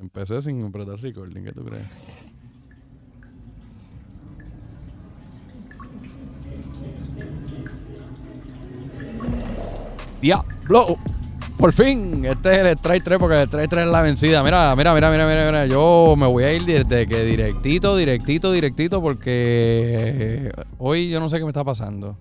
Empecé 0.00 0.40
sin 0.40 0.64
apretar 0.64 0.98
recording, 0.98 1.44
¿qué 1.44 1.52
tú 1.52 1.64
crees? 1.64 1.86
Diablo. 10.20 10.96
Por 11.58 11.74
fin, 11.74 12.24
este 12.24 12.52
es 12.52 12.58
el 12.58 12.66
Strike 12.78 13.04
3 13.04 13.18
porque 13.18 13.42
el 13.42 13.46
Strike 13.46 13.68
3 13.68 13.84
es 13.84 13.92
la 13.92 14.00
vencida. 14.00 14.42
Mira, 14.42 14.74
mira, 14.74 14.94
mira, 14.94 15.10
mira, 15.10 15.26
mira, 15.26 15.46
mira. 15.46 15.66
Yo 15.66 16.14
me 16.16 16.26
voy 16.26 16.44
a 16.44 16.54
ir 16.54 16.64
desde 16.64 17.06
que 17.06 17.22
directito, 17.24 17.96
directito, 17.96 18.50
directito 18.52 19.02
porque 19.02 20.50
hoy 20.78 21.10
yo 21.10 21.20
no 21.20 21.28
sé 21.28 21.36
qué 21.36 21.44
me 21.44 21.50
está 21.50 21.64
pasando. 21.64 22.16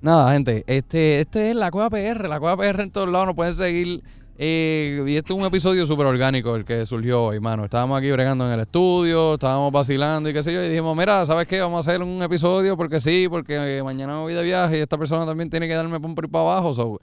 Nada, 0.00 0.32
gente, 0.32 0.62
este, 0.68 1.20
este 1.20 1.50
es 1.50 1.56
la 1.56 1.72
Cueva 1.72 1.90
PR. 1.90 2.28
La 2.28 2.38
Cueva 2.38 2.56
PR 2.56 2.82
en 2.82 2.92
todos 2.92 3.08
lados 3.08 3.26
nos 3.26 3.34
pueden 3.34 3.54
seguir. 3.54 4.04
Eh, 4.36 5.04
y 5.06 5.16
este 5.16 5.32
es 5.32 5.38
un 5.38 5.44
episodio 5.44 5.86
súper 5.86 6.06
orgánico 6.06 6.56
el 6.56 6.64
que 6.64 6.84
surgió 6.86 7.24
hoy, 7.24 7.38
mano. 7.38 7.64
Estábamos 7.64 7.98
aquí 7.98 8.10
bregando 8.10 8.46
en 8.46 8.52
el 8.52 8.60
estudio, 8.60 9.34
estábamos 9.34 9.70
vacilando 9.70 10.28
y 10.28 10.32
qué 10.32 10.42
sé 10.42 10.52
yo. 10.52 10.62
Y 10.64 10.68
dijimos, 10.68 10.96
mira, 10.96 11.24
¿sabes 11.24 11.46
qué? 11.46 11.60
Vamos 11.60 11.86
a 11.86 11.90
hacer 11.90 12.02
un 12.02 12.20
episodio 12.22 12.76
porque 12.76 13.00
sí, 13.00 13.28
porque 13.30 13.80
mañana 13.84 14.14
me 14.14 14.20
voy 14.20 14.34
de 14.34 14.42
viaje 14.42 14.78
y 14.78 14.80
esta 14.80 14.98
persona 14.98 15.24
también 15.24 15.50
tiene 15.50 15.68
que 15.68 15.74
darme 15.74 16.00
por 16.00 16.24
ahí 16.24 16.30
para 16.30 16.42
abajo. 16.42 16.74
So, 16.74 17.00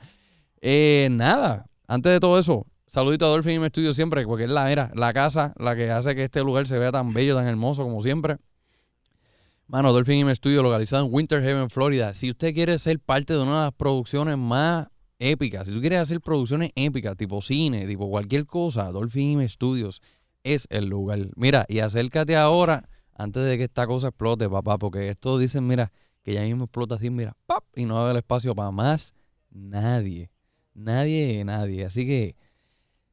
eh, 0.59 1.07
nada, 1.11 1.67
antes 1.87 2.11
de 2.11 2.19
todo 2.19 2.37
eso, 2.37 2.65
saludito 2.85 3.25
a 3.25 3.29
Dolphin 3.29 3.53
y 3.53 3.59
mi 3.59 3.67
estudio 3.67 3.93
siempre, 3.93 4.25
porque 4.25 4.43
es 4.43 4.49
la, 4.49 4.65
mira, 4.65 4.91
la 4.93 5.13
casa 5.13 5.53
la 5.57 5.75
que 5.75 5.89
hace 5.89 6.15
que 6.15 6.25
este 6.25 6.41
lugar 6.43 6.67
se 6.67 6.77
vea 6.77 6.91
tan 6.91 7.13
bello, 7.13 7.35
tan 7.35 7.47
hermoso 7.47 7.83
como 7.83 8.01
siempre. 8.01 8.37
Mano, 9.67 9.93
Dolphin 9.93 10.17
y 10.17 10.25
mi 10.25 10.33
estudio 10.33 10.63
localizado 10.63 11.05
en 11.05 11.13
Winter 11.13 11.39
Haven, 11.41 11.69
Florida. 11.69 12.13
Si 12.13 12.29
usted 12.29 12.53
quiere 12.53 12.77
ser 12.77 12.99
parte 12.99 13.31
de 13.31 13.39
una 13.39 13.59
de 13.59 13.63
las 13.67 13.73
producciones 13.73 14.37
más 14.37 14.87
épicas, 15.21 15.67
si 15.67 15.73
tú 15.73 15.79
quieres 15.79 15.99
hacer 15.99 16.19
producciones 16.19 16.71
épicas, 16.75 17.15
tipo 17.15 17.41
cine, 17.41 17.85
tipo 17.85 18.09
cualquier 18.09 18.45
cosa, 18.45 18.91
Dolphin 18.91 19.47
Studios 19.47 20.01
es 20.43 20.67
el 20.71 20.87
lugar. 20.87 21.19
Mira, 21.35 21.65
y 21.69 21.79
acércate 21.79 22.35
ahora 22.35 22.89
antes 23.15 23.43
de 23.43 23.57
que 23.57 23.65
esta 23.65 23.85
cosa 23.85 24.07
explote, 24.07 24.49
papá, 24.49 24.77
porque 24.77 25.09
esto 25.09 25.37
dicen, 25.37 25.67
mira, 25.67 25.91
que 26.23 26.33
ya 26.33 26.41
mismo 26.41 26.65
explota 26.65 26.95
así, 26.95 27.09
mira, 27.09 27.35
¡pap! 27.45 27.63
y 27.75 27.85
no 27.85 27.95
va 27.95 28.01
a 28.01 28.03
haber 28.05 28.17
espacio 28.17 28.55
para 28.55 28.71
más 28.71 29.13
nadie. 29.51 30.31
Nadie, 30.73 31.43
nadie. 31.45 31.85
Así 31.85 32.05
que, 32.05 32.35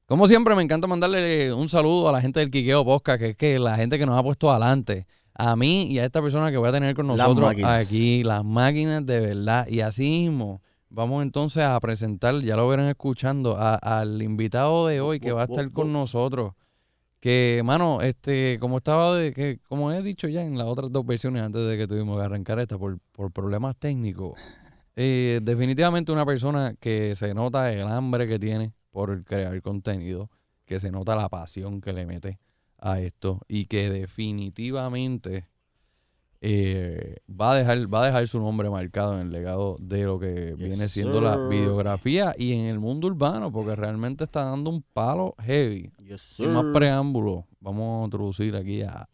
como 0.06 0.26
siempre, 0.28 0.54
me 0.54 0.62
encanta 0.62 0.86
mandarle 0.86 1.52
un 1.52 1.68
saludo 1.68 2.08
a 2.08 2.12
la 2.12 2.20
gente 2.20 2.40
del 2.40 2.50
Quiqueo 2.50 2.84
Posca, 2.84 3.18
que 3.18 3.30
es 3.30 3.36
que 3.36 3.58
la 3.58 3.76
gente 3.76 3.98
que 3.98 4.06
nos 4.06 4.18
ha 4.18 4.22
puesto 4.22 4.50
adelante. 4.50 5.06
A 5.34 5.54
mí 5.54 5.86
y 5.88 6.00
a 6.00 6.04
esta 6.04 6.20
persona 6.20 6.50
que 6.50 6.56
voy 6.56 6.68
a 6.68 6.72
tener 6.72 6.96
con 6.96 7.06
nosotros 7.06 7.54
aquí, 7.62 8.24
las 8.24 8.44
máquinas 8.44 9.06
de 9.06 9.20
verdad. 9.20 9.68
Y 9.68 9.80
así 9.82 10.08
mismo, 10.08 10.62
vamos 10.90 11.22
entonces 11.22 11.64
a 11.64 11.78
presentar, 11.80 12.40
ya 12.40 12.56
lo 12.56 12.68
verán 12.68 12.88
escuchando, 12.88 13.56
a- 13.56 13.74
al 13.76 14.22
invitado 14.22 14.86
de 14.86 15.00
hoy 15.00 15.20
que 15.20 15.32
va 15.32 15.42
a 15.42 15.44
estar 15.44 15.70
con 15.72 15.92
nosotros. 15.92 16.52
Que, 17.20 17.62
mano, 17.64 18.00
este, 18.00 18.58
como 18.60 18.76
estaba 18.78 19.16
de, 19.16 19.32
que, 19.32 19.58
como 19.68 19.90
he 19.92 20.02
dicho 20.02 20.28
ya 20.28 20.42
en 20.44 20.56
las 20.56 20.68
otras 20.68 20.92
dos 20.92 21.04
versiones 21.04 21.42
antes 21.42 21.66
de 21.66 21.76
que 21.76 21.88
tuvimos 21.88 22.16
que 22.18 22.24
arrancar 22.24 22.60
esta 22.60 22.78
por, 22.78 22.98
por 23.12 23.32
problemas 23.32 23.74
técnicos, 23.76 24.38
eh, 24.94 25.40
definitivamente 25.42 26.12
una 26.12 26.24
persona 26.24 26.74
que 26.78 27.16
se 27.16 27.34
nota 27.34 27.72
el 27.72 27.88
hambre 27.88 28.28
que 28.28 28.38
tiene 28.38 28.72
por 28.90 29.24
crear 29.24 29.60
contenido, 29.62 30.30
que 30.64 30.78
se 30.78 30.92
nota 30.92 31.16
la 31.16 31.28
pasión 31.28 31.80
que 31.80 31.92
le 31.92 32.06
mete 32.06 32.38
a 32.80 33.00
esto 33.00 33.40
y 33.48 33.66
que 33.66 33.90
definitivamente 33.90 35.48
eh, 36.40 37.16
va 37.28 37.52
a 37.52 37.56
dejar 37.56 37.92
va 37.92 38.02
a 38.04 38.06
dejar 38.06 38.28
su 38.28 38.38
nombre 38.38 38.70
marcado 38.70 39.14
en 39.14 39.26
el 39.26 39.32
legado 39.32 39.76
de 39.80 40.04
lo 40.04 40.18
que 40.20 40.54
Yes, 40.56 40.58
viene 40.58 40.88
siendo 40.88 41.20
la 41.20 41.36
videografía 41.48 42.34
y 42.38 42.52
en 42.52 42.66
el 42.66 42.78
mundo 42.78 43.08
urbano, 43.08 43.50
porque 43.50 43.74
realmente 43.74 44.24
está 44.24 44.44
dando 44.44 44.70
un 44.70 44.82
palo 44.92 45.34
heavy. 45.40 45.90
Yes, 46.06 46.22
Sin 46.22 46.52
más 46.52 46.62
sir. 46.62 46.72
preámbulos, 46.72 47.44
vamos 47.60 48.02
a 48.02 48.04
introducir 48.04 48.54
aquí 48.56 48.82
a 48.82 49.08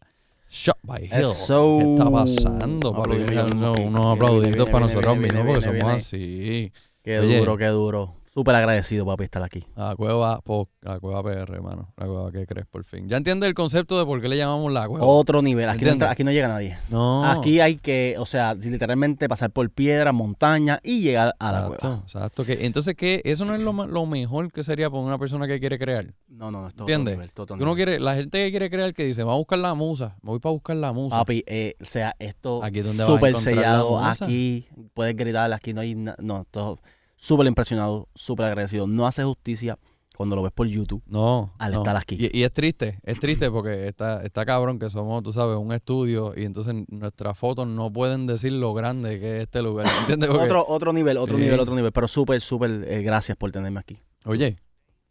Shot 0.49 0.77
by 0.83 1.03
Hill. 1.05 1.11
Eso. 1.13 1.77
¿Qué 1.79 1.93
está 1.93 2.11
pasando? 2.11 2.89
Aplaudimiento, 2.95 3.55
Unos, 3.55 3.79
unos 3.79 4.15
aplauditos 4.15 4.69
para 4.69 4.85
nosotros 4.85 5.17
mismos, 5.17 5.43
porque 5.45 5.61
somos 5.61 5.83
así. 5.83 6.71
Qué 7.01 7.19
Oye. 7.19 7.39
duro, 7.39 7.57
qué 7.57 7.67
duro. 7.67 8.15
Súper 8.35 8.53
agradecido, 8.55 9.05
papi, 9.05 9.23
estar 9.23 9.41
aquí. 9.43 9.63
La 9.77 9.95
cueva, 9.95 10.41
po- 10.41 10.67
la 10.81 10.99
cueva 10.99 11.23
PR, 11.23 11.53
hermano. 11.53 11.93
La 11.95 12.05
cueva 12.05 12.31
que 12.33 12.45
crees, 12.45 12.67
por 12.67 12.83
fin. 12.83 13.07
Ya 13.07 13.15
entiendes 13.15 13.47
el 13.47 13.53
concepto 13.53 13.97
de 13.97 14.05
por 14.05 14.19
qué 14.19 14.27
le 14.27 14.35
llamamos 14.35 14.73
la 14.73 14.89
cueva. 14.89 15.05
Otro 15.05 15.41
nivel. 15.41 15.69
Aquí 15.69 15.85
no, 15.85 15.91
¿Entiendes? 15.91 15.93
entra- 15.93 16.11
aquí 16.11 16.23
no 16.25 16.31
llega 16.31 16.49
nadie. 16.49 16.77
no. 16.89 17.23
Aquí 17.25 17.61
hay 17.61 17.77
que, 17.77 18.15
o 18.19 18.25
sea, 18.25 18.53
literalmente 18.53 19.29
pasar 19.29 19.51
por 19.51 19.69
piedras, 19.69 20.13
montañas 20.13 20.79
y 20.83 20.99
llegar 20.99 21.33
a 21.39 21.51
la 21.53 21.59
exacto, 21.59 21.79
cueva. 21.79 22.01
exacto. 22.03 22.43
Que, 22.43 22.65
entonces, 22.65 22.93
¿qué? 22.95 23.21
Eso 23.23 23.45
no 23.45 23.55
es 23.55 23.61
lo, 23.61 23.71
lo 23.71 24.05
mejor 24.05 24.51
que 24.51 24.65
sería 24.65 24.89
para 24.89 25.01
una 25.01 25.17
persona 25.17 25.47
que 25.47 25.57
quiere 25.61 25.79
crear. 25.79 26.07
No, 26.27 26.51
no, 26.51 26.67
esto 26.67 26.67
es 26.67 26.73
otro 26.83 26.93
¿Entiendes? 26.93 27.13
nivel, 27.47 27.61
uno 27.63 27.75
quiere, 27.75 27.99
la 28.01 28.15
gente 28.15 28.37
que 28.43 28.49
quiere 28.51 28.69
crear 28.69 28.93
que 28.93 29.05
dice, 29.05 29.23
va 29.23 29.31
a 29.31 29.37
buscar 29.37 29.59
la 29.59 29.73
musa, 29.75 30.17
me 30.21 30.31
voy 30.31 30.39
para 30.39 30.51
buscar 30.51 30.75
la 30.75 30.91
musa. 30.91 31.15
Papi, 31.19 31.41
eh, 31.47 31.75
o 31.81 31.85
sea, 31.85 32.13
esto 32.19 32.61
súper 33.05 33.37
sellado. 33.37 33.97
Aquí 33.97 34.67
puedes 34.93 35.15
gritar, 35.15 35.53
aquí 35.53 35.71
no 35.71 35.79
hay. 35.79 35.95
No, 35.95 36.45
todo 36.51 36.79
súper 37.15 37.47
impresionado, 37.47 38.07
súper 38.15 38.47
agradecido. 38.47 38.87
No 38.87 39.07
hace 39.07 39.23
justicia 39.23 39.77
cuando 40.15 40.35
lo 40.37 40.43
ves 40.43 40.53
por 40.53 40.65
YouTube. 40.67 41.03
No. 41.07 41.53
Al 41.59 41.73
no. 41.73 41.79
estar 41.79 41.97
aquí. 41.97 42.15
Y, 42.17 42.39
y 42.39 42.43
es 42.43 42.53
triste, 42.53 42.99
es 43.03 43.19
triste 43.19 43.51
porque 43.51 43.87
está, 43.87 44.23
está 44.23 44.45
cabrón 44.45 44.79
que 44.79 44.89
somos, 44.89 45.21
tú 45.23 45.33
sabes, 45.33 45.57
un 45.57 45.73
estudio 45.73 46.33
y 46.37 46.45
entonces 46.45 46.73
nuestras 46.87 47.37
fotos 47.37 47.67
no 47.67 47.91
pueden 47.91 48.25
decir 48.25 48.53
lo 48.53 48.73
grande 48.73 49.19
que 49.19 49.37
es 49.37 49.43
este 49.43 49.61
lugar. 49.61 49.85
¿Entiendes? 50.01 50.29
Porque- 50.29 50.45
Otro, 50.45 50.65
otro 50.67 50.93
nivel, 50.93 51.17
otro 51.17 51.35
Sí. 51.37 51.43
nivel, 51.43 51.59
otro 51.59 51.75
nivel. 51.75 51.91
Pero 51.91 52.07
súper, 52.07 52.39
súper 52.39 52.85
eh, 52.87 53.01
gracias 53.01 53.35
por 53.37 53.51
tenerme 53.51 53.81
aquí. 53.81 53.97
Oye, 54.23 54.57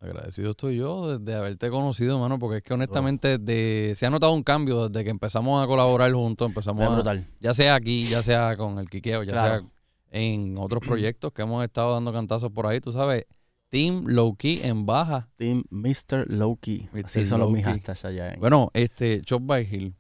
agradecido 0.01 0.51
estoy 0.53 0.77
yo 0.77 1.19
de, 1.19 1.19
de 1.19 1.35
haberte 1.39 1.69
conocido, 1.71 2.19
mano, 2.19 2.39
porque 2.39 2.59
es 2.59 2.63
que 2.63 2.73
honestamente 2.75 3.39
de, 3.39 3.93
se 3.97 4.07
ha 4.07 4.11
notado 4.11 4.33
un 4.33 4.43
cambio 4.43 4.89
desde 4.89 5.05
que 5.05 5.11
empezamos 5.11 5.63
a 5.63 5.67
colaborar 5.67 6.13
juntos, 6.13 6.47
empezamos 6.49 7.07
a, 7.07 7.25
ya 7.41 7.55
sea 7.55 7.75
aquí, 7.75 8.05
ya 8.07 8.23
sea 8.23 8.57
con 8.57 8.79
el 8.79 8.89
Quiqueo, 8.89 9.23
ya 9.23 9.33
Claro. 9.33 9.61
sea 9.61 9.71
en 10.15 10.57
otros 10.59 10.83
proyectos 10.87 11.33
que 11.33 11.43
hemos 11.43 11.65
estado 11.65 11.93
dando 11.95 12.13
cantazos 12.13 12.51
por 12.53 12.67
ahí, 12.67 12.81
tú 12.81 12.93
sabes, 12.93 13.27
Team 13.69 14.05
Low 14.07 14.37
Key 14.37 14.61
en 14.63 14.87
baja. 14.87 15.29
Team 15.37 15.65
Mr. 15.71 16.27
Lowkey. 16.29 16.89
Así 17.05 17.27
son 17.27 17.41
los 17.41 17.51
mis 17.51 17.65
Lowkey. 17.65 17.73
hashtags 17.81 18.05
allá. 18.05 18.33
en- 18.35 18.39
Bueno, 18.41 18.71
este, 18.73 19.21
Chop 19.23 19.43
by 19.45 19.67
Hill, 19.69 19.95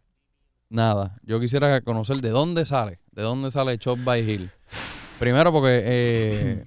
nada, 0.68 1.18
yo 1.24 1.40
quisiera 1.40 1.80
conocer 1.80 2.18
de 2.18 2.30
dónde 2.30 2.64
sale, 2.66 3.00
de 3.10 3.22
dónde 3.22 3.50
sale 3.50 3.76
Chop 3.78 3.98
by 4.04 4.20
Hill. 4.30 4.50
Primero 5.18 5.52
porque 5.52 5.82
eh, 5.84 6.66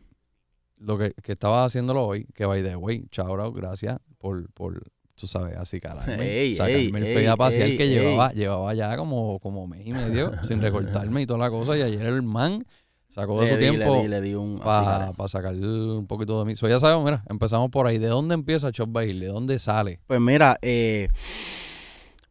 lo 0.79 0.97
que, 0.97 1.13
que 1.23 1.31
estaba 1.33 1.63
haciéndolo 1.65 2.05
hoy, 2.05 2.25
que 2.33 2.45
by 2.45 2.61
the 2.63 2.75
way, 2.75 3.07
out, 3.19 3.55
gracias 3.55 3.99
por, 4.17 4.51
por 4.51 4.83
tú 5.15 5.27
sabes, 5.27 5.55
así 5.57 5.79
calarme, 5.79 6.27
Ey, 6.41 6.53
sacarme 6.55 6.77
ey, 6.77 6.87
el 6.95 7.17
fea 7.17 7.35
pasear 7.37 7.69
que 7.77 7.83
ey. 7.83 7.89
llevaba, 7.89 8.31
llevaba 8.33 8.73
ya 8.73 8.95
como, 8.97 9.39
como 9.39 9.65
mes 9.67 9.85
y 9.87 9.93
medio 9.93 10.31
sin 10.45 10.61
recortarme 10.61 11.21
y 11.21 11.25
toda 11.25 11.39
la 11.39 11.49
cosa, 11.49 11.77
y 11.77 11.81
ayer 11.81 12.01
el 12.01 12.21
man 12.23 12.65
sacó 13.09 13.41
de 13.41 13.47
le 13.47 13.51
su 13.53 13.57
di, 13.57 13.69
tiempo 13.69 13.95
Le 13.95 14.01
di, 14.01 14.07
le 14.07 14.21
di 14.21 14.59
para 14.63 15.27
sacar 15.27 15.55
un 15.55 16.07
poquito 16.07 16.39
de 16.39 16.45
mí. 16.45 16.55
So, 16.55 16.67
ya 16.67 16.79
sabemos, 16.79 17.05
mira, 17.05 17.23
empezamos 17.29 17.69
por 17.69 17.87
ahí. 17.87 17.97
¿De 17.97 18.07
dónde 18.07 18.35
empieza 18.35 18.71
Chop 18.71 18.89
by 18.91 19.09
Hill? 19.09 19.19
¿De 19.19 19.27
dónde 19.27 19.59
sale? 19.59 19.99
Pues 20.07 20.19
mira, 20.19 20.57
eh, 20.61 21.07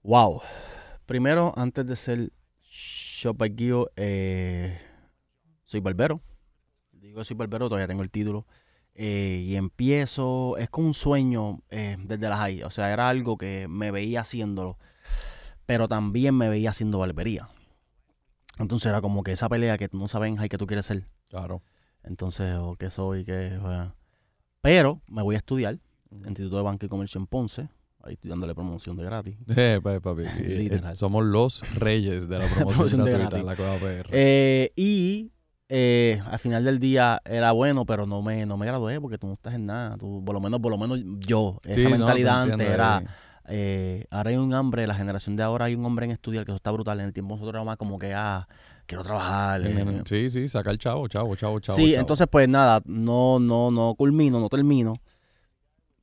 wow. 0.03 0.41
Primero, 1.07 1.53
antes 1.57 1.87
de 1.87 1.97
ser 1.97 2.33
Shop 2.63 3.37
by 3.37 3.55
Gio, 3.57 3.91
eh, 3.97 4.79
soy 5.65 5.81
barbero. 5.81 6.21
Digo 6.93 7.19
que 7.19 7.25
soy 7.25 7.37
barbero, 7.37 7.69
todavía 7.69 7.87
tengo 7.87 8.03
el 8.03 8.11
título. 8.11 8.47
Eh, 8.99 9.45
y 9.47 9.57
empiezo, 9.57 10.57
es 10.57 10.71
como 10.71 10.89
un 10.89 10.95
sueño 10.95 11.61
eh, 11.71 11.97
desde 11.99 12.29
las 12.29 12.39
high. 12.39 12.63
O 12.63 12.71
sea, 12.71 12.93
era 12.93 13.09
algo 13.09 13.37
que 13.37 13.67
me 13.69 13.91
veía 13.91 14.23
haciéndolo, 14.23 14.79
pero 15.67 15.87
también 15.87 16.35
me 16.35 16.49
veía 16.49 16.71
haciendo 16.71 16.99
barbería. 16.99 17.49
Entonces 18.59 18.87
era 18.89 19.01
como 19.01 19.23
que 19.23 19.33
esa 19.33 19.49
pelea 19.49 19.77
que 19.79 19.89
tú 19.89 19.99
no 19.99 20.09
sabes 20.09 20.31
en 20.31 20.49
que 20.49 20.59
tú 20.59 20.67
quieres 20.67 20.87
ser. 20.87 21.05
Claro. 21.29 21.63
Entonces, 22.03 22.57
o 22.57 22.77
qué 22.77 22.89
soy, 22.91 23.25
qué. 23.25 23.59
Pero 24.63 25.01
me 25.07 25.23
voy 25.23 25.35
a 25.35 25.39
estudiar 25.39 25.79
en 26.11 26.27
Instituto 26.29 26.57
de 26.57 26.63
Banca 26.63 26.87
y 26.87 26.89
Comercio 26.89 27.21
en 27.21 27.27
Ponce. 27.27 27.69
Ahí 28.03 28.15
estoy 28.15 28.31
dándole 28.31 28.55
promoción 28.55 28.97
de 28.97 29.05
gratis. 29.05 29.37
Eh, 29.57 29.81
papi, 29.83 30.23
eh, 30.39 30.57
Literal. 30.59 30.97
somos 30.97 31.25
los 31.25 31.63
reyes 31.75 32.29
de 32.29 32.39
la 32.39 32.47
promoción 32.55 33.05
de 33.05 33.11
gratuita 33.13 33.19
gratis. 33.19 33.41
en 33.41 33.47
la 33.47 33.57
Cueva 33.57 33.77
PR. 33.79 34.09
Eh, 34.13 34.73
y 34.77 35.33
eh, 35.69 36.23
al 36.31 36.39
final 36.39 36.65
del 36.65 36.79
día 36.79 37.21
era 37.25 37.51
bueno, 37.53 37.85
pero 37.85 38.07
no 38.07 38.23
me, 38.23 38.47
no 38.47 38.57
me 38.57 38.67
gradué 38.67 39.01
porque 39.01 39.19
tú 39.19 39.27
no 39.27 39.33
estás 39.35 39.55
en 39.55 39.67
nada. 39.67 39.97
Tú, 39.99 40.23
por 40.25 40.35
lo 40.35 40.41
menos, 40.41 40.61
por 40.61 40.71
lo 40.71 40.79
menos 40.79 41.01
yo, 41.27 41.61
esa 41.65 41.75
Sí, 41.81 41.85
no, 41.85 41.91
mentalidad 41.91 42.43
entiendo, 42.45 42.65
antes 42.65 42.75
era. 42.75 42.99
eh. 42.99 43.07
Eh, 43.49 44.07
ahora 44.11 44.31
hay 44.31 44.37
un 44.37 44.53
hambre, 44.55 44.87
la 44.87 44.95
generación 44.95 45.37
de 45.37 45.43
ahora 45.43 45.67
hay 45.67 45.75
un 45.75 45.85
hombre 45.85 46.07
en 46.07 46.13
estudiar 46.13 46.45
que 46.45 46.51
eso 46.53 46.57
está 46.57 46.71
brutal. 46.71 47.01
En 47.01 47.07
el 47.07 47.13
tiempo 47.13 47.35
nosotros 47.37 47.65
más 47.65 47.77
como 47.77 47.99
que, 47.99 48.13
ah, 48.15 48.49
quiero 48.87 49.03
trabajar. 49.03 49.61
eh, 49.65 50.03
Sí, 50.07 50.31
sí, 50.31 50.49
sacar 50.49 50.77
chavo, 50.79 51.09
chavo, 51.09 51.35
chavo, 51.37 51.61
chavo. 51.61 51.77
sí, 51.77 51.91
chavo. 51.93 52.01
entonces 52.01 52.27
pues 52.31 52.49
nada, 52.49 52.83
no, 52.85 53.39
no, 53.39 53.71
no 53.71 53.95
culmino, 53.95 54.41
no 54.41 54.49
termino. 54.49 54.95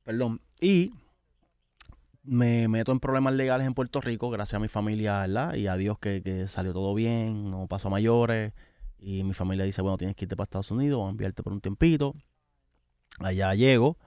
Perdón. 0.04 0.40
Y 0.60 0.92
me 2.22 2.68
meto 2.68 2.92
en 2.92 3.00
problemas 3.00 3.34
legales 3.34 3.66
en 3.66 3.74
Puerto 3.74 4.00
Rico, 4.00 4.30
gracias 4.30 4.54
a 4.54 4.60
mi 4.60 4.68
familia, 4.68 5.20
¿verdad? 5.20 5.54
Y 5.54 5.66
a 5.66 5.76
Dios 5.76 5.98
que, 5.98 6.22
que 6.22 6.48
salió 6.48 6.72
todo 6.72 6.94
bien, 6.94 7.50
no 7.50 7.66
pasó 7.66 7.88
a 7.88 7.90
mayores. 7.90 8.52
Y 8.98 9.22
mi 9.24 9.34
familia 9.34 9.66
dice, 9.66 9.82
bueno, 9.82 9.98
tienes 9.98 10.16
que 10.16 10.24
irte 10.24 10.34
para 10.36 10.44
Estados 10.44 10.70
Unidos, 10.70 11.06
a 11.06 11.10
enviarte 11.10 11.42
por 11.42 11.52
un 11.52 11.60
tiempito. 11.60 12.14
Allá 13.18 13.54
llego 13.54 13.98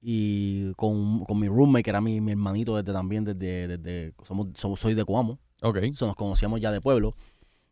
y 0.00 0.72
con, 0.74 1.24
con 1.24 1.38
mi 1.40 1.48
roommate, 1.48 1.82
que 1.82 1.90
era 1.90 2.00
mi, 2.00 2.20
mi 2.20 2.32
hermanito 2.32 2.76
desde 2.76 2.92
también, 2.92 3.24
desde, 3.24 3.66
desde 3.78 4.14
somos, 4.26 4.48
somos, 4.56 4.78
soy 4.80 4.94
de 4.94 5.04
Cuamo, 5.04 5.38
Ok. 5.62 5.78
so, 5.94 6.06
nos 6.06 6.16
conocíamos 6.16 6.60
ya 6.60 6.70
de 6.70 6.80
pueblo. 6.80 7.14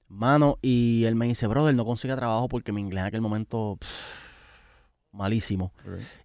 Mano, 0.08 0.58
y 0.62 1.04
él 1.04 1.14
me 1.14 1.26
dice, 1.26 1.46
brother, 1.46 1.74
no 1.74 1.84
consigue 1.84 2.14
trabajo 2.16 2.48
porque 2.48 2.72
mi 2.72 2.80
inglés 2.80 3.02
en 3.02 3.06
aquel 3.06 3.20
momento, 3.20 3.76
pff, 3.80 3.88
malísimo. 5.12 5.72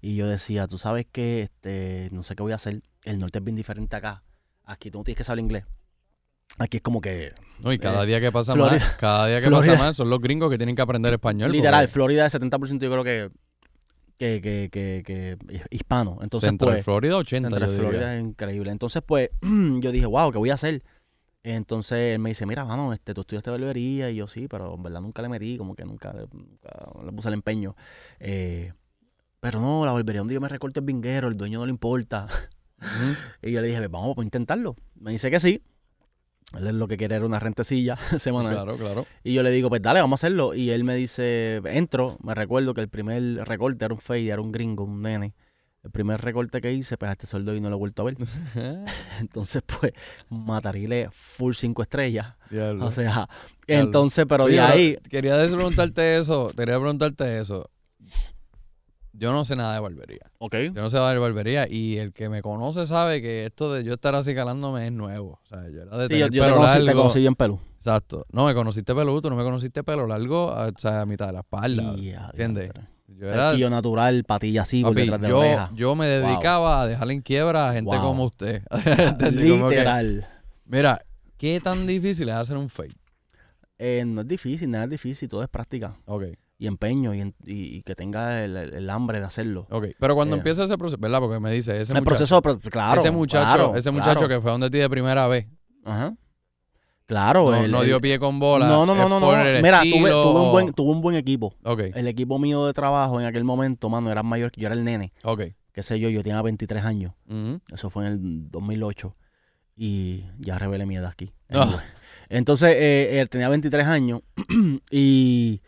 Y 0.01 0.15
yo 0.15 0.27
decía, 0.27 0.67
tú 0.67 0.77
sabes 0.77 1.05
que 1.11 1.41
este, 1.43 2.09
no 2.11 2.23
sé 2.23 2.35
qué 2.35 2.43
voy 2.43 2.51
a 2.51 2.55
hacer. 2.55 2.81
El 3.03 3.19
norte 3.19 3.39
es 3.39 3.43
bien 3.43 3.55
diferente 3.55 3.95
acá. 3.95 4.23
Aquí 4.65 4.91
tú 4.91 4.97
no 4.99 5.03
tienes 5.03 5.17
que 5.17 5.23
saber 5.23 5.39
inglés. 5.39 5.65
Aquí 6.57 6.77
es 6.77 6.83
como 6.83 6.99
que, 6.99 7.29
No, 7.63 7.71
y 7.71 7.77
cada 7.77 8.03
Eh, 8.03 8.07
día 8.07 8.19
que 8.19 8.31
pasa 8.31 8.53
Florida- 8.53 8.79
más, 8.79 8.95
cada 8.95 9.27
día 9.27 9.39
que 9.39 9.47
Florida- 9.47 9.73
pasa 9.73 9.83
más 9.83 9.97
son 9.97 10.09
los 10.09 10.19
gringos 10.19 10.49
que 10.49 10.57
tienen 10.57 10.75
que 10.75 10.81
aprender 10.81 11.13
español. 11.13 11.51
literal, 11.51 11.85
porque 11.85 11.93
Florida 11.93 12.25
es 12.25 12.33
70% 12.33 12.79
yo 12.83 12.91
creo 12.91 13.03
que, 13.03 13.29
que, 14.19 14.41
que, 14.41 14.69
que, 14.71 15.03
que 15.03 15.37
hispano. 15.71 16.19
Entonces, 16.21 16.49
Central 16.49 16.73
pues, 16.75 16.85
Florida 16.85 17.15
80, 17.17 17.49
Central 17.49 17.71
yo. 17.71 17.77
Florida 17.79 18.15
es 18.17 18.21
increíble. 18.23 18.71
Entonces, 18.71 19.01
pues, 19.03 19.29
yo 19.41 19.91
dije, 19.91 20.05
wow, 20.05 20.31
¿qué 20.31 20.37
voy 20.37 20.51
a 20.51 20.55
hacer? 20.55 20.83
Entonces 21.41 22.13
él 22.15 22.19
me 22.19 22.29
dice, 22.29 22.45
mira, 22.45 22.65
mano, 22.65 22.91
este, 22.93 23.13
tú 23.13 23.21
estudiaste 23.21 23.49
barbería. 23.49 24.09
Y 24.11 24.17
yo, 24.17 24.27
sí, 24.27 24.47
pero 24.49 24.75
en 24.75 24.83
verdad 24.83 25.01
nunca 25.01 25.21
le 25.21 25.29
metí, 25.29 25.57
como 25.57 25.73
que 25.73 25.85
nunca, 25.85 26.11
le- 26.13 26.27
nunca 26.33 26.69
le 27.03 27.11
puse 27.13 27.29
el 27.29 27.33
empeño. 27.35 27.75
Eh, 28.19 28.73
pero 29.39 29.61
no, 29.61 29.85
la 29.85 29.93
barbería, 29.93 30.21
un 30.21 30.27
día 30.27 30.41
me 30.41 30.49
recorte 30.49 30.81
el 30.81 30.85
vinguero, 30.85 31.29
el 31.29 31.37
dueño 31.37 31.59
no 31.59 31.65
le 31.65 31.71
importa. 31.71 32.27
Y 33.41 33.51
yo 33.51 33.61
le 33.61 33.67
dije, 33.67 33.87
vamos 33.87 34.17
a 34.17 34.23
intentarlo. 34.23 34.75
Me 34.95 35.11
dice 35.11 35.29
que 35.31 35.39
sí. 35.39 35.61
Él 36.57 36.79
lo 36.79 36.87
que 36.87 36.97
quiere 36.97 37.15
era 37.15 37.25
una 37.25 37.39
rentecilla 37.39 37.97
semanal. 38.19 38.53
Claro, 38.53 38.77
claro. 38.77 39.05
Y 39.23 39.33
yo 39.33 39.43
le 39.43 39.51
digo, 39.51 39.69
pues 39.69 39.81
dale, 39.81 40.01
vamos 40.01 40.19
a 40.19 40.21
hacerlo. 40.21 40.53
Y 40.55 40.71
él 40.71 40.83
me 40.83 40.95
dice, 40.95 41.61
entro. 41.65 42.17
Me 42.23 42.33
recuerdo 42.33 42.73
que 42.73 42.81
el 42.81 42.89
primer 42.89 43.45
recorte 43.47 43.85
era 43.85 43.93
un 43.93 44.01
fade, 44.01 44.27
era 44.29 44.41
un 44.41 44.51
gringo, 44.51 44.83
un 44.83 45.01
nene. 45.01 45.35
El 45.83 45.91
primer 45.91 46.19
recorte 46.19 46.59
que 46.59 46.73
hice, 46.73 46.97
pues 46.97 47.09
a 47.09 47.13
este 47.13 47.25
sueldo 47.25 47.55
y 47.55 47.61
no 47.61 47.69
lo 47.69 47.77
he 47.77 47.79
vuelto 47.79 48.01
a 48.01 48.05
ver. 48.05 48.17
Entonces, 49.19 49.61
pues, 49.65 49.93
matarile 50.29 51.09
full 51.11 51.53
cinco 51.53 51.83
estrellas. 51.83 52.35
Diablo. 52.49 52.85
O 52.85 52.91
sea, 52.91 53.29
entonces, 53.67 54.25
pero 54.27 54.45
Oye, 54.45 54.55
de 54.55 54.61
ahí, 54.61 54.97
Quería 55.09 55.37
preguntarte 55.37 56.17
eso. 56.17 56.51
Quería 56.55 56.77
preguntarte 56.79 57.39
eso. 57.39 57.69
Yo 59.19 59.33
no 59.33 59.43
sé 59.45 59.55
nada 59.55 59.73
de 59.73 59.79
barbería. 59.81 60.31
ok. 60.37 60.55
Yo 60.73 60.81
no 60.81 60.89
sé 60.89 60.95
nada 60.97 61.11
de 61.11 61.19
barbería. 61.19 61.67
Y 61.69 61.97
el 61.97 62.13
que 62.13 62.29
me 62.29 62.41
conoce 62.41 62.87
sabe 62.87 63.21
que 63.21 63.45
esto 63.45 63.73
de 63.73 63.83
yo 63.83 63.93
estar 63.93 64.15
así 64.15 64.33
calándome 64.33 64.85
es 64.85 64.91
nuevo. 64.93 65.39
O 65.43 65.45
sea, 65.45 65.63
yo 65.69 65.81
era 65.81 65.97
de 65.97 66.03
Sí, 66.05 66.13
tener 66.13 66.31
yo 66.31 66.43
pelo 66.43 66.55
conocí, 66.55 66.73
te 66.77 66.83
largo. 66.83 67.01
conocí 67.01 67.19
bien 67.19 67.35
pelo. 67.35 67.59
Exacto. 67.75 68.25
No, 68.31 68.45
me 68.45 68.53
conociste 68.55 68.95
peludo, 68.95 69.21
tú 69.21 69.29
no 69.29 69.35
me 69.35 69.43
conociste 69.43 69.83
pelo 69.83 70.07
largo, 70.07 70.47
o 70.47 70.71
sea, 70.77 71.01
a 71.01 71.05
mitad 71.05 71.27
de 71.27 71.33
la 71.33 71.39
espalda. 71.41 71.93
Y, 71.97 72.11
ah, 72.11 72.27
¿Entiendes? 72.31 72.71
Yo 73.07 73.27
era. 73.27 73.47
Cerquillo 73.49 73.69
natural, 73.69 74.23
patilla 74.23 74.61
así 74.61 74.83
por 74.83 74.91
papi, 74.93 75.01
detrás 75.01 75.19
de 75.21 75.27
la 75.27 75.29
yo, 75.29 75.39
oreja. 75.39 75.71
yo 75.75 75.95
me 75.95 76.05
dedicaba 76.07 76.81
a 76.81 76.87
dejar 76.87 77.11
en 77.11 77.21
quiebra 77.21 77.69
a 77.69 77.73
gente 77.73 77.95
Wow. 77.95 78.01
como 78.01 78.23
usted. 78.25 78.63
Literal. 79.31 80.27
mira, 80.65 81.01
¿qué 81.37 81.59
tan 81.59 81.85
difícil 81.87 82.29
es 82.29 82.35
hacer 82.35 82.55
un 82.57 82.69
fake? 82.69 82.95
Eh, 83.77 84.03
no 84.05 84.21
es 84.21 84.27
difícil, 84.27 84.69
nada 84.69 84.83
es 84.85 84.89
difícil, 84.91 85.27
todo 85.29 85.41
es 85.43 85.49
práctica. 85.49 85.95
Ok, 86.05 86.23
Y 86.61 86.67
empeño 86.67 87.13
y, 87.15 87.21
en- 87.21 87.35
y- 87.45 87.77
y 87.77 87.81
que 87.83 87.95
tenga 87.95 88.43
el, 88.43 88.89
hambre 88.89 89.19
de 89.21 89.25
hacerlo. 89.25 89.65
ok. 89.71 89.85
Pero 89.97 90.13
cuando 90.13 90.35
Eh. 90.35 90.39
empieza 90.39 90.65
ese 90.65 90.77
proceso, 90.77 90.99
¿verdad? 91.01 91.19
Porque 91.21 91.39
me 91.39 91.51
dice, 91.51 91.71
ese 91.81 91.93
el 91.93 91.99
muchacho, 91.99 92.03
proceso, 92.03 92.41
pero, 92.41 92.59
claro. 92.59 92.99
ese 92.99 93.11
muchacho, 93.11 93.45
claro, 93.45 93.75
ese 93.75 93.91
muchacho 93.91 94.11
claro. 94.19 94.27
que 94.27 94.41
fue 94.41 94.51
donde 94.51 94.69
ti 94.69 94.77
de 94.77 94.89
primera 94.89 95.25
vez, 95.27 95.47
Ajá. 95.85 96.15
Claro. 97.05 97.49
no, 97.49 97.55
el- 97.55 97.71
no 97.71 97.81
dio 97.83 97.99
pie 98.01 98.19
con 98.19 98.39
bola. 98.39 98.67
No, 98.67 98.85
no, 98.85 98.93
no, 98.93 99.07
no. 99.09 99.19
no. 99.21 99.31
Mira, 99.61 99.81
tuve, 99.81 100.13
un 100.13 100.51
buen, 100.51 100.73
tuve 100.73 100.91
un 100.91 101.01
buen 101.01 101.15
equipo. 101.15 101.55
Ok, 101.63 101.79
El 101.95 102.07
equipo 102.07 102.37
mío 102.37 102.65
de 102.67 102.73
trabajo 102.73 103.19
en 103.19 103.25
aquel 103.25 103.43
momento, 103.45 103.89
mano, 103.89 104.11
era 104.11 104.21
mayor 104.21 104.51
que 104.51 104.61
yo, 104.61 104.67
era 104.67 104.75
el 104.75 104.83
nene. 104.83 105.13
ok. 105.23 105.41
Qué 105.71 105.83
sé 105.83 105.97
yo, 105.99 106.09
yo 106.09 106.21
tenía 106.23 106.41
23 106.41 106.83
años. 106.83 107.13
Eso 107.71 107.89
fue 107.89 108.05
en 108.05 108.11
el 108.11 108.51
2008. 108.51 109.15
Y 109.77 110.25
ya 110.39 110.59
revelé 110.59 110.85
mi 110.85 110.97
edad 110.97 111.09
aquí. 111.09 111.31
Ah. 111.49 111.81
Entonces, 112.27 112.75
eh, 112.77 113.19
él 113.21 113.29
tenía 113.29 113.47
23 113.47 113.87
años 113.87 114.21
y, 114.91 115.61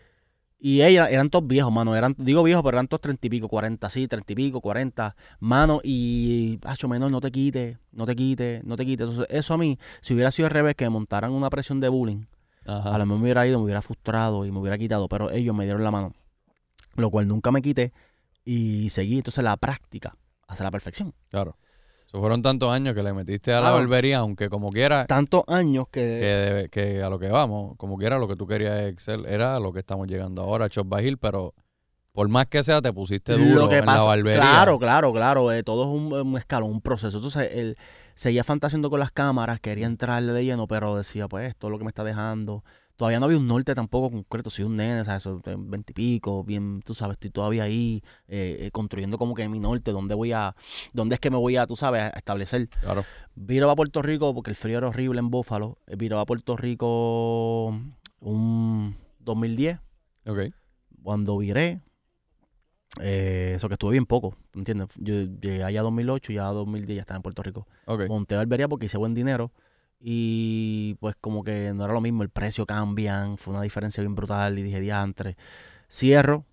y 0.63 0.83
ella 0.83 1.09
eran 1.09 1.31
todos 1.31 1.47
viejos, 1.47 1.73
mano. 1.73 1.95
Eran, 1.95 2.13
digo 2.19 2.43
viejos, 2.43 2.63
pero 2.63 2.77
eran 2.77 2.87
todos 2.87 3.01
30 3.01 3.25
y 3.25 3.29
pico, 3.31 3.49
40, 3.49 3.89
sí, 3.89 4.07
30 4.07 4.31
y 4.31 4.35
pico, 4.35 4.61
40. 4.61 5.15
Mano, 5.39 5.81
y, 5.83 6.59
hacho, 6.63 6.87
menor, 6.87 7.09
no 7.09 7.19
te 7.19 7.31
quites, 7.31 7.79
no 7.91 8.05
te 8.05 8.15
quites, 8.15 8.63
no 8.63 8.77
te 8.77 8.85
quites. 8.85 9.07
Entonces, 9.07 9.35
eso 9.35 9.55
a 9.55 9.57
mí, 9.57 9.79
si 10.01 10.13
hubiera 10.13 10.29
sido 10.29 10.45
al 10.45 10.51
revés, 10.51 10.75
que 10.75 10.85
me 10.85 10.91
montaran 10.91 11.31
una 11.31 11.49
presión 11.49 11.79
de 11.79 11.89
bullying, 11.89 12.25
Ajá. 12.67 12.93
a 12.93 12.97
lo 12.99 13.07
mejor 13.07 13.17
me 13.17 13.23
hubiera 13.23 13.47
ido, 13.47 13.57
me 13.57 13.63
hubiera 13.65 13.81
frustrado 13.81 14.45
y 14.45 14.51
me 14.51 14.59
hubiera 14.59 14.77
quitado, 14.77 15.07
pero 15.07 15.31
ellos 15.31 15.55
me 15.55 15.63
dieron 15.63 15.83
la 15.83 15.89
mano. 15.89 16.13
Lo 16.95 17.09
cual 17.09 17.27
nunca 17.27 17.49
me 17.49 17.63
quité 17.63 17.91
y 18.45 18.91
seguí. 18.91 19.17
Entonces, 19.17 19.43
la 19.43 19.57
práctica 19.57 20.15
hace 20.47 20.63
la 20.63 20.69
perfección. 20.69 21.15
Claro. 21.29 21.57
Eso 22.11 22.19
fueron 22.19 22.41
tantos 22.41 22.69
años 22.73 22.93
que 22.93 23.01
le 23.03 23.13
metiste 23.13 23.53
a 23.53 23.61
la 23.61 23.71
barbería, 23.71 24.17
aunque 24.17 24.49
como 24.49 24.69
quiera, 24.69 25.05
Tantos 25.05 25.43
años 25.47 25.85
que... 25.89 26.67
que, 26.69 27.01
a 27.01 27.09
lo 27.09 27.17
que 27.17 27.29
vamos, 27.29 27.77
como 27.77 27.97
quiera, 27.97 28.19
lo 28.19 28.27
que 28.27 28.35
tú 28.35 28.45
querías 28.45 28.81
excel 28.81 29.25
era 29.25 29.57
lo 29.61 29.71
que 29.71 29.79
estamos 29.79 30.07
llegando 30.07 30.41
ahora, 30.41 30.67
Chop 30.67 30.89
Bajil, 30.89 31.17
pero 31.17 31.53
por 32.11 32.27
más 32.27 32.47
que 32.47 32.63
sea, 32.63 32.81
te 32.81 32.91
pusiste 32.91 33.37
duro 33.37 33.61
Lo 33.61 33.69
que 33.69 33.77
en 33.77 33.85
la 33.85 34.01
barbería. 34.01 34.41
claro, 34.41 34.77
claro, 34.77 35.13
claro, 35.13 35.53
eh, 35.53 35.63
todo 35.63 35.83
es 35.83 35.89
un, 35.89 36.11
un 36.11 36.37
escalón, 36.37 36.71
un 36.71 36.81
proceso. 36.81 37.15
Entonces, 37.15 37.49
él 37.53 37.77
seguía 38.13 38.43
fantaseando 38.43 38.89
con 38.89 38.99
las 38.99 39.11
cámaras, 39.11 39.61
quería 39.61 39.85
entrarle 39.85 40.33
de 40.33 40.43
lleno, 40.43 40.67
pero 40.67 40.97
decía, 40.97 41.29
pues, 41.29 41.47
esto 41.47 41.67
es 41.67 41.71
lo 41.71 41.77
que 41.77 41.85
me 41.85 41.91
está 41.91 42.03
dejando. 42.03 42.65
Todavía 43.01 43.19
no 43.19 43.25
había 43.25 43.39
un 43.39 43.47
norte 43.47 43.73
tampoco 43.73 44.11
concreto, 44.11 44.51
soy 44.51 44.65
un 44.65 44.75
nene, 44.75 45.03
¿sabes? 45.03 45.23
De 45.43 45.55
veintipico, 45.57 46.43
bien, 46.43 46.83
tú 46.83 46.93
sabes, 46.93 47.15
estoy 47.15 47.31
todavía 47.31 47.63
ahí 47.63 48.03
eh, 48.27 48.57
eh, 48.59 48.69
construyendo 48.71 49.17
como 49.17 49.33
que 49.33 49.49
mi 49.49 49.59
norte, 49.59 49.89
dónde 49.91 50.13
voy 50.13 50.33
a, 50.33 50.55
dónde 50.93 51.15
es 51.15 51.19
que 51.19 51.31
me 51.31 51.37
voy 51.37 51.57
a, 51.57 51.65
tú 51.65 51.75
sabes, 51.75 51.99
a 52.03 52.09
establecer. 52.09 52.67
Claro. 52.79 53.03
Viro 53.33 53.71
a 53.71 53.75
Puerto 53.75 54.03
Rico 54.03 54.35
porque 54.35 54.51
el 54.51 54.55
frío 54.55 54.77
era 54.77 54.87
horrible 54.89 55.17
en 55.17 55.31
Búfalo. 55.31 55.79
Eh, 55.87 55.95
Viro 55.95 56.19
a 56.19 56.27
Puerto 56.27 56.55
Rico 56.55 57.69
un 58.19 58.95
2010 59.17 59.79
Ok. 60.27 60.39
cuando 61.01 61.39
viré, 61.39 61.81
eh, 63.01 63.53
eso 63.55 63.67
que 63.67 63.73
estuve 63.73 63.93
bien 63.93 64.05
poco, 64.05 64.35
¿entiendes? 64.53 64.89
Yo 64.97 65.23
llegué 65.23 65.63
allá 65.63 65.79
a 65.79 65.83
2008 65.85 66.33
y 66.33 66.35
ya 66.35 66.49
a 66.49 66.51
2010 66.51 66.97
ya 66.97 67.01
estaba 67.01 67.17
en 67.17 67.23
Puerto 67.23 67.41
Rico. 67.41 67.65
Ok. 67.85 68.07
Monté 68.07 68.35
barbería 68.35 68.67
porque 68.67 68.85
hice 68.85 68.99
buen 68.99 69.15
dinero 69.15 69.51
y 70.03 70.95
pues 70.99 71.15
como 71.21 71.43
que 71.43 71.73
no 71.75 71.85
era 71.85 71.93
lo 71.93 72.01
mismo, 72.01 72.23
el 72.23 72.29
precio 72.29 72.65
cambian, 72.65 73.37
fue 73.37 73.53
una 73.53 73.61
diferencia 73.63 74.01
bien 74.01 74.15
brutal 74.15 74.57
y 74.57 74.63
dije, 74.63 74.79
diantre, 74.79 75.37
cierro 75.89 76.45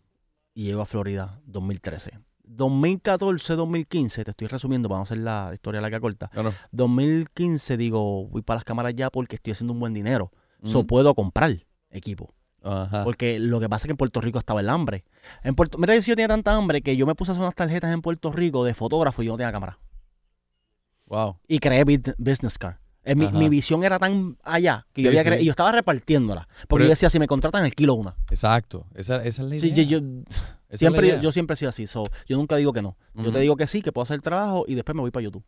y 0.54 0.64
llego 0.64 0.82
a 0.82 0.86
Florida 0.86 1.40
2013. 1.46 2.18
2014, 2.44 3.54
2015, 3.56 4.24
te 4.24 4.30
estoy 4.30 4.46
resumiendo 4.48 4.88
para 4.88 4.98
no 5.00 5.02
hacer 5.04 5.18
la 5.18 5.50
historia 5.52 5.80
larga 5.80 6.00
corta. 6.00 6.28
Claro. 6.28 6.52
2015 6.72 7.76
digo, 7.76 8.26
voy 8.28 8.42
para 8.42 8.56
las 8.58 8.64
cámaras 8.64 8.94
ya 8.94 9.10
porque 9.10 9.36
estoy 9.36 9.52
haciendo 9.52 9.72
un 9.74 9.80
buen 9.80 9.92
dinero. 9.94 10.30
So 10.64 10.78
Ujú. 10.80 10.86
puedo 10.86 11.14
comprar 11.14 11.66
equipo. 11.90 12.34
Ajá. 12.62 13.04
Porque 13.04 13.38
lo 13.38 13.60
que 13.60 13.68
pasa 13.68 13.82
es 13.82 13.86
que 13.88 13.92
en 13.92 13.96
Puerto 13.96 14.20
Rico 14.20 14.38
estaba 14.38 14.60
el 14.60 14.68
hambre. 14.68 15.04
En 15.44 15.54
Puerto, 15.54 15.78
mira, 15.78 15.96
yo 15.96 16.14
tenía 16.16 16.26
tanta 16.28 16.54
hambre 16.56 16.82
que 16.82 16.96
yo 16.96 17.06
me 17.06 17.14
puse 17.14 17.30
a 17.30 17.32
hacer 17.32 17.42
unas 17.42 17.54
tarjetas 17.54 17.92
en 17.92 18.02
Puerto 18.02 18.32
Rico 18.32 18.64
de 18.64 18.74
fotógrafo 18.74 19.22
y 19.22 19.26
yo 19.26 19.32
no 19.32 19.38
tenía 19.38 19.52
cámara. 19.52 19.78
Wow. 21.06 21.38
Y 21.46 21.58
creé 21.60 21.84
bus- 21.84 22.14
business 22.18 22.58
card. 22.58 22.76
Eh, 23.08 23.14
mi, 23.16 23.28
mi 23.28 23.48
visión 23.48 23.82
era 23.84 23.98
tan 23.98 24.36
allá 24.44 24.86
que 24.92 25.02
yo 25.02 25.08
había 25.08 25.22
sí. 25.22 25.30
y 25.40 25.44
yo 25.46 25.50
estaba 25.50 25.72
repartiéndola. 25.72 26.46
Porque 26.68 26.82
Pero- 26.82 26.84
yo 26.84 26.90
decía, 26.90 27.08
si 27.10 27.18
me 27.18 27.26
contratan 27.26 27.64
el 27.64 27.74
kilo 27.74 27.94
una. 27.94 28.16
Exacto. 28.30 28.86
Esa, 28.94 29.16
esa 29.24 29.42
es 29.42 29.48
la 29.48 29.56
idea. 29.56 29.74
Sí, 29.74 29.86
yo, 29.86 29.98
siempre, 30.72 31.18
yo 31.20 31.32
siempre 31.32 31.54
he 31.54 31.56
sido 31.56 31.70
así. 31.70 31.86
so, 31.86 32.04
yo 32.26 32.36
nunca 32.36 32.56
digo 32.56 32.72
que 32.72 32.82
no. 32.82 32.96
Yo 33.14 33.32
te 33.32 33.40
digo 33.40 33.56
que 33.56 33.66
sí, 33.66 33.82
que 33.82 33.92
puedo 33.92 34.02
hacer 34.02 34.16
el 34.16 34.22
trabajo 34.22 34.64
y 34.68 34.74
después 34.74 34.94
me 34.94 35.00
voy 35.00 35.10
para 35.10 35.24
YouTube. 35.24 35.44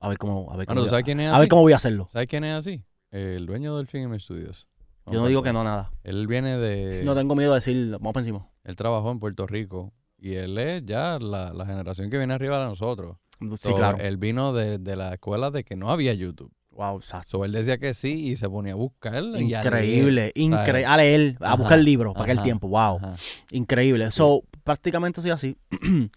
A 0.00 0.08
ver 0.08 0.18
cómo, 0.18 0.50
a 0.50 0.56
ver 0.56 0.66
cómo, 0.66 0.74
Bueno, 0.76 0.80
¿tú 0.80 0.84
voy, 0.84 0.88
sabes 0.90 1.04
quién 1.04 1.20
es 1.20 1.26
a, 1.26 1.30
así? 1.30 1.36
a 1.36 1.40
ver 1.40 1.48
cómo 1.48 1.62
voy 1.62 1.72
a 1.72 1.76
hacerlo. 1.76 2.08
¿Sabes 2.10 2.26
quién 2.28 2.44
es 2.44 2.54
así? 2.54 2.82
El 3.10 3.46
dueño 3.46 3.76
del 3.76 3.86
Film 3.86 4.18
Studios. 4.18 4.66
Yo 5.06 5.20
no 5.20 5.26
digo 5.26 5.42
que 5.42 5.52
no 5.52 5.64
nada. 5.64 5.90
Él 6.04 6.26
viene 6.26 6.56
de... 6.56 7.02
No 7.04 7.14
tengo 7.16 7.34
miedo 7.34 7.50
de 7.52 7.56
decir, 7.56 7.90
vamos 7.92 8.12
para 8.12 8.22
encima. 8.22 8.46
Él 8.64 8.76
trabajó 8.76 9.10
en 9.10 9.18
Puerto 9.18 9.46
Rico 9.46 9.92
y 10.20 10.34
él 10.34 10.56
es 10.58 10.84
ya 10.84 11.18
la, 11.18 11.52
la 11.52 11.66
generación 11.66 12.10
que 12.10 12.18
viene 12.18 12.34
arriba 12.34 12.58
de 12.60 12.66
nosotros. 12.66 13.16
Sí, 13.40 13.46
So, 13.58 13.76
claro. 13.76 13.98
Él 13.98 14.18
vino 14.18 14.52
de, 14.52 14.78
de 14.78 14.96
la 14.96 15.14
escuela 15.14 15.50
de 15.50 15.64
que 15.64 15.74
no 15.76 15.90
había 15.90 16.12
YouTube. 16.14 16.52
Wow, 16.72 16.98
exacto. 16.98 17.28
So, 17.38 17.44
él 17.44 17.52
decía 17.52 17.78
que 17.78 17.94
sí 17.94 18.28
y 18.30 18.36
se 18.36 18.48
ponía 18.48 18.72
a 18.72 18.76
buscar. 18.76 19.22
Increíble, 19.24 20.32
increíble. 20.34 20.84
A 20.86 20.96
leer, 20.96 21.36
a 21.40 21.46
Ajá, 21.48 21.56
buscar 21.56 21.78
libros 21.78 22.12
para 22.14 22.24
aquel 22.32 22.42
tiempo. 22.42 22.68
Wow, 22.68 22.96
Ajá. 22.98 23.14
increíble. 23.50 24.10
So, 24.12 24.42
prácticamente 24.64 25.20
soy 25.22 25.30
así. 25.30 25.56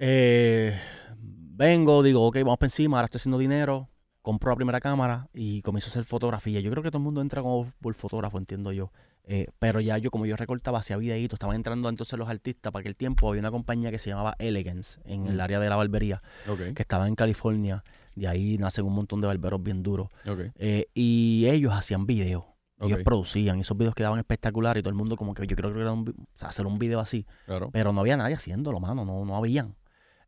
Eh, 0.00 0.78
vengo, 1.20 2.02
digo, 2.02 2.24
ok, 2.26 2.36
vamos 2.36 2.58
para 2.58 2.68
encima, 2.68 2.98
ahora 2.98 3.06
estoy 3.06 3.18
haciendo 3.18 3.38
dinero, 3.38 3.88
compro 4.22 4.50
la 4.50 4.56
primera 4.56 4.80
cámara 4.80 5.28
y 5.34 5.60
comienzo 5.62 5.88
a 5.88 5.90
hacer 5.90 6.04
fotografía. 6.04 6.60
Yo 6.60 6.70
creo 6.70 6.82
que 6.82 6.90
todo 6.90 6.98
el 6.98 7.04
mundo 7.04 7.20
entra 7.20 7.42
como 7.42 7.66
por 7.80 7.94
fotógrafo, 7.94 8.38
entiendo 8.38 8.70
yo. 8.72 8.92
Eh, 9.30 9.46
pero 9.58 9.80
ya 9.80 9.98
yo, 9.98 10.10
como 10.10 10.24
yo 10.24 10.36
recortaba, 10.36 10.78
hacía 10.78 10.96
videitos, 10.96 11.36
estaban 11.36 11.54
entrando 11.54 11.90
entonces 11.90 12.18
los 12.18 12.28
artistas. 12.30 12.72
Para 12.72 12.80
aquel 12.80 12.96
tiempo 12.96 13.28
había 13.28 13.40
una 13.40 13.50
compañía 13.50 13.90
que 13.90 13.98
se 13.98 14.08
llamaba 14.08 14.34
Elegance 14.38 15.00
en 15.04 15.26
el 15.26 15.36
Mm. 15.36 15.40
área 15.40 15.60
de 15.60 15.68
la 15.68 15.76
barbería, 15.76 16.22
Ok, 16.48 16.72
que 16.74 16.80
estaba 16.82 17.06
en 17.06 17.14
California. 17.14 17.84
De 18.14 18.26
ahí 18.26 18.56
nacen 18.56 18.86
un 18.86 18.94
montón 18.94 19.20
de 19.20 19.26
barberos 19.26 19.62
bien 19.62 19.82
duros. 19.82 20.08
Eh, 20.56 20.86
y 20.94 21.46
ellos 21.46 21.72
hacían 21.74 22.06
videos. 22.06 22.44
Ellos 22.80 23.00
producían 23.04 23.58
y 23.58 23.60
esos 23.62 23.76
videos 23.76 23.94
quedaban 23.94 24.18
espectaculares 24.18 24.80
y 24.80 24.82
todo 24.82 24.90
el 24.90 24.96
mundo 24.96 25.16
como 25.16 25.34
que 25.34 25.46
yo 25.46 25.56
creo 25.56 25.74
que 25.74 25.80
era 25.80 25.92
un, 25.92 26.04
vi- 26.04 26.12
o 26.12 26.26
sea, 26.34 26.48
hacer 26.48 26.64
un 26.66 26.78
video 26.78 26.98
así. 27.00 27.26
claro. 27.44 27.68
Pero 27.72 27.92
no 27.92 28.00
había 28.00 28.16
nadie 28.16 28.34
haciéndolo, 28.36 28.80
mano, 28.80 29.04
no, 29.04 29.24
no 29.24 29.36
habían. 29.36 29.74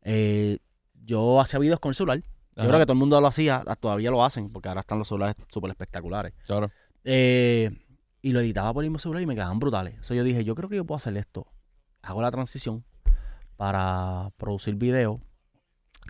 Eh, 0.03 0.59
yo 1.03 1.39
hacía 1.41 1.59
videos 1.59 1.79
con 1.79 1.89
el 1.89 1.95
celular. 1.95 2.21
Yo 2.55 2.67
creo 2.67 2.77
que 2.77 2.85
todo 2.85 2.93
el 2.93 2.99
mundo 2.99 3.19
lo 3.19 3.25
hacía, 3.27 3.63
ah, 3.65 3.75
todavía 3.77 4.11
lo 4.11 4.23
hacen, 4.23 4.49
porque 4.51 4.67
ahora 4.69 4.81
están 4.81 4.99
los 4.99 5.07
celulares 5.07 5.35
súper 5.49 5.71
espectaculares. 5.71 6.33
Claro. 6.45 6.69
Eh, 7.05 7.71
y 8.21 8.31
lo 8.31 8.39
editaba 8.41 8.73
por 8.73 8.83
el 8.83 8.89
mismo 8.89 8.99
celular 8.99 9.23
y 9.23 9.25
me 9.25 9.35
quedaban 9.35 9.59
brutales. 9.59 9.93
Entonces 9.93 10.17
yo 10.17 10.23
dije, 10.23 10.43
yo 10.43 10.55
creo 10.55 10.69
que 10.69 10.75
yo 10.75 10.85
puedo 10.85 10.97
hacer 10.97 11.15
esto. 11.17 11.47
Hago 12.01 12.21
la 12.21 12.31
transición 12.31 12.83
para 13.55 14.31
producir 14.37 14.75
video, 14.75 15.21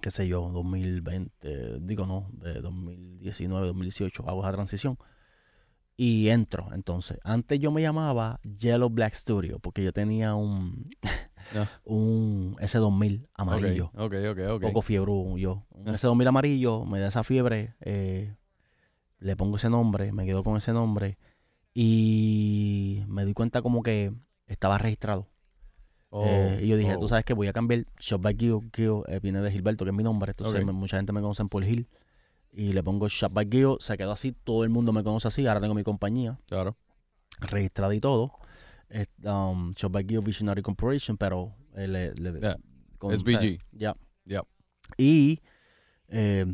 qué 0.01 0.11
sé 0.11 0.27
yo, 0.27 0.49
2020, 0.51 1.79
digo 1.81 2.05
no, 2.05 2.29
de 2.33 2.61
2019, 2.61 3.67
2018, 3.67 4.29
hago 4.29 4.41
esa 4.41 4.51
transición. 4.53 4.97
Y 5.97 6.29
entro, 6.29 6.69
entonces. 6.73 7.19
Antes 7.23 7.59
yo 7.59 7.71
me 7.71 7.81
llamaba 7.81 8.39
Yellow 8.43 8.89
Black 8.89 9.13
Studio, 9.13 9.59
porque 9.59 9.83
yo 9.83 9.93
tenía 9.93 10.33
un, 10.35 10.89
Ya. 11.53 11.69
un 11.83 12.55
S2000 12.59 13.27
amarillo. 13.33 13.91
Ok, 13.95 14.15
ok, 14.31 14.39
ok. 14.51 14.61
poco 14.61 14.81
fiebre 14.81 15.11
yo. 15.37 15.65
Un 15.69 15.89
Ah. 15.89 15.93
S2000 15.93 16.27
amarillo, 16.27 16.85
me 16.85 16.99
da 16.99 17.07
esa 17.09 17.23
fiebre, 17.23 17.75
eh, 17.81 18.35
le 19.19 19.35
pongo 19.35 19.57
ese 19.57 19.69
nombre, 19.69 20.11
me 20.13 20.25
quedo 20.25 20.43
con 20.43 20.57
ese 20.57 20.71
nombre 20.73 21.17
y 21.73 23.03
me 23.07 23.25
di 23.25 23.33
cuenta 23.33 23.61
como 23.61 23.83
que 23.83 24.11
estaba 24.47 24.77
registrado. 24.77 25.27
Oh, 26.09 26.25
Eh, 26.25 26.59
y 26.63 26.67
yo 26.67 26.75
dije, 26.77 26.95
oh. 26.95 26.99
tú 26.99 27.07
sabes 27.07 27.23
que 27.23 27.33
voy 27.33 27.47
a 27.47 27.53
cambiar 27.53 27.85
Shop 27.99 28.21
by 28.21 28.35
Gio, 28.37 28.61
Gio 28.75 29.07
eh, 29.07 29.19
viene 29.21 29.39
de 29.41 29.49
Gilberto, 29.51 29.85
que 29.85 29.91
es 29.91 29.95
mi 29.97 30.03
nombre, 30.03 30.31
entonces 30.31 30.65
me- 30.65 30.73
mucha 30.73 30.97
gente 30.97 31.13
me 31.13 31.21
conoce 31.21 31.45
por 31.45 31.63
Gil. 31.63 31.87
Y 32.51 32.73
le 32.73 32.83
pongo 32.83 33.07
Shop 33.07 33.31
by 33.31 33.47
Gio, 33.49 33.77
se 33.79 33.97
quedó 33.97 34.11
así, 34.11 34.33
todo 34.33 34.65
el 34.65 34.69
mundo 34.69 34.91
me 34.91 35.03
conoce 35.03 35.29
así, 35.29 35.47
ahora 35.47 35.61
tengo 35.61 35.73
mi 35.73 35.83
compañía 35.83 36.37
Claro. 36.47 36.75
registrada 37.39 37.95
y 37.95 38.01
todo. 38.01 38.33
Es, 38.89 39.07
um, 39.23 39.71
Shop 39.71 39.89
by 39.93 40.05
Gio 40.05 40.21
Visionary 40.21 40.61
Corporation, 40.61 41.15
pero 41.15 41.55
eh, 41.75 41.87
le, 41.87 42.13
le- 42.15 42.41
con- 42.97 43.17
SVG. 43.17 43.57
Ya. 43.71 43.95
Y 44.97 45.39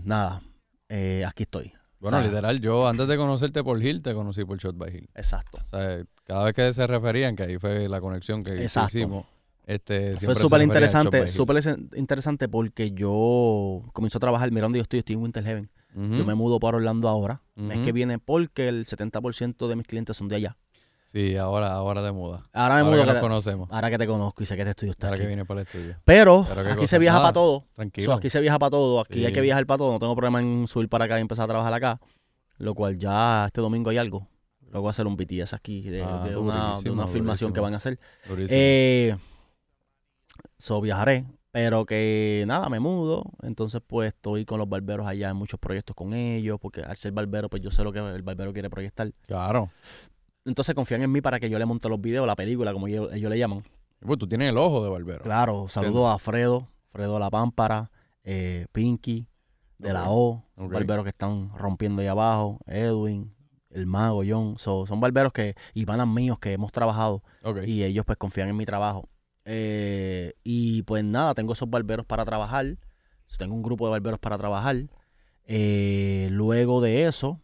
nada, 0.03 0.43
aquí 1.25 1.43
estoy. 1.43 1.73
Bueno, 1.99 2.17
O 2.17 2.21
sea, 2.21 2.29
literal, 2.29 2.59
yo 2.61 2.87
antes 2.87 3.07
de 3.07 3.17
conocerte 3.17 3.63
por 3.63 3.83
Hill, 3.83 4.01
te 4.01 4.13
conocí 4.13 4.45
por 4.45 4.57
Shot 4.57 4.77
by 4.77 4.95
Hill. 4.95 5.09
Exacto. 5.15 5.59
O 5.65 5.69
sea, 5.69 6.03
cada 6.25 6.45
vez 6.45 6.53
que 6.53 6.73
se 6.73 6.85
referían, 6.85 7.35
que 7.35 7.43
ahí 7.43 7.57
fue 7.57 7.89
la 7.89 7.99
conexión 7.99 8.43
que, 8.43 8.61
Exacto. 8.61 8.97
hicimos, 8.97 9.25
este, 9.65 10.15
Fue 10.17 10.33
súper 10.33 10.61
interesante, 10.61 11.27
súper 11.27 11.61
interesante 11.95 12.47
porque 12.47 12.91
yo 12.91 13.83
comencé 13.91 14.17
a 14.17 14.21
trabajar, 14.21 14.49
mira 14.51 14.63
dónde 14.63 14.79
yo 14.79 14.83
estoy, 14.83 14.99
estoy 14.99 15.15
en 15.15 15.23
Winter 15.23 15.43
Heaven. 15.43 15.69
Yo 15.93 16.25
me 16.25 16.35
mudo 16.35 16.59
para 16.59 16.77
Orlando 16.77 17.09
ahora, 17.09 17.41
ujú. 17.55 17.81
que 17.81 17.91
viene 17.91 18.19
porque 18.19 18.67
el 18.67 18.85
70% 18.85 19.67
de 19.67 19.75
mis 19.75 19.87
clientes 19.87 20.15
son 20.15 20.27
de 20.27 20.35
allá. 20.35 20.57
Sí, 21.09 21.37
ahora, 21.37 21.71
ahora 21.71 22.01
de 22.01 22.11
moda. 22.11 22.43
Ahora 22.53 22.75
me 22.75 22.81
ahora 22.81 22.91
mudo, 22.91 22.99
que 23.01 23.05
nos 23.07 23.15
que- 23.15 23.21
conocemos. 23.21 23.69
ahora 23.71 23.89
que 23.89 23.97
te 23.97 24.05
conozco 24.07 24.43
y 24.43 24.45
sé 24.45 24.55
que 24.55 24.61
este 24.61 24.71
estudio 24.71 24.91
está 24.91 25.07
Ahora 25.07 25.15
aquí. 25.15 25.23
que 25.23 25.27
viene 25.27 25.45
para 25.45 25.61
el 25.61 25.65
estudio. 25.67 25.95
Pero 26.05 26.45
Pero 26.49 26.63
qué 26.63 26.69
aquí 26.69 26.77
cosa. 26.81 26.87
se 26.87 26.99
viaja 26.99 27.19
para 27.21 27.33
todo. 27.33 27.65
Tranquilo. 27.73 28.05
So, 28.05 28.13
aquí 28.13 28.29
se 28.29 28.39
viaja 28.41 28.59
para 28.59 28.69
todo, 28.71 28.99
aquí 28.99 29.19
hay 29.21 29.27
Sí. 29.27 29.33
que 29.33 29.41
viajar 29.41 29.65
para 29.65 29.77
todo. 29.77 29.93
No 29.93 29.99
tengo 29.99 30.15
problema 30.15 30.41
en 30.41 30.67
subir 30.67 30.89
para 30.89 31.05
acá 31.05 31.17
y 31.17 31.21
empezar 31.21 31.45
a 31.45 31.47
trabajar 31.47 31.73
acá. 31.73 31.99
Lo 32.57 32.75
cual 32.75 32.97
ya 32.97 33.45
este 33.47 33.61
domingo 33.61 33.89
hay 33.89 33.97
algo. 33.97 34.27
Luego 34.63 34.81
voy 34.81 34.89
a 34.89 34.91
hacer 34.91 35.07
un 35.07 35.15
BTS 35.15 35.53
aquí 35.55 35.81
de, 35.89 36.03
Ah, 36.03 36.25
de 36.27 36.35
una, 36.35 36.77
de 36.81 36.89
una 36.91 37.07
filmación 37.07 37.53
que 37.53 37.61
van 37.61 37.73
a 37.73 37.77
hacer. 37.77 37.97
Durísimo. 38.27 38.59
Eh, 38.61 39.15
so 40.59 40.81
viajaré, 40.81 41.25
pero 41.51 41.85
que 41.85 42.43
nada, 42.47 42.67
me 42.69 42.79
mudo. 42.81 43.23
Entonces, 43.43 43.81
pues 43.85 44.09
estoy 44.09 44.43
con 44.45 44.59
los 44.59 44.67
barberos 44.67 45.07
allá 45.07 45.29
en 45.29 45.37
muchos 45.37 45.57
proyectos 45.59 45.95
con 45.95 46.13
ellos, 46.13 46.59
porque 46.59 46.81
al 46.81 46.97
ser 46.97 47.13
barbero, 47.13 47.49
pues 47.49 47.61
yo 47.63 47.71
sé 47.71 47.83
lo 47.83 47.93
que 47.93 47.99
el 47.99 48.23
barbero 48.23 48.51
quiere 48.53 48.69
proyectar. 48.69 49.09
claro. 49.25 49.69
Entonces 50.47 50.73
confían 50.73 51.01
en 51.01 51.11
mí 51.11 51.21
para 51.21 51.39
que 51.39 51.49
yo 51.49 51.59
le 51.59 51.65
monte 51.65 51.89
los 51.89 51.99
videos, 51.99 52.25
la 52.25 52.35
película, 52.35 52.71
como 52.73 52.87
ellos, 52.87 53.11
ellos 53.13 53.29
le 53.29 53.37
llaman. 53.37 53.63
Pues 53.99 54.17
tú 54.17 54.27
tienes 54.27 54.49
el 54.49 54.57
ojo 54.57 54.83
de 54.83 54.89
barbero. 54.89 55.23
Claro, 55.23 55.67
saludo 55.67 56.07
a 56.07 56.17
Fredo, 56.19 56.67
Fredo 56.91 57.19
La 57.19 57.29
Pámpara, 57.29 57.91
eh, 58.23 58.67
Pinky, 58.71 59.27
de 59.77 59.93
la 59.93 60.09
O, 60.09 60.43
Ok. 60.55 60.71
barberos 60.71 61.03
que 61.03 61.09
están 61.09 61.51
rompiendo 61.55 62.01
ahí 62.01 62.07
abajo, 62.07 62.59
Edwin, 62.65 63.33
el 63.69 63.85
mago, 63.85 64.23
John. 64.27 64.57
So, 64.57 64.87
son 64.87 64.99
barberos 65.01 65.33
que, 65.33 65.55
y 65.73 65.85
panas 65.85 66.07
míos 66.07 66.39
que 66.39 66.53
hemos 66.53 66.71
trabajado 66.71 67.23
Ok. 67.43 67.63
y 67.65 67.83
ellos 67.83 68.05
pues 68.05 68.17
confían 68.17 68.47
en 68.47 68.55
mi 68.55 68.65
trabajo. 68.65 69.09
Eh, 69.45 70.33
y 70.43 70.83
pues 70.83 71.03
nada, 71.03 71.33
tengo 71.35 71.53
esos 71.53 71.69
barberos 71.69 72.05
para 72.05 72.23
trabajar. 72.25 72.77
Tengo 73.37 73.53
un 73.53 73.61
grupo 73.63 73.85
de 73.85 73.91
barberos 73.91 74.19
para 74.19 74.37
trabajar. 74.37 74.77
Eh, 75.45 76.29
luego 76.31 76.81
de 76.81 77.07
eso, 77.07 77.39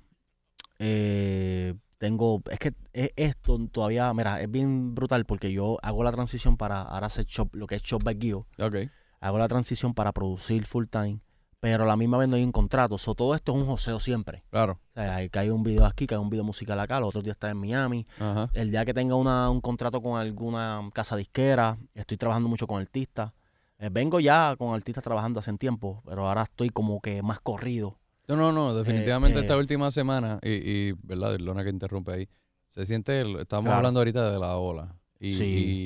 eh, 0.80 1.76
tengo, 2.04 2.42
es 2.52 2.60
que 2.60 2.74
es- 2.92 3.12
esto 3.16 3.58
todavía, 3.72 4.14
mira, 4.14 4.42
es 4.42 4.52
bien 4.52 4.94
brutal 4.94 5.24
porque 5.26 5.54
yo 5.54 5.78
hago 5.82 6.04
la 6.04 6.12
transición 6.12 6.58
para 6.58 6.82
ahora 6.82 7.08
hacer 7.08 7.26
shop, 7.26 7.56
lo 7.56 7.66
que 7.66 7.76
es 7.76 7.82
Shop 7.82 8.04
by 8.04 8.18
Gio. 8.20 8.46
Ok. 8.60 8.76
Hago 9.22 9.38
la 9.38 9.48
transición 9.48 9.94
para 9.94 10.12
producir 10.12 10.66
full 10.66 10.86
time, 10.90 11.22
pero 11.62 11.86
a 11.86 11.88
la 11.88 11.96
misma 11.96 12.18
vez 12.18 12.28
no 12.28 12.36
hay 12.36 12.44
un 12.44 12.52
contrato. 12.52 12.98
So, 12.98 13.16
todo 13.16 13.34
esto 13.36 13.54
es 13.54 13.58
un 13.58 13.66
joseo 13.66 14.02
siempre. 14.02 14.44
Claro. 14.50 14.82
O 14.96 15.00
sea, 15.00 15.16
hay, 15.16 15.30
que 15.30 15.40
hay 15.40 15.50
un 15.50 15.64
video 15.64 15.86
aquí, 15.86 16.06
que 16.06 16.14
hay 16.16 16.20
un 16.20 16.30
video 16.30 16.44
musical 16.44 16.78
acá, 16.82 17.00
los 17.00 17.08
otros 17.08 17.24
días 17.24 17.36
está 17.36 17.50
en 17.50 17.56
Miami. 17.58 18.06
Ajá. 18.20 18.50
El 18.52 18.70
día 18.70 18.84
que 18.84 18.94
tenga 18.94 19.16
una, 19.16 19.50
un 19.50 19.62
contrato 19.62 20.02
con 20.02 20.20
alguna 20.20 20.82
casa 20.94 21.16
disquera, 21.16 21.78
estoy 21.94 22.18
trabajando 22.18 22.50
mucho 22.50 22.68
con 22.68 22.82
artistas. 22.82 23.32
Eh, 23.80 23.88
vengo 23.90 24.20
ya 24.20 24.56
con 24.58 24.74
artistas 24.76 25.04
trabajando 25.06 25.40
hace 25.40 25.54
tiempo, 25.54 26.04
pero 26.06 26.28
ahora 26.28 26.44
estoy 26.44 26.70
como 26.70 27.00
que 27.00 27.24
más 27.24 27.40
corrido. 27.40 27.98
No, 28.28 28.36
no, 28.36 28.52
no. 28.52 28.74
Definitivamente 28.74 29.40
eh, 29.40 29.42
esta 29.42 29.58
última 29.58 29.92
semana, 29.92 30.40
y, 30.42 30.50
y 30.52 30.92
¿verdad? 31.04 31.38
Lona 31.40 31.64
que 31.64 31.70
interrumpe 31.70 32.12
ahí. 32.14 32.30
Se 32.70 32.86
siente, 32.86 33.22
el- 33.22 33.36
estamos 33.38 33.66
Claro. 33.66 33.78
hablando 33.78 34.00
ahorita 34.00 34.32
de 34.32 34.40
la 34.40 34.56
ola. 34.58 34.96
Y, 35.20 35.34
Sí. 35.34 35.44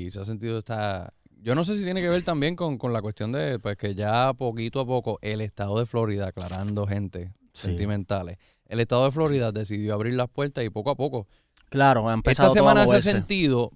y 0.08 0.12
se 0.12 0.20
ha 0.20 0.26
sentido 0.26 0.60
esta... 0.60 1.14
Yo 1.42 1.54
no 1.54 1.64
sé 1.64 1.78
si 1.78 1.84
tiene 1.84 2.02
que 2.02 2.10
ver 2.10 2.24
también 2.24 2.56
con, 2.56 2.78
con 2.78 2.92
la 2.94 3.02
cuestión 3.02 3.32
de 3.32 3.60
pues 3.60 3.78
que 3.78 3.94
ya 3.94 4.34
poquito 4.34 4.80
a 4.80 4.86
poco 4.88 5.20
el 5.22 5.42
estado 5.42 5.78
de 5.80 5.86
Florida, 5.86 6.28
aclarando 6.28 6.88
gente 6.88 7.32
Sí. 7.54 7.68
sentimentales, 7.68 8.38
el 8.66 8.80
estado 8.80 9.06
de 9.06 9.12
Florida 9.12 9.52
decidió 9.52 9.94
abrir 9.94 10.14
las 10.16 10.30
puertas 10.30 10.64
y 10.64 10.70
poco 10.70 10.90
a 10.92 10.96
poco. 10.96 11.28
Claro, 11.70 12.08
ha 12.10 12.14
empezado 12.14 12.50
Esta 12.50 12.60
todo 12.60 12.70
a 12.70 12.74
semana 12.74 12.88
se 12.88 12.96
ha 12.98 13.12
sentido, 13.14 13.72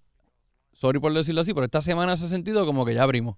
sorry 0.74 1.00
por 1.00 1.14
decirlo 1.14 1.42
así, 1.42 1.54
pero 1.54 1.66
esta 1.66 1.82
semana 1.82 2.16
se 2.18 2.26
ha 2.26 2.28
sentido 2.28 2.66
como 2.66 2.86
que 2.86 2.94
ya 2.96 3.04
abrimos. 3.04 3.38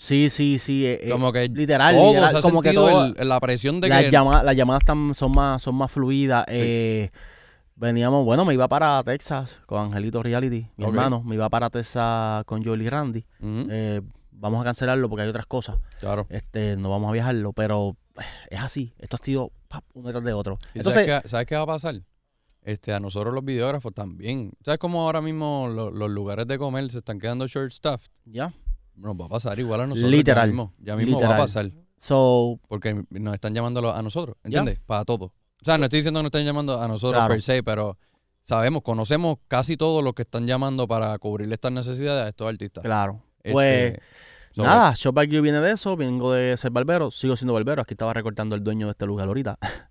Sí, 0.00 0.30
sí, 0.30 0.58
sí. 0.58 0.86
eh, 0.86 0.98
eh, 1.02 1.10
como 1.10 1.30
que 1.30 1.46
literal, 1.48 1.94
todo 1.94 2.08
literal, 2.08 2.30
se 2.30 2.36
ha 2.38 2.40
como 2.40 2.62
que 2.62 2.72
todo, 2.72 3.04
el- 3.14 3.28
la 3.28 3.38
presión 3.38 3.82
de 3.82 3.88
las, 3.90 4.04
que... 4.04 4.10
llama- 4.10 4.42
las 4.42 4.56
llamadas 4.56 4.80
están- 4.82 5.14
son 5.14 5.32
más 5.32 5.60
son 5.62 5.74
más 5.74 5.92
fluidas. 5.92 6.46
eh, 6.48 7.10
veníamos, 7.76 8.24
bueno, 8.24 8.44
me 8.46 8.54
iba 8.54 8.66
para 8.66 9.02
Texas 9.04 9.60
con 9.66 9.78
Angelito 9.80 10.22
Reality, 10.22 10.66
mi 10.76 10.84
hermano. 10.84 11.22
Me 11.22 11.34
iba 11.34 11.48
para 11.50 11.68
Texas 11.68 12.44
con 12.46 12.62
y 12.62 12.88
Randy. 12.88 13.24
Eh, 13.42 14.00
vamos 14.32 14.60
a 14.62 14.64
cancelarlo 14.64 15.08
porque 15.10 15.22
hay 15.24 15.28
otras 15.28 15.46
cosas. 15.46 15.76
claro. 15.98 16.26
Este, 16.30 16.76
no 16.76 16.88
vamos 16.90 17.10
a 17.10 17.12
viajarlo, 17.12 17.52
pero 17.52 17.96
es 18.48 18.60
así. 18.60 18.94
Esto 18.98 19.16
ha 19.20 19.24
sido 19.24 19.52
pap, 19.68 19.84
uno 19.92 20.08
detrás 20.08 20.24
de 20.24 20.32
otro. 20.32 20.58
¿Y 20.74 20.78
Entonces, 20.78 21.04
¿sabes, 21.06 21.22
qué, 21.22 21.28
sabes 21.28 21.46
qué 21.46 21.56
va 21.56 21.62
a 21.62 21.66
pasar? 21.66 22.00
Este, 22.62 22.92
a 22.94 23.00
nosotros 23.00 23.32
los 23.34 23.44
videógrafos 23.44 23.92
también. 23.94 24.52
¿Sabes 24.64 24.78
cómo 24.78 25.02
ahora 25.02 25.20
mismo 25.20 25.68
lo- 25.70 25.90
los 25.90 26.10
lugares 26.10 26.46
de 26.46 26.58
comer 26.58 26.90
se 26.90 26.98
están 26.98 27.18
quedando 27.18 27.46
short 27.46 27.70
staffed? 27.72 28.08
ya. 28.24 28.52
Nos 28.96 29.14
va 29.14 29.26
a 29.26 29.28
pasar 29.28 29.58
igual 29.58 29.80
a 29.82 29.86
nosotros. 29.86 30.10
Literal, 30.10 30.48
Ya 30.48 30.52
mismo, 30.52 30.74
ya 30.78 30.96
mismo 30.96 31.20
va 31.20 31.34
a 31.34 31.36
pasar. 31.36 31.70
So, 31.98 32.58
Porque 32.68 33.04
nos 33.10 33.34
están 33.34 33.54
llamando 33.54 33.94
a 33.94 34.02
nosotros. 34.02 34.36
¿entiendes? 34.44 34.78
Para 34.86 35.04
todo. 35.04 35.26
O 35.26 35.64
sea, 35.64 35.76
no 35.78 35.84
estoy 35.84 35.98
diciendo 35.98 36.20
que 36.20 36.22
nos 36.24 36.28
están 36.28 36.44
llamando 36.44 36.80
a 36.80 36.88
nosotros 36.88 37.18
Claro. 37.18 37.34
per 37.34 37.42
se, 37.42 37.62
pero 37.62 37.98
sabemos, 38.42 38.82
conocemos 38.82 39.36
casi 39.48 39.76
todos 39.76 40.02
los 40.02 40.14
que 40.14 40.22
están 40.22 40.46
llamando 40.46 40.88
para 40.88 41.18
cubrir 41.18 41.52
estas 41.52 41.72
necesidades 41.72 42.24
a 42.24 42.28
estos 42.28 42.48
artistas. 42.48 42.82
claro. 42.82 43.22
Este, 43.42 43.52
Pues, 43.52 43.98
so, 44.52 44.62
nada, 44.62 44.92
Shop 44.94 45.14
by 45.14 45.26
You 45.28 45.40
viene 45.42 45.60
de 45.60 45.72
eso. 45.72 45.96
Vengo 45.96 46.32
de 46.32 46.56
ser 46.56 46.70
barbero. 46.70 47.10
Sigo 47.10 47.36
siendo 47.36 47.54
barbero. 47.54 47.82
Aquí 47.82 47.94
estaba 47.94 48.12
recortando 48.12 48.54
el 48.54 48.62
dueño 48.64 48.86
de 48.86 48.92
este 48.92 49.06
lugar 49.06 49.28
ahorita. 49.28 49.58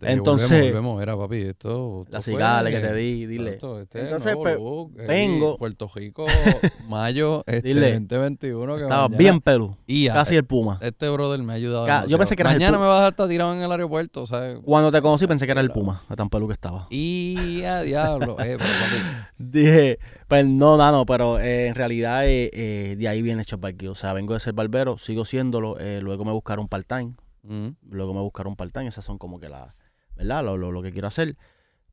te- 0.00 0.12
Entonces- 0.12 0.48
volvemos, 0.48 0.72
volvemos. 0.72 1.02
Era, 1.02 1.16
papi, 1.16 1.36
esto... 1.42 2.06
Fue- 2.10 2.22
cigales 2.22 2.74
que 2.74 2.80
te 2.80 2.94
di, 2.94 3.26
dile. 3.26 3.50
Este 3.54 4.00
Entonces, 4.00 4.34
nuevo 4.36 4.88
look, 4.92 5.00
ahí, 5.00 5.06
vengo. 5.06 5.56
Puerto 5.58 5.90
Rico, 5.94 6.26
mayo 6.88 7.42
este, 7.46 7.68
Dile. 7.68 7.92
2021. 8.00 8.76
Que 8.76 8.82
Estaba 8.82 9.08
mañana- 9.08 9.18
bien. 9.18 9.76
Y 9.86 10.08
a- 10.08 10.14
Casi 10.14 10.36
el 10.36 10.44
puma. 10.44 10.78
Este 10.80 11.08
brother 11.08 11.42
me 11.42 11.52
ha 11.52 11.56
ayudado. 11.56 11.86
Ca- 11.86 12.02
yo 12.06 12.16
demasiado. 12.16 12.18
pensé 12.18 12.36
que 12.36 12.42
eras 12.42 12.52
el 12.54 12.58
Mañana 12.60 12.78
me 12.78 12.86
vas 12.86 13.00
a 13.02 13.08
estar 13.08 13.28
tirado 13.28 13.52
en 13.54 13.62
el 13.62 13.70
aeropuerto, 13.70 14.26
¿sabes? 14.26 14.58
Cuando 14.64 14.92
te 14.92 15.02
conocí 15.02 15.26
pensé 15.26 15.46
que 15.46 15.52
era 15.52 15.60
el 15.60 15.70
puma. 15.70 16.02
De 16.08 16.16
tan 16.16 16.28
pelu 16.30 16.46
que 16.46 16.52
estaba. 16.54 16.86
Y 16.90 17.62
a 17.64 17.82
diablo. 17.82 18.36
Eh, 18.40 18.56
pero 18.58 18.70
Dije, 19.38 19.98
pues 20.28 20.44
no, 20.46 20.76
no, 20.76 20.92
no, 20.92 21.06
pero 21.06 21.38
eh, 21.40 21.66
en 21.68 21.74
realidad 21.74 22.26
eh, 22.26 22.50
eh, 22.52 22.96
de 22.98 23.08
ahí 23.08 23.22
viene 23.22 23.44
You. 23.44 23.90
O 23.90 23.94
sea, 23.94 24.12
vengo 24.12 24.34
de 24.34 24.40
ser 24.40 24.52
barbero, 24.52 24.98
sigo 24.98 25.24
siéndolo. 25.24 25.76
luego 26.00 26.24
me 26.24 26.32
buscaron 26.32 26.68
part-time. 26.68 27.14
Luego 27.42 28.14
me 28.14 28.20
buscaron 28.20 28.56
part-time, 28.56 28.88
esas 28.88 29.04
son 29.04 29.18
como 29.18 29.40
que 29.40 29.48
la, 29.48 29.74
¿verdad? 30.16 30.44
Lo, 30.44 30.56
lo, 30.56 30.72
lo 30.72 30.82
que 30.82 30.92
quiero 30.92 31.08
hacer. 31.08 31.36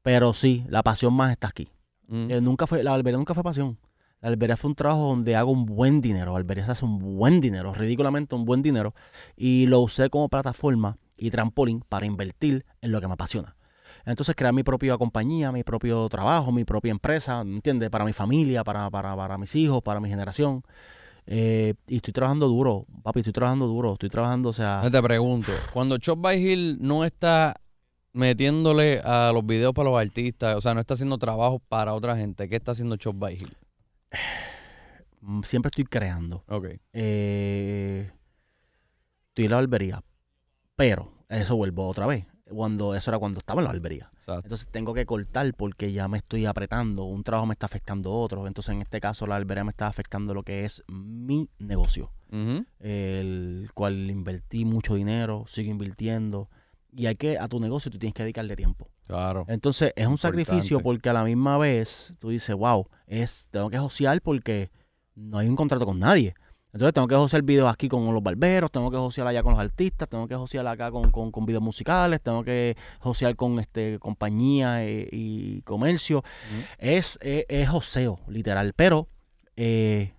Pero 0.02 0.34
sí, 0.34 0.66
la 0.70 0.84
pasión 0.84 1.14
más 1.14 1.32
está 1.32 1.48
aquí. 1.48 1.70
Eh, 2.10 2.40
nunca 2.42 2.68
fue, 2.68 2.84
la 2.84 2.92
barbería 2.92 3.18
nunca 3.18 3.34
fue 3.34 3.44
pasión. 3.44 3.78
La 4.22 4.30
barbería 4.30 4.58
fue 4.58 4.70
un 4.70 4.76
trabajo 4.76 5.02
donde 5.10 5.36
hago 5.36 5.52
un 5.52 5.66
buen 5.66 6.02
dinero. 6.02 6.28
La 6.28 6.32
barbería 6.34 6.66
se 6.66 6.72
hace 6.72 6.86
un 6.86 6.98
buen 6.98 7.42
dinero, 7.42 7.74
ridículamente 7.74 8.36
un 8.36 8.46
buen 8.46 8.62
dinero. 8.62 8.94
Y 9.36 9.66
lo 9.66 9.82
usé 9.82 10.10
como 10.10 10.30
plataforma 10.30 10.98
y 11.18 11.30
trampolín 11.32 11.82
para 11.82 12.06
invertir 12.06 12.66
en 12.82 12.92
lo 12.92 13.02
que 13.02 13.08
me 13.08 13.14
apasiona. 13.14 13.56
Entonces 14.06 14.36
crear 14.36 14.54
mi 14.54 14.64
propia 14.64 14.98
compañía, 14.98 15.52
mi 15.52 15.64
propio 15.64 16.08
trabajo, 16.08 16.52
mi 16.54 16.64
propia 16.64 16.92
empresa, 16.92 17.42
¿entiendes? 17.42 17.90
Para 17.90 18.06
mi 18.06 18.14
familia, 18.14 18.64
para, 18.64 18.90
para, 18.90 19.16
para 19.16 19.38
mis 19.38 19.54
hijos, 19.56 19.84
para 19.84 20.00
mi 20.00 20.08
generación. 20.08 20.64
Eh, 21.30 21.74
y 21.88 21.98
estoy 21.98 22.14
trabajando 22.14 22.48
duro, 22.48 22.86
papi, 23.04 23.20
estoy 23.20 23.34
trabajando 23.34 23.68
duro, 23.68 23.94
estoy 23.94 24.10
trabajando, 24.10 24.50
o 24.50 24.54
sea... 24.54 24.82
Te 24.90 25.04
pregunto, 25.04 25.52
cuando 25.74 25.98
Chop 25.98 26.22
by 26.22 26.38
Hill 26.38 26.78
no 26.80 27.04
está 27.04 27.60
metiéndole 28.14 29.02
a 29.04 29.32
los 29.34 29.46
videos 29.46 29.74
para 29.74 29.90
los 29.90 30.00
artistas, 30.00 30.56
o 30.56 30.62
sea, 30.62 30.74
no 30.74 30.80
está 30.80 30.94
haciendo 30.94 31.18
trabajo 31.18 31.60
para 31.60 31.94
otra 31.94 32.16
gente, 32.16 32.48
¿qué 32.48 32.56
está 32.56 32.72
haciendo 32.72 32.96
Chop 32.96 33.18
by 33.20 33.36
Hill? 33.36 33.58
mm, 35.20 35.42
Siempre 35.44 35.68
estoy 35.68 35.84
creando. 35.84 36.46
Ok. 36.48 36.68
Eh, 36.94 38.10
estoy 39.28 39.46
en 39.46 39.52
la 39.52 39.58
barbería, 39.58 40.02
pero 40.78 41.12
eso 41.28 41.58
vuelvo 41.58 41.90
otra 41.90 42.08
vez. 42.08 42.26
Cuando, 42.50 42.96
eso 42.96 43.12
era 43.12 43.20
cuando 43.20 43.40
estaba 43.40 43.62
en 43.62 43.66
la 43.66 43.72
barbería. 43.72 44.10
Exacto. 44.14 44.46
Entonces 44.46 44.68
tengo 44.70 44.94
que 44.94 45.06
cortar 45.06 45.54
porque 45.54 45.92
ya 45.92 46.08
me 46.08 46.18
estoy 46.18 46.46
apretando. 46.46 47.04
Un 47.04 47.24
trabajo 47.24 47.46
me 47.46 47.54
está 47.54 47.66
afectando 47.66 48.12
a 48.12 48.18
otro. 48.18 48.48
Entonces 48.48 48.74
en 48.74 48.82
este 48.82 49.00
caso 49.00 49.28
la 49.28 49.36
barbería 49.36 49.64
me 49.64 49.72
está 49.72 49.88
afectando 49.88 50.34
lo 50.34 50.44
que 50.44 50.66
es 50.66 50.84
mi 50.88 51.50
negocio. 51.60 52.12
El 52.80 53.70
cual 53.74 54.10
invertí 54.10 54.66
mucho 54.66 54.96
dinero, 54.96 55.46
sigo 55.48 55.72
invirtiendo. 55.72 56.50
Y 56.94 57.06
hay 57.06 57.16
que, 57.16 57.38
a 57.38 57.48
tu 57.48 57.60
negocio 57.60 57.92
tú 57.92 58.00
tienes 58.00 58.14
que 58.14 58.24
dedicarle 58.24 58.56
tiempo. 58.56 58.90
Claro. 59.08 59.46
Entonces 59.48 59.94
es 59.96 60.08
un 60.08 60.18
sacrificio 60.18 60.80
porque 60.80 61.10
a 61.10 61.14
la 61.14 61.24
misma 61.24 61.58
vez 61.58 62.14
tú 62.20 62.30
dices, 62.30 62.56
wow, 62.56 62.88
es, 63.08 63.48
tengo 63.52 63.70
que 63.70 63.78
josear 63.78 64.22
porque 64.22 64.72
no 65.16 65.38
hay 65.38 65.48
un 65.48 65.56
contrato 65.56 65.86
con 65.86 66.00
nadie. 66.00 66.36
Entonces 66.74 66.94
tengo 66.94 67.08
que 67.08 67.16
josear 67.16 67.42
videos 67.44 67.72
aquí 67.72 67.88
con 67.88 68.14
los 68.14 68.22
barberos, 68.22 68.70
tengo 68.72 68.92
que 68.92 68.98
josear 68.98 69.26
allá 69.28 69.42
con 69.42 69.54
los 69.54 69.60
artistas, 69.62 70.08
tengo 70.10 70.28
que 70.28 70.36
josear 70.36 70.68
acá 70.68 70.92
con, 70.92 71.10
con, 71.12 71.32
con 71.32 71.46
videos 71.46 71.64
musicales, 71.64 72.22
tengo 72.22 72.44
que 72.44 72.76
josear 73.00 73.36
con 73.36 73.58
este 73.60 73.98
compañía 74.00 74.84
eh, 74.86 75.08
y 75.12 75.62
comercio. 75.64 76.24
Es, 76.78 77.18
es, 77.22 77.46
es 77.50 77.70
joseo, 77.70 78.20
literal. 78.28 78.74
Pero 78.76 79.08
eh, 79.56 80.14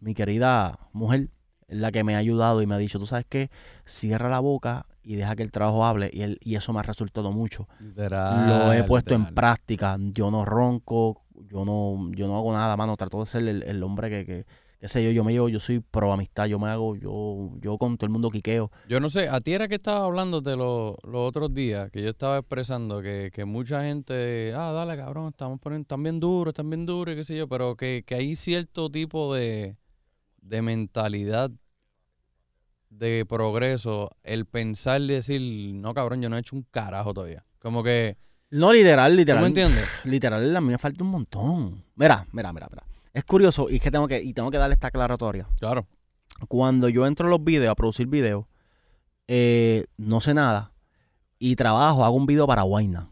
mi 0.00 0.14
querida 0.14 0.78
mujer 0.92 1.28
la 1.68 1.90
que 1.90 2.04
me 2.04 2.14
ha 2.14 2.18
ayudado 2.18 2.60
y 2.60 2.66
me 2.66 2.74
ha 2.74 2.78
dicho, 2.78 2.98
tú 2.98 3.06
sabes 3.06 3.24
qué, 3.28 3.50
cierra 3.86 4.28
la 4.28 4.40
boca 4.40 4.86
y 5.02 5.14
deja 5.14 5.34
que 5.36 5.42
el 5.42 5.50
trabajo 5.52 5.86
hable. 5.86 6.10
Y, 6.12 6.20
el- 6.22 6.38
y 6.42 6.56
eso 6.56 6.72
me 6.72 6.80
ha 6.80 6.82
resultado 6.82 7.32
mucho 7.32 7.66
Literal, 7.80 8.46
lo 8.46 8.72
he 8.72 8.84
puesto 8.84 9.14
en 9.14 9.22
práctica. 9.34 9.96
Yo 9.98 10.30
no 10.30 10.44
ronco, 10.44 11.22
yo 11.48 11.64
no, 11.64 12.10
yo 12.12 12.26
no 12.26 12.36
hago 12.36 12.52
nada, 12.52 12.76
mano. 12.76 12.96
Trato 12.96 13.20
de 13.20 13.26
ser 13.26 13.48
el, 13.48 13.62
el 13.62 13.82
hombre 13.82 14.10
que, 14.10 14.26
que, 14.26 14.46
qué 14.84 14.88
sé 14.88 15.02
yo, 15.02 15.10
yo 15.12 15.24
me 15.24 15.32
llevo, 15.32 15.48
yo 15.48 15.60
soy 15.60 15.80
pro 15.80 16.12
amistad, 16.12 16.44
yo 16.44 16.58
me 16.58 16.68
hago, 16.68 16.94
yo, 16.94 17.48
yo 17.62 17.78
con 17.78 17.96
todo 17.96 18.04
el 18.04 18.12
mundo 18.12 18.30
quiqueo. 18.30 18.70
Yo 18.86 19.00
no 19.00 19.08
sé, 19.08 19.30
a 19.30 19.40
ti 19.40 19.54
era 19.54 19.66
que 19.66 19.76
estaba 19.76 20.04
hablando 20.04 20.42
de 20.42 20.56
los 20.56 20.96
los 21.04 21.26
otros 21.26 21.54
días, 21.54 21.90
que 21.90 22.02
yo 22.02 22.10
estaba 22.10 22.36
expresando 22.36 23.00
que, 23.00 23.30
que 23.32 23.46
mucha 23.46 23.82
gente, 23.82 24.52
ah, 24.54 24.72
dale 24.72 24.94
cabrón, 24.98 25.28
estamos 25.30 25.58
poniendo, 25.58 25.84
están 25.84 26.02
bien 26.02 26.20
duros, 26.20 26.52
están 26.52 26.68
bien 26.68 26.84
duros 26.84 27.14
y 27.14 27.16
qué 27.16 27.24
sé 27.24 27.34
yo, 27.34 27.48
pero 27.48 27.76
que, 27.76 28.04
que 28.06 28.14
hay 28.16 28.36
cierto 28.36 28.90
tipo 28.90 29.34
de, 29.34 29.78
de 30.42 30.60
mentalidad 30.60 31.50
de 32.90 33.24
progreso, 33.26 34.10
el 34.22 34.44
pensar 34.44 35.00
y 35.00 35.06
decir, 35.06 35.40
no 35.76 35.94
cabrón, 35.94 36.20
yo 36.20 36.28
no 36.28 36.36
he 36.36 36.40
hecho 36.40 36.56
un 36.56 36.66
carajo 36.70 37.14
todavía. 37.14 37.42
Como 37.58 37.82
que, 37.82 38.18
No 38.50 38.70
literal, 38.70 39.12
¿tú 39.12 39.16
literal. 39.16 39.40
me 39.40 39.48
entiendes? 39.48 39.86
Literal, 40.04 40.54
a 40.54 40.60
mí 40.60 40.68
me 40.72 40.78
falta 40.78 41.02
un 41.02 41.08
montón. 41.10 41.84
Mira, 41.96 42.26
mira, 42.32 42.52
mira, 42.52 42.68
mira. 42.70 42.84
Es 43.14 43.24
curioso 43.24 43.70
y 43.70 43.76
es 43.76 43.80
que 43.82 43.90
tengo 43.90 44.06
que, 44.08 44.20
y 44.22 44.34
tengo 44.34 44.50
que 44.50 44.58
darle 44.58 44.74
esta 44.74 44.88
aclaratoria. 44.88 45.48
Claro. 45.60 45.86
Cuando 46.48 46.88
yo 46.88 47.06
entro 47.06 47.26
a 47.26 47.30
los 47.30 47.42
videos, 47.42 47.70
a 47.70 47.74
producir 47.76 48.06
videos, 48.08 48.44
eh, 49.28 49.86
no 49.96 50.20
sé 50.20 50.34
nada 50.34 50.72
y 51.38 51.56
trabajo, 51.56 52.04
hago 52.04 52.16
un 52.16 52.26
video 52.26 52.46
para 52.46 52.64
Wayna. 52.64 53.08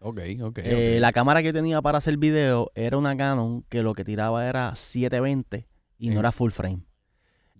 Ok, 0.00 0.20
ok. 0.42 0.58
Eh, 0.58 0.94
ok. 0.96 1.00
La 1.00 1.12
cámara 1.12 1.40
que 1.40 1.46
yo 1.48 1.52
tenía 1.52 1.82
para 1.82 1.98
hacer 1.98 2.16
video 2.16 2.70
era 2.74 2.96
una 2.96 3.16
Canon 3.16 3.62
que 3.68 3.82
lo 3.82 3.92
que 3.94 4.04
tiraba 4.04 4.46
era 4.48 4.74
720 4.74 5.68
y 5.98 6.10
no 6.10 6.20
era 6.20 6.32
full 6.32 6.50
frame. 6.50 6.80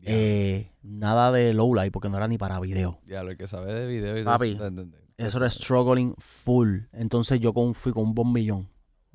Eh, 0.08 0.70
nada 0.82 1.32
de 1.32 1.52
low 1.52 1.74
light 1.74 1.92
porque 1.92 2.08
no 2.08 2.16
era 2.16 2.28
ni 2.28 2.38
para 2.38 2.60
video. 2.60 3.00
ya, 3.06 3.22
lo 3.24 3.36
que 3.36 3.46
sabe 3.46 3.74
de 3.74 3.86
video 3.86 4.14
y 4.14 4.18
de- 4.20 4.24
Papi, 4.24 4.54
de- 4.54 4.70
de- 4.70 4.88
Eso 5.18 5.38
era 5.38 5.50
struggling 5.50 6.14
full. 6.18 6.80
Entonces 6.92 7.40
yo 7.40 7.52
con, 7.52 7.74
fui 7.74 7.92
con 7.92 8.04
un 8.04 8.14
bombillón. 8.14 8.68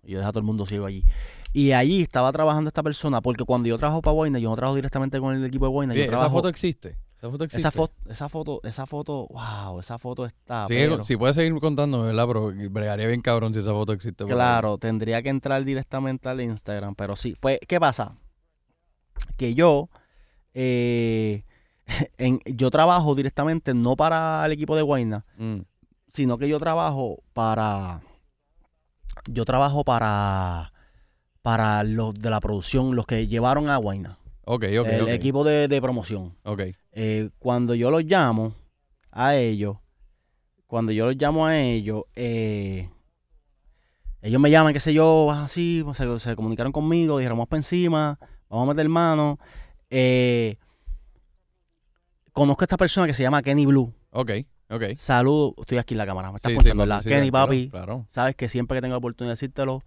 Y 0.03 0.11
yo 0.11 0.17
dejé 0.17 0.27
a 0.29 0.31
todo 0.31 0.39
el 0.39 0.45
mundo 0.45 0.65
ciego 0.65 0.85
allí. 0.85 1.03
Y 1.53 1.73
allí 1.73 2.01
estaba 2.01 2.31
trabajando 2.31 2.69
esta 2.69 2.81
persona 2.81 3.21
porque 3.21 3.43
cuando 3.43 3.67
yo 3.67 3.77
trabajo 3.77 4.01
para 4.01 4.13
Boina, 4.13 4.39
yo 4.39 4.49
no 4.49 4.55
trabajo 4.55 4.75
directamente 4.75 5.19
con 5.19 5.35
el 5.35 5.43
equipo 5.43 5.65
de. 5.65 5.91
Oye, 5.91 6.07
yo 6.07 6.13
esa 6.13 6.29
foto 6.29 6.47
existe. 6.47 6.97
Esa 7.17 7.29
foto 7.29 7.43
existe. 7.43 7.59
esa 7.59 7.71
foto, 7.71 7.93
esa 8.09 8.29
foto, 8.29 8.61
esa 8.63 8.85
foto, 8.87 9.27
wow, 9.29 9.79
esa 9.79 9.99
foto 9.99 10.25
está. 10.25 10.65
Si 11.03 11.17
puedes 11.17 11.35
seguir 11.35 11.53
contando, 11.59 12.03
¿verdad? 12.03 12.25
Pero 12.27 12.51
bregaría 12.71 13.07
bien 13.07 13.21
cabrón 13.21 13.53
si 13.53 13.59
esa 13.59 13.71
foto 13.71 13.93
existe. 13.93 14.25
Claro, 14.25 14.77
tendría 14.77 15.21
que 15.21 15.29
entrar 15.29 15.63
directamente 15.63 16.29
al 16.29 16.41
Instagram, 16.41 16.95
pero 16.95 17.15
sí. 17.15 17.35
Pues, 17.39 17.59
¿qué 17.67 17.79
pasa? 17.79 18.15
Que 19.37 19.53
yo, 19.53 19.89
eh, 20.53 21.43
en, 22.17 22.39
yo 22.45 22.71
trabajo 22.71 23.13
directamente 23.13 23.73
no 23.73 23.95
para 23.95 24.43
el 24.45 24.53
equipo 24.53 24.75
de 24.75 24.81
Guayna, 24.81 25.25
Mm, 25.37 25.59
sino 26.07 26.37
que 26.37 26.49
yo 26.49 26.59
trabajo 26.59 27.21
para, 27.33 28.01
yo 29.27 29.45
trabajo 29.45 29.83
para, 29.83 30.70
para 31.41 31.83
los 31.83 32.13
de 32.13 32.29
la 32.29 32.39
producción, 32.39 32.95
los 32.95 33.05
que 33.05 33.27
llevaron 33.27 33.69
a 33.69 33.77
Guayna, 33.77 34.17
Ok, 34.45 34.65
ok, 34.79 34.87
el 34.87 35.01
ok. 35.03 35.09
equipo 35.09 35.43
de, 35.43 35.67
de 35.67 35.81
promoción. 35.81 36.35
Ok. 36.43 36.61
Eh, 36.93 37.29
cuando 37.39 37.73
yo 37.75 37.89
los 37.91 38.03
llamo 38.03 38.53
a 39.11 39.35
ellos, 39.35 39.77
cuando 40.67 40.91
yo 40.91 41.05
los 41.05 41.15
llamo 41.15 41.45
a 41.45 41.57
ellos, 41.57 42.03
eh, 42.15 42.89
ellos 44.21 44.39
me 44.41 44.51
llaman, 44.51 44.73
qué 44.73 44.79
sé 44.79 44.93
yo, 44.93 45.31
así, 45.31 45.83
se, 45.95 46.19
se 46.19 46.35
comunicaron 46.35 46.71
conmigo, 46.71 47.17
dijeron, 47.17 47.37
vamos 47.37 47.49
para 47.49 47.59
encima, 47.59 48.19
vamos 48.49 48.69
a 48.69 48.73
meter 48.73 48.87
mano. 48.89 49.39
Eh, 49.89 50.57
conozco 52.31 52.63
a 52.63 52.65
esta 52.65 52.77
persona 52.77 53.07
que 53.07 53.13
se 53.13 53.23
llama 53.23 53.41
Kenny 53.41 53.65
Blue. 53.65 53.93
Ok, 54.11 54.31
ok. 54.69 54.83
Saludo, 54.97 55.55
estoy 55.59 55.77
aquí 55.79 55.93
en 55.93 55.97
la 55.99 56.05
cámara, 56.05 56.31
me 56.31 56.37
estás 56.37 56.51
Sí, 56.51 56.53
sí, 56.55 56.59
escuchando, 56.59 56.83
papi, 56.83 56.89
¿verdad? 56.89 57.03
sí, 57.03 57.09
Kenny, 57.09 57.29
claro, 57.31 57.45
papi, 57.47 57.69
Claro. 57.69 58.05
sabes 58.09 58.35
que 58.35 58.47
siempre 58.49 58.77
que 58.77 58.81
tengo 58.81 58.93
la 58.93 58.97
oportunidad 58.99 59.31
de 59.31 59.33
decírtelo, 59.33 59.83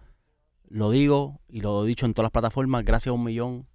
lo 0.68 0.90
digo 0.90 1.40
y 1.48 1.60
lo 1.60 1.84
he 1.84 1.88
dicho 1.88 2.06
en 2.06 2.14
todas 2.14 2.24
las 2.26 2.32
plataformas, 2.32 2.84
gracias 2.84 3.10
a 3.10 3.12
un 3.14 3.24
millón 3.24 3.66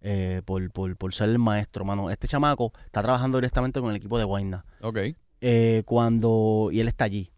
eh, 0.00 0.42
por, 0.44 0.70
por, 0.72 0.96
por 0.96 1.14
ser 1.14 1.28
el 1.28 1.38
maestro, 1.38 1.84
mano. 1.84 2.10
Este 2.10 2.26
chamaco 2.28 2.72
está 2.86 3.02
trabajando 3.02 3.38
directamente 3.38 3.80
con 3.80 3.90
el 3.90 3.96
equipo 3.96 4.18
de 4.18 4.24
Guayna. 4.24 4.64
Ok. 4.82 4.98
Eh, 5.40 5.82
cuando, 5.86 6.68
y 6.72 6.80
él 6.80 6.88
está 6.88 7.04
allí. 7.04 7.30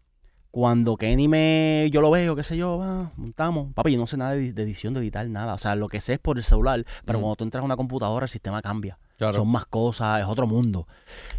Cuando 0.51 0.95
Kenny 0.95 1.27
me, 1.27 1.89
yo 1.91 1.99
lo 1.99 2.09
veo, 2.11 2.33
qué 2.35 2.43
sé 2.43 2.55
yo, 2.55 2.77
va, 2.77 3.11
montamos. 3.17 3.73
Papi, 3.73 3.91
yo 3.91 3.97
no 3.97 4.07
sé 4.07 4.15
nada 4.15 4.31
de, 4.31 4.53
de 4.53 4.63
edición, 4.63 4.93
de 4.93 5.01
editar, 5.01 5.27
nada. 5.27 5.53
O 5.53 5.57
sea, 5.57 5.75
lo 5.75 5.89
que 5.89 5.99
sé 5.99 6.13
es 6.13 6.19
por 6.19 6.37
el 6.37 6.43
celular, 6.45 6.85
pero 7.03 7.19
Mm. 7.19 7.21
cuando 7.21 7.35
tú 7.35 7.43
entras 7.43 7.61
a 7.61 7.65
una 7.65 7.75
computadora, 7.75 8.25
el 8.25 8.29
sistema 8.29 8.61
cambia. 8.61 8.97
Claro. 9.17 9.33
Son 9.33 9.49
más 9.49 9.65
cosas, 9.65 10.21
es 10.21 10.25
otro 10.27 10.47
mundo. 10.47 10.87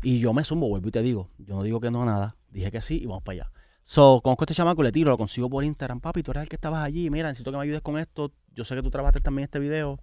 Y 0.02 0.18
yo 0.18 0.35
me 0.35 0.44
zumbo, 0.44 0.68
vuelvo 0.68 0.88
y 0.88 0.90
te 0.92 1.00
digo. 1.02 1.31
Yo 1.38 1.55
no 1.57 1.62
digo 1.62 1.81
que 1.81 1.90
no 1.90 2.02
a 2.02 2.07
nada. 2.07 2.37
Dije 2.50 2.70
que 2.70 2.83
sí 2.83 3.00
y 3.02 3.07
vamos 3.07 3.22
para 3.22 3.35
allá. 3.44 3.52
So, 3.88 4.20
conozco 4.20 4.42
a 4.42 4.46
este 4.46 4.55
chamaco, 4.55 4.83
le 4.83 4.90
tiro, 4.90 5.12
lo 5.12 5.16
consigo 5.16 5.49
por 5.49 5.62
Instagram. 5.62 6.01
Papi, 6.01 6.25
tú 6.25 6.33
eres 6.33 6.42
el 6.42 6.49
que 6.49 6.57
estabas 6.57 6.83
allí. 6.83 7.09
Mira, 7.09 7.29
necesito 7.29 7.53
que 7.53 7.57
me 7.57 7.62
ayudes 7.62 7.83
con 7.83 8.01
esto. 8.01 8.33
Yo 8.53 8.64
sé 8.64 8.75
que 8.75 8.83
tú 8.83 8.90
trabajaste 8.90 9.20
también 9.20 9.44
este 9.44 9.61
video. 9.61 10.01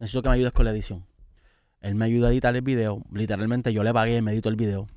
Necesito 0.00 0.22
que 0.22 0.28
me 0.28 0.34
ayudes 0.34 0.52
con 0.52 0.64
la 0.64 0.72
edición. 0.72 1.06
Él 1.80 1.94
me 1.94 2.04
ayuda 2.06 2.28
a 2.28 2.32
editar 2.32 2.54
el 2.56 2.62
video. 2.62 3.00
Literalmente 3.12 3.72
yo 3.72 3.84
le 3.84 3.92
pagué, 3.92 4.16
él 4.16 4.24
me 4.24 4.32
editó 4.32 4.48
el 4.48 4.56
video. 4.56 4.88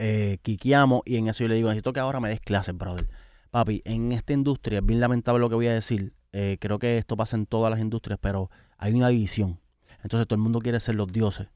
Eh, 0.00 0.38
quiqueamos 0.42 1.02
y 1.04 1.16
en 1.16 1.28
eso 1.28 1.44
yo 1.44 1.48
le 1.48 1.54
digo, 1.54 1.68
necesito 1.68 1.92
que 1.92 2.00
ahora 2.00 2.18
me 2.18 2.28
des 2.28 2.40
clases, 2.40 2.76
brother. 2.76 3.08
Papi, 3.52 3.82
en 3.84 4.10
esta 4.10 4.32
industria, 4.32 4.80
es 4.80 4.84
bien 4.84 4.98
lamentable 4.98 5.38
lo 5.38 5.48
que 5.48 5.54
voy 5.54 5.68
a 5.68 5.74
decir. 5.74 6.14
eh, 6.32 6.56
creo 6.60 6.80
que 6.80 6.98
esto 6.98 7.16
pasa 7.16 7.36
en 7.36 7.46
todas 7.46 7.70
las 7.70 7.78
industrias, 7.78 8.18
pero 8.20 8.50
hay 8.78 8.94
una 8.94 9.08
división. 9.10 9.60
Entonces 10.02 10.26
todo 10.26 10.34
el 10.34 10.42
mundo 10.42 10.58
quiere 10.58 10.80
ser 10.80 10.96
los 10.96 11.12
dioses. 11.12 11.46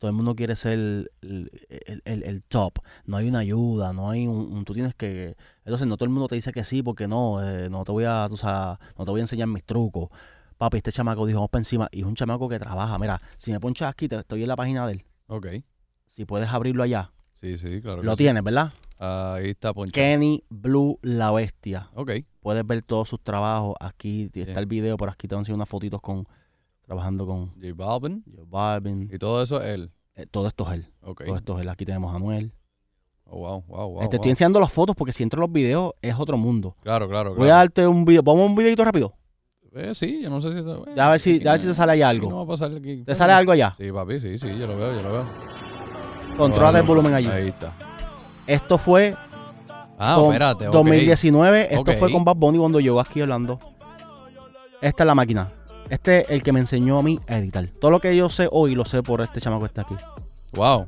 Todo 0.00 0.08
el 0.10 0.16
mundo 0.16 0.34
quiere 0.34 0.56
ser 0.56 0.72
el, 0.72 1.10
el- 1.20 2.02
el- 2.04 2.22
el- 2.24 2.42
top. 2.42 2.78
No 3.04 3.18
hay 3.18 3.28
una 3.28 3.40
ayuda, 3.40 3.92
no 3.92 4.10
hay 4.10 4.26
un, 4.26 4.50
un- 4.52 4.64
Tú 4.64 4.72
tienes 4.74 4.94
que... 4.96 5.36
Entonces 5.64 5.86
no 5.86 5.96
todo 5.96 6.06
el 6.06 6.10
mundo 6.10 6.26
te 6.26 6.34
dice 6.34 6.50
que 6.52 6.64
sí, 6.64 6.82
porque 6.82 7.06
no, 7.06 7.46
eh, 7.46 7.68
no 7.70 7.84
te 7.84 7.92
voy 7.92 8.04
a... 8.04 8.26
tú 8.28 8.36
sabes, 8.36 8.78
no 8.98 9.04
te 9.04 9.10
voy 9.12 9.20
a 9.20 9.24
enseñar 9.24 9.46
mis 9.46 9.62
trucos. 9.62 10.08
Papi, 10.58 10.78
este 10.78 10.90
chamaco 10.90 11.24
dijo, 11.26 11.38
vamos 11.38 11.50
para 11.50 11.60
encima. 11.60 11.88
Y 11.92 12.00
es 12.00 12.06
un 12.06 12.14
chamaco 12.16 12.48
que 12.48 12.58
trabaja. 12.58 12.98
Mira, 12.98 13.20
si 13.36 13.52
me 13.52 13.60
ponchas 13.60 13.90
aquí, 13.90 14.08
te, 14.08 14.16
estoy 14.16 14.42
en 14.42 14.48
la 14.48 14.56
página 14.56 14.86
de 14.86 14.94
él. 14.94 15.04
Ok. 15.28 15.46
Si 16.06 16.24
puedes 16.24 16.48
abrirlo 16.48 16.82
allá. 16.82 17.12
Sí, 17.34 17.56
sí, 17.56 17.80
claro. 17.80 18.02
Lo 18.02 18.12
sí. 18.12 18.24
tienes, 18.24 18.42
¿verdad? 18.42 18.72
Ahí 18.98 19.50
está 19.50 19.72
Poncho. 19.72 19.92
Kenny 19.92 20.44
Blue 20.50 20.98
La 21.02 21.30
Bestia. 21.30 21.88
Ok. 21.94 22.10
Puedes 22.40 22.66
ver 22.66 22.82
todos 22.82 23.08
sus 23.08 23.20
trabajos. 23.22 23.74
Aquí 23.80 24.30
está 24.34 24.60
el 24.60 24.66
video, 24.66 24.96
por 24.96 25.08
aquí 25.10 25.28
te 25.28 25.34
van 25.34 25.40
a 25.40 25.42
enseñar 25.42 25.56
unas 25.56 25.68
fotitos 25.68 26.00
con... 26.00 26.26
Trabajando 26.90 27.24
con 27.24 27.50
J 27.54 27.68
Balvin. 27.76 28.24
Joe 28.34 28.44
Balvin. 28.48 29.08
Y 29.12 29.16
todo 29.18 29.40
eso 29.44 29.62
él. 29.62 29.92
Eh, 30.16 30.26
todo 30.28 30.48
esto 30.48 30.66
es 30.66 30.74
él. 30.74 30.86
Ok. 31.02 31.22
Todo 31.24 31.36
esto 31.36 31.54
es 31.54 31.60
él. 31.62 31.68
Aquí 31.68 31.84
tenemos 31.84 32.12
a 32.12 32.16
Anuel. 32.16 32.52
Oh, 33.26 33.38
wow, 33.38 33.64
wow, 33.68 33.88
wow. 33.90 34.00
Te 34.00 34.06
wow. 34.06 34.14
estoy 34.16 34.30
enseñando 34.32 34.58
las 34.58 34.72
fotos 34.72 34.96
porque 34.96 35.12
si 35.12 35.22
entro 35.22 35.40
los 35.40 35.52
videos 35.52 35.92
es 36.02 36.16
otro 36.18 36.36
mundo. 36.36 36.74
Claro, 36.82 37.08
claro, 37.08 37.30
Voy 37.36 37.44
a 37.44 37.46
claro. 37.46 37.58
darte 37.58 37.86
un 37.86 38.04
video. 38.04 38.24
Vamos 38.24 38.42
a 38.42 38.46
un 38.46 38.56
videito 38.56 38.84
rápido. 38.84 39.14
Eh, 39.72 39.94
sí, 39.94 40.20
yo 40.20 40.30
no 40.30 40.42
sé 40.42 40.52
si... 40.52 40.58
eh, 40.58 40.76
Ya 40.96 41.06
a 41.06 41.10
ver 41.12 41.20
si, 41.20 41.38
ya 41.38 41.50
a 41.50 41.52
ver 41.52 41.60
si 41.60 41.68
te 41.68 41.74
sale 41.74 41.92
ahí 41.92 42.02
algo. 42.02 42.28
No 42.28 42.38
va 42.38 42.42
a 42.42 42.46
pasar 42.48 42.74
aquí. 42.74 43.04
¿Te 43.04 43.14
sale 43.14 43.34
algo 43.34 43.52
allá? 43.52 43.72
Sí, 43.78 43.92
papi, 43.92 44.18
sí, 44.18 44.36
sí, 44.36 44.48
yo 44.58 44.66
lo 44.66 44.76
veo, 44.76 44.92
yo 44.96 45.02
lo 45.04 45.12
veo. 45.12 45.24
Controla 46.36 46.80
el 46.80 46.84
volumen 46.86 47.14
allí. 47.14 47.28
Ahí 47.28 47.48
está. 47.50 47.72
Esto 48.48 48.78
fue 48.78 49.14
Ah, 49.96 50.16
Con- 50.16 50.24
espérate, 50.26 50.66
ok. 50.66 50.74
2019, 50.74 51.72
esto 51.72 51.92
fue 51.92 52.10
con 52.10 52.24
Bad 52.24 52.34
Bunny 52.34 52.58
cuando 52.58 52.80
llegó 52.80 52.98
aquí 52.98 53.20
hablando. 53.20 53.60
Esta 54.80 55.04
es 55.04 55.06
la 55.06 55.14
máquina. 55.14 55.46
Este 55.90 56.20
es 56.20 56.30
el 56.30 56.42
que 56.42 56.52
me 56.52 56.60
enseñó 56.60 56.98
a 56.98 57.02
mí 57.02 57.18
a 57.28 57.36
editar. 57.38 57.66
Todo 57.80 57.90
lo 57.90 58.00
que 58.00 58.14
yo 58.16 58.28
sé 58.28 58.48
hoy 58.50 58.74
lo 58.74 58.84
sé 58.84 59.02
por 59.02 59.20
este 59.20 59.40
chamaco 59.40 59.62
que 59.62 59.66
está 59.66 59.82
aquí. 59.82 59.96
Wow. 60.52 60.86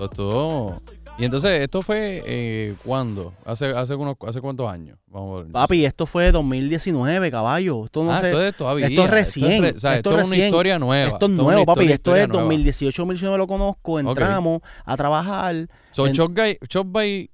Estuvo- 0.00 0.80
Y 1.18 1.24
entonces, 1.24 1.62
¿esto 1.62 1.80
fue 1.80 2.22
eh, 2.26 2.74
cuándo? 2.84 3.32
¿Hace, 3.44 3.66
hace, 3.70 3.94
unos, 3.94 4.16
¿Hace 4.26 4.40
cuántos 4.42 4.70
años? 4.70 4.98
Vamos 5.06 5.40
a 5.40 5.42
ver. 5.44 5.52
Papi, 5.52 5.84
esto 5.86 6.04
fue 6.04 6.30
2019, 6.30 7.30
caballo. 7.30 7.86
Esto 7.86 8.04
no 8.04 8.12
ah, 8.12 8.20
sé. 8.20 8.28
esto 8.28 8.42
es 8.42 8.54
todavía. 8.56 8.86
esto 8.86 9.04
es 9.04 9.10
recién, 9.10 9.62
re- 9.62 9.70
o 9.76 9.80
sea, 9.80 9.96
esto 9.96 10.10
esto, 10.10 10.20
es 10.20 10.26
es 10.26 10.32
una 10.34 10.44
historia 10.46 10.78
nueva. 10.78 11.12
Esto 11.12 11.26
es 11.26 11.32
nuevo, 11.32 11.64
papi. 11.64 11.92
Esto 11.92 12.14
es 12.16 12.28
nueva. 12.28 12.42
2018, 12.42 13.02
2019 13.02 13.38
lo 13.38 13.46
conozco. 13.46 13.98
Entramos 13.98 14.60
a 14.84 14.96
trabajar. 14.96 15.68
So, 15.92 16.06
en- 16.06 16.12
Chop 16.12 16.86
By 16.88 17.30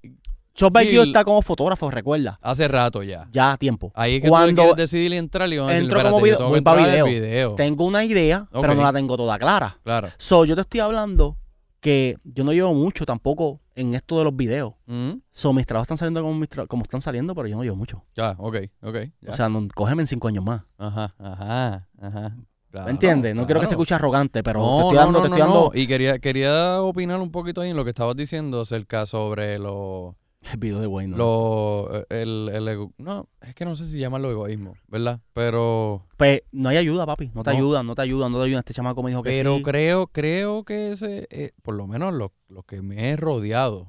Chop 0.54 0.76
Gil 0.78 1.00
está 1.00 1.24
como 1.24 1.40
fotógrafo, 1.42 1.90
recuerda. 1.90 2.38
hace 2.42 2.68
rato 2.68 3.02
ya. 3.02 3.26
Ya 3.32 3.56
tiempo. 3.56 3.90
Ahí 3.94 4.16
es 4.16 4.20
que 4.20 4.26
tú 4.28 4.32
Cuando 4.32 4.74
decidir 4.74 5.12
entrar 5.14 5.50
y 5.52 5.56
van 5.58 5.68
a 5.68 5.72
decir, 5.72 5.84
entro 5.84 6.02
como 6.02 6.20
video- 6.20 6.48
voy 6.48 6.58
que 6.58 6.62
pa' 6.62 6.72
entrar 6.78 6.88
al 7.00 7.04
video. 7.08 7.22
video. 7.22 7.54
Tengo 7.54 7.84
una 7.84 8.04
idea, 8.04 8.46
pero 8.52 8.74
no 8.74 8.82
la 8.82 8.92
tengo 8.92 9.16
toda 9.16 9.38
clara. 9.38 9.78
Claro. 9.82 10.08
So, 10.18 10.44
yo 10.44 10.54
te 10.54 10.60
estoy 10.62 10.80
hablando 10.80 11.36
que 11.80 12.16
yo 12.24 12.44
no 12.44 12.52
llevo 12.52 12.74
mucho 12.74 13.04
tampoco 13.04 13.60
en 13.74 13.94
esto 13.94 14.18
de 14.18 14.24
los 14.24 14.36
videos. 14.36 14.74
Mm, 14.86 15.12
So, 15.32 15.52
mis 15.52 15.66
trabajos 15.66 15.86
están 15.86 15.98
saliendo 15.98 16.20
como, 16.22 16.34
mis 16.38 16.48
como 16.68 16.82
están 16.82 17.00
saliendo, 17.00 17.34
pero 17.34 17.48
yo 17.48 17.56
no 17.56 17.64
llevo 17.64 17.76
mucho. 17.76 18.04
Ya, 18.14 18.36
ok, 18.38 18.56
ok. 18.82 18.96
ya. 19.22 19.30
O 19.30 19.34
sea, 19.34 19.48
no, 19.48 19.66
cógeme 19.74 20.02
en 20.02 20.06
cinco 20.06 20.28
años 20.28 20.44
más. 20.44 20.62
ajá, 20.78 21.14
ajá, 21.18 21.88
ajá. 22.00 22.36
Claro, 22.70 22.86
¿Me 22.86 22.92
entiendes? 22.92 23.34
No 23.34 23.44
quiero 23.44 23.60
que 23.60 23.66
se 23.66 23.72
escuche 23.74 23.94
arrogante, 23.94 24.42
pero 24.42 24.60
no, 24.60 24.76
te 24.76 24.82
estoy 24.84 24.96
dando, 24.96 25.12
no, 25.12 25.18
te 25.20 25.26
estoy 25.28 25.40
dando 25.40 25.70
no. 25.74 25.78
Y 25.78 25.86
quería, 25.86 26.18
quería 26.20 26.80
opinar 26.80 27.20
un 27.20 27.30
poquito 27.30 27.60
ahí 27.60 27.68
en 27.70 27.76
lo 27.76 27.84
que 27.84 27.90
estabas 27.90 28.16
diciendo 28.16 28.62
acerca 28.62 29.04
sobre 29.04 29.58
los... 29.58 30.14
el 30.50 30.58
video 30.58 30.80
de 30.80 30.86
Wayne. 30.86 31.12
¿no? 31.12 31.16
Lo, 31.18 32.06
el, 32.10 32.48
el 32.52 32.68
ego- 32.68 32.92
no, 32.98 33.28
es 33.40 33.54
que 33.54 33.64
no 33.64 33.76
sé 33.76 33.86
si 33.86 33.98
llamarlo 33.98 34.30
egoísmo, 34.30 34.74
¿verdad? 34.88 35.20
Pero, 35.32 36.06
Pues 36.16 36.42
no 36.52 36.68
hay 36.68 36.76
ayuda, 36.78 37.06
papi. 37.06 37.30
No 37.34 37.42
te 37.42 37.50
No. 37.50 37.56
ayudan, 37.56 37.86
no 37.86 37.94
te 37.94 38.02
ayudan, 38.02 38.32
no 38.32 38.38
te 38.38 38.44
ayudan. 38.46 38.60
Este 38.60 38.74
chamaco 38.74 39.02
me 39.02 39.10
dijo 39.10 39.22
que 39.22 39.30
pero 39.30 39.56
sí. 39.56 39.62
creo, 39.62 40.06
creo 40.08 40.64
que 40.64 40.92
ese, 40.92 41.26
eh, 41.30 41.52
por 41.62 41.74
lo 41.74 41.86
menos 41.86 42.12
los 42.14 42.30
los 42.48 42.64
que 42.64 42.82
me 42.82 43.10
he 43.10 43.16
rodeado, 43.16 43.88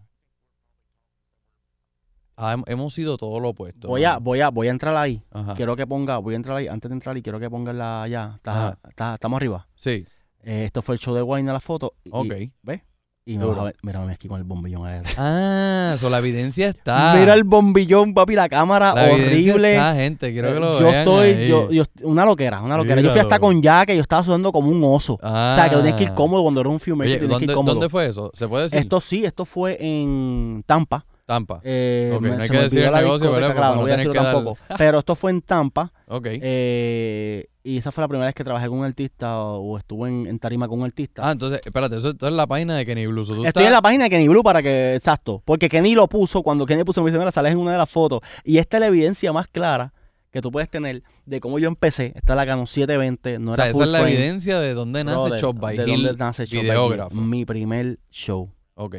hemos 2.68 2.94
sido 2.94 3.18
todo 3.18 3.40
lo 3.40 3.50
opuesto. 3.50 3.88
Voy 3.88 4.04
a, 4.04 4.18
voy 4.18 4.42
a, 4.42 4.50
voy 4.50 4.68
a 4.68 4.72
entrar 4.72 4.96
ahí. 4.96 5.24
Ajá. 5.32 5.54
Quiero 5.56 5.76
que 5.76 5.86
ponga, 5.88 6.18
voy 6.18 6.34
a 6.34 6.38
entrar 6.38 6.58
ahí, 6.58 6.68
antes 6.68 6.90
de 6.90 6.94
entrar 6.96 7.16
ahí, 7.16 7.22
quiero 7.22 7.40
que 7.40 7.50
ponga 7.50 7.74
la 7.74 8.08
ya. 8.08 8.34
Está- 8.36 8.78
está- 8.88 9.14
estamos 9.16 9.38
arriba. 9.38 9.68
Sí, 9.76 10.06
Eh, 10.46 10.66
esto 10.66 10.82
fue 10.82 10.96
el 10.96 11.00
show 11.00 11.16
de 11.16 11.22
Wayne 11.22 11.50
a 11.50 11.54
la 11.54 11.62
foto. 11.62 11.94
Y, 12.04 12.10
ok. 12.12 12.34
¿Ves? 12.64 12.82
Y 13.26 13.38
me 13.38 13.44
Duro. 13.46 13.56
vas 13.56 13.62
a 13.62 13.64
ver, 13.68 13.76
mírame 13.84 14.12
aquí 14.12 14.28
con 14.28 14.38
el 14.38 14.44
bombillón. 14.44 15.02
Ah, 15.18 15.96
so 15.98 16.10
la 16.10 16.18
evidencia 16.18 16.68
está. 16.68 17.16
Mira 17.18 17.34
el 17.34 17.46
bombillón, 17.46 18.14
papi, 18.14 18.34
la 18.36 18.50
cámara 18.50 18.94
la 18.94 19.12
horrible. 19.14 19.72
está, 19.76 19.96
gente. 19.96 20.34
Quiero 20.34 20.54
que 20.54 20.60
lo 20.60 20.78
yo 20.80 20.86
vean 20.88 20.96
estoy, 20.98 21.28
ahí. 21.30 21.48
yo, 21.48 21.72
yo, 21.72 21.84
una 22.02 22.26
loquera, 22.26 22.62
una 22.62 22.76
loquera. 22.76 23.00
Yo 23.00 23.12
fui 23.12 23.22
hasta 23.22 23.40
con 23.40 23.62
Jack, 23.62 23.94
yo 23.94 24.02
estaba 24.02 24.26
sudando 24.26 24.52
como 24.52 24.70
un 24.70 24.84
oso. 24.84 25.18
Ah. 25.24 25.54
O 25.54 25.56
sea, 25.56 25.70
que 25.70 25.76
tienes 25.78 25.94
que 25.94 26.04
ir 26.04 26.14
cómodo 26.14 26.42
cuando 26.44 26.60
eres 26.62 26.72
un 26.86 27.00
Oye, 27.02 27.18
que 27.20 27.28
¿dónde, 27.28 27.46
ir 27.46 27.54
cómodo. 27.54 27.76
¿dónde 27.76 27.90
fue 27.90 28.08
eso? 28.08 28.30
¿Se 28.34 28.46
puede 28.48 28.64
decir? 28.64 28.80
Esto 28.80 29.00
sí, 29.00 29.24
esto 29.24 29.46
fue 29.46 29.78
en 29.80 30.64
Tampa. 30.66 31.06
Tampa. 31.26 31.62
Eh, 31.64 32.18
me- 32.20 32.32
no 32.32 32.44
hay 32.44 32.50
que 32.50 32.58
decir 32.58 32.84
el 32.84 32.92
negocio, 32.94 33.32
¿verdad? 33.32 33.56
claro, 33.56 33.70
no 33.70 33.76
no 33.76 33.82
voy 33.84 33.92
a 33.92 33.96
tener 33.96 34.08
decirlo 34.08 34.14
que 34.14 34.20
dar- 34.26 34.36
tampoco. 34.36 34.58
Pero 34.78 35.00
esto 35.00 35.16
fue 35.16 35.32
en 35.32 35.42
Tampa. 35.42 35.90
Ok. 36.16 36.28
eh, 36.32 37.48
y 37.64 37.78
esa 37.78 37.92
fue 37.92 38.02
la 38.04 38.08
primera 38.08 38.26
vez 38.28 38.36
que 38.36 38.44
trabajé 38.44 38.68
con 38.68 38.80
un 38.80 38.86
artista 38.86 39.40
o 39.40 39.78
estuve 39.78 40.10
en, 40.10 40.28
en 40.28 40.38
tarima 40.38 40.68
con 40.68 40.80
un 40.80 40.86
artista. 40.86 41.28
ah, 41.28 41.32
entonces, 41.32 41.62
espérate, 41.66 41.98
eso, 41.98 42.10
esto 42.10 42.28
es 42.28 42.34
la 42.34 42.46
página 42.46 42.76
de 42.78 42.86
Kenny 42.86 43.08
Blue. 43.08 43.22
Estoy 43.24 43.46
estás- 43.48 43.66
en 43.66 43.72
la 43.72 43.82
página 43.82 44.04
de 44.06 44.10
Kenny 44.10 44.28
Blue 44.28 44.44
para 44.44 44.62
que, 44.62 44.96
exacto, 44.96 45.42
porque 45.46 45.70
Kenny 45.70 45.96
lo 45.96 46.08
puso, 46.08 46.44
cuando 46.44 46.66
Kenny 46.66 46.84
puso 46.84 47.02
mi 47.02 47.10
primera 47.10 47.32
sales 47.32 47.54
en 47.54 47.58
una 47.58 47.72
de 47.72 47.78
las 47.78 47.90
fotos. 47.90 48.20
Y 48.44 48.58
esta 48.58 48.78
es 48.78 48.82
la 48.82 48.88
evidencia 48.88 49.32
más 49.34 49.48
clara 49.48 49.94
que 50.30 50.42
tú 50.42 50.52
puedes 50.52 50.70
tener 50.70 51.04
de 51.26 51.40
cómo 51.40 51.58
yo 51.58 51.68
empecé. 51.68 52.12
Esta 52.16 52.34
es 52.34 52.38
la 52.38 52.46
Canon 52.46 52.68
720, 52.68 53.40
no 53.40 53.52
o 53.54 53.56
sea, 53.56 53.66
era 53.66 53.72
esa 53.72 53.84
es 53.84 53.90
la 53.90 54.00
frame. 54.00 54.14
evidencia 54.14 54.60
de 54.60 54.74
dónde 54.74 55.04
nace 55.04 55.18
Brother, 55.18 55.40
Chop 55.40 55.60
by 55.60 55.78
de 55.78 55.84
Hill, 55.90 56.04
dónde 56.04 56.18
nace 56.20 56.48
Chop 56.48 56.64
by. 56.66 57.10
Mi 57.12 57.46
primer 57.46 58.00
show. 58.12 58.50
Ok. 58.76 58.98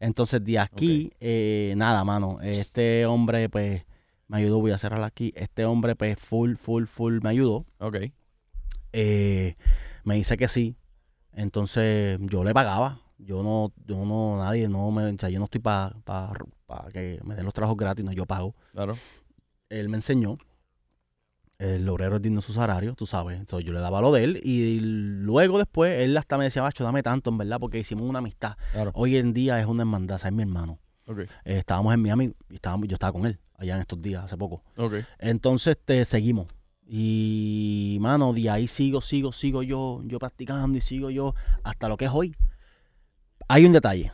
Entonces, 0.00 0.44
de 0.44 0.58
aquí, 0.58 1.12
eh, 1.20 1.74
nada, 1.76 2.02
mano. 2.04 2.38
Este 2.42 3.06
hombre, 3.06 3.48
pues, 3.48 3.82
me 4.32 4.38
ayudó. 4.38 4.60
Voy 4.60 4.72
a 4.72 4.78
cerrar 4.78 5.02
aquí. 5.04 5.32
Este 5.36 5.64
hombre, 5.64 5.94
pues, 5.94 6.18
full, 6.18 6.54
full, 6.56 6.86
full 6.86 7.20
me 7.22 7.28
ayudó. 7.28 7.66
Ok. 7.78 7.98
Eh, 8.92 9.54
me 10.04 10.14
dice 10.14 10.36
que 10.36 10.48
sí. 10.48 10.74
Entonces, 11.32 12.18
yo 12.22 12.42
le 12.42 12.54
pagaba. 12.54 13.00
Yo 13.18 13.42
no, 13.42 13.72
yo 13.86 14.04
no, 14.04 14.38
nadie, 14.38 14.68
no 14.68 14.90
me, 14.90 15.04
o 15.04 15.16
sea, 15.16 15.28
yo 15.28 15.38
no 15.38 15.44
estoy 15.44 15.60
para 15.60 15.94
que 16.92 17.20
me 17.22 17.36
den 17.36 17.44
los 17.44 17.54
trabajos 17.54 17.76
gratis, 17.76 18.04
no, 18.04 18.10
yo 18.10 18.26
pago. 18.26 18.56
Claro. 18.72 18.96
Él 19.68 19.88
me 19.88 19.98
enseñó. 19.98 20.38
El 21.58 21.88
obrero 21.88 22.16
es 22.16 22.22
digno 22.22 22.40
de 22.40 22.46
su 22.46 22.52
salario, 22.52 22.94
tú 22.94 23.06
sabes. 23.06 23.38
Entonces 23.38 23.64
yo 23.64 23.72
le 23.72 23.78
daba 23.78 24.00
lo 24.00 24.10
de 24.10 24.24
él 24.24 24.40
y 24.42 24.80
luego 24.80 25.58
después 25.58 26.00
él 26.00 26.16
hasta 26.16 26.36
me 26.36 26.44
decía, 26.44 26.62
macho, 26.62 26.82
dame 26.82 27.04
tanto, 27.04 27.30
en 27.30 27.38
verdad, 27.38 27.60
porque 27.60 27.78
hicimos 27.78 28.08
una 28.08 28.18
amistad. 28.18 28.56
Claro. 28.72 28.90
Hoy 28.94 29.16
en 29.16 29.32
día 29.32 29.60
es 29.60 29.66
una 29.66 29.82
hermandad, 29.82 30.18
¿sabes? 30.18 30.34
Mi 30.34 30.42
hermano. 30.42 30.80
Eh, 31.06 31.26
estábamos 31.44 31.94
en 31.94 32.02
Miami 32.02 32.32
y 32.50 32.54
estábamos, 32.54 32.88
yo 32.88 32.94
estaba 32.94 33.12
con 33.12 33.26
él 33.26 33.38
allá 33.56 33.74
en 33.76 33.80
estos 33.82 34.00
días, 34.02 34.24
hace 34.24 34.36
poco. 34.36 34.62
Entonces 35.18 35.76
te 35.84 36.04
seguimos. 36.04 36.46
Y, 36.86 37.96
mano, 38.00 38.32
de 38.32 38.50
ahí 38.50 38.68
sigo, 38.68 39.00
sigo, 39.00 39.32
sigo 39.32 39.62
yo, 39.62 40.02
yo 40.04 40.18
practicando 40.18 40.76
y 40.76 40.80
sigo 40.80 41.10
yo 41.10 41.34
hasta 41.64 41.88
lo 41.88 41.96
que 41.96 42.04
es 42.06 42.10
hoy. 42.12 42.34
Hay 43.48 43.64
un 43.66 43.72
detalle. 43.72 44.12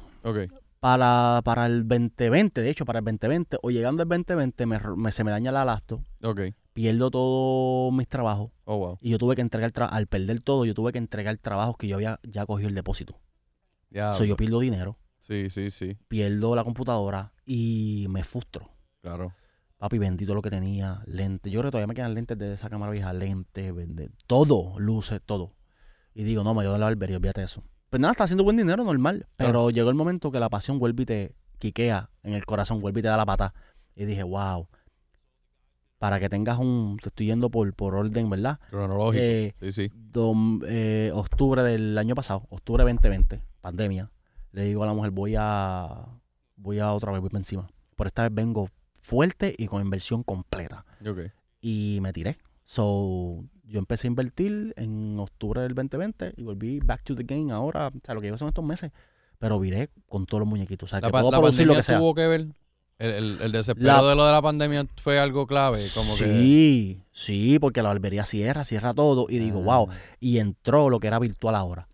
Para, 0.80 1.40
para 1.44 1.66
el 1.66 1.88
2020, 1.88 2.60
de 2.60 2.70
hecho, 2.70 2.84
para 2.84 3.00
el 3.00 3.04
2020, 3.04 3.56
o 3.62 3.70
llegando 3.70 4.02
al 4.02 4.08
2020, 4.08 4.66
me, 4.66 4.78
me- 4.96 5.10
se 5.12 5.24
me 5.24 5.30
daña 5.32 5.50
la 5.50 5.64
lasto, 5.64 6.04
pierdo 6.72 7.10
todos 7.10 7.92
mis 7.92 8.06
trabajos 8.06 8.50
Oh, 8.64 8.76
wow. 8.78 8.98
y 9.00 9.10
yo 9.10 9.18
tuve 9.18 9.34
que 9.34 9.40
entregar, 9.40 9.72
al 9.90 10.06
perder 10.06 10.40
todo, 10.42 10.64
yo 10.64 10.74
tuve 10.74 10.92
que 10.92 10.98
entregar 10.98 11.36
trabajos 11.38 11.76
que 11.76 11.88
yo 11.88 11.96
había 11.96 12.20
ya 12.22 12.46
cogido 12.46 12.68
el 12.68 12.76
depósito. 12.76 13.18
Ya. 13.90 14.14
So, 14.14 14.24
yo 14.24 14.36
pierdo 14.36 14.60
dinero, 14.60 14.96
Sí, 15.18 15.50
sí, 15.50 15.70
sí. 15.72 15.96
pierdo 16.06 16.54
la 16.54 16.62
computadora 16.62 17.32
y 17.44 18.06
me 18.08 18.22
frustro. 18.22 18.70
Claro. 19.08 19.32
Papi, 19.78 19.98
bendito 19.98 20.34
lo 20.34 20.42
que 20.42 20.50
tenía, 20.50 21.02
lentes. 21.06 21.52
Yo 21.52 21.60
creo 21.60 21.68
que 21.70 21.72
todavía 21.72 21.86
me 21.86 21.94
quedan 21.94 22.12
lentes 22.14 22.36
de 22.36 22.52
esa 22.52 22.68
cámara 22.68 22.90
vieja, 22.92 23.12
lentes, 23.12 23.74
vende, 23.74 24.10
todo, 24.26 24.78
luces, 24.78 25.20
todo. 25.24 25.54
Y 26.14 26.24
digo, 26.24 26.42
no, 26.42 26.52
me 26.54 26.62
quedo 26.62 26.74
en 26.74 26.80
la 26.80 26.86
barbería, 26.86 27.16
olvídate 27.16 27.42
de 27.42 27.44
eso. 27.44 27.62
Pues 27.90 28.00
nada, 28.00 28.12
está 28.12 28.24
haciendo 28.24 28.42
buen 28.44 28.56
dinero, 28.56 28.82
normal. 28.84 29.26
Pero 29.36 29.70
llegó 29.70 29.88
el 29.88 29.94
momento 29.94 30.30
que 30.32 30.40
la 30.40 30.48
pasión 30.50 30.78
vuelve 30.80 31.04
y 31.04 31.06
te 31.06 31.34
quiquea 31.58 32.10
en 32.24 32.34
el 32.34 32.44
corazón, 32.44 32.80
vuelve 32.80 33.00
y 33.00 33.02
te 33.02 33.08
da 33.08 33.16
la 33.16 33.24
pata. 33.24 33.54
Y 33.94 34.04
dije, 34.04 34.24
wow. 34.24 34.66
Para 35.98 36.20
que 36.20 36.28
tengas 36.28 36.58
un. 36.58 36.96
Te 37.02 37.08
estoy 37.08 37.26
yendo 37.26 37.50
por, 37.50 37.72
por 37.74 37.94
orden, 37.94 38.30
¿verdad? 38.30 38.60
Cronológico. 38.70 39.20
Eh, 39.22 39.54
sí, 39.60 39.72
sí. 39.72 39.90
dom- 40.12 40.62
eh, 40.68 41.10
octubre 41.12 41.62
del 41.64 41.98
año 41.98 42.14
pasado, 42.14 42.44
octubre 42.50 42.84
2020, 42.84 43.42
pandemia. 43.60 44.10
Le 44.52 44.62
digo 44.64 44.82
a 44.84 44.86
la 44.86 44.92
mujer, 44.92 45.10
voy 45.10 45.34
a. 45.36 46.06
Voy 46.56 46.78
a 46.78 46.92
otra 46.92 47.10
vez, 47.12 47.20
voy 47.20 47.30
para 47.30 47.40
encima. 47.40 47.68
Por 47.96 48.06
esta 48.06 48.22
vez 48.22 48.32
vengo 48.34 48.68
fuerte 49.00 49.54
y 49.56 49.66
con 49.66 49.82
inversión 49.82 50.22
completa. 50.22 50.84
Y 51.60 51.98
me 52.02 52.12
tiré. 52.12 52.38
So, 52.64 53.44
yo 53.64 53.78
empecé 53.78 54.06
a 54.06 54.08
invertir 54.08 54.74
en 54.76 55.18
octubre 55.18 55.62
del 55.62 55.74
2020 55.74 56.34
y 56.36 56.42
volví 56.42 56.80
back 56.80 57.02
to 57.04 57.14
the 57.16 57.24
game 57.24 57.50
ahora. 57.52 57.88
O 57.88 57.92
sea, 58.04 58.14
lo 58.14 58.20
que 58.20 58.26
llevo 58.26 58.38
son 58.38 58.48
estos 58.48 58.64
meses. 58.64 58.92
Pero 59.38 59.58
viré 59.60 59.88
con 60.08 60.26
todos 60.26 60.40
los 60.40 60.48
muñequitos. 60.48 60.88
O 60.88 60.90
sea, 60.90 61.00
La, 61.00 61.08
que 61.08 61.12
puedo 61.12 61.30
la 61.30 61.38
producir 61.38 61.66
lo 61.66 61.74
que 61.74 61.82
sea. 61.82 61.98
tuvo 61.98 62.14
que 62.14 62.26
ver. 62.26 62.48
El, 62.98 63.10
el, 63.12 63.40
el 63.40 63.52
desespero 63.52 63.86
La- 63.86 64.02
de 64.02 64.16
lo 64.16 64.26
de 64.26 64.32
la 64.32 64.42
pandemia 64.42 64.84
fue 65.00 65.18
algo 65.20 65.46
clave. 65.46 65.80
Como 65.94 66.16
que. 66.16 66.24
sí, 66.24 67.02
sí, 67.12 67.58
porque 67.60 67.80
la 67.80 67.88
barbería 67.90 68.24
cierra, 68.24 68.64
cierra 68.64 68.92
todo. 68.94 69.26
Y 69.30 69.38
digo, 69.38 69.60
Ah, 69.72 69.78
wow. 69.78 69.88
Y 70.20 70.38
entró 70.38 70.90
lo 70.90 70.98
que 71.00 71.06
era 71.06 71.18
virtual 71.20 71.54
ahora. 71.54 71.88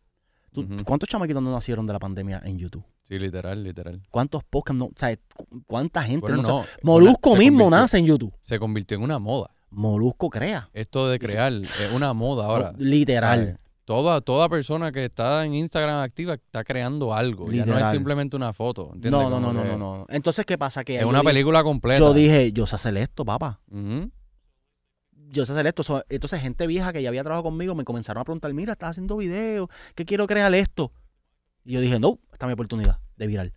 ¿Tú- 0.53 0.63
Ujú. 0.63 0.85
¿Cuántos 0.85 1.09
chamaquitos 1.09 1.43
no 1.43 1.53
nacieron 1.53 1.87
de 1.87 1.93
la 1.93 1.99
pandemia 1.99 2.41
en 2.45 2.59
YouTube? 2.59 2.85
Sí, 3.05 3.19
literal, 3.19 3.63
literal. 3.63 4.03
¿Cuántos 4.11 4.43
podcasts 4.45 4.79
no? 4.79 4.87
O 4.87 4.93
sea, 4.97 5.17
cu- 5.35 5.63
¿cuánta 5.67 6.03
gente 6.03 6.23
Bueno, 6.23 6.39
no, 6.39 6.43
sa- 6.43 6.53
no, 6.53 6.65
Molusco 6.83 7.37
mismo 7.37 7.71
nace 7.71 7.99
en 7.99 8.07
YouTube. 8.07 8.35
Se 8.41 8.59
convirtió 8.59 8.97
en 8.97 9.03
una 9.05 9.19
moda. 9.19 9.51
Molusco 9.71 10.31
crea. 10.31 10.71
Esto 10.73 11.09
de 11.09 11.19
se- 11.19 11.27
crear 11.27 11.53
es 11.63 11.93
una 11.95 12.13
moda 12.15 12.47
ahora. 12.47 12.73
Literal. 12.79 13.59
Toda, 13.85 14.23
toda 14.23 14.49
persona 14.49 14.91
que 14.93 15.05
está 15.05 15.45
en 15.45 15.55
Instagram 15.55 15.97
activa 16.01 16.33
está 16.35 16.65
creando 16.65 17.13
algo. 17.13 17.45
Ya 17.53 17.67
no 17.67 17.73
es 17.73 17.79
Literal. 17.79 17.93
simplemente 17.93 18.35
una 18.37 18.55
foto. 18.55 18.85
¿entiendes? 18.95 19.11
No, 19.11 19.29
no, 19.29 19.39
no, 19.39 19.53
no, 19.53 19.63
no, 19.65 19.77
no. 19.77 20.07
Entonces, 20.09 20.47
¿qué 20.47 20.57
pasa? 20.57 20.83
Que 20.85 20.97
Es 21.01 21.05
una 21.05 21.19
dije- 21.21 21.29
película 21.31 21.63
completa. 21.63 21.99
Yo 21.99 22.15
dije, 22.15 22.53
yo 22.53 22.67
sé 22.67 22.77
hacer 22.77 22.97
esto, 22.97 23.27
papá. 23.27 23.61
Ujú. 23.71 24.11
Yo 25.29 25.45
sé 25.45 25.53
hacer 25.53 25.67
esto. 25.67 26.03
Entonces, 26.09 26.41
gente 26.41 26.67
vieja 26.67 26.95
que 26.95 27.03
ya 27.03 27.11
había 27.11 27.23
trabajado 27.23 27.45
conmigo 27.45 27.75
me 27.75 27.85
comenzaron 27.85 28.23
a 28.23 28.25
preguntar, 28.25 28.55
mira, 28.55 28.73
estás 28.73 28.91
haciendo 28.93 29.19
videos, 29.19 29.69
¿qué 29.95 30.07
quiero 30.07 30.27
crear 30.27 30.55
esto? 30.55 30.91
Y 31.65 31.73
yo 31.73 31.81
dije, 31.81 31.99
no, 31.99 32.19
esta 32.33 32.47
es 32.47 32.49
mi 32.49 32.53
oportunidad 32.53 32.99
de 33.17 33.27
virar. 33.27 33.53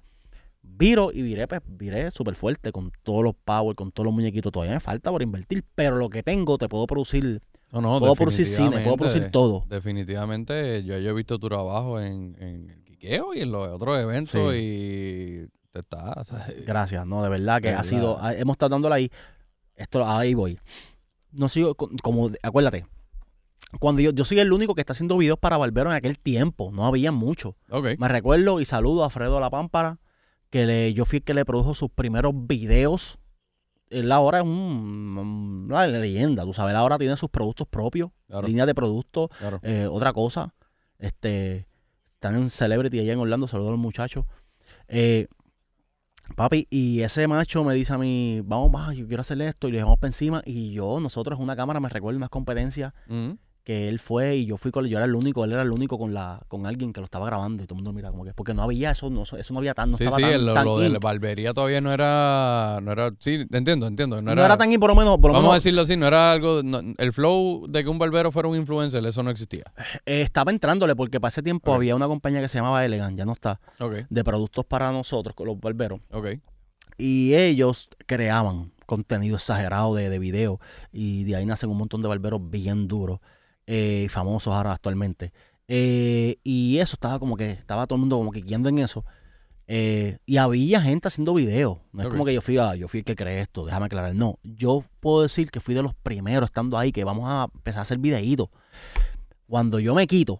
Viro 0.61 1.11
y 1.13 1.21
viré, 1.21 1.47
pues 1.47 1.61
viré 1.65 2.11
súper 2.11 2.35
fuerte 2.35 2.71
con 2.71 2.91
todos 3.03 3.23
los 3.23 3.33
power, 3.35 3.75
con 3.75 3.91
todos 3.91 4.05
los 4.05 4.13
muñequitos. 4.13 4.51
Todavía 4.51 4.73
me 4.75 4.79
falta 4.79 5.11
por 5.11 5.21
invertir, 5.21 5.63
pero 5.75 5.95
lo 5.95 6.09
que 6.09 6.23
tengo 6.23 6.57
te 6.57 6.67
puedo 6.69 6.85
producir. 6.87 7.41
No, 7.71 7.81
no, 7.81 7.99
puedo 7.99 8.15
producir 8.15 8.45
cine, 8.45 8.79
puedo 8.81 8.97
producir 8.97 9.29
todo. 9.31 9.65
Definitivamente, 9.67 10.83
yo, 10.83 10.97
yo 10.99 11.09
he 11.09 11.13
visto 11.13 11.37
tu 11.39 11.47
trabajo 11.49 11.99
en, 11.99 12.35
en 12.39 12.69
el 12.69 12.83
Quiqueo 12.83 13.33
y 13.33 13.41
en 13.41 13.51
los 13.51 13.67
otros 13.67 13.99
eventos 13.99 14.53
Sí. 14.53 14.57
y 14.57 15.43
Usted 15.65 15.79
está, 15.81 16.13
o 16.19 16.23
sea, 16.23 16.47
Gracias, 16.65 17.07
no, 17.07 17.21
de 17.23 17.29
verdad 17.29 17.61
que 17.61 17.67
De 17.69 17.73
ha 17.73 17.77
verdad. 17.77 17.89
sido, 17.89 18.19
hemos 18.31 18.53
estado 18.53 18.69
dándole 18.69 18.95
ahí, 18.95 19.11
esto, 19.75 20.05
ahí 20.07 20.33
voy. 20.33 20.57
No 21.31 21.49
sigo, 21.49 21.75
co- 21.75 21.91
como, 22.01 22.31
acuérdate, 22.41 22.85
cuando 23.79 24.01
yo, 24.01 24.11
yo 24.11 24.23
soy 24.25 24.39
el 24.39 24.51
único 24.53 24.75
que 24.75 24.81
está 24.81 24.93
haciendo 24.93 25.17
videos 25.17 25.39
para 25.39 25.57
Barbero 25.57 25.89
en 25.89 25.95
aquel 25.97 26.17
tiempo, 26.19 26.71
no 26.71 26.85
había 26.85 27.11
mucho. 27.11 27.55
Me 27.97 28.07
recuerdo 28.07 28.59
y 28.61 28.65
saludo 28.65 29.03
a 29.03 29.09
Fredo 29.09 29.39
La 29.39 29.49
Pámpara, 29.49 29.99
que 30.49 30.65
le, 30.65 30.93
yo 30.93 31.05
fui 31.05 31.17
el 31.17 31.23
que 31.23 31.33
le 31.33 31.43
produjo 31.45 31.73
sus 31.73 31.89
primeros 31.89 32.33
videos. 32.35 33.19
Él 33.89 34.11
ahora 34.11 34.39
es 34.39 34.43
un- 34.45 35.65
una 35.69 35.87
leyenda, 35.87 36.43
tú 36.43 36.53
sabes, 36.53 36.71
él 36.71 36.77
ahora 36.77 36.97
tiene 36.97 37.15
sus 37.17 37.29
productos 37.29 37.67
propios, 37.67 38.11
Claro, 38.27 38.47
líneas 38.47 38.67
de 38.67 38.75
productos, 38.75 39.29
claro. 39.37 39.59
eh, 39.63 39.87
otra 39.89 40.11
cosa. 40.13 40.53
Este, 40.99 41.67
están 42.13 42.35
en 42.35 42.49
Celebrity 42.49 42.99
allá 42.99 43.13
en 43.13 43.19
Orlando, 43.19 43.47
saludos 43.47 43.69
a 43.69 43.71
los 43.71 43.79
muchachos. 43.79 44.25
Eh, 44.87 45.27
papi, 46.35 46.67
y 46.69 47.01
ese 47.01 47.27
macho 47.27 47.63
me 47.63 47.73
dice 47.73 47.93
a 47.93 47.97
mí, 47.97 48.41
vamos, 48.43 48.71
va, 48.73 48.93
yo 48.93 49.07
quiero 49.07 49.21
hacer 49.21 49.41
esto, 49.41 49.67
y 49.67 49.71
le 49.71 49.77
dejamos 49.77 49.97
para 49.99 50.09
encima. 50.09 50.41
Y 50.45 50.71
yo, 50.71 50.99
nosotros, 50.99 51.39
una 51.39 51.55
cámara, 51.55 51.79
me 51.79 51.89
recuerdo 51.89 52.17
unas 52.17 52.29
competencias. 52.29 52.93
Que 53.67 53.89
él 53.89 53.99
fue 53.99 54.37
y 54.37 54.45
yo 54.45 54.55
fui 54.55 54.71
con 54.71 54.85
yo 54.85 54.97
era 54.97 55.03
el 55.03 55.13
único, 55.13 55.43
él 55.43 55.51
era 55.51 55.61
el 55.61 55.71
único 55.71 55.99
con 55.99 56.13
la 56.13 56.39
con 56.47 56.65
alguien 56.65 56.93
que 56.93 57.01
lo 57.01 57.03
estaba 57.03 57.25
grabando 57.25 57.61
y 57.63 57.65
todo 57.67 57.73
el 57.77 57.83
mundo 57.83 57.91
mira 57.91 58.11
como 58.11 58.23
que 58.23 58.33
porque 58.33 58.53
no 58.53 58.63
había 58.63 58.91
eso, 58.91 59.09
no, 59.09 59.23
eso 59.23 59.53
no 59.53 59.59
había 59.59 59.73
tan, 59.73 59.91
no 59.91 59.97
sí, 59.97 60.05
estaba 60.05 60.15
sí, 60.15 60.23
tan, 60.23 60.53
tan 60.53 60.63
lo 60.63 60.79
de 60.79 60.87
la 60.87 60.99
barbería 60.99 61.53
todavía 61.53 61.81
no 61.81 61.91
era, 61.91 62.79
no 62.81 62.93
era, 62.93 63.11
sí, 63.19 63.45
entiendo, 63.51 63.85
entiendo. 63.87 64.15
No 64.21 64.21
no 64.21 64.31
era, 64.31 64.45
era, 64.45 64.57
tan 64.57 64.71
in, 64.71 64.79
por 64.79 64.91
lo 64.91 64.95
menos, 64.95 65.19
por 65.19 65.31
lo 65.31 65.33
vamos 65.33 65.51
a 65.51 65.55
decirlo 65.55 65.81
así, 65.81 65.97
no 65.97 66.07
era 66.07 66.31
algo, 66.31 66.63
no- 66.63 66.79
el 66.97 67.11
flow 67.11 67.67
de 67.67 67.83
que 67.83 67.89
un 67.89 67.99
barbero 67.99 68.31
fuera 68.31 68.47
un 68.47 68.55
influencer, 68.55 69.05
eso 69.05 69.21
no 69.21 69.31
existía. 69.31 69.65
eh, 70.05 70.21
estaba 70.21 70.51
entrándole 70.51 70.95
porque 70.95 71.19
para 71.19 71.27
ese 71.27 71.43
tiempo 71.43 71.73
había 71.73 71.93
una 71.93 72.07
compañía 72.07 72.39
que 72.39 72.47
se 72.47 72.59
llamaba 72.59 72.85
Elegant, 72.85 73.17
ya 73.17 73.25
no 73.25 73.33
está, 73.33 73.59
Ok, 73.81 73.95
de 74.09 74.23
productos 74.23 74.63
para 74.63 74.93
nosotros, 74.93 75.35
con 75.35 75.45
los 75.45 75.59
barberos. 75.59 75.99
ok. 76.11 76.27
Y 76.97 77.35
ellos 77.35 77.89
creaban 78.05 78.71
contenido 78.85 79.35
exagerado 79.35 79.93
de, 79.93 80.09
de 80.09 80.19
video. 80.19 80.61
Y 80.93 81.25
de 81.25 81.35
ahí 81.35 81.45
nacen 81.45 81.69
un 81.69 81.77
montón 81.77 82.01
de 82.01 82.07
barberos 82.07 82.39
bien 82.49 82.87
duros. 82.87 83.19
Eh, 83.67 84.03
y 84.05 84.09
famosos 84.09 84.53
ahora 84.53 84.73
actualmente. 84.73 85.31
Eh, 85.67 86.37
y 86.43 86.77
eso 86.79 86.95
estaba 86.95 87.19
como 87.19 87.37
que, 87.37 87.51
estaba 87.51 87.85
todo 87.85 87.97
el 87.97 87.99
mundo 88.01 88.17
como 88.17 88.31
que 88.31 88.41
guiando 88.41 88.69
en 88.69 88.79
eso. 88.79 89.05
eh, 89.67 90.17
y 90.25 90.37
había 90.37 90.81
gente 90.81 91.09
haciendo 91.09 91.33
videos. 91.33 91.79
No 91.91 92.03
es 92.03 92.07
como 92.09 92.23
que 92.23 92.33
yo 92.33 92.41
fui, 92.41 92.57
ah, 92.57 92.75
yo 92.75 92.87
fui 92.87 92.99
el 92.99 93.05
que 93.05 93.15
creé 93.15 93.41
esto, 93.41 93.65
déjame 93.65 93.87
aclarar. 93.87 94.15
No, 94.15 94.39
yo 94.43 94.83
puedo 95.01 95.23
decir 95.23 95.51
que 95.51 95.59
fui 95.59 95.75
de 95.75 95.83
los 95.83 95.93
primeros 95.93 96.47
estando 96.47 96.77
ahí, 96.77 96.91
que 96.93 97.03
vamos 97.03 97.25
a 97.27 97.49
empezar 97.53 97.79
a 97.79 97.81
hacer 97.81 97.97
videitos. 97.97 98.47
Cuando 99.45 99.79
yo 99.79 99.93
me 99.93 100.07
quito, 100.07 100.39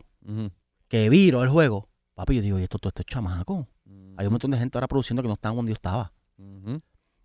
que 0.88 1.10
viro 1.10 1.44
el 1.44 1.50
juego, 1.50 1.90
papi, 2.14 2.36
yo 2.38 2.42
digo, 2.42 2.60
y 2.60 2.64
esto 2.64 2.80
todo 2.80 2.90
esto 2.90 3.02
es 3.02 3.06
chamaco. 3.06 3.68
Hay 4.16 4.26
un 4.26 4.32
montón 4.32 4.52
de 4.52 4.58
gente 4.58 4.78
ahora 4.78 4.88
produciendo 4.88 5.22
que 5.22 5.28
no 5.28 5.34
estaban 5.36 5.58
donde 5.58 5.72
yo 5.72 5.76
estaba. 5.76 6.14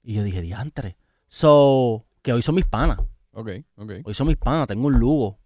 Y 0.02 0.14
yo 0.14 0.24
dije, 0.24 0.40
diantre. 0.42 0.96
So, 1.28 2.04
que 2.20 2.32
hoy 2.32 2.42
son 2.42 2.56
mis 2.56 2.66
panas. 2.66 2.98
Ok, 3.32 3.50
ok. 3.76 3.92
Hoy 4.04 4.14
son 4.14 4.26
mis 4.26 4.36
panas. 4.36 4.66
Tengo 4.66 4.88
un 4.88 4.98
Lugo, 4.98 5.38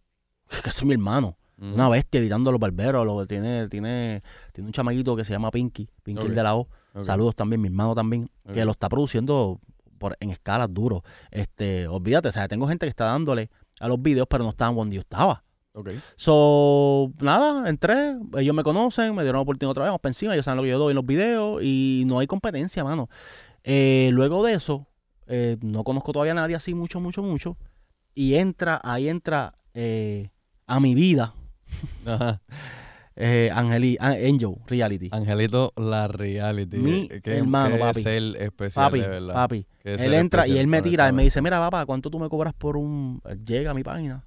que 0.62 0.70
es 0.70 0.84
mi 0.84 0.92
hermano. 0.94 1.36
Una 1.58 1.88
bestia 1.88 2.20
editando 2.20 2.50
a 2.50 2.52
los 2.52 2.60
barberos. 2.60 3.06
Lo, 3.06 3.26
tiene, 3.26 3.68
tiene, 3.68 4.22
tiene 4.52 4.68
un 4.68 4.72
chamaguito 4.72 5.16
que 5.16 5.24
se 5.24 5.32
llama 5.32 5.50
Pinky. 5.50 5.88
Pinky 6.02 6.22
Ok. 6.22 6.28
el 6.28 6.34
de 6.34 6.42
la 6.42 6.54
O. 6.54 6.68
Saludos 7.02 7.34
también, 7.34 7.60
mi 7.60 7.68
hermano 7.68 7.94
también. 7.94 8.30
Que 8.52 8.64
lo 8.64 8.72
está 8.72 8.88
produciendo 8.88 9.60
por, 9.98 10.16
en 10.20 10.30
escalas 10.30 10.72
duro. 10.72 11.02
Este, 11.30 11.88
olvídate, 11.88 12.28
o 12.28 12.32
sea, 12.32 12.46
tengo 12.48 12.68
gente 12.68 12.86
que 12.86 12.90
está 12.90 13.06
dándole 13.06 13.50
a 13.80 13.88
los 13.88 14.00
videos, 14.00 14.26
pero 14.28 14.44
no 14.44 14.50
estaban 14.50 14.74
donde 14.74 14.96
yo 14.96 15.00
estaba. 15.00 15.42
Ok. 15.72 15.90
So, 16.16 17.12
nada, 17.20 17.68
entré, 17.68 18.16
ellos 18.38 18.54
me 18.54 18.62
conocen, 18.62 19.14
me 19.14 19.22
dieron 19.22 19.38
la 19.38 19.42
oportunidad 19.42 19.70
otra 19.72 19.82
vez, 19.84 19.88
vamos 19.90 20.00
para 20.00 20.10
encima, 20.10 20.32
ellos 20.32 20.46
saben 20.46 20.56
lo 20.56 20.62
que 20.62 20.70
yo 20.70 20.78
doy 20.78 20.92
en 20.92 20.96
los 20.96 21.04
videos 21.04 21.62
y 21.62 22.04
no 22.06 22.18
hay 22.18 22.26
competencia, 22.26 22.82
mano. 22.82 23.10
Eh, 23.62 24.08
luego 24.12 24.42
de 24.42 24.54
eso, 24.54 24.86
eh, 25.26 25.58
no 25.60 25.84
conozco 25.84 26.12
todavía 26.12 26.32
a 26.32 26.36
nadie 26.36 26.56
así 26.56 26.72
mucho, 26.72 26.98
mucho, 27.00 27.22
mucho. 27.22 27.58
Y 28.14 28.36
entra, 28.36 28.80
ahí 28.82 29.10
entra 29.10 29.58
eh, 29.74 30.30
a 30.66 30.80
mi 30.80 30.94
vida 30.94 31.34
Ajá. 32.04 32.40
eh, 33.16 33.50
Angeli, 33.54 33.96
Angel 34.00 34.54
Reality. 34.66 35.08
Angelito, 35.12 35.72
la 35.76 36.06
reality. 36.06 36.76
Mi 36.76 37.08
Qué- 37.08 37.38
hermano, 37.38 37.78
papi. 37.78 38.00
especial, 38.00 38.36
Papi, 38.74 39.00
de 39.00 39.08
verdad. 39.08 39.34
papi. 39.34 39.66
Qué 39.82 39.94
Él 39.94 40.14
entra 40.14 40.46
y 40.46 40.58
él 40.58 40.66
me 40.66 40.82
tira, 40.82 41.06
él 41.08 41.14
me 41.14 41.22
dice, 41.22 41.40
mira, 41.42 41.58
papá, 41.58 41.86
¿cuánto 41.86 42.10
tú 42.10 42.18
me 42.18 42.28
cobras 42.28 42.54
por 42.54 42.76
un...? 42.76 43.20
Llega 43.44 43.70
a 43.70 43.74
mi 43.74 43.82
página. 43.82 44.24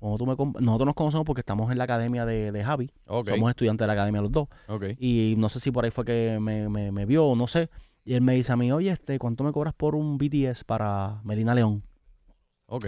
Tú 0.00 0.26
me 0.26 0.34
Nosotros 0.36 0.86
nos 0.86 0.94
conocemos 0.94 1.24
porque 1.24 1.40
estamos 1.40 1.72
en 1.72 1.78
la 1.78 1.84
academia 1.84 2.26
de, 2.26 2.52
de 2.52 2.62
Javi. 2.64 2.90
Somos 3.06 3.48
estudiantes 3.50 3.84
de 3.84 3.86
la 3.86 3.92
academia 3.94 4.20
los 4.20 4.30
dos. 4.30 4.48
Y 4.98 5.34
no 5.38 5.48
sé 5.48 5.60
si 5.60 5.70
por 5.70 5.84
ahí 5.84 5.90
fue 5.90 6.04
que 6.04 6.38
me, 6.40 6.68
me, 6.68 6.92
me 6.92 7.06
vio 7.06 7.24
o 7.26 7.36
no 7.36 7.46
sé. 7.46 7.70
Y 8.04 8.12
él 8.14 8.20
me 8.20 8.34
dice 8.34 8.52
a 8.52 8.56
mí, 8.56 8.70
oye, 8.70 8.90
este, 8.90 9.18
¿cuánto 9.18 9.44
me 9.44 9.52
cobras 9.52 9.72
por 9.72 9.94
un 9.94 10.18
BTS 10.18 10.64
para 10.64 11.20
Melina 11.24 11.54
León? 11.54 11.82
Ok. 12.66 12.86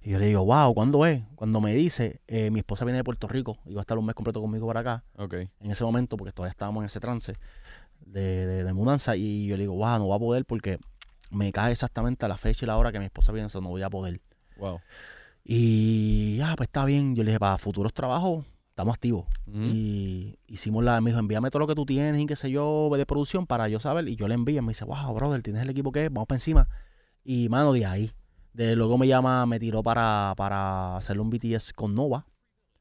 Y 0.00 0.10
yo 0.10 0.18
le 0.18 0.26
digo, 0.26 0.44
wow, 0.44 0.72
¿cuándo 0.74 1.04
es? 1.06 1.22
Cuando 1.34 1.60
me 1.60 1.74
dice, 1.74 2.20
eh, 2.28 2.50
mi 2.50 2.60
esposa 2.60 2.84
viene 2.84 2.98
de 2.98 3.04
Puerto 3.04 3.26
Rico, 3.28 3.58
iba 3.66 3.80
a 3.80 3.82
estar 3.82 3.98
un 3.98 4.06
mes 4.06 4.14
completo 4.14 4.40
conmigo 4.40 4.66
para 4.66 4.80
acá, 4.80 5.04
Ok. 5.16 5.34
en 5.34 5.70
ese 5.70 5.84
momento, 5.84 6.16
porque 6.16 6.32
todavía 6.32 6.50
estábamos 6.52 6.82
en 6.82 6.86
ese 6.86 7.00
trance 7.00 7.34
de, 8.06 8.46
de, 8.46 8.64
de 8.64 8.72
mudanza. 8.72 9.16
Y 9.16 9.46
yo 9.46 9.56
le 9.56 9.62
digo, 9.64 9.74
wow, 9.74 9.98
no 9.98 10.06
voy 10.06 10.16
a 10.16 10.18
poder 10.18 10.44
porque 10.44 10.78
me 11.30 11.52
cae 11.52 11.72
exactamente 11.72 12.24
a 12.24 12.28
la 12.28 12.36
fecha 12.36 12.64
y 12.64 12.66
la 12.68 12.76
hora 12.76 12.92
que 12.92 12.98
mi 12.98 13.04
esposa 13.06 13.32
viene, 13.32 13.48
eso 13.48 13.60
no 13.60 13.68
voy 13.70 13.82
a 13.82 13.90
poder. 13.90 14.20
Wow. 14.56 14.80
Y 15.44 16.36
ya, 16.36 16.54
pues 16.56 16.68
está 16.68 16.84
bien. 16.84 17.14
Yo 17.16 17.22
le 17.24 17.30
dije, 17.30 17.40
para 17.40 17.58
futuros 17.58 17.92
trabajos, 17.92 18.44
estamos 18.70 18.94
activos. 18.94 19.26
Y 19.52 20.38
hicimos 20.46 20.84
la, 20.84 21.00
me 21.00 21.10
dijo, 21.10 21.18
envíame 21.20 21.50
todo 21.50 21.60
lo 21.60 21.66
que 21.66 21.74
tú 21.74 21.86
tienes 21.86 22.20
y 22.22 22.26
qué 22.26 22.36
sé 22.36 22.50
yo 22.50 22.90
de 22.96 23.06
producción 23.06 23.46
para 23.46 23.68
yo 23.68 23.80
saber. 23.80 24.08
Y 24.08 24.16
yo 24.16 24.28
le 24.28 24.34
envío, 24.34 24.62
me 24.62 24.68
dice, 24.70 24.84
wow, 24.84 25.12
brother, 25.14 25.42
¿tienes 25.42 25.62
el 25.62 25.70
equipo 25.70 25.90
que 25.90 26.04
es? 26.06 26.12
Vamos 26.12 26.26
para 26.28 26.36
encima. 26.36 26.68
Y 27.24 27.48
mano, 27.48 27.72
de 27.72 27.86
ahí. 27.86 28.12
De 28.52 28.74
luego 28.76 28.98
me 28.98 29.06
llama, 29.06 29.46
me 29.46 29.58
tiró 29.60 29.82
para, 29.82 30.34
para 30.36 30.96
hacerle 30.96 31.22
un 31.22 31.30
BTS 31.30 31.72
con 31.74 31.94
Nova. 31.94 32.26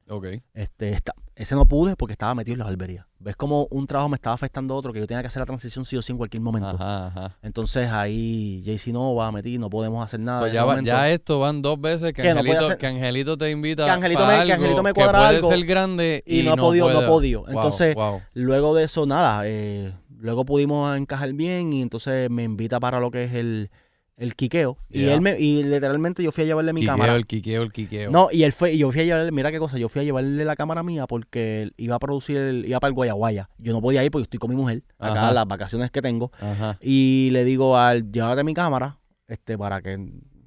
Ok. 0.10 0.26
Este, 0.54 0.92
esta- 0.92 1.14
ese 1.36 1.54
no 1.54 1.66
pude 1.66 1.96
porque 1.96 2.14
estaba 2.14 2.34
metido 2.34 2.54
en 2.54 2.60
la 2.60 2.66
barbería. 2.66 3.08
¿Ves 3.20 3.36
cómo 3.36 3.68
un 3.70 3.86
trabajo 3.86 4.10
me 4.10 4.16
estaba 4.16 4.34
afectando 4.34 4.74
a 4.74 4.78
otro 4.78 4.94
que 4.94 5.00
yo 5.00 5.06
tenía 5.06 5.22
que 5.22 5.28
hacer 5.28 5.42
la 5.42 5.46
transición 5.46 5.84
sí 5.86 5.98
o 5.98 6.02
sí 6.02 6.14
en 6.14 6.18
cualquier 6.18 6.42
momento? 6.42 6.70
Ajá, 6.70 7.08
ajá. 7.08 7.38
Entonces 7.42 7.90
ahí 7.90 8.64
JC 8.64 8.94
Nova 8.94 9.32
metí, 9.32 9.58
no 9.60 9.70
podemos 9.70 10.04
hacer 10.04 10.20
nada. 10.22 10.40
So, 10.40 10.48
en 10.48 10.54
ya, 10.54 10.64
va- 10.66 10.82
ya 10.82 11.10
esto 11.12 11.40
van 11.40 11.62
dos 11.62 11.80
veces 11.80 12.14
que, 12.14 12.24
no 12.24 12.40
Angelito, 12.40 12.60
hacer- 12.66 12.78
que 12.78 12.88
Angelito 12.88 13.38
te 13.38 13.52
invita 13.52 13.84
Que 13.86 13.92
Angelito 13.92 14.26
me- 14.26 14.46
que 14.46 14.54
Angelito 14.54 14.84
me 14.84 14.94
cuadra 14.94 15.18
puede 15.20 15.36
algo 15.36 15.50
ser 15.50 15.66
grande 15.66 16.24
y 16.26 16.40
y, 16.40 16.44
no 16.44 16.54
ha 16.54 16.56
podido- 16.56 16.88
no 16.88 16.94
puede. 16.94 17.06
ha 17.06 17.10
podido. 17.10 17.42
Wow, 17.42 17.50
Entonces, 17.52 17.96
wow. 17.96 18.22
Luego 18.34 18.74
de 18.74 18.84
eso, 18.86 19.06
nada, 19.06 19.42
eh, 19.46 19.94
luego 20.18 20.46
pudimos 20.46 20.96
encajar 20.98 21.34
bien 21.34 21.74
y 21.74 21.82
entonces 21.82 22.30
me 22.32 22.44
invita 22.44 22.80
para 22.80 23.00
lo 23.02 23.12
que 23.12 23.26
es 23.26 23.34
el, 23.34 23.70
el 24.18 24.36
quiqueo. 24.36 24.78
Y 24.90 25.02
Yeah. 25.04 25.14
él 25.14 25.22
me, 25.22 25.40
y 25.40 25.64
literalmente 25.64 26.24
yo 26.24 26.32
fui 26.32 26.44
a 26.44 26.48
llevarle 26.48 26.74
mi 26.74 26.82
Quiqueo, 26.82 26.94
cámara. 26.94 27.16
el 27.16 27.28
quiqueo, 27.28 27.62
el 27.64 27.72
quiqueo. 27.72 28.10
No, 28.12 28.30
y 28.32 28.44
él 28.44 28.52
fue, 28.52 28.74
y 28.74 28.80
yo 28.80 28.92
fui 28.92 29.02
a 29.02 29.04
llevarle, 29.04 29.32
mira 29.32 29.52
qué 29.52 29.60
cosa, 29.60 29.78
yo 29.78 29.90
fui 29.90 30.02
a 30.02 30.04
llevarle 30.04 30.44
la 30.44 30.56
cámara 30.56 30.82
mía 30.84 31.06
porque 31.08 31.62
él 31.62 31.74
iba 31.78 31.96
a 31.96 32.00
producir, 32.00 32.36
el- 32.38 32.66
iba 32.66 32.80
para 32.80 32.90
el 32.90 32.96
Guayaguaya. 32.96 33.50
Yo 33.60 33.74
no 33.74 33.82
podía 33.82 34.04
ir 34.04 34.10
porque 34.12 34.24
estoy 34.24 34.40
con 34.40 34.50
mi 34.50 34.56
mujer, 34.56 34.84
acá 34.98 35.22
Ajá. 35.26 35.34
las 35.34 35.48
vacaciones 35.48 35.92
que 35.92 36.02
tengo. 36.02 36.32
Ajá. 36.40 36.78
Y 36.82 37.30
le 37.32 37.44
digo 37.46 37.78
al, 37.78 38.12
llévate 38.12 38.44
mi 38.44 38.54
cámara, 38.56 38.98
este, 39.28 39.56
para 39.58 39.82
que 39.84 39.98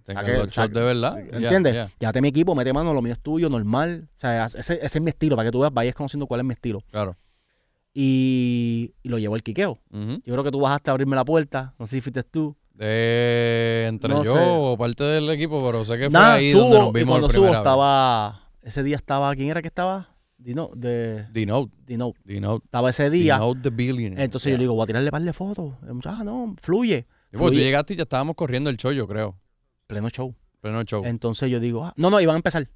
saque- 0.04 0.32
los 0.38 0.48
shots 0.52 0.74
de 0.74 0.82
verdad. 0.82 1.20
¿Entiendes? 1.32 1.72
ya, 1.74 1.90
Llévate 2.00 2.20
mi 2.22 2.28
equipo, 2.28 2.56
mete 2.56 2.72
mano, 2.72 2.92
lo 2.92 3.00
mío 3.02 3.12
es 3.12 3.20
tuyo, 3.20 3.48
normal. 3.48 4.08
O 4.16 4.18
sea, 4.18 4.46
ese, 4.46 4.74
ese 4.74 4.84
es 4.84 5.00
mi 5.00 5.10
estilo, 5.10 5.36
para 5.36 5.46
que 5.48 5.52
tú 5.52 5.60
veas, 5.60 5.72
vayas 5.72 5.94
conociendo 5.94 6.26
cuál 6.26 6.40
es 6.40 6.46
mi 6.46 6.54
estilo. 6.54 6.82
Claro. 6.90 7.16
Y, 7.92 8.94
y 9.02 9.08
lo 9.08 9.18
llevo 9.18 9.34
al 9.34 9.42
quiqueo. 9.42 9.78
Yo 9.92 10.20
creo 10.32 10.44
que 10.44 10.50
tú 10.50 10.60
bajaste 10.60 10.90
a 10.90 10.92
abrirme 10.92 11.16
la 11.16 11.24
puerta. 11.24 11.74
No 11.78 11.86
sé 11.86 11.96
si 11.96 12.00
fuiste 12.00 12.22
tú. 12.22 12.56
Eh, 12.82 13.84
entre 13.88 14.14
No 14.14 14.24
yo 14.24 14.32
sé. 14.34 14.40
o 14.42 14.76
parte 14.78 15.04
del 15.04 15.28
equipo, 15.30 15.58
pero 15.60 15.84
sé 15.84 15.98
que 15.98 16.04
fue 16.04 16.10
Nada, 16.10 16.34
ahí 16.34 16.50
subo. 16.52 16.62
donde 16.62 16.78
nos 16.78 16.88
y 16.88 16.92
vimos 16.92 17.12
cuando 17.12 17.28
primera 17.28 17.50
vez. 17.50 17.58
estaba... 17.58 18.50
Ese 18.62 18.82
día 18.82 18.96
estaba... 18.96 19.34
¿Quién 19.36 19.50
era 19.50 19.60
que 19.60 19.68
estaba? 19.68 20.08
Dino, 20.38 20.70
de... 20.74 21.26
D-Note, 21.30 21.76
Dino. 21.84 22.14
D-Note, 22.24 22.64
Estaba 22.64 22.88
ese 22.88 23.10
día. 23.10 23.34
D-Note 23.34 23.60
the 23.60 23.70
Billionaire. 23.70 24.24
Entonces 24.24 24.50
yo 24.50 24.56
le 24.56 24.64
digo, 24.64 24.74
voy 24.74 24.84
a 24.84 24.86
tirarle 24.86 25.10
par 25.10 25.20
de 25.20 25.32
fotos. 25.34 25.74
El 25.86 25.92
muchacho, 25.92 26.16
ah, 26.18 26.24
no, 26.24 26.56
fluye. 26.58 27.00
Sí, 27.00 27.06
porque 27.32 27.38
tú 27.38 27.48
fluye. 27.48 27.64
llegaste 27.64 27.92
y 27.92 27.96
ya 27.98 28.04
estábamos 28.04 28.34
corriendo 28.36 28.70
el 28.70 28.78
show, 28.78 28.92
yo 28.92 29.06
creo. 29.06 29.38
Pleno 29.86 30.08
show. 30.08 30.34
Pleno 30.62 30.82
show. 30.84 31.04
Entonces 31.04 31.50
yo 31.50 31.60
digo, 31.60 31.84
ah, 31.84 31.92
no, 31.96 32.08
no, 32.08 32.18
iban 32.20 32.34
a 32.34 32.36
empezar. 32.36 32.66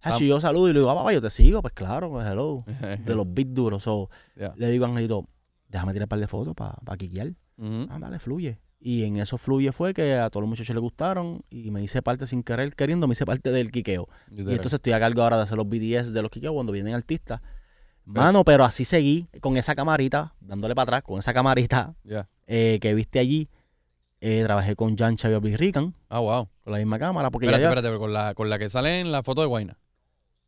Ah. 0.00 0.16
Y 0.18 0.26
yo 0.28 0.40
saludo 0.40 0.68
y 0.70 0.72
le 0.72 0.78
digo, 0.80 0.90
ah, 0.90 0.94
papá, 0.94 1.12
yo 1.12 1.20
te 1.20 1.28
sigo. 1.28 1.60
Pues 1.60 1.74
claro, 1.74 2.10
pues 2.10 2.26
hello. 2.26 2.64
De 3.04 3.14
los 3.14 3.26
big 3.32 3.48
duros. 3.48 3.82
So. 3.82 4.08
Le 4.56 4.70
digo 4.70 4.86
a 4.86 4.88
Angelito, 4.88 5.26
déjame 5.68 5.92
tirar 5.92 6.06
un 6.06 6.08
par 6.08 6.18
de 6.20 6.28
fotos 6.28 6.54
para 6.54 6.72
pa 6.84 6.96
quiquear. 6.96 7.28
Ujú. 7.58 7.86
Ah, 7.90 7.98
dale, 8.00 8.18
fluye. 8.18 8.58
Y 8.86 9.04
en 9.04 9.16
eso 9.16 9.38
fluye 9.38 9.72
fue 9.72 9.94
que 9.94 10.12
a 10.16 10.28
todos 10.28 10.42
los 10.42 10.48
muchachos 10.50 10.74
les 10.74 10.82
gustaron 10.82 11.42
y 11.48 11.70
me 11.70 11.82
hice 11.82 12.02
parte 12.02 12.26
sin 12.26 12.42
querer, 12.42 12.74
queriendo, 12.74 13.06
me 13.08 13.12
hice 13.12 13.24
parte 13.24 13.50
del 13.50 13.70
quiqueo. 13.70 14.10
Y 14.30 14.40
entonces 14.40 14.74
estoy 14.74 14.92
a 14.92 15.00
cargo 15.00 15.22
ahora 15.22 15.38
de 15.38 15.44
hacer 15.44 15.56
los 15.56 15.66
BDS 15.66 16.12
de 16.12 16.20
los 16.20 16.30
quiqueos 16.30 16.52
cuando 16.52 16.70
vienen 16.70 16.94
artistas. 16.94 17.40
Mano, 18.04 18.44
pero 18.44 18.62
así 18.62 18.84
seguí 18.84 19.26
con 19.40 19.56
esa 19.56 19.74
camarita, 19.74 20.34
dándole 20.38 20.74
para 20.74 20.82
atrás, 20.82 21.02
con 21.02 21.18
esa 21.18 21.32
camarita 21.32 21.94
eh, 22.46 22.78
que 22.82 22.92
viste 22.92 23.18
allí. 23.20 23.48
Eh, 24.20 24.42
trabajé 24.44 24.76
con 24.76 24.96
Jan 24.98 25.16
Xavier 25.16 25.58
Rican, 25.58 25.94
Ah, 26.10 26.18
wow. 26.18 26.48
con 26.62 26.72
la 26.74 26.78
misma 26.78 26.98
cámara, 26.98 27.30
porque 27.30 27.46
Espérate, 27.46 27.62
ya, 27.62 27.68
espérate, 27.70 27.98
con 27.98 28.12
la, 28.12 28.34
con 28.34 28.50
la 28.50 28.58
que 28.58 28.68
sale 28.68 29.00
en 29.00 29.12
la 29.12 29.22
foto 29.22 29.40
de 29.40 29.46
Guayna. 29.46 29.78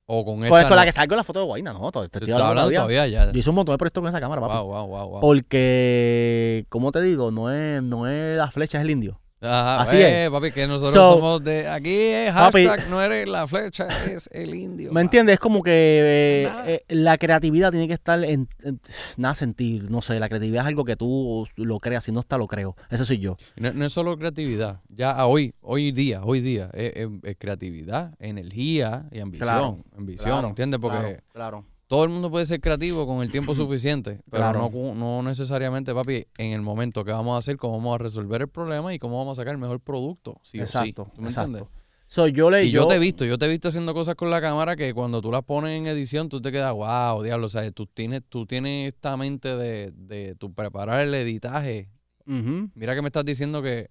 O 0.08 0.24
con 0.24 0.36
esta. 0.36 0.48
Pues 0.50 0.66
con 0.66 0.76
la 0.76 0.84
que 0.84 0.92
salgo 0.92 1.14
en 1.14 1.16
la 1.18 1.24
foto 1.24 1.40
de 1.40 1.46
Guayna, 1.46 1.72
no, 1.72 1.90
te 1.90 1.98
Tú 1.98 2.04
estoy 2.04 2.32
hablando 2.32 2.46
hablando 2.46 2.70
todavía. 2.70 2.78
todavía 2.78 3.06
ya. 3.26 3.32
Yo 3.32 3.38
hice 3.40 3.50
un 3.50 3.56
montón 3.56 3.72
de 3.74 3.78
proyectos 3.78 4.00
con 4.02 4.08
esa 4.08 4.20
cámara, 4.20 4.40
papi. 4.40 4.54
Wow, 4.54 4.66
wow, 4.66 4.86
wow, 4.86 5.08
wow. 5.10 5.20
Porque, 5.20 6.64
como 6.68 6.92
te 6.92 7.02
digo, 7.02 7.32
no 7.32 7.50
es, 7.50 7.82
no 7.82 8.06
es 8.08 8.38
la 8.38 8.50
flecha, 8.50 8.78
es 8.78 8.84
el 8.84 8.90
indio. 8.90 9.20
Ajá, 9.38 9.82
así 9.82 9.96
eh, 9.98 10.24
es. 10.24 10.30
papi, 10.30 10.50
que 10.50 10.66
nosotros 10.66 10.94
So- 10.94 11.14
somos 11.16 11.44
de. 11.44 11.68
Aquí 11.68 11.90
es 11.94 12.32
Papi- 12.32 12.66
hashtag, 12.66 12.88
no 12.88 13.02
eres 13.02 13.28
la 13.28 13.46
flecha, 13.46 13.86
es 14.10 14.30
el 14.32 14.54
indio. 14.54 14.92
¿Me 14.92 15.02
entiendes? 15.02 15.34
Es 15.34 15.40
como 15.40 15.62
que 15.62 15.70
eh, 15.72 16.50
eh, 16.66 16.94
la 16.94 17.18
creatividad 17.18 17.70
tiene 17.70 17.86
que 17.86 17.92
estar 17.94 18.24
en, 18.24 18.48
en- 18.62 18.80
nada 19.18 19.34
sentir, 19.34 19.90
no 19.90 20.00
sé, 20.00 20.18
la 20.18 20.28
creatividad 20.28 20.62
es 20.62 20.68
algo 20.68 20.84
que 20.86 20.96
tú 20.96 21.46
lo 21.56 21.78
creas, 21.80 22.04
si 22.04 22.12
no 22.12 22.20
está 22.20 22.38
lo 22.38 22.46
creo. 22.46 22.76
Ese 22.90 23.04
soy 23.04 23.18
yo. 23.18 23.36
No, 23.56 23.72
no 23.74 23.84
es 23.84 23.92
solo 23.92 24.16
creatividad. 24.16 24.80
Ya 24.88 25.26
hoy, 25.26 25.52
hoy 25.60 25.92
día, 25.92 26.22
hoy 26.24 26.40
día, 26.40 26.70
es, 26.72 26.92
es- 26.96 27.08
es 27.22 27.36
creatividad, 27.38 28.14
energía 28.18 29.06
y 29.12 29.20
ambición. 29.20 29.46
Claro, 29.48 29.78
ambición, 29.96 30.30
claro, 30.30 30.48
¿entiendes? 30.48 30.80
Porque 30.80 30.98
Claro, 30.98 31.20
claro. 31.32 31.64
Todo 31.86 32.04
el 32.04 32.10
mundo 32.10 32.30
puede 32.30 32.46
ser 32.46 32.60
creativo 32.60 33.06
con 33.06 33.22
el 33.22 33.30
tiempo 33.30 33.54
suficiente, 33.54 34.20
pero 34.30 34.42
Claro. 34.50 34.70
no, 34.72 34.94
no 34.94 35.22
necesariamente, 35.22 35.94
papi, 35.94 36.26
en 36.38 36.52
el 36.52 36.60
momento 36.62 37.04
que 37.04 37.12
vamos 37.12 37.36
a 37.36 37.38
hacer, 37.38 37.56
cómo 37.56 37.76
vamos 37.78 37.94
a 37.94 37.98
resolver 38.02 38.42
el 38.42 38.48
problema 38.48 38.92
y 38.92 38.98
cómo 38.98 39.18
vamos 39.18 39.38
a 39.38 39.42
sacar 39.42 39.52
el 39.54 39.58
mejor 39.60 39.80
producto. 39.80 40.40
Sí 40.42 40.58
o 40.60 40.66
sí. 40.66 40.78
exacto, 40.78 41.10
¿Tú 41.14 41.22
me 41.22 41.28
exacto. 41.28 41.50
entiendes? 41.58 41.82
So, 42.08 42.28
yo 42.28 42.50
le 42.50 42.64
Y 42.64 42.70
yo, 42.70 42.86
te 42.86 42.94
he 42.94 42.98
visto, 43.00 43.24
yo 43.24 43.36
te 43.36 43.46
he 43.46 43.48
visto 43.48 43.68
haciendo 43.68 43.92
cosas 43.92 44.14
con 44.14 44.30
la 44.30 44.40
cámara 44.40 44.76
que 44.76 44.94
cuando 44.94 45.20
tú 45.20 45.32
las 45.32 45.42
pones 45.42 45.76
en 45.76 45.86
edición, 45.88 46.28
tú 46.28 46.40
te 46.40 46.52
quedas, 46.52 46.72
wow, 46.72 47.20
diablo, 47.22 47.46
o 47.46 47.50
sea, 47.50 47.68
tú 47.72 47.86
tienes, 47.86 48.22
tú 48.28 48.46
tienes 48.46 48.92
esta 48.94 49.16
mente 49.16 49.56
de, 49.56 49.90
de 49.92 50.34
tu 50.36 50.52
preparar 50.54 51.00
el 51.00 51.12
editaje. 51.14 51.88
Mira 52.24 52.94
que 52.94 53.02
me 53.02 53.08
estás 53.08 53.24
diciendo 53.24 53.60
que, 53.62 53.88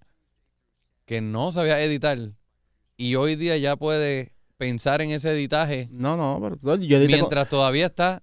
que 1.05 1.21
no 1.21 1.51
sabías 1.51 1.79
editar 1.79 2.17
y 2.97 3.15
hoy 3.15 3.35
día 3.35 3.57
ya 3.57 3.75
puedes 3.75 4.31
pensar 4.57 5.01
en 5.01 5.11
ese 5.11 5.31
editaje 5.31 5.87
No, 5.91 6.15
no, 6.17 6.39
pero 6.41 6.77
yo 6.77 6.97
edité 6.97 7.11
con- 7.13 7.19
mientras 7.21 7.49
todavía 7.49 7.87
está 7.87 8.21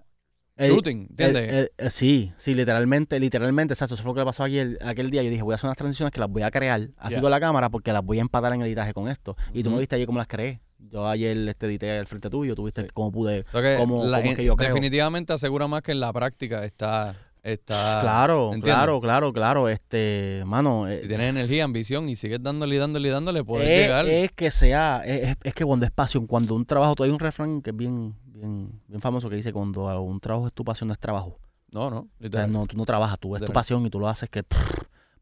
shooting, 0.58 1.06
¿entiendes? 1.10 1.70
Eh, 1.76 1.90
sí, 1.90 2.32
sí, 2.36 2.54
literalmente, 2.54 3.18
literalmente, 3.18 3.74
exacto. 3.74 3.94
Eso 3.94 4.02
fue 4.02 4.10
lo 4.10 4.14
que 4.14 4.20
le 4.20 4.26
pasó 4.26 4.44
aquel, 4.44 4.78
aquel 4.82 5.10
día. 5.10 5.22
Yo 5.22 5.30
dije, 5.30 5.42
voy 5.42 5.52
a 5.52 5.54
hacer 5.56 5.66
unas 5.66 5.76
transiciones 5.76 6.12
que 6.12 6.20
las 6.20 6.28
voy 6.28 6.42
a 6.42 6.50
crear 6.50 6.88
aquí 6.98 7.20
con 7.20 7.30
la 7.30 7.40
cámara 7.40 7.68
porque 7.70 7.92
las 7.92 8.04
voy 8.04 8.18
a 8.18 8.20
empatar 8.20 8.52
en 8.52 8.62
editaje 8.62 8.92
con 8.92 9.08
esto. 9.08 9.36
Y 9.52 9.62
tú 9.62 9.70
me 9.70 9.78
viste 9.78 9.96
ayer 9.96 10.06
cómo 10.06 10.18
las 10.18 10.28
creé. 10.28 10.60
Yo 10.78 11.06
ayer 11.08 11.36
este, 11.48 11.66
edité 11.66 11.98
al 11.98 12.06
frente 12.06 12.28
tuyo, 12.28 12.54
tú 12.54 12.64
viste 12.64 12.86
cómo 12.92 13.10
pude. 13.10 13.44
Que 13.44 13.76
cómo- 13.78 14.04
la- 14.04 14.18
cómo 14.18 14.30
es 14.30 14.36
que 14.36 14.44
yo 14.44 14.56
creo. 14.56 14.68
definitivamente 14.68 15.32
asegura 15.32 15.66
más 15.68 15.82
que 15.82 15.92
en 15.92 16.00
la 16.00 16.12
práctica 16.12 16.64
está, 16.64 17.16
está 17.42 17.98
claro, 18.00 18.46
¿entiendes? 18.46 18.72
claro, 18.74 19.00
claro, 19.00 19.32
claro. 19.32 19.68
Este, 19.68 20.42
mano, 20.46 20.88
eh, 20.88 21.00
Si 21.02 21.08
tienes 21.08 21.28
energía, 21.30 21.64
ambición 21.64 22.08
y 22.08 22.16
sigues 22.16 22.42
dándole 22.42 22.74
y 22.76 22.78
dándole 22.78 23.08
y 23.08 23.10
dándole, 23.10 23.44
puedes 23.44 23.68
es, 23.68 23.76
llegar. 23.78 24.06
es 24.06 24.32
que 24.32 24.50
sea, 24.50 25.02
es, 25.04 25.36
es- 25.42 25.54
que 25.54 25.64
cuando 25.64 25.84
es 25.86 25.92
pasión, 25.92 26.26
cuando 26.26 26.54
un 26.54 26.64
trabajo, 26.64 26.94
tú 26.94 27.02
hay 27.04 27.10
un 27.10 27.18
refrán 27.18 27.60
que 27.62 27.70
es 27.70 27.76
bien, 27.76 28.14
bien, 28.24 28.80
bien 28.86 29.00
famoso 29.00 29.28
que 29.28 29.36
dice 29.36 29.52
cuando 29.52 30.00
un 30.00 30.20
trabajo 30.20 30.46
es 30.46 30.52
tu 30.52 30.64
pasión, 30.64 30.88
no 30.88 30.92
es 30.94 30.98
trabajo. 31.00 31.38
No, 31.74 31.88
no, 31.90 32.08
O 32.22 32.28
sea, 32.30 32.46
no, 32.46 32.66
tú 32.66 32.76
no 32.76 32.84
trabajas, 32.84 33.18
tú 33.18 33.34
es 33.34 33.42
tu 33.42 33.50
pasión 33.52 33.84
y 33.86 33.90
tú 33.90 33.98
lo 33.98 34.06
haces 34.08 34.28
que 34.28 34.44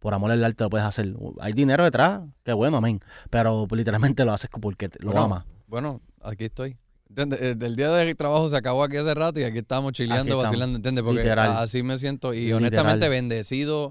por 0.00 0.14
amor 0.14 0.30
al 0.32 0.42
arte 0.42 0.64
lo 0.64 0.70
puedes 0.70 0.84
hacer. 0.86 1.14
Hay 1.40 1.52
dinero 1.52 1.84
detrás, 1.84 2.22
qué 2.42 2.52
bueno, 2.54 2.78
amén. 2.78 3.00
Pero 3.28 3.66
literalmente 3.70 4.24
lo 4.24 4.32
haces 4.32 4.50
porque 4.60 4.88
lo 4.98 5.12
Bueno, 5.12 5.24
amas. 5.26 5.44
Bueno, 5.68 6.00
aquí 6.22 6.46
estoy. 6.46 6.76
¿Entiendes? 7.10 7.42
El, 7.42 7.62
el 7.62 7.76
día 7.76 7.90
de 7.90 8.14
trabajo 8.14 8.48
se 8.48 8.56
acabó 8.56 8.84
aquí 8.84 8.96
hace 8.96 9.12
rato 9.14 9.38
y 9.40 9.42
aquí 9.42 9.58
estamos 9.58 9.92
chileando, 9.92 10.22
estamos. 10.30 10.44
vacilando, 10.44 10.76
¿entiendes? 10.76 11.04
Porque 11.04 11.20
Literal. 11.22 11.56
así 11.58 11.82
me 11.82 11.98
siento 11.98 12.32
y 12.32 12.38
Literal. 12.42 12.58
honestamente 12.58 13.08
bendecido. 13.08 13.86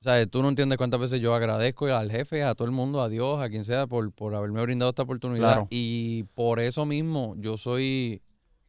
O 0.00 0.02
sea, 0.04 0.24
tú 0.26 0.42
no 0.42 0.50
entiendes 0.50 0.76
cuántas 0.78 1.00
veces 1.00 1.20
yo 1.20 1.34
agradezco 1.34 1.86
al 1.86 2.10
jefe, 2.10 2.42
a 2.44 2.54
todo 2.54 2.66
el 2.66 2.72
mundo, 2.72 3.00
a 3.02 3.08
Dios, 3.08 3.40
a 3.42 3.48
quien 3.48 3.64
sea, 3.64 3.86
por, 3.86 4.12
por 4.12 4.34
haberme 4.34 4.62
brindado 4.62 4.90
esta 4.90 5.02
oportunidad. 5.02 5.52
Claro. 5.52 5.68
Y 5.70 6.24
por 6.34 6.60
eso 6.60 6.84
mismo 6.86 7.34
yo 7.38 7.56
soy, 7.56 8.22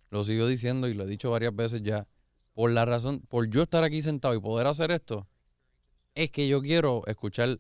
lo 0.10 0.24
sigo 0.24 0.48
diciendo 0.48 0.88
y 0.88 0.94
lo 0.94 1.04
he 1.04 1.08
dicho 1.08 1.30
varias 1.30 1.54
veces 1.56 1.84
ya, 1.84 2.08
por 2.54 2.72
la 2.72 2.86
razón, 2.86 3.20
por 3.28 3.50
yo 3.50 3.64
estar 3.64 3.84
aquí 3.84 4.02
sentado 4.02 4.34
y 4.34 4.40
poder 4.40 4.66
hacer 4.66 4.92
esto, 4.92 5.28
es 6.16 6.32
que 6.32 6.48
yo 6.48 6.62
quiero 6.62 7.04
escuchar 7.06 7.60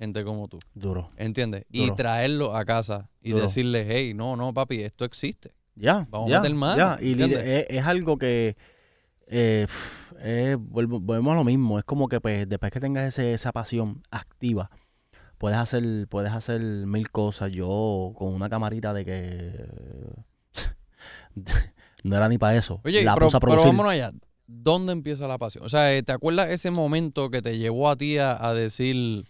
gente 0.00 0.24
como 0.24 0.48
tú. 0.48 0.58
Duro. 0.74 1.12
¿Entiendes? 1.16 1.64
Y 1.70 1.92
traerlo 1.92 2.56
a 2.56 2.64
casa 2.64 3.08
y 3.22 3.30
Duro. 3.30 3.44
decirle, 3.44 3.86
hey, 3.88 4.14
no, 4.14 4.34
no, 4.36 4.52
papi, 4.52 4.82
esto 4.82 5.04
existe. 5.04 5.54
Ya, 5.74 6.06
Vamos 6.10 6.32
a 6.32 6.40
meter 6.40 6.54
mano, 6.54 6.76
ya. 6.76 6.96
Y 7.00 7.14
li- 7.14 7.22
¿entiendes? 7.24 7.66
es, 7.70 7.78
es 7.78 7.86
algo 7.86 8.18
que 8.18 8.56
eh, 9.26 9.66
eh, 10.20 10.56
volvemos 10.58 11.32
a 11.32 11.36
lo 11.36 11.44
mismo. 11.44 11.78
Es 11.78 11.84
como 11.84 12.08
que 12.08 12.20
pues 12.20 12.48
después 12.48 12.70
que 12.72 12.80
tengas 12.80 13.04
ese, 13.08 13.32
esa 13.32 13.52
pasión 13.52 14.02
activa, 14.10 14.70
puedes 15.38 15.58
hacer, 15.58 16.06
puedes 16.08 16.32
hacer 16.32 16.60
mil 16.60 17.10
cosas. 17.10 17.50
Yo 17.52 18.12
con 18.16 18.32
una 18.34 18.48
camarita 18.50 18.92
de 18.92 19.04
que 19.04 19.66
no 22.04 22.16
era 22.16 22.28
ni 22.28 22.38
para 22.38 22.56
eso. 22.56 22.80
Oye, 22.84 23.02
la 23.04 23.14
pero, 23.14 23.26
puse 23.26 23.36
a 23.36 23.40
pero 23.40 23.56
vámonos 23.64 23.92
allá. 23.92 24.12
¿Dónde 24.46 24.92
empieza 24.92 25.26
la 25.26 25.38
pasión? 25.38 25.64
O 25.64 25.68
sea, 25.68 25.94
eh, 25.94 26.02
¿te 26.02 26.12
acuerdas 26.12 26.50
ese 26.50 26.70
momento 26.70 27.30
que 27.30 27.40
te 27.40 27.56
llevó 27.58 27.88
a 27.88 27.96
ti 27.96 28.18
a, 28.18 28.44
a 28.44 28.52
decir, 28.52 29.24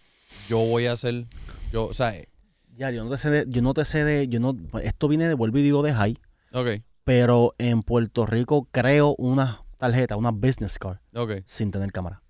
yo 0.49 0.57
voy 0.59 0.87
a 0.87 0.93
hacer, 0.93 1.25
yo, 1.71 1.85
o 1.85 1.93
sea, 1.93 2.15
eh, 2.15 2.27
Ya, 2.75 2.91
yo 2.91 3.03
no 3.05 3.09
te 3.11 3.17
sé 3.17 3.29
de, 3.29 3.45
yo 3.47 3.61
no 3.61 3.73
te 3.73 3.85
sé 3.85 4.03
de, 4.03 4.27
yo 4.27 4.39
no, 4.41 4.57
esto 4.81 5.07
viene 5.07 5.27
de, 5.27 5.35
vuelvo 5.35 5.59
y 5.59 5.61
digo 5.61 5.81
de 5.81 5.93
high, 5.93 6.17
ok, 6.53 6.69
pero 7.03 7.53
en 7.57 7.83
Puerto 7.83 8.25
Rico 8.25 8.67
creo 8.71 9.15
una 9.17 9.63
tarjeta, 9.77 10.15
una 10.15 10.31
business 10.31 10.79
card, 10.79 10.99
ok, 11.15 11.41
sin 11.45 11.71
tener 11.71 11.91
cámara. 11.91 12.21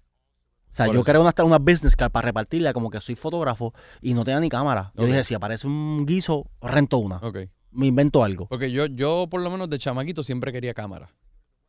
O 0.70 0.76
sea, 0.76 0.88
Por 0.88 0.96
yo 0.96 1.02
eso. 1.02 1.06
creo 1.06 1.22
una, 1.22 1.34
una 1.46 1.60
business 1.60 1.96
card 1.96 2.12
para 2.12 2.26
repartirla 2.26 2.74
como 2.74 2.90
que 2.90 3.00
soy 3.00 3.14
fotógrafo 3.14 3.74
y 4.02 4.16
no 4.16 4.24
tenía 4.24 4.40
ni 4.40 4.50
cámara. 4.50 4.92
Yo 4.96 5.04
Ok. 5.04 5.08
dije, 5.10 5.24
si 5.24 5.36
aparece 5.36 5.68
un 5.68 6.06
guiso, 6.08 6.50
rento 6.62 6.98
una. 6.98 7.18
ok. 7.18 7.38
Me 7.70 7.86
invento 7.88 8.24
algo. 8.24 8.48
Porque 8.48 8.72
yo, 8.72 8.88
yo 8.88 9.28
por 9.30 9.42
lo 9.42 9.50
menos 9.52 9.70
de 9.70 9.78
chamaquito 9.78 10.24
siempre 10.24 10.52
quería 10.52 10.74
cámara. 10.74 11.10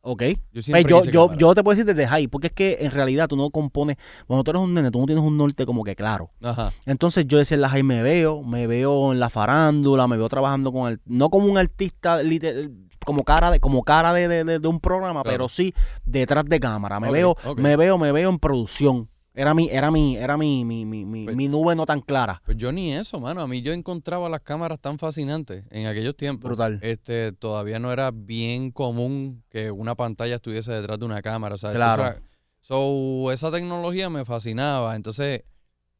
¿Ok? 0.07 0.21
Yo 0.53 0.61
Pues 0.69 0.85
yo, 0.85 1.03
yo, 1.05 1.33
yo 1.35 1.55
te 1.55 1.63
puedo 1.63 1.75
decir 1.75 1.85
desde 1.93 2.07
high, 2.07 2.27
porque 2.27 2.47
es 2.47 2.53
que 2.53 2.77
en 2.81 2.91
realidad 2.91 3.27
tú 3.27 3.35
no 3.35 3.49
compones, 3.49 3.97
cuando 4.27 4.43
tú 4.43 4.51
eres 4.51 4.61
un 4.61 4.71
nene, 4.73 4.91
tú 4.91 4.99
no 4.99 5.05
tienes 5.07 5.23
un 5.23 5.35
norte 5.35 5.65
como 5.65 5.83
que 5.83 5.95
claro. 5.95 6.29
Ajá, 6.43 6.71
Entonces 6.85 7.25
yo 7.27 7.39
decía 7.39 7.55
en 7.55 7.61
la 7.61 7.69
high 7.69 7.81
me 7.81 8.03
veo, 8.03 8.43
me 8.43 8.67
veo 8.67 9.11
en 9.13 9.19
la 9.19 9.31
farándula, 9.31 10.07
me 10.07 10.15
veo 10.15 10.29
trabajando 10.29 10.71
con 10.71 10.91
el, 10.91 10.99
no 11.05 11.29
como 11.31 11.47
un 11.47 11.57
artista 11.57 12.21
liter- 12.21 12.69
como 13.03 13.23
cara 13.23 13.49
de, 13.49 13.59
como 13.59 13.83
cara 13.83 14.13
de, 14.13 14.27
de- 14.27 14.59
de- 14.59 14.67
un 14.67 14.79
programa, 14.79 15.23
Claro. 15.23 15.29
pero 15.33 15.49
sí 15.49 15.73
detrás 16.05 16.45
de 16.45 16.59
cámara. 16.59 16.99
Me 16.99 17.09
veo, 17.11 17.35
me 17.57 17.75
veo, 17.75 17.97
me 17.97 18.11
veo 18.11 18.29
en 18.29 18.37
producción. 18.37 19.09
Era 19.37 19.53
mi, 19.53 19.67
era 19.69 19.91
mi, 19.91 20.15
era 20.15 20.37
mi, 20.37 20.63
mi, 20.63 20.85
mi, 20.85 21.05
mi, 21.05 21.25
Pues- 21.25 21.35
mi 21.35 21.47
nube 21.49 21.75
no 21.75 21.85
tan 21.85 21.99
clara. 22.01 22.41
Pues 22.45 22.57
yo 22.57 22.71
ni 22.71 22.93
eso, 22.93 23.19
mano. 23.19 23.41
A 23.41 23.47
mí 23.47 23.61
yo 23.61 23.73
encontraba 23.73 24.29
las 24.29 24.41
cámaras 24.41 24.79
tan 24.79 24.97
fascinantes 24.97 25.65
en 25.71 25.87
aquellos 25.87 26.15
tiempos. 26.15 26.47
Brutal. 26.49 26.79
Este, 26.81 27.33
todavía 27.33 27.77
no 27.79 27.91
era 27.91 28.11
bien 28.13 28.71
común 28.71 29.43
que 29.49 29.71
una 29.71 29.95
pantalla 29.95 30.35
estuviese 30.35 30.71
detrás 30.71 30.97
de 30.99 31.05
una 31.05 31.21
cámara. 31.21 31.57
¿sabes? 31.57 31.75
Claro. 31.75 32.15
So, 32.61 33.31
esa 33.31 33.51
tecnología 33.51 34.09
me 34.09 34.23
fascinaba. 34.23 34.95
Entonces, 34.95 35.43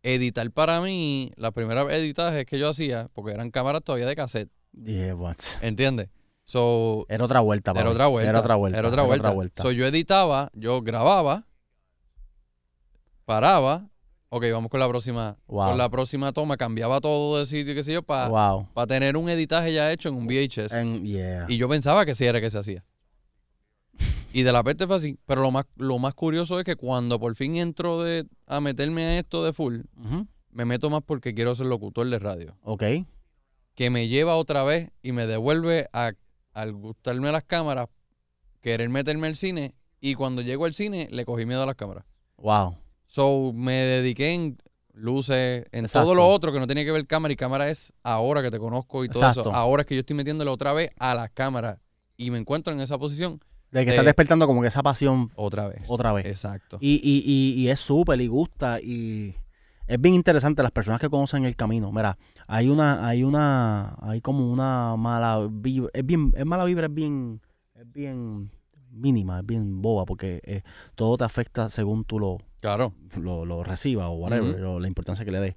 editar 0.01 0.49
para 0.51 0.79
mí, 0.81 1.31
las 1.35 1.51
primeras 1.51 1.91
editajes 1.91 2.45
que 2.45 2.57
yo 2.57 2.69
hacía, 2.69 3.09
porque 3.13 3.33
eran 3.33 3.51
cámaras 3.51 3.83
todavía 3.83 4.05
de 4.07 4.15
cassette, 4.15 4.49
Dije, 4.71 5.13
what? 5.13 5.35
¿entiendes? 5.61 6.09
So, 6.43 7.05
Era 7.09 7.25
otra 7.25 7.39
vuelta, 7.41 7.71
era 7.71 7.81
papi. 7.81 7.91
otra 7.93 8.07
vuelta. 8.07 8.29
Era 8.29 8.39
otra 8.39 8.55
vuelta. 8.55 8.79
Era 8.79 8.87
otra 8.87 9.03
vuelta. 9.03 9.29
vuelta. 9.31 9.61
So, 9.61 9.71
yo 9.71 9.85
editaba, 9.85 10.51
yo 10.53 10.81
grababa, 10.81 11.45
paraba. 13.25 13.89
Ok, 14.29 14.45
vamos 14.51 14.69
con 14.69 14.79
la 14.79 14.87
próxima. 14.87 15.37
Wow. 15.47 15.69
Con 15.69 15.77
la 15.77 15.89
próxima 15.89 16.31
toma, 16.33 16.57
cambiaba 16.57 16.99
todo 16.99 17.39
de 17.39 17.45
sitio, 17.45 17.73
qué 17.73 17.83
sé 17.83 17.93
yo, 17.93 18.03
para 18.03 18.27
wow. 18.27 18.67
tener 18.87 19.17
un 19.17 19.29
editaje 19.29 19.73
ya 19.73 19.91
hecho 19.91 20.09
en 20.09 20.15
un 20.15 20.27
VHS. 20.27 21.03
Yeah. 21.03 21.45
Y 21.47 21.57
yo 21.57 21.69
pensaba 21.69 22.05
que 22.05 22.15
sí 22.15 22.25
era 22.25 22.41
que 22.41 22.49
se 22.49 22.57
hacía. 22.57 22.83
Y 24.33 24.43
de 24.43 24.51
la 24.51 24.63
peste 24.63 24.85
fue 24.85 24.97
así. 24.97 25.17
Pero 25.25 25.41
lo 25.41 25.51
más, 25.51 25.63
lo 25.77 25.97
más 25.97 26.13
curioso 26.13 26.59
es 26.59 26.65
que 26.65 26.75
cuando 26.75 27.19
por 27.19 27.35
fin 27.35 27.55
entro 27.55 28.03
de, 28.03 28.25
a 28.47 28.59
meterme 28.59 29.05
a 29.05 29.19
esto 29.19 29.45
de 29.45 29.53
full, 29.53 29.83
me 30.51 30.65
meto 30.65 30.89
más 30.89 31.01
porque 31.03 31.33
quiero 31.33 31.55
ser 31.55 31.67
locutor 31.67 32.09
de 32.09 32.19
radio. 32.19 32.57
Ok. 32.63 32.83
Que 33.75 33.89
me 33.89 34.09
lleva 34.09 34.35
otra 34.35 34.63
vez 34.63 34.91
y 35.01 35.13
me 35.13 35.25
devuelve 35.25 35.87
a, 35.93 36.11
al 36.53 36.73
gustarme 36.73 37.31
las 37.31 37.43
cámaras, 37.45 37.87
querer 38.59 38.89
meterme 38.89 39.27
al 39.27 39.37
cine. 39.37 39.73
Y 40.01 40.15
cuando 40.15 40.41
llego 40.41 40.65
al 40.65 40.73
cine, 40.73 41.07
le 41.11 41.23
cogí 41.23 41.45
miedo 41.45 41.63
a 41.63 41.65
las 41.65 41.75
cámaras. 41.75 42.03
Wow. 42.37 42.75
So, 43.07 43.51
me 43.53 43.73
dediqué 43.73 44.33
en 44.33 44.57
luces, 44.93 45.65
en 45.71 45.85
Exacto. 45.85 46.05
todo 46.05 46.15
lo 46.15 46.27
otro 46.27 46.51
que 46.51 46.59
no 46.59 46.67
tenía 46.67 46.83
que 46.85 46.91
ver 46.91 47.05
cámara. 47.07 47.33
Y 47.33 47.35
cámara 47.35 47.69
es 47.69 47.93
ahora 48.03 48.41
que 48.41 48.51
te 48.51 48.59
conozco 48.59 49.03
y 49.03 49.09
todo 49.09 49.23
Exacto. 49.23 49.49
eso. 49.49 49.53
Ahora 49.53 49.81
es 49.81 49.87
que 49.87 49.95
yo 49.95 49.99
estoy 50.01 50.15
metiéndole 50.15 50.49
otra 50.51 50.73
vez 50.73 50.89
a 50.99 51.13
las 51.15 51.29
cámaras. 51.31 51.79
Y 52.17 52.31
me 52.31 52.37
encuentro 52.37 52.71
en 52.73 52.79
esa 52.79 52.97
posición 52.97 53.41
De 53.71 53.81
que 53.81 53.87
De- 53.87 53.91
estás 53.91 54.05
despertando 54.05 54.47
como 54.47 54.61
que 54.61 54.69
esa 54.69 54.81
pasión 54.81 55.29
otra 55.35 55.67
vez. 55.67 55.81
otra 55.89 56.13
vez. 56.13 56.25
Exacto. 56.25 56.77
Y, 56.79 56.93
y, 57.03 57.23
y, 57.29 57.61
y 57.61 57.69
es 57.69 57.79
súper 57.79 58.21
y 58.21 58.27
gusta 58.27 58.79
y 58.81 59.35
es 59.87 59.99
bien 60.01 60.15
interesante 60.15 60.63
las 60.63 60.71
personas 60.71 60.99
que 61.01 61.09
conocen 61.09 61.43
el 61.45 61.55
camino. 61.57 61.91
Mira, 61.91 62.17
hay 62.47 62.69
una, 62.69 63.05
hay 63.05 63.23
una, 63.23 63.97
hay 64.01 64.21
como 64.21 64.49
una 64.49 64.95
mala 64.97 65.45
vibra, 65.51 65.89
es 65.93 66.05
bien, 66.05 66.33
es 66.37 66.45
mala 66.45 66.63
vibra, 66.63 66.87
es 66.87 66.93
bien, 66.93 67.41
es 67.75 67.91
bien 67.91 68.49
mínima, 68.95 69.39
es 69.39 69.45
bien 69.45 69.81
boba, 69.81 70.05
porque 70.05 70.41
eh, 70.43 70.63
todo 70.95 71.17
te 71.17 71.23
afecta 71.23 71.69
según 71.69 72.03
tú 72.05 72.19
lo, 72.19 72.37
Claro. 72.61 72.93
lo, 73.15 73.45
lo 73.45 73.63
recibas 73.63 74.07
o 74.07 74.13
whatever, 74.13 74.55
Ujú. 74.63 74.71
o 74.75 74.79
la 74.79 74.87
importancia 74.87 75.23
que 75.25 75.31
le 75.31 75.39
des. 75.39 75.55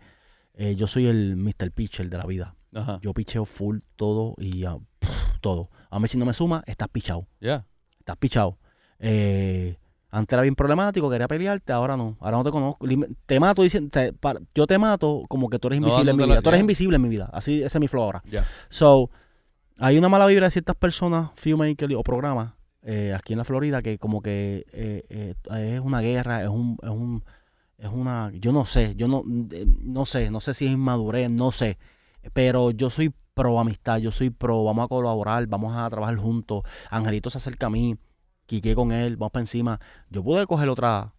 Eh, 0.55 0.75
yo 0.75 0.87
soy 0.87 1.07
el 1.07 1.37
Mr. 1.37 1.71
Pitcher 1.73 2.09
de 2.11 2.19
la 2.19 2.25
vida. 2.27 2.55
Ajá. 2.75 2.99
Yo 3.01 3.15
picheo 3.15 3.45
full 3.45 3.79
todo 3.97 4.35
y 4.39 4.65
ah, 4.65 4.77
pff, 4.99 5.39
todo. 5.41 5.71
A 5.91 5.99
mí 6.01 6.09
si 6.09 6.19
no 6.19 6.27
me 6.27 6.35
suma, 6.35 6.63
estás 6.67 6.89
pichado. 6.89 7.27
Ya. 7.41 7.65
Estás 7.99 8.17
pichado. 8.19 8.59
Eh, 8.99 9.77
antes 10.11 10.33
era 10.35 10.43
bien 10.43 10.55
problemático, 10.55 11.09
quería 11.11 11.29
pelearte, 11.29 11.73
ahora 11.73 11.97
no. 11.97 12.17
Ahora 12.21 12.39
no 12.39 12.45
te 12.45 12.51
conozco. 12.51 12.87
Te 13.27 13.39
mato 13.41 13.63
diciendo, 13.63 13.91
yo 14.55 14.67
te 14.67 14.79
mato 14.79 15.23
como 15.29 15.49
que 15.49 15.59
tú 15.59 15.69
eres 15.69 15.81
No 15.81 15.87
invisible 15.87 16.11
en 16.11 16.17
mi 16.17 16.23
la- 16.23 16.27
vida. 16.35 16.43
Tú 16.43 16.49
eres 16.49 16.61
invisible 16.61 16.97
en 16.97 17.03
mi 17.03 17.09
vida. 17.09 17.31
Así, 17.33 17.63
ese 17.63 17.79
es 17.79 17.81
mi 17.81 17.89
flow 17.89 18.03
ahora. 18.05 18.23
So, 18.69 19.11
hay 19.79 19.97
una 19.97 20.09
mala 20.09 20.27
vibra 20.27 20.47
de 20.47 20.51
ciertas 20.51 20.77
personas, 20.77 21.31
filmmakers 21.37 21.95
o 21.95 22.03
programas 22.03 22.53
eh, 22.83 23.13
aquí 23.15 23.33
en 23.33 23.39
la 23.39 23.45
Florida 23.45 23.83
que 23.83 23.99
como 23.99 24.23
que 24.23 24.65
eh, 24.73 25.05
eh, 25.09 25.35
es 25.75 25.81
una 25.81 26.01
guerra, 26.01 26.43
es 26.43 26.49
un, 26.49 26.79
es 26.83 26.91
un, 26.91 27.25
es 27.77 27.89
una, 27.89 28.31
yo 28.35 28.53
no 28.53 28.65
sé, 28.65 28.95
yo 28.97 29.09
no, 29.09 29.23
no 29.27 30.07
sé, 30.07 30.31
no 30.31 30.41
sé 30.41 30.55
si 30.55 30.67
es 30.67 30.73
inmadurez, 30.73 31.31
no 31.31 31.51
sé, 31.51 31.79
pero 32.33 32.71
yo 32.71 32.91
soy 32.91 33.13
pro 33.35 33.59
amistad, 33.61 33.99
yo 33.99 34.13
soy 34.13 34.31
pro, 34.31 34.65
vamos 34.65 34.85
a 34.85 34.89
colaborar, 34.89 35.47
vamos 35.47 35.77
a 35.77 35.89
trabajar 35.91 36.17
juntos, 36.17 36.63
Angelito 36.91 37.31
se 37.31 37.39
acerca 37.39 37.67
a 37.67 37.71
mí, 37.71 37.97
quiqué 38.47 38.75
con 38.75 38.93
él, 38.93 39.17
vamos 39.17 39.33
para 39.33 39.43
encima, 39.43 39.81
yo 40.11 40.23
pude 40.23 40.47
coger 40.47 40.69
otra 40.69 41.15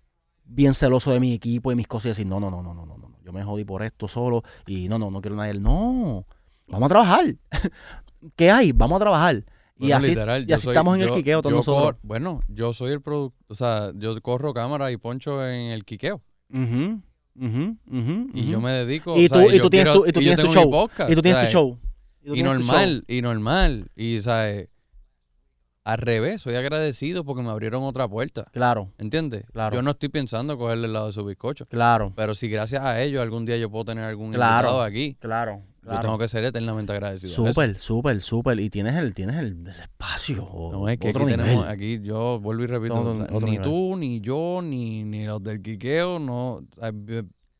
bien 0.45 0.73
celoso 0.73 1.11
de 1.11 1.19
mi 1.19 1.33
equipo 1.33 1.71
y 1.71 1.75
mis 1.75 1.87
cosas 1.87 2.05
y 2.05 2.09
decir, 2.09 2.27
no, 2.27 2.39
no, 2.39 2.49
no, 2.49 2.63
no, 2.63 2.73
no, 2.73 2.85
no, 2.85 2.97
no, 2.97 3.17
yo 3.23 3.33
me 3.33 3.43
jodí 3.43 3.65
por 3.65 3.83
esto 3.83 4.07
solo 4.07 4.43
y 4.65 4.87
no, 4.87 4.97
no, 4.97 5.11
no 5.11 5.21
quiero 5.21 5.35
nadie, 5.35 5.53
no, 5.55 6.25
vamos 6.67 6.85
a 6.85 6.89
trabajar, 6.89 7.35
¿qué 8.35 8.49
hay? 8.49 8.71
Vamos 8.71 8.95
a 8.97 8.99
trabajar. 8.99 9.43
Y 9.87 9.91
así, 9.93 10.07
literal, 10.09 10.45
y 10.47 10.53
así 10.53 10.65
soy- 10.65 10.73
estamos 10.73 10.95
en 10.97 11.01
el 11.03 11.11
quiqueo 11.11 11.41
todos 11.41 11.55
nosotros. 11.55 11.99
bueno, 12.03 12.41
yo 12.49 12.73
soy 12.73 12.91
el 12.91 13.01
productor, 13.01 13.39
o 13.47 13.55
sea, 13.55 13.91
yo 13.95 14.19
corro 14.21 14.53
cámara 14.53 14.91
y 14.91 14.97
poncho 14.97 15.45
en 15.45 15.71
el 15.71 15.85
quiqueo. 15.85 16.21
Ujú, 16.53 17.01
ujú, 17.39 17.77
ujú, 17.89 18.29
Y 18.33 18.47
yo 18.49 18.59
me 18.59 18.71
dedico. 18.71 19.15
Y 19.17 19.25
o 19.25 19.29
sea, 19.29 19.41
tú- 19.43 19.49
y 19.49 19.57
yo 19.57 19.63
tú 19.63 19.69
tienes 19.69 19.93
quiero- 19.93 20.01
tu- 20.03 20.09
y 20.09 20.11
tú 20.11 20.19
tienes 20.19 20.45
tu 20.45 20.51
show. 20.53 20.69
podcast, 20.69 21.09
Y 21.11 21.15
tú 21.15 21.21
tienes 21.21 21.45
tu 21.45 21.51
show. 21.51 21.77
Y 22.23 22.43
normal, 22.43 23.03
y 23.07 23.21
normal. 23.21 23.89
Y, 23.95 24.19
¿sabes? 24.21 24.67
Al 25.85 25.97
revés, 25.97 26.41
soy 26.41 26.55
agradecido 26.55 27.23
porque 27.23 27.41
me 27.41 27.49
abrieron 27.49 27.81
otra 27.83 28.07
puerta. 28.07 28.45
Claro, 28.51 28.91
¿Entiendes? 28.99 29.45
Claro. 29.53 29.75
Yo 29.75 29.81
no 29.81 29.91
estoy 29.91 30.09
pensando 30.09 30.57
cogerle 30.57 30.85
el 30.87 30.93
lado 30.93 31.07
de 31.07 31.13
su 31.13 31.23
bizcocho. 31.25 31.65
claro, 31.67 32.11
Pero 32.15 32.35
si 32.35 32.47
gracias 32.49 32.83
a 32.83 33.01
ellos 33.01 33.21
algún 33.21 33.45
día 33.45 33.57
yo 33.57 33.71
puedo 33.71 33.85
tener 33.85 34.03
algún 34.03 34.33
Claro, 34.33 34.67
invitado 34.67 34.83
aquí, 34.83 35.15
claro. 35.19 35.63
Yo 35.83 35.99
tengo 36.01 36.17
que 36.17 36.27
ser 36.27 36.43
eternamente 36.43 36.91
agradecido. 36.93 37.33
Súper, 37.33 37.77
súper, 37.79 38.21
súper. 38.21 38.59
Y 38.59 38.69
tienes 38.69 38.95
el, 38.95 39.13
tienes 39.13 39.37
el, 39.37 39.67
el 39.67 39.81
espacio. 39.81 40.43
o- 40.45 40.71
No, 40.71 40.89
es 40.89 40.97
que 40.97 41.09
otro 41.09 41.23
aquí 41.23 41.31
nivel. 41.31 41.45
tenemos, 41.45 41.67
aquí 41.67 41.99
yo 42.01 42.39
vuelvo 42.39 42.63
y 42.63 42.67
repito, 42.67 42.95
Otro- 42.99 43.23
otro 43.23 43.39
ni 43.41 43.51
nivel. 43.51 43.61
tú, 43.63 43.95
ni 43.97 44.19
yo, 44.21 44.61
ni, 44.63 45.03
ni 45.03 45.25
los 45.25 45.41
del 45.43 45.61
quiqueo, 45.61 46.19
no, 46.19 46.65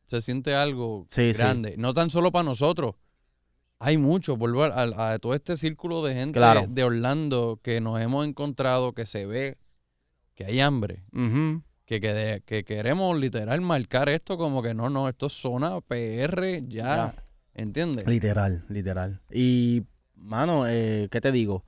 se 0.06 0.20
siente 0.22 0.54
algo 0.54 1.06
Sí, 1.08 1.32
sí. 1.32 1.38
grande. 1.38 1.74
No 1.78 1.94
tan 1.94 2.10
solo 2.10 2.30
para 2.32 2.42
nosotros. 2.44 2.94
Hay 3.78 3.96
mucho, 3.96 4.36
vuelvo 4.36 4.64
a, 4.64 4.66
a- 4.68 5.12
a 5.12 5.18
todo 5.18 5.34
este 5.34 5.56
círculo 5.56 6.04
de 6.04 6.14
gente 6.14 6.38
Claro. 6.38 6.66
de 6.68 6.84
Orlando 6.84 7.58
que 7.62 7.80
nos 7.80 8.00
hemos 8.00 8.26
encontrado, 8.26 8.92
que 8.92 9.06
se 9.06 9.24
ve 9.26 9.56
que 10.34 10.44
hay 10.44 10.60
hambre, 10.60 11.04
que, 11.86 12.00
que, 12.00 12.42
que 12.44 12.64
queremos 12.64 13.18
literal 13.18 13.60
marcar 13.62 14.08
esto 14.08 14.36
como 14.38 14.62
que 14.62 14.74
no, 14.74 14.88
no, 14.90 15.08
esto 15.08 15.26
es 15.26 15.32
zona 15.32 15.80
PR 15.80 16.62
ya, 16.68 16.84
Ya. 16.84 17.14
¿Entiendes? 17.60 18.06
Literal, 18.06 18.64
literal. 18.68 19.20
Y, 19.32 19.82
mano, 20.16 20.66
eh, 20.66 21.08
¿qué 21.10 21.20
te 21.20 21.32
digo? 21.32 21.64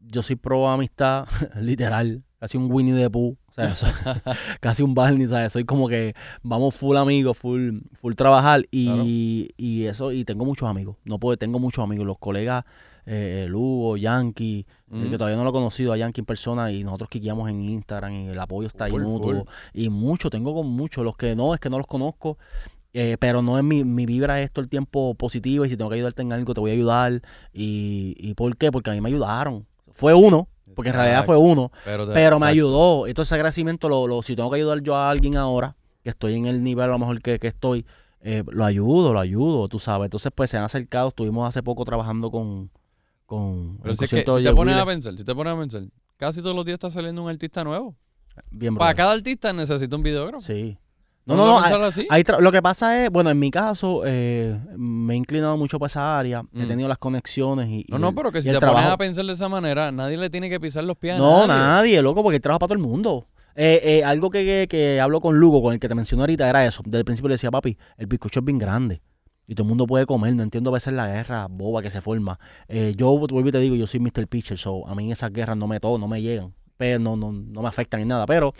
Yo 0.00 0.22
soy 0.22 0.36
pro 0.36 0.68
amistad, 0.68 1.26
literal. 1.60 2.22
Casi 2.38 2.58
un 2.58 2.70
Winnie 2.70 2.94
the 2.94 3.10
Pooh. 3.10 3.36
Casi 4.60 4.82
un 4.82 4.94
Barney, 4.94 5.26
¿sabes? 5.26 5.52
Soy 5.52 5.64
como 5.64 5.88
que 5.88 6.14
vamos 6.42 6.74
full 6.74 6.96
amigos, 6.96 7.36
full, 7.38 7.78
full 8.00 8.14
trabajar. 8.14 8.62
Y, 8.70 9.48
y 9.56 9.84
eso, 9.84 10.12
y 10.12 10.24
tengo 10.24 10.44
muchos 10.44 10.68
amigos. 10.68 10.96
No 11.04 11.18
puedo, 11.18 11.36
tengo 11.38 11.58
muchos 11.58 11.82
amigos. 11.82 12.06
Los 12.06 12.18
colegas, 12.18 12.64
eh, 13.06 13.46
Lugo, 13.48 13.96
Yankee, 13.96 14.66
eh, 14.68 14.72
Mm. 14.88 15.10
que 15.10 15.18
todavía 15.18 15.36
no 15.36 15.42
lo 15.42 15.50
he 15.50 15.52
conocido 15.52 15.92
a 15.92 15.96
Yankee 15.96 16.20
en 16.20 16.26
persona. 16.26 16.70
Y 16.70 16.84
nosotros 16.84 17.08
quiqueamos 17.08 17.48
en 17.50 17.62
Instagram 17.62 18.12
y 18.12 18.26
el 18.28 18.38
apoyo 18.38 18.68
está 18.68 18.84
ahí 18.84 18.92
mutuo. 18.92 19.46
Y 19.72 19.88
mucho, 19.88 20.28
tengo 20.30 20.54
con 20.54 20.68
muchos. 20.68 21.02
Los 21.02 21.16
que 21.16 21.34
no, 21.34 21.54
es 21.54 21.58
que 21.60 21.70
no 21.70 21.78
los 21.78 21.86
conozco. 21.86 22.36
Eh, 22.98 23.18
pero 23.20 23.42
no 23.42 23.58
es 23.58 23.62
mi, 23.64 23.84
mi 23.84 24.06
vibra 24.06 24.40
es 24.40 24.50
todo 24.50 24.62
el 24.62 24.70
tiempo 24.70 25.14
positiva 25.16 25.66
y 25.66 25.68
si 25.70 25.76
tengo 25.76 25.90
que 25.90 25.96
ayudarte 25.96 26.22
en 26.22 26.32
algo 26.32 26.54
te 26.54 26.60
voy 26.60 26.70
a 26.70 26.74
ayudar. 26.74 27.20
¿Y, 27.52 28.14
y 28.18 28.32
por 28.32 28.56
qué? 28.56 28.72
Porque 28.72 28.88
a 28.90 28.94
mí 28.94 29.02
me 29.02 29.10
ayudaron. 29.10 29.66
Fue 29.92 30.14
uno, 30.14 30.48
porque 30.74 30.88
en 30.88 30.94
realidad 30.94 31.26
fue 31.26 31.36
uno, 31.36 31.70
Pero, 31.84 32.06
pero 32.14 32.40
me 32.40 32.46
ayudó. 32.46 33.06
Entonces 33.06 33.28
ese 33.28 33.34
agradecimiento, 33.34 33.90
lo, 33.90 34.06
lo- 34.06 34.22
si 34.22 34.34
tengo 34.34 34.48
que 34.50 34.56
ayudar 34.56 34.80
yo 34.80 34.96
a 34.96 35.10
alguien 35.10 35.36
ahora, 35.36 35.76
que 36.02 36.08
estoy 36.08 36.36
en 36.36 36.46
el 36.46 36.62
nivel 36.62 36.86
a 36.86 36.92
lo 36.92 36.98
mejor 36.98 37.20
que, 37.20 37.38
que 37.38 37.48
estoy, 37.48 37.84
eh, 38.22 38.42
lo 38.50 38.64
ayudo, 38.64 39.12
lo 39.12 39.18
ayudo, 39.20 39.68
tú 39.68 39.78
sabes. 39.78 40.06
Entonces 40.06 40.32
pues 40.34 40.48
se 40.48 40.56
han 40.56 40.64
acercado, 40.64 41.08
estuvimos 41.08 41.46
hace 41.46 41.62
poco 41.62 41.84
trabajando 41.84 42.30
con... 42.30 42.70
con 43.26 43.76
Pero 43.82 43.94
si, 43.94 44.04
es 44.04 44.10
que, 44.10 44.16
concierto 44.16 44.36
de 44.36 44.40
si 44.42 44.48
te 44.48 44.54
pones 44.54 44.76
a 44.76 44.86
pensar, 44.86 45.18
si 45.18 45.24
te 45.24 45.34
pones 45.34 45.52
a 45.52 45.58
pensar, 45.58 45.82
casi 46.16 46.40
todos 46.40 46.56
los 46.56 46.64
días 46.64 46.76
está 46.76 46.90
saliendo 46.90 47.22
un 47.22 47.28
artista 47.28 47.62
nuevo. 47.62 47.94
Bien, 48.50 48.74
Para 48.74 48.92
brother. 48.92 48.96
cada 48.96 49.12
artista 49.12 49.52
necesita 49.52 49.94
un 49.96 50.02
videógrafo. 50.02 50.40
Sí. 50.42 50.78
No, 51.26 51.34
no, 51.34 51.60
no, 51.78 51.84
así. 51.86 52.06
Hay 52.08 52.22
lo 52.38 52.52
que 52.52 52.62
pasa 52.62 53.04
es, 53.04 53.10
bueno, 53.10 53.30
en 53.30 53.38
mi 53.38 53.50
caso, 53.50 54.02
eh, 54.06 54.56
me 54.76 55.14
he 55.14 55.16
inclinado 55.16 55.56
mucho 55.56 55.78
para 55.78 55.88
esa 55.88 56.18
área. 56.18 56.42
He 56.54 56.64
Mm. 56.64 56.68
tenido 56.68 56.88
las 56.88 56.98
conexiones 56.98 57.68
y. 57.68 57.84
No, 57.88 57.96
y 57.96 58.00
no, 58.00 58.14
pero 58.14 58.30
que 58.30 58.42
si 58.42 58.50
te 58.52 58.60
pones 58.60 58.86
a 58.86 58.96
pensar 58.96 59.24
de 59.26 59.32
esa 59.32 59.48
manera, 59.48 59.90
nadie 59.90 60.16
le 60.16 60.30
tiene 60.30 60.48
que 60.48 60.60
pisar 60.60 60.84
los 60.84 60.96
pies 60.96 61.16
a 61.16 61.18
No, 61.18 61.46
nadie. 61.46 61.60
nadie, 61.62 62.02
loco, 62.02 62.22
porque 62.22 62.38
trabaja 62.38 62.60
para 62.60 62.68
todo 62.68 62.74
el 62.78 62.82
mundo. 62.88 63.26
Eh, 63.56 63.80
eh, 63.82 64.04
algo 64.04 64.30
que, 64.30 64.44
que, 64.44 64.66
que 64.68 65.00
hablo 65.00 65.20
con 65.20 65.36
Lugo, 65.38 65.62
con 65.62 65.72
el 65.72 65.80
que 65.80 65.88
te 65.88 65.94
mencioné 65.94 66.22
ahorita, 66.22 66.48
era 66.48 66.64
eso. 66.66 66.82
Desde 66.84 66.98
el 66.98 67.04
principio 67.04 67.28
le 67.28 67.34
decía, 67.34 67.50
papi, 67.50 67.76
el 67.96 68.06
bizcocho 68.06 68.40
es 68.40 68.44
bien 68.44 68.58
grande. 68.58 69.00
Y 69.48 69.54
todo 69.54 69.64
el 69.64 69.68
mundo 69.68 69.86
puede 69.86 70.06
comer. 70.06 70.34
No 70.34 70.42
entiendo 70.42 70.70
a 70.70 70.74
veces 70.74 70.92
la 70.92 71.08
guerra 71.08 71.46
boba 71.50 71.80
que 71.82 71.90
se 71.90 72.00
forma. 72.00 72.38
Eh, 72.68 72.94
yo 72.96 73.16
vuelvo 73.18 73.48
y 73.48 73.52
te 73.52 73.58
digo, 73.60 73.74
yo 73.74 73.86
soy 73.86 73.98
Mr. 74.00 74.26
Pitcher, 74.28 74.58
so 74.58 74.86
a 74.86 74.94
mí 74.94 75.10
esas 75.10 75.32
guerras 75.32 75.56
no 75.56 75.66
me 75.66 75.80
to 75.80 75.98
no 75.98 76.06
me 76.06 76.20
llegan. 76.22 76.52
Pero 76.76 76.98
no, 76.98 77.16
no, 77.16 77.32
no 77.32 77.62
me 77.62 77.68
afectan 77.68 78.00
ni 78.00 78.06
nada. 78.06 78.26
Pero 78.26 78.52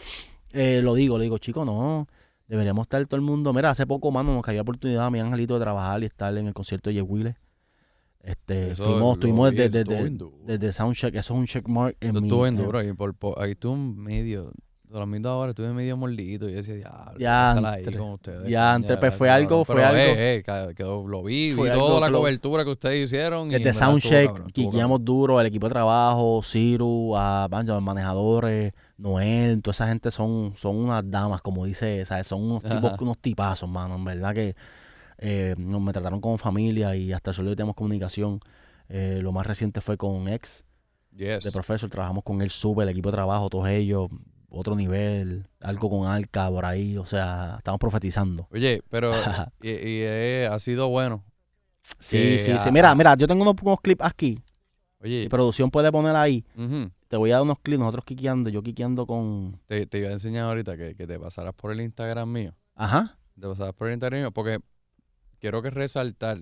eh, 0.52 0.80
lo 0.82 0.94
digo, 0.94 1.18
le 1.18 1.24
digo, 1.24 1.38
chico, 1.38 1.64
no. 1.64 2.08
Deberíamos 2.48 2.84
estar 2.84 3.04
todo 3.06 3.16
el 3.16 3.22
mundo. 3.22 3.52
Mira, 3.52 3.70
hace 3.70 3.86
poco, 3.86 4.10
mano, 4.10 4.32
nos 4.32 4.42
cayó 4.42 4.56
la 4.56 4.62
oportunidad 4.62 5.06
a 5.06 5.10
mi 5.10 5.18
angelito 5.20 5.54
de 5.54 5.60
trabajar 5.60 6.02
y 6.02 6.06
estar 6.06 6.36
en 6.36 6.46
el 6.46 6.54
concierto 6.54 6.90
de 6.90 6.96
Jay 6.96 7.02
Wheeler. 7.02 7.36
Este, 8.20 8.72
Eso 8.72 8.84
fuimos, 8.84 9.14
estuvimos 9.14 9.50
vi, 9.50 9.56
desde, 9.56 9.84
desde, 9.84 10.18
desde 10.44 10.72
Soundcheck. 10.72 11.14
Eso 11.14 11.34
es 11.34 11.38
un 11.40 11.46
checkmark 11.46 11.96
en 12.00 12.12
mi... 12.14 12.20
estuvo 12.22 12.46
en- 12.46 12.56
duro. 12.56 12.82
Y 12.82 12.92
por, 12.92 13.14
ahí 13.38 13.54
medio. 13.96 14.52
Mismos 14.88 15.30
ahora 15.30 15.50
estuve 15.50 15.72
medio 15.72 15.96
mordidito. 15.96 16.48
Y 16.48 16.52
yo 16.52 16.56
decía, 16.58 16.74
diablo, 16.74 17.18
Ya 17.18 17.54
estar 17.56 17.74
ahí 17.74 17.84
antes. 17.84 17.96
con 18.00 18.10
ustedes. 18.10 18.48
Ya 18.48 18.74
antes, 18.74 18.96
pues, 18.98 19.14
fue 19.14 19.28
cabrón". 19.28 19.44
algo- 19.46 19.64
fue 19.64 19.74
Pero, 19.76 19.86
algo- 19.88 19.98
eh, 20.00 20.36
eh, 20.46 20.74
quedó- 20.74 21.06
lo 21.06 21.22
vi, 21.22 21.52
vi 21.52 21.70
toda 21.70 22.00
la 22.00 22.10
cobertura 22.16 22.64
que 22.64 22.70
ustedes 22.70 23.04
hicieron. 23.04 23.48
Desde 23.48 23.72
Soundcheck, 23.72 24.52
quiqueamos 24.52 25.04
duro, 25.04 25.40
el 25.40 25.46
equipo 25.46 25.66
de 25.66 25.72
trabajo, 25.72 26.40
Ciru, 26.42 27.16
a 27.16 27.48
los 27.50 27.82
manejadores, 27.82 28.72
Noel, 28.98 29.60
toda 29.62 29.72
esa 29.72 29.86
gente 29.88 30.10
son, 30.10 30.54
son 30.56 30.76
unas 30.76 31.08
damas, 31.10 31.42
como 31.42 31.64
dice, 31.66 32.04
¿sabes? 32.04 32.26
son 32.26 32.42
unos 32.42 32.62
tipos, 32.62 32.92
unos 33.00 33.18
tipazos, 33.18 33.68
mano, 33.68 33.96
en 33.96 34.04
verdad 34.04 34.34
que 34.34 34.54
eh, 35.18 35.54
nos 35.58 35.80
me 35.80 35.92
trataron 35.92 36.20
como 36.20 36.36
familia 36.38 36.94
y 36.94 37.12
hasta 37.12 37.30
el 37.30 37.48
hoy 37.48 37.56
tenemos 37.56 37.74
comunicación. 37.74 38.38
Eh, 38.88 39.18
lo 39.22 39.32
más 39.32 39.46
reciente 39.46 39.80
fue 39.80 39.96
con 39.96 40.28
ex. 40.28 40.62
Yes. 41.16 41.44
de 41.44 41.50
Professor, 41.52 41.88
trabajamos 41.88 42.22
con 42.24 42.42
él 42.42 42.50
súper, 42.50 42.82
el 42.84 42.90
equipo 42.90 43.08
de 43.10 43.14
trabajo, 43.14 43.48
todos 43.48 43.66
ellos, 43.68 44.08
otro 44.48 44.74
nivel, 44.74 45.48
algo 45.60 45.90
con 45.90 46.06
Alca 46.08 46.48
por 46.48 46.64
ahí, 46.64 46.96
o 46.96 47.04
sea, 47.04 47.56
estamos 47.58 47.78
profetizando. 47.78 48.48
Oye, 48.50 48.82
pero 48.90 49.12
y, 49.62 49.68
y, 49.68 50.02
eh, 50.02 50.48
ha 50.50 50.58
sido 50.58 50.88
bueno. 50.88 51.24
Sí, 51.98 52.16
Que 52.16 52.38
sí, 52.38 52.58
sí. 52.58 52.70
Mira, 52.72 52.94
mira, 52.94 53.14
yo 53.16 53.26
tengo 53.28 53.42
unos, 53.42 53.54
unos 53.62 53.80
clips 53.80 54.04
aquí. 54.04 54.40
Oye, 55.00 55.24
Mi 55.24 55.28
producción 55.28 55.70
puede 55.70 55.92
poner 55.92 56.16
ahí. 56.16 56.44
Te 57.08 57.16
voy 57.16 57.30
a 57.30 57.34
dar 57.34 57.42
unos 57.42 57.58
clips, 57.60 57.78
nosotros 57.78 58.04
quiqueando, 58.04 58.50
yo 58.50 58.62
quiqueando 58.62 59.06
con... 59.06 59.60
te, 59.66 59.86
te 59.86 59.98
iba 59.98 60.08
a 60.08 60.12
enseñar 60.12 60.46
ahorita 60.46 60.76
que, 60.76 60.96
que 60.96 61.06
te 61.06 61.18
pasaras 61.20 61.54
por 61.54 61.70
el 61.70 61.80
Instagram 61.80 62.30
mío. 62.30 62.54
Ajá. 62.74 63.16
Te 63.40 63.46
pasaras 63.46 63.72
por 63.74 63.88
el 63.88 63.94
Instagram 63.94 64.20
mío 64.20 64.32
porque 64.32 64.58
quiero 65.38 65.62
que 65.62 65.70
resaltar 65.70 66.38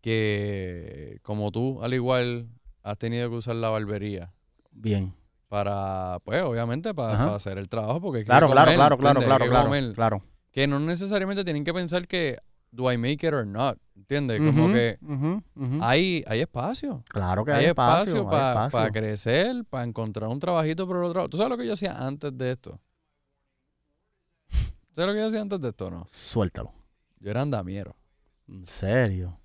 que 0.00 1.18
como 1.22 1.50
tú, 1.50 1.82
al 1.82 1.94
igual, 1.94 2.48
has 2.82 2.98
tenido 2.98 3.28
que 3.30 3.36
usar 3.36 3.56
la 3.56 3.70
barbería 3.70 4.32
Bien. 4.72 5.12
Para, 5.50 6.20
pues, 6.24 6.40
obviamente, 6.42 6.94
para, 6.94 7.34
hacer 7.34 7.58
el 7.58 7.68
trabajo, 7.68 8.00
porque 8.00 8.18
hay 8.18 8.22
que 8.22 8.26
Claro, 8.26 8.48
claro, 8.48 8.66
comer, 8.66 8.76
claro, 8.76 8.98
claro, 8.98 9.20
claro, 9.20 9.48
claro, 9.48 9.94
claro. 9.94 10.22
Que 10.52 10.68
no 10.68 10.78
necesariamente 10.78 11.42
tienen 11.42 11.64
que 11.64 11.74
pensar 11.74 12.06
que 12.06 12.38
do 12.70 12.90
I 12.90 12.96
make 12.96 13.26
it 13.26 13.34
or 13.34 13.44
not, 13.44 13.76
¿entiendes? 13.96 14.38
Como 14.38 14.72
que 14.72 14.96
hay, 15.80 16.22
hay 16.28 16.40
espacio. 16.40 17.02
Claro 17.08 17.44
que 17.44 17.50
Hay, 17.50 17.64
hay, 17.64 17.70
espacio 17.70 18.22
espacio, 18.22 18.70
para 18.70 18.90
crecer, 18.92 19.64
para 19.68 19.82
encontrar 19.82 20.30
un 20.30 20.38
trabajito 20.38 20.86
por 20.86 20.98
otro 20.98 21.18
lado. 21.18 21.28
¿Tú 21.28 21.36
sabes 21.36 21.50
lo 21.50 21.58
que 21.58 21.66
yo 21.66 21.72
hacía 21.72 21.98
antes 21.98 22.30
de 22.38 22.52
esto? 22.52 22.78
¿Sabes 24.92 25.08
lo 25.08 25.12
que 25.14 25.18
yo 25.18 25.26
hacía 25.26 25.40
antes 25.40 25.60
de 25.60 25.68
esto 25.68 25.86
o 25.88 25.90
no? 25.90 26.06
Suéltalo. 26.12 26.72
Yo 27.18 27.28
era 27.28 27.42
andamiero. 27.42 27.96
En 28.46 28.64
serio. 28.66 29.39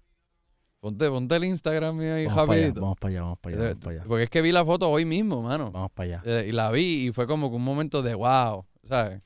Ponte, 0.86 1.10
ponte 1.10 1.36
el 1.36 1.46
Instagram 1.46 1.98
mío 1.98 2.14
ahí 2.14 2.28
Vamos 2.28 2.46
para 2.46 2.60
allá, 2.60 2.74
vamos 2.76 2.98
para 3.00 3.10
allá, 3.12 3.22
vamos 3.22 3.40
para 3.40 3.56
allá, 3.56 3.64
vamos 3.66 3.78
para 3.84 3.96
allá. 3.96 4.04
Porque 4.08 4.24
es 4.26 4.30
que 4.30 4.42
vi 4.44 4.52
la 4.52 4.64
foto 4.64 4.88
hoy 4.88 5.04
mismo, 5.04 5.42
mano. 5.42 5.72
Vamos 5.72 5.90
para 5.96 6.06
allá, 6.06 6.22
Eh, 6.24 6.46
y 6.50 6.52
la 6.52 6.70
vi 6.70 7.08
y 7.08 7.12
fue 7.12 7.26
como 7.26 7.50
que 7.50 7.56
un 7.56 7.64
momento 7.64 8.04
de 8.04 8.14
wow, 8.14 8.64
¿sabes? 8.84 9.20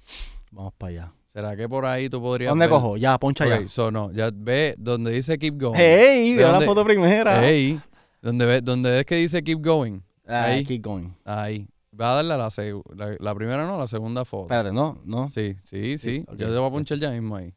vamos 0.51 0.71
para 0.77 0.89
allá. 0.89 1.13
¿Será 1.27 1.57
que 1.57 1.67
por 1.67 1.85
ahí 1.85 2.07
tú 2.07 2.21
podrías 2.21 2.51
¿Dónde 2.51 2.63
ver? 2.65 2.69
cojo? 2.69 2.95
Ya, 2.95 3.17
poncha 3.17 3.43
Ok, 3.43 3.49
ya. 3.63 3.67
so 3.67 3.91
no, 3.91 4.09
ya 4.13 4.31
ve 4.33 4.73
donde 4.77 5.11
dice 5.11 5.37
keep 5.37 5.59
going. 5.59 5.75
¡Hey! 5.75 6.31
¿De 6.35 6.45
Ve 6.45 6.49
la 6.49 6.61
foto 6.61 6.85
primera. 6.85 7.45
Ey, 7.45 7.77
Donde, 8.21 8.45
ve- 8.45 8.61
donde 8.61 8.99
es 9.01 9.05
que 9.05 9.15
dice 9.17 9.43
keep 9.43 9.59
going. 9.61 9.99
Ah, 10.25 10.43
Ahí. 10.45 10.63
Keep 10.63 10.81
going. 10.81 11.09
Ahí. 11.25 11.67
Va 11.99 12.13
a 12.13 12.15
darle 12.15 12.35
a 12.35 12.37
la, 12.37 12.49
la, 12.95 13.15
la 13.19 13.35
primera, 13.35 13.67
no, 13.67 13.77
la 13.77 13.87
segunda 13.87 14.23
foto. 14.23 14.43
Espérate, 14.43 14.71
no, 14.71 15.01
no. 15.03 15.27
Sí, 15.27 15.57
sí, 15.65 15.97
sí. 15.97 16.23
ok, 16.25 16.37
Yo 16.37 16.47
te 16.47 16.57
voy 16.57 16.69
a 16.69 16.71
ponchar 16.71 16.97
ya 16.99 17.11
mismo 17.11 17.35
ahí. 17.35 17.53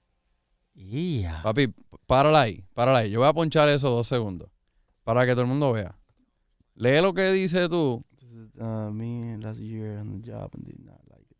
Yeah. 0.74 1.42
Papi, 1.42 1.72
párala 2.06 2.42
ahí, 2.42 2.64
párala 2.74 2.98
ahí. 3.00 3.10
Yo 3.10 3.20
voy 3.20 3.28
a 3.28 3.32
ponchar 3.32 3.68
eso 3.68 3.90
dos 3.90 4.06
segundos. 4.08 4.48
Para 5.04 5.26
que 5.26 5.32
todo 5.32 5.42
el 5.42 5.48
mundo 5.48 5.72
vea. 5.72 5.98
Lee 6.74 7.00
lo 7.02 7.12
que 7.12 7.30
dice 7.32 7.68
tú. 7.68 8.04
This 8.18 8.30
is, 8.30 8.60
uh, 8.60 8.90
me 8.90 9.36
last 9.38 9.60
year 9.60 9.98
on 9.98 10.20
the 10.20 10.30
job 10.30 10.50
and 10.54 10.64
did 10.64 10.78
not 10.80 10.98
like 11.10 11.26
it. 11.30 11.36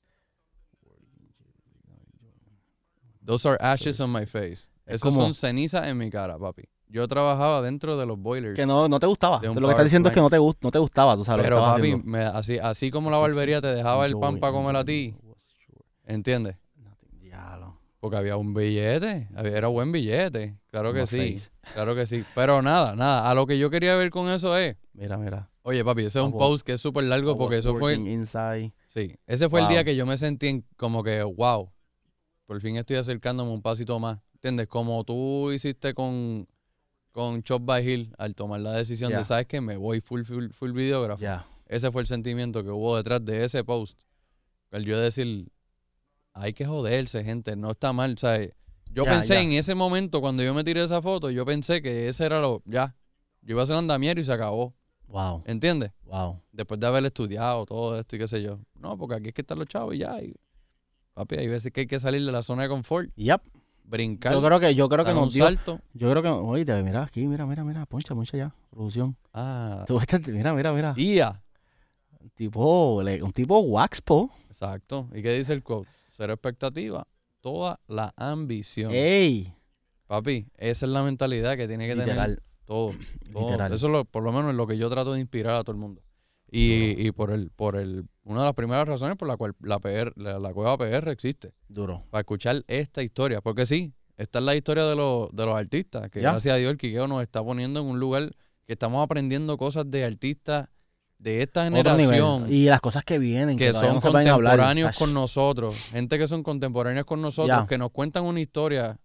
Those 3.25 3.47
are 3.49 3.57
ashes 3.61 4.01
on 4.01 4.11
my 4.11 4.27
face. 4.27 4.69
Es 4.85 4.97
Esos 5.01 5.15
son 5.15 5.33
cenizas 5.35 5.87
en 5.87 5.97
mi 5.97 6.11
cara, 6.11 6.39
papi. 6.39 6.65
Yo 6.89 7.07
trabajaba 7.09 7.63
dentro 7.63 7.97
de 7.97 8.05
los 8.05 8.19
boilers. 8.19 8.55
Que 8.57 8.67
no, 8.67 8.89
no 8.89 9.01
te 9.01 9.07
gustaba. 9.07 9.41
Lo 9.43 9.55
que 9.55 9.71
estás 9.71 9.85
diciendo 9.85 10.09
es 10.11 10.15
que 10.15 10.21
no 10.21 10.29
te, 10.29 10.39
gust- 10.39 10.59
no 10.61 10.71
te 10.71 10.79
gustaba, 10.79 11.17
tú 11.17 11.25
sabes 11.25 11.39
lo 11.39 11.43
que 11.45 11.49
Pero 11.49 11.61
papi, 11.65 11.97
me- 12.05 12.21
así, 12.23 12.59
así 12.59 12.91
como 12.91 13.11
la 13.11 13.17
barbería 13.19 13.61
te 13.63 13.69
dejaba 13.69 14.05
el 14.07 14.19
pan 14.19 14.39
para 14.39 14.53
comer 14.53 14.77
a 14.77 14.85
ti, 14.85 15.15
¿entiendes? 16.05 16.57
Porque 18.03 18.17
había 18.17 18.37
un 18.37 18.53
billete, 18.53 19.29
había- 19.37 19.57
era 19.57 19.69
buen 19.69 19.93
billete, 19.93 20.59
claro 20.73 20.93
que 20.93 21.07
sí, 21.07 21.35
face. 21.39 21.51
claro 21.73 21.95
que 21.95 22.05
sí. 22.05 22.25
Pero 22.35 22.61
nada, 22.61 22.97
nada, 22.97 23.31
a 23.31 23.35
lo 23.37 23.47
que 23.47 23.57
yo 23.57 23.71
quería 23.71 23.95
ver 23.95 24.11
con 24.11 24.29
eso 24.29 24.57
es, 24.59 24.77
Mira, 24.93 25.17
mira. 25.17 25.49
oye 25.63 25.85
papi, 25.85 26.01
ese 26.03 26.19
es 26.19 26.25
un 26.25 26.33
post 26.33 26.67
que 26.67 26.73
es 26.73 26.81
súper 26.81 27.05
largo 27.05 27.39
porque 27.39 27.59
eso 27.59 27.77
fue, 27.77 27.95
inside. 27.95 28.73
sí, 28.89 29.15
ese 29.29 29.49
fue 29.49 29.61
el 29.61 29.69
día 29.69 29.85
que 29.85 29.95
yo 29.95 30.05
me 30.05 30.17
sentí 30.17 30.49
en- 30.49 30.65
como 30.77 31.05
que, 31.05 31.23
wow, 31.23 31.71
por 32.45 32.61
fin 32.61 32.77
estoy 32.77 32.97
acercándome 32.97 33.53
un 33.53 33.63
pasito 33.63 34.01
más, 34.01 34.19
¿entiendes? 34.35 34.67
Como 34.67 35.05
tú 35.05 35.53
hiciste 35.53 35.95
con, 35.95 36.49
con 37.13 37.45
Chop 37.45 37.63
by 37.65 37.89
Hill 37.89 38.13
al 38.19 38.35
tomar 38.35 38.59
la 38.63 38.73
decisión 38.73 39.13
de, 39.13 39.23
¿sabes 39.25 39.47
qué? 39.47 39.61
Me 39.61 39.77
voy 39.77 40.01
full, 40.01 40.25
full, 40.25 40.49
full 40.51 40.73
videógrafo. 40.73 41.23
Ya. 41.23 41.47
Ese 41.67 41.93
fue 41.93 42.01
el 42.03 42.09
sentimiento 42.09 42.65
que 42.65 42.71
hubo 42.71 42.97
detrás 42.97 43.25
de 43.25 43.45
ese 43.45 43.63
post. 43.63 43.97
El 44.73 44.85
yo 44.87 44.99
decir, 44.99 45.53
hay 46.35 46.53
que 46.53 46.65
joderse, 46.67 47.25
gente, 47.25 47.57
no 47.57 47.73
está 47.73 47.93
mal, 47.93 48.17
¿sabes? 48.19 48.53
Yo 48.91 49.05
Ya, 49.05 49.11
pensé 49.13 49.35
ya. 49.35 49.41
en 49.41 49.53
ese 49.53 49.75
momento, 49.75 50.21
cuando 50.21 50.43
yo 50.43 50.53
me 50.55 50.65
tiré 50.65 50.83
esa 50.83 51.01
foto, 51.03 51.31
yo 51.31 51.45
pensé 51.47 51.81
que 51.83 52.09
ese 52.09 52.25
era 52.27 52.41
lo, 52.41 52.63
ya, 52.67 52.95
yo 53.43 53.53
iba 53.53 53.63
a 53.63 53.65
hacer 53.65 53.77
andamiero 53.77 54.21
y 54.21 54.25
se 54.25 54.33
acabó, 54.33 54.75
Wow. 55.09 55.43
¿entiendes? 55.47 55.93
Wow. 56.05 56.41
Después 56.53 56.81
de 56.81 56.87
haber 56.87 57.05
estudiado 57.05 57.67
todo 57.67 57.99
esto 57.99 58.17
y 58.17 58.19
qué 58.19 58.29
sé 58.29 58.43
yo. 58.43 58.59
No, 58.79 58.97
porque 58.97 59.17
aquí 59.17 59.29
es 59.29 59.35
que 59.35 59.43
están 59.43 59.59
los 59.59 59.69
chavos 59.69 59.95
y 59.95 59.99
ya. 59.99 60.21
y- 60.23 60.35
papi, 61.15 61.37
hay 61.37 61.49
veces 61.49 61.71
que 61.73 61.81
hay 61.83 61.87
que 61.87 62.01
salir 62.01 62.25
de 62.25 62.33
la 62.33 62.41
zona 62.43 62.63
de 62.63 62.69
confort, 62.71 63.11
Yep. 63.17 63.43
brincar, 63.85 64.33
Yo 64.33 64.43
creo 64.43 64.59
que, 64.61 64.75
yo 64.75 64.89
creo 64.89 65.05
que 65.05 65.13
nos 65.13 65.33
dio. 65.35 65.45
salto. 65.45 65.81
Yo 65.93 66.11
creo 66.11 66.23
que, 66.23 66.29
oye, 66.29 66.83
mira 66.83 67.03
aquí, 67.03 67.27
mira, 67.27 67.45
mira, 67.45 67.63
mira, 67.65 67.85
poncha, 67.85 68.15
poncha 68.15 68.39
ya, 68.39 68.55
producción. 68.71 69.15
Ah, 69.35 69.85
Tú, 69.87 70.01
mira, 70.29 70.55
mira, 70.55 70.73
mira. 70.73 70.95
ya. 70.97 71.43
Un 72.19 72.31
tipo, 72.31 72.97
un 73.03 73.33
tipo 73.33 73.59
waxpo. 73.59 74.31
Exacto. 74.47 75.09
¿Y 75.15 75.21
qué 75.23 75.35
dice 75.35 75.53
el 75.53 75.63
quote? 75.63 75.89
Cero 76.15 76.35
expectativa, 76.35 77.07
toda 77.41 77.81
la 77.89 78.13
ambición. 78.19 78.93
Ey. 78.93 79.55
Papi, 80.07 80.47
esa 80.59 80.85
es 80.85 80.93
la 80.93 81.03
mentalidad 81.03 81.57
que 81.57 81.67
tiene 81.67 81.89
que 81.89 81.97
tener 81.97 82.43
todo. 82.67 82.93
todo. 83.33 83.45
Literal. 83.51 83.73
Eso 83.73 83.87
es 83.87 83.93
lo, 83.93 84.05
por 84.05 84.23
lo 84.23 84.31
menos 84.31 84.51
es 84.51 84.57
lo 84.57 84.67
que 84.67 84.77
yo 84.77 84.91
trato 84.91 85.15
de 85.15 85.21
inspirar 85.21 85.55
a 85.55 85.65
todo 85.65 85.73
el 85.73 85.79
mundo. 85.81 86.03
Y, 86.51 86.95
y 86.99 87.13
por 87.13 87.31
el, 87.31 87.49
por 87.51 87.77
el, 87.77 88.05
una 88.25 88.41
de 88.41 88.45
las 88.45 88.55
primeras 88.55 88.87
razones 88.87 89.17
por 89.17 89.27
la 89.27 89.39
cual 89.39 89.55
la 89.61 89.79
PR, 89.79 90.13
la, 90.17 90.39
la 90.39 90.53
cueva 90.53 90.77
PR 90.77 91.09
existe. 91.11 91.55
Duro. 91.67 92.05
Para 92.11 92.21
escuchar 92.21 92.63
esta 92.67 93.03
historia. 93.03 93.41
Porque 93.41 93.65
sí, 93.65 93.95
esta 94.19 94.39
es 94.41 94.45
la 94.45 94.55
historia 94.55 94.85
de, 94.85 94.95
los 94.95 95.31
de 95.35 95.47
los 95.47 95.57
artistas. 95.57 96.11
Que 96.11 96.21
Ya. 96.21 96.33
gracias 96.33 96.55
a 96.55 96.59
Dios 96.59 96.71
el 96.73 96.77
Quiqueo 96.77 97.09
nos 97.09 97.23
está 97.23 97.43
poniendo 97.43 97.81
en 97.81 97.87
un 97.87 97.99
lugar 97.99 98.33
que 98.67 98.75
estamos 98.75 99.03
aprendiendo 99.03 99.57
cosas 99.57 99.91
de 99.91 100.05
artistas 100.05 100.69
de 101.23 101.43
esta 101.43 101.65
generación 101.65 102.47
Y 102.53 102.65
las 102.65 102.81
cosas 102.81 103.05
que 103.05 103.19
vienen, 103.19 103.57
que, 103.57 103.73
son 103.73 103.95
no 103.95 104.01
contemporáneos 104.01 104.99
con 104.99 105.15
nosotros, 105.15 105.77
gente 105.91 106.19
que 106.19 106.27
son 106.27 106.43
contemporáneos 106.43 107.07
con 107.07 107.23
nosotros, 107.23 107.67
que 107.69 107.79
nos 107.79 107.91
cuentan 107.91 108.25
una 108.25 108.41
historia, 108.41 108.99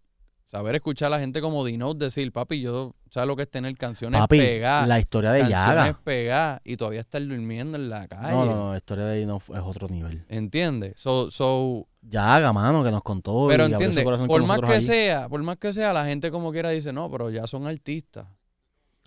saber 0.43 0.75
escuchar 0.75 1.07
a 1.07 1.09
la 1.11 1.19
gente 1.19 1.41
como 1.41 1.63
Dinote 1.63 2.05
decir, 2.05 2.31
papi, 2.31 2.61
yo 2.61 2.95
sabes 3.09 3.27
lo 3.27 3.35
que 3.35 3.43
es 3.43 3.51
tener 3.51 3.75
canciones 3.77 4.19
Papi, 4.19 4.39
pegadas, 4.39 4.87
la 4.87 4.99
historia 4.99 5.31
de 5.31 5.41
canciones 5.41 5.65
Yaga. 5.65 5.99
pegadas 6.03 6.61
y 6.63 6.77
todavía 6.77 7.01
estar 7.01 7.21
durmiendo 7.21 7.77
en 7.77 7.89
la 7.89 8.07
calle. 8.07 8.31
No, 8.31 8.45
no, 8.45 8.55
no, 8.55 8.71
la 8.71 8.77
historia 8.77 9.05
de 9.05 9.25
no 9.25 9.37
es 9.37 9.61
otro 9.63 9.87
nivel. 9.87 10.25
¿Entiendes? 10.27 10.93
So, 10.95 11.29
so, 11.29 11.87
Yaga, 12.01 12.51
mano, 12.51 12.83
que 12.83 12.91
nos 12.91 13.03
contó. 13.03 13.47
pero 13.47 13.65
entiende, 13.65 14.03
por 14.03 14.43
más 14.43 14.59
que 14.59 14.81
sea, 14.81 15.29
por 15.29 15.43
más 15.43 15.57
que 15.57 15.73
sea, 15.73 15.93
la 15.93 16.05
gente 16.05 16.31
como 16.31 16.51
quiera 16.51 16.71
dice, 16.71 16.91
no, 16.91 17.11
pero 17.11 17.29
ya 17.29 17.45
son 17.45 17.67
artistas. 17.67 18.25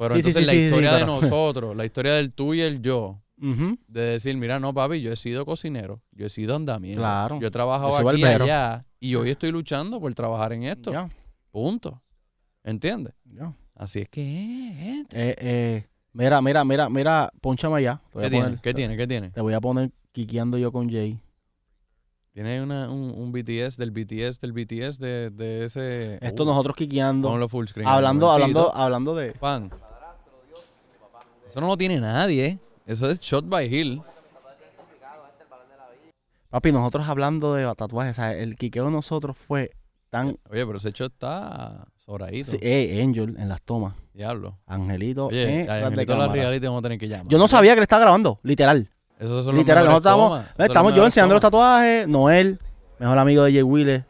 Pero 0.01 0.15
Sí, 0.15 0.21
entonces 0.21 0.41
sí, 0.41 0.47
la 0.47 0.53
sí, 0.53 0.59
historia 0.65 0.95
de 0.95 1.05
nosotros, 1.05 1.77
la 1.77 1.85
historia 1.85 2.15
del 2.15 2.35
tú 2.35 2.55
y 2.55 2.63
el 2.63 2.81
yo, 2.81 3.21
de 3.37 4.01
decir, 4.01 4.35
mira, 4.37 4.59
no, 4.59 4.73
papi, 4.73 5.01
yo 5.03 5.13
he 5.13 5.17
sido 5.17 5.45
cocinero, 5.45 6.01
yo 6.13 6.25
he 6.27 6.31
sido 6.31 6.57
andamiento, 6.57 7.01
Claro. 7.03 7.39
yo 7.39 7.49
he 7.49 7.51
trabajado 7.51 7.91
Yo 8.01 8.09
aquí 8.09 8.21
y 8.21 8.23
barbero. 8.23 8.45
allá 8.45 8.87
y 8.99 9.15
hoy 9.15 9.29
estoy 9.31 9.51
luchando 9.53 10.01
por 10.01 10.13
trabajar 10.15 10.55
en 10.55 10.63
esto. 10.63 10.91
Ya, 10.91 11.07
Punto. 11.51 12.01
¿Entiendes? 12.65 13.13
ya. 13.25 13.53
Así 13.75 14.01
es 14.01 14.09
que. 14.09 14.23
Eh, 14.23 15.07
eh, 15.39 15.87
mira, 16.15 16.41
mira, 16.41 16.65
mira, 16.65 16.89
mira, 16.89 17.31
ponchame 17.43 17.77
allá. 17.77 18.01
¿Qué 18.19 18.31
tiene? 18.31 18.59
¿Qué 18.63 18.73
tiene? 18.75 18.97
¿Qué 18.97 19.07
tiene? 19.07 19.31
te 19.31 19.41
voy 19.43 19.53
a 19.55 19.61
poner 19.61 19.91
quiqueando 20.13 20.57
yo 20.59 20.73
con 20.73 20.91
Jay. 20.91 21.19
Tiene 22.33 22.63
una, 22.63 22.89
un, 22.91 23.11
un 23.11 23.33
BTS 23.33 23.77
del 23.77 23.91
BTS 23.91 24.39
del 24.41 24.53
BTS 24.53 24.99
de, 24.99 25.31
de 25.31 25.65
ese. 25.65 26.19
Esto 26.25 26.45
Uh, 26.45 26.47
nosotros 26.47 26.77
quiqueando. 26.77 27.29
ponlo 27.29 27.49
full 27.49 27.67
screen. 27.67 27.89
Hablando, 27.89 28.31
hablando, 28.31 28.75
hablando 28.75 29.15
de. 29.15 29.33
Pan. 29.33 29.71
Eso 31.51 31.61
no 31.61 31.67
lo 31.67 31.77
tiene 31.77 31.99
nadie, 31.99 32.47
¿eh? 32.47 32.59
Eso 32.87 33.11
es 33.11 33.19
Shot 33.19 33.49
by 33.49 33.67
Hill. 33.67 34.01
Papi, 36.49 36.71
nosotros 36.71 37.09
hablando 37.09 37.55
de 37.55 37.65
tatuajes, 37.75 38.13
o 38.13 38.21
sea, 38.21 38.37
el 38.37 38.57
quiqueo 38.57 38.85
de 38.85 38.93
nosotros 38.93 39.37
fue 39.37 39.73
tan. 40.11 40.37
Oye, 40.49 40.65
pero 40.65 40.79
ese 40.79 40.93
shot 40.93 41.13
está 41.13 41.87
sobradito. 41.97 42.53
Sí, 42.53 42.59
eh, 42.61 43.01
Angel 43.03 43.37
en 43.37 43.49
las 43.49 43.63
tomas. 43.63 43.95
Diablo. 44.15 44.59
Angelito. 44.67 45.27
Oye, 45.27 45.63
eh, 45.63 45.71
Angelito 45.71 46.17
la 46.17 46.29
reality 46.29 46.67
vamos 46.67 46.81
a 46.81 46.83
tener 46.83 46.99
que 46.99 47.09
llamar. 47.09 47.27
Yo 47.27 47.39
no 47.39 47.49
sabía 47.49 47.75
que 47.75 47.81
le 47.81 47.85
estaba 47.85 48.03
grabando, 48.03 48.39
literal. 48.43 48.89
Esos 49.19 49.45
son 49.45 49.57
Literal, 49.57 49.85
los 49.85 49.93
nosotros 49.93 50.13
estamos, 50.13 50.31
tomas. 50.31 50.57
Son 50.57 50.67
estamos 50.67 50.91
los 50.93 50.97
yo 50.99 51.05
enseñando 51.05 51.35
los 51.35 51.43
tatuajes, 51.43 52.09
Noel, 52.09 52.59
mejor 52.99 53.19
amigo 53.19 53.43
de 53.43 53.53
Jay 53.53 53.63
Wille, 53.63 54.05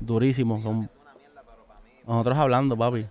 durísimo. 0.00 0.60
Son... 0.62 0.90
Nosotros 2.06 2.38
hablando, 2.38 2.76
papi. 2.76 3.06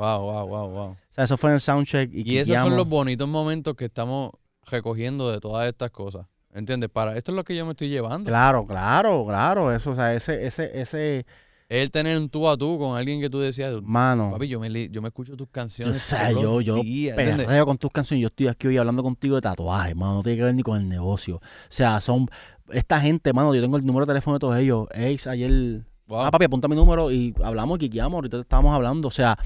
Wow, 0.00 0.22
wow, 0.22 0.48
wow, 0.48 0.70
wow. 0.70 0.90
O 0.92 0.96
sea, 1.10 1.24
eso 1.24 1.36
fue 1.36 1.50
en 1.50 1.54
el 1.56 1.60
soundcheck 1.60 2.10
y, 2.10 2.32
Y 2.32 2.38
esos 2.38 2.56
son 2.56 2.74
los 2.74 2.88
bonitos 2.88 3.28
momentos 3.28 3.74
que 3.74 3.84
estamos 3.84 4.30
recogiendo 4.70 5.30
de 5.30 5.40
todas 5.40 5.68
estas 5.68 5.90
cosas. 5.90 6.26
¿Entiendes? 6.54 6.88
Para 6.88 7.18
esto 7.18 7.32
es 7.32 7.36
lo 7.36 7.44
que 7.44 7.54
yo 7.54 7.66
me 7.66 7.72
estoy 7.72 7.90
llevando. 7.90 8.30
Claro, 8.30 8.66
claro, 8.66 9.26
claro. 9.26 9.70
Eso, 9.70 9.90
o 9.90 9.94
sea, 9.94 10.14
ese, 10.14 10.46
ese, 10.46 10.80
ese, 10.80 11.26
Es 11.68 11.90
tener 11.90 12.16
un 12.16 12.30
tú 12.30 12.48
a 12.48 12.56
tú 12.56 12.78
con 12.78 12.96
alguien 12.96 13.20
que 13.20 13.28
tú 13.28 13.40
decías, 13.40 13.74
mano. 13.82 14.30
papi, 14.32 14.48
yo 14.48 14.58
me, 14.58 14.88
yo 14.88 15.02
me 15.02 15.08
escucho 15.08 15.36
tus 15.36 15.48
canciones. 15.50 15.94
o 15.94 16.00
sea, 16.00 16.32
yo, 16.32 16.62
yo 16.62 16.76
días", 16.76 17.14
perreo 17.14 17.66
con 17.66 17.76
tus 17.76 17.90
canciones. 17.90 18.22
Yo 18.22 18.28
estoy 18.28 18.48
aquí 18.48 18.68
hoy 18.68 18.78
hablando 18.78 19.02
contigo 19.02 19.36
de 19.36 19.42
tatuajes, 19.42 19.94
mano. 19.94 20.14
No 20.14 20.22
tiene 20.22 20.38
que 20.38 20.44
ver 20.44 20.54
ni 20.54 20.62
con 20.62 20.80
el 20.80 20.88
negocio. 20.88 21.36
O 21.36 21.40
sea, 21.68 22.00
son 22.00 22.26
esta 22.72 23.02
gente, 23.02 23.34
mano. 23.34 23.54
Yo 23.54 23.60
tengo 23.60 23.76
el 23.76 23.84
número 23.84 24.06
de 24.06 24.12
teléfono 24.12 24.36
de 24.36 24.40
todos 24.40 24.56
ellos. 24.56 24.88
Ex, 24.94 25.26
ayer. 25.26 25.84
Wow. 26.10 26.26
Ah, 26.26 26.30
papi, 26.30 26.44
apunta 26.44 26.68
mi 26.68 26.76
número 26.76 27.10
y 27.10 27.32
hablamos 27.42 27.76
y 27.76 27.80
quiqueamos. 27.88 28.16
Ahorita 28.18 28.40
estábamos 28.40 28.74
hablando. 28.74 29.08
O 29.08 29.12
sea, 29.12 29.38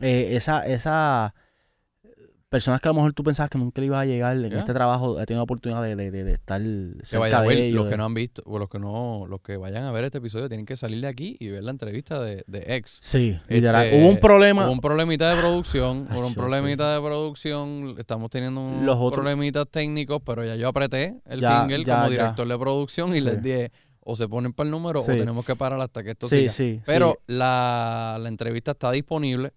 eh, 0.00 0.30
esa, 0.36 0.66
esa 0.66 1.32
personas 2.50 2.80
que 2.80 2.88
a 2.88 2.92
lo 2.92 2.94
mejor 2.94 3.12
tú 3.12 3.22
pensabas 3.22 3.50
que 3.50 3.58
nunca 3.58 3.78
le 3.82 3.88
iba 3.88 4.00
a 4.00 4.06
llegar 4.06 4.34
en 4.34 4.50
este 4.54 4.72
trabajo, 4.72 5.20
he 5.20 5.26
tenido 5.26 5.40
la 5.40 5.44
oportunidad 5.44 5.82
de, 5.82 5.94
de, 5.96 6.10
de, 6.10 6.24
de 6.24 6.32
estar 6.32 6.62
que 6.62 6.94
cerca 7.04 7.18
vaya 7.20 7.38
a 7.40 7.42
de 7.42 7.48
ver, 7.48 7.58
ellos. 7.58 7.82
los 7.82 7.90
que 7.90 7.96
no 7.98 8.06
han 8.06 8.14
visto, 8.14 8.42
o 8.46 8.58
los 8.58 8.70
que 8.70 8.78
no, 8.78 9.26
los 9.28 9.42
que 9.42 9.58
vayan 9.58 9.84
a 9.84 9.92
ver 9.92 10.04
este 10.04 10.16
episodio 10.16 10.48
tienen 10.48 10.64
que 10.64 10.74
salir 10.74 11.02
de 11.02 11.08
aquí 11.08 11.36
y 11.40 11.48
ver 11.48 11.62
la 11.62 11.72
entrevista 11.72 12.22
de, 12.22 12.44
de 12.46 12.64
ex. 12.76 12.90
Sí, 13.02 13.38
literal. 13.50 13.84
Este, 13.84 14.00
Hubo 14.00 14.08
un 14.08 14.16
problema. 14.16 14.64
Hubo 14.64 14.72
un 14.72 14.80
problemita 14.80 15.28
de 15.34 15.38
producción, 15.42 16.08
hubo 16.10 16.22
un 16.26 16.34
yo 16.34 16.40
problemita 16.40 16.94
de 16.94 17.00
producción, 17.02 17.94
estamos 17.98 18.30
teniendo 18.30 18.62
unos 18.62 18.82
Los 18.82 19.12
problemitas 19.12 19.66
técnicos, 19.70 20.22
pero 20.24 20.42
ya 20.42 20.56
yo 20.56 20.68
apreté 20.68 21.20
el 21.26 21.42
Ya, 21.42 21.60
finger 21.60 21.84
ya, 21.84 21.94
como 21.96 22.06
ya. 22.06 22.10
director 22.12 22.48
de 22.48 22.58
producción 22.58 23.10
y 23.10 23.18
Sí. 23.18 23.20
les 23.26 23.42
dije, 23.42 23.72
o 24.10 24.16
se 24.16 24.26
ponen 24.26 24.54
para 24.54 24.66
el 24.66 24.70
número 24.70 25.02
Sí. 25.02 25.12
o 25.12 25.16
tenemos 25.16 25.44
que 25.44 25.54
parar 25.54 25.78
hasta 25.82 26.02
que 26.02 26.12
esto 26.12 26.28
sí, 26.28 26.38
siga. 26.48 26.52
sí, 26.52 26.80
Pero. 26.86 27.18
La, 27.26 28.16
la 28.18 28.28
entrevista 28.28 28.70
está 28.70 28.90
disponible. 28.90 29.52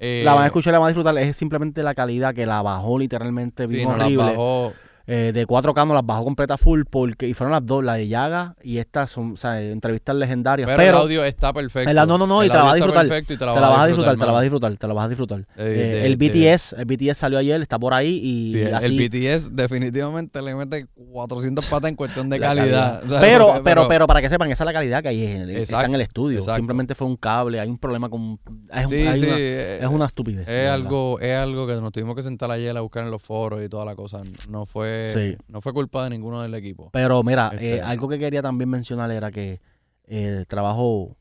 Eh, 0.00 0.22
La 0.24 0.34
van 0.34 0.42
a 0.42 0.46
escuchar, 0.46 0.72
la 0.72 0.80
van 0.80 0.86
a 0.86 0.88
disfrutar. 0.90 1.16
Es 1.18 1.36
simplemente 1.36 1.82
la 1.84 1.94
calidad 1.94 2.34
que 2.34 2.44
la 2.44 2.60
bajó 2.62 2.98
literalmente 2.98 3.68
sí, 3.68 3.74
bien 3.74 3.88
nos 3.88 3.98
la 3.98 4.04
horrible. 4.06 4.24
bajó. 4.24 4.72
Eh, 5.06 5.32
de 5.34 5.46
4K 5.46 5.84
no 5.86 5.94
las 5.94 6.06
bajó 6.06 6.22
completa 6.24 6.56
full 6.56 6.82
porque 6.88 7.26
y 7.26 7.34
fueron 7.34 7.52
las 7.52 7.66
dos, 7.66 7.82
la 7.82 7.94
de 7.94 8.06
Yaga 8.06 8.54
y 8.62 8.78
estas 8.78 9.10
son, 9.10 9.32
o 9.32 9.36
sea, 9.36 9.60
entrevistas 9.60 10.14
legendarias. 10.14 10.66
Pero, 10.66 10.76
Pero, 10.76 10.96
el 10.98 11.02
audio 11.02 11.24
está 11.24 11.52
perfecto. 11.52 11.90
el- 11.90 11.96
no, 11.96 12.18
no, 12.18 12.26
no, 12.26 12.44
y 12.44 12.48
te 12.48 12.54
la 12.54 12.62
vas 12.62 12.66
a 12.66 12.70
audio 12.74 12.84
está 12.84 13.02
disfrutar. 13.02 13.08
perfecto 13.08 13.32
y 13.34 13.36
te 13.36 13.44
la 13.46 13.52
vas 13.52 13.78
a 13.80 13.86
disfrutar, 13.86 14.16
te 14.16 14.26
la 14.26 14.32
vas 14.32 14.38
a 14.38 14.42
disfrutar, 14.42 14.76
te 14.76 14.86
la 14.88 14.94
vas 14.94 15.04
a 15.04 15.08
disfrutar. 15.08 15.40
Eh, 15.56 16.02
Eh, 16.02 16.06
el 16.06 16.16
BTS, 16.16 16.74
el 16.78 16.84
BTS 16.84 17.18
salió 17.18 17.38
ayer, 17.38 17.60
está 17.60 17.78
por 17.78 17.94
ahí 17.94 18.20
y 18.22 18.52
Sí, 18.52 18.60
el, 18.62 18.74
así. 18.74 18.86
el 18.86 19.08
BTS 19.08 19.56
definitivamente 19.56 20.40
le 20.40 20.54
mete 20.54 20.86
400 21.10 21.66
patas 21.66 21.88
en 21.90 21.96
cuestión 21.96 22.28
de 22.30 22.38
La 22.38 22.46
calidad. 22.48 23.02
O 23.06 23.08
sea, 23.10 23.20
pero, 23.20 23.46
porque- 23.48 23.60
pero, 23.64 23.88
pero 23.88 24.06
para 24.06 24.20
que 24.22 24.28
sepan, 24.28 24.50
esa 24.52 24.64
es 24.64 24.66
la 24.66 24.72
calidad 24.72 25.02
que 25.02 25.08
hay 25.08 25.24
en 25.26 25.42
el, 25.42 25.50
está 25.50 25.60
Exacto, 25.62 25.86
en 25.86 25.94
el 25.96 26.00
estudio. 26.00 26.38
exacto. 26.38 26.56
Simplemente 26.58 26.94
fue 26.94 27.06
un 27.08 27.16
cable, 27.16 27.58
hay 27.60 27.68
un 27.68 27.78
problema 27.78 28.08
con. 28.08 28.38
Es, 28.72 28.88
Sí, 28.88 28.96
sí, 29.18 29.26
una, 29.26 29.36
eh, 29.38 29.78
es 29.82 29.88
una 29.88 30.06
estupidez. 30.06 30.46
de 30.46 30.64
Es 30.66 30.70
algo, 30.70 31.18
es 31.20 31.34
algo 31.36 31.66
que 31.66 31.74
nos 31.74 31.92
tuvimos 31.92 32.14
que 32.14 32.22
sentar 32.22 32.50
ayer 32.50 32.76
a 32.76 32.80
buscar 32.80 33.02
en 33.04 33.10
los 33.10 33.20
foros 33.22 33.62
y 33.64 33.68
toda 33.68 33.84
la 33.84 33.94
cosa. 33.96 34.20
No 34.48 34.66
fue, 34.66 34.91
Sí. 35.12 35.36
no 35.48 35.60
fue 35.60 35.72
culpa 35.72 36.04
de 36.04 36.10
ninguno 36.10 36.40
del 36.42 36.54
equipo. 36.54 36.90
Pero 36.92 37.22
mira, 37.22 37.50
Este- 37.52 37.76
eh, 37.76 37.80
algo 37.80 38.08
que 38.08 38.18
quería 38.18 38.42
también 38.42 38.68
mencionar 38.68 39.10
era 39.10 39.30
que 39.30 39.60
eh, 40.06 40.44
trabajo 40.48 41.16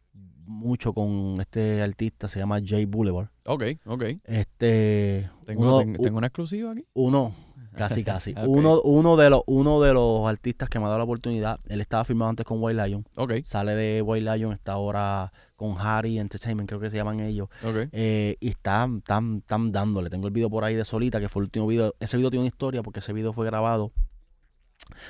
mucho 0.45 0.93
con 0.93 1.37
este 1.39 1.81
artista, 1.81 2.27
se 2.27 2.39
llama 2.39 2.59
Jay 2.63 2.85
Boulevard. 2.85 3.29
Ok, 3.45 3.63
ok. 3.85 4.03
Este. 4.25 5.29
Tengo, 5.45 5.81
uno, 5.81 5.97
tengo 6.01 6.17
una 6.17 6.27
exclusiva 6.27 6.71
aquí. 6.71 6.85
uno, 6.93 7.33
casi 7.75 8.03
casi. 8.03 8.33
Uno, 8.45 8.81
uno, 8.81 9.15
de 9.15 9.29
los, 9.29 9.43
uno 9.47 9.81
de 9.81 9.93
los 9.93 10.27
artistas 10.27 10.67
que 10.69 10.79
me 10.79 10.85
ha 10.85 10.87
dado 10.89 10.99
la 10.99 11.03
oportunidad, 11.05 11.59
él 11.69 11.79
estaba 11.81 12.03
firmado 12.03 12.29
antes 12.29 12.45
con 12.45 12.61
White 12.61 12.85
Lion. 12.85 13.05
Ok, 13.15 13.33
Sale 13.43 13.75
de 13.75 14.01
White 14.01 14.35
Lion, 14.35 14.51
está 14.53 14.73
ahora 14.73 15.31
con 15.61 15.77
Harry 15.79 16.17
Entertainment, 16.19 16.67
creo 16.67 16.79
que 16.81 16.89
se 16.89 16.97
llaman 16.97 17.19
ellos. 17.19 17.47
Eh, 17.91 18.35
y 18.39 18.49
están, 18.49 18.97
están, 18.97 19.37
están 19.37 19.71
dándole. 19.71 20.09
Tengo 20.09 20.27
el 20.27 20.33
video 20.33 20.49
por 20.49 20.63
ahí 20.63 20.75
de 20.75 20.83
Solita, 20.85 21.19
que 21.19 21.29
fue 21.29 21.41
el 21.41 21.45
último 21.45 21.67
video. 21.67 21.95
Ese 21.99 22.17
video 22.17 22.29
tiene 22.29 22.41
una 22.41 22.47
historia 22.47 22.81
porque 22.83 22.99
ese 22.99 23.13
video 23.13 23.31
fue 23.33 23.45
grabado. 23.45 23.91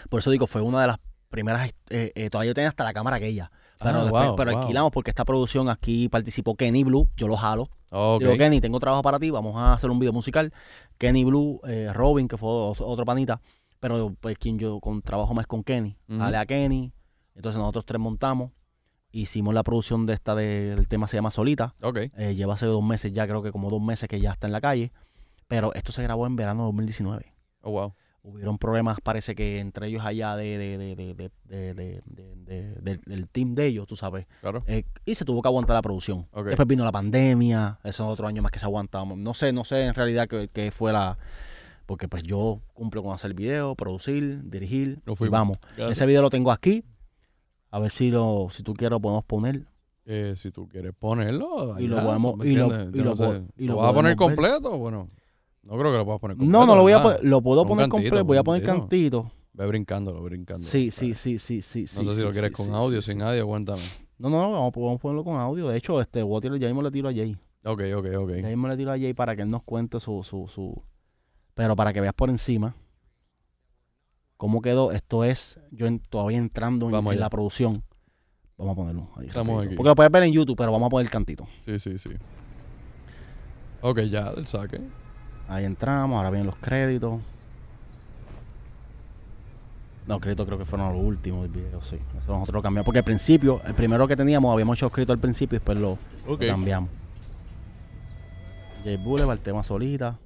Por 0.09 0.19
eso 0.19 0.29
digo, 0.31 0.47
fue 0.47 0.61
una 0.61 0.81
de 0.81 0.87
las 0.87 0.97
primeras. 1.29 1.71
eh, 1.89 2.11
eh, 2.15 2.29
todavía 2.29 2.53
tenía 2.53 2.69
hasta 2.69 2.83
la 2.83 2.93
cámara 2.93 3.15
aquella. 3.17 3.51
Pero, 3.79 3.99
Ah, 3.99 4.03
después- 4.03 4.27
wow, 4.27 4.35
pero 4.35 4.51
wow. 4.51 4.61
alquilamos 4.61 4.91
porque 4.91 5.09
esta 5.11 5.25
producción 5.25 5.69
aquí 5.69 6.07
participó 6.09 6.55
Kenny 6.55 6.83
Blue. 6.83 7.07
Yo 7.15 7.27
lo 7.27 7.35
jalo. 7.37 7.69
Ok. 7.91 8.21
Digo, 8.21 8.37
Kenny, 8.37 8.61
tengo 8.61 8.79
trabajo 8.79 9.01
para 9.01 9.17
ti. 9.19 9.31
Vamos 9.31 9.55
a 9.57 9.73
hacer 9.73 9.89
un 9.89 9.99
video 9.99 10.13
musical. 10.13 10.53
Kenny 10.97 11.23
Blue, 11.23 11.59
Robin, 11.93 12.27
que 12.27 12.37
fue 12.37 12.49
otro, 12.49 13.05
panita. 13.05 13.41
Pero 13.79 14.13
pues 14.19 14.37
quien 14.37 14.59
yo 14.59 14.79
con 14.79 15.01
trabajo 15.01 15.33
más 15.33 15.47
con 15.47 15.63
Kenny. 15.63 15.97
Jale 16.07 16.37
a 16.37 16.45
Kenny. 16.45 16.93
Entonces 17.35 17.57
nosotros 17.57 17.85
tres 17.85 17.99
montamos. 17.99 18.51
Hicimos 19.11 19.53
la 19.53 19.63
producción 19.63 20.05
de 20.05 20.13
esta, 20.13 20.35
del 20.35 20.87
tema 20.87 21.07
se 21.07 21.17
llama 21.17 21.31
Solita. 21.31 21.73
Eh, 22.17 22.35
lleva 22.35 22.53
hace 22.53 22.65
dos 22.65 22.83
meses 22.83 23.11
ya, 23.11 23.27
creo 23.27 23.41
que 23.43 23.51
como 23.51 23.69
dos 23.69 23.81
meses 23.81 24.07
que 24.07 24.19
ya 24.19 24.31
está 24.31 24.47
en 24.47 24.53
la 24.53 24.61
calle. 24.61 24.91
Pero 25.47 25.73
esto 25.73 25.91
se 25.91 26.01
grabó 26.01 26.27
en 26.27 26.37
verano 26.37 26.63
de 26.63 26.67
2019. 26.67 27.33
Oh, 27.61 27.71
wow. 27.71 27.93
Hubieron 28.23 28.59
problemas, 28.59 28.99
parece 29.01 29.33
que 29.33 29.59
entre 29.59 29.87
ellos 29.87 30.05
allá 30.05 30.35
de, 30.35 30.57
del 33.05 33.27
team 33.29 33.55
de 33.55 33.65
ellos, 33.65 33.87
tú 33.87 33.95
sabes. 33.95 34.27
Claro. 34.41 34.63
Eh, 34.67 34.83
y 35.05 35.15
se 35.15 35.25
tuvo 35.25 35.41
que 35.41 35.47
aguantar 35.47 35.73
la 35.73 35.81
producción. 35.81 36.27
Después 36.45 36.67
vino 36.67 36.85
la 36.85 36.91
pandemia, 36.91 37.79
esos 37.83 38.07
otro 38.07 38.27
año 38.27 38.43
más 38.43 38.51
que 38.51 38.59
se 38.59 38.65
aguantamos. 38.65 39.17
No 39.17 39.33
sé, 39.33 39.51
no 39.51 39.63
sé 39.63 39.85
en 39.85 39.95
realidad 39.95 40.27
qué, 40.27 40.71
fue 40.71 40.93
la, 40.93 41.17
porque 41.87 42.07
pues 42.07 42.21
yo 42.21 42.61
cumplo 42.75 43.01
con 43.01 43.13
hacer 43.13 43.33
video, 43.33 43.73
producir, 43.73 44.41
dirigir, 44.43 44.99
no 45.05 45.15
y 45.19 45.27
vamos. 45.27 45.57
Ese 45.75 46.05
video 46.05 46.21
lo 46.21 46.29
tengo 46.29 46.51
aquí, 46.51 46.85
a 47.71 47.79
ver 47.79 47.91
si 47.91 48.11
lo, 48.11 48.49
si 48.51 48.63
tú 48.63 48.73
quieres 48.73 48.91
lo 48.91 48.99
podemos 48.99 49.23
poner. 49.23 49.65
Eh, 50.05 50.33
si 50.35 50.51
tú 50.51 50.67
quieres 50.67 50.93
ponerlo. 50.97 51.79
Y 51.79 51.87
lo 51.87 51.97
allá, 51.97 52.05
podemos- 52.05 52.31
¿tú 52.33 52.37
me 52.37 52.47
y 52.47 52.53
lo- 52.53 52.67
y 52.67 52.97
lo 52.97 53.03
no 53.03 53.15
sé. 53.15 53.25
po- 53.25 53.53
y 53.57 53.65
¿Lo 53.65 53.75
vas 53.77 53.91
a 53.91 53.93
poner 53.93 54.15
completo? 54.15 54.77
Bueno, 54.77 55.09
no 55.63 55.77
creo 55.77 55.91
que 55.91 55.97
lo 55.97 56.05
puedas 56.05 56.19
poner 56.19 56.37
completo. 56.37 56.59
No, 56.59 56.65
no 56.65 56.75
lo 56.75 56.81
voy 56.81 56.93
a 56.93 57.01
poner, 57.01 57.23
lo 57.23 57.41
puedo 57.41 57.65
poner 57.65 57.83
cantito, 57.89 58.09
completo, 58.09 58.25
voy 58.25 58.37
a 58.37 58.43
poner 58.43 58.63
cantito. 58.63 59.21
cantito. 59.23 59.31
Ve 59.53 59.65
brincándolo, 59.67 60.23
brincando. 60.23 60.65
Sí, 60.67 60.91
sí, 60.91 61.13
sí, 61.13 61.37
sí, 61.37 61.61
sí. 61.61 61.81
No 61.81 61.87
sí, 61.87 62.05
sé 62.05 62.11
si 62.11 62.17
sí, 62.17 62.23
lo 62.23 62.31
quieres 62.31 62.51
sí, 62.55 62.63
con 62.63 62.73
audio, 62.73 63.01
sin 63.01 63.21
audio, 63.21 63.45
cuéntame. 63.47 63.81
No, 64.17 64.29
no, 64.29 64.41
no, 64.41 64.51
vamos, 64.51 64.73
vamos 64.75 64.95
a 64.95 65.01
ponerlo 65.01 65.23
con 65.23 65.35
audio. 65.37 65.67
De 65.69 65.77
hecho, 65.77 65.99
este, 66.01 66.23
voy 66.23 66.37
a 66.37 66.41
tirar, 66.41 66.57
ya 66.57 66.67
mismo 66.67 66.81
le 66.81 66.91
tiro 66.91 67.09
a 67.09 67.13
Jay. 67.13 67.37
Ok, 67.65 67.81
ok, 67.95 68.05
ok. 68.17 68.29
Ya 68.41 68.47
mismo 68.47 68.67
le 68.67 68.77
tiro 68.77 68.91
a 68.91 68.97
Jay 68.97 69.13
para 69.13 69.35
que 69.35 69.41
él 69.43 69.49
nos 69.49 69.63
cuente 69.63 69.99
su, 69.99 70.23
su, 70.23 70.47
su... 70.47 70.81
Pero 71.53 71.75
para 71.75 71.91
que 71.93 72.01
veas 72.01 72.13
por 72.13 72.29
encima 72.29 72.75
cómo 74.41 74.59
quedó. 74.63 74.91
Esto 74.91 75.23
es 75.23 75.59
yo 75.69 75.85
en- 75.85 75.99
todavía 75.99 76.39
entrando 76.39 76.87
en, 76.87 77.19
la 77.19 77.29
producción. 77.29 77.83
Vamos 78.57 78.73
a 78.73 78.75
ponerlo 78.75 79.07
ahí. 79.15 79.27
Estamos 79.27 79.63
aquí. 79.67 79.75
Porque 79.75 79.89
lo 79.89 79.93
puedes 79.93 80.11
ver 80.11 80.23
en 80.23 80.33
YouTube, 80.33 80.57
pero 80.57 80.71
vamos 80.71 80.87
a 80.87 80.89
poner 80.89 81.05
el 81.05 81.11
cantito. 81.11 81.47
Sí, 81.59 81.77
sí, 81.77 81.99
sí. 81.99 82.09
Ok, 83.81 83.99
ya, 84.09 84.31
del 84.33 84.47
saque. 84.47 84.81
Ahí 85.47 85.63
entramos, 85.65 86.17
ahora 86.17 86.31
vienen 86.31 86.47
los 86.47 86.55
créditos. 86.55 87.19
No, 90.07 90.19
créditos 90.19 90.47
creo 90.47 90.57
que 90.57 90.65
fueron 90.65 90.91
los 90.91 91.03
últimos 91.05 91.43
del 91.43 91.51
video, 91.51 91.79
sí. 91.83 91.97
Eso 92.17 92.31
nosotros 92.33 92.55
lo 92.55 92.61
cambiamos. 92.63 92.85
Porque 92.85 92.97
al 92.99 93.05
principio, 93.05 93.61
el 93.63 93.75
primero 93.75 94.07
que 94.07 94.15
teníamos, 94.15 94.51
habíamos 94.51 94.75
hecho 94.75 94.87
escrito 94.87 95.13
al 95.13 95.19
principio 95.19 95.57
y 95.57 95.59
después 95.59 95.77
lo, 95.77 95.99
lo 96.25 96.33
Ok. 96.33 96.47
cambiamos. 96.47 96.89
J 98.83 98.97
Boulevard, 99.03 99.37
el 99.37 99.43
tema 99.43 99.61
solita. 99.61 100.17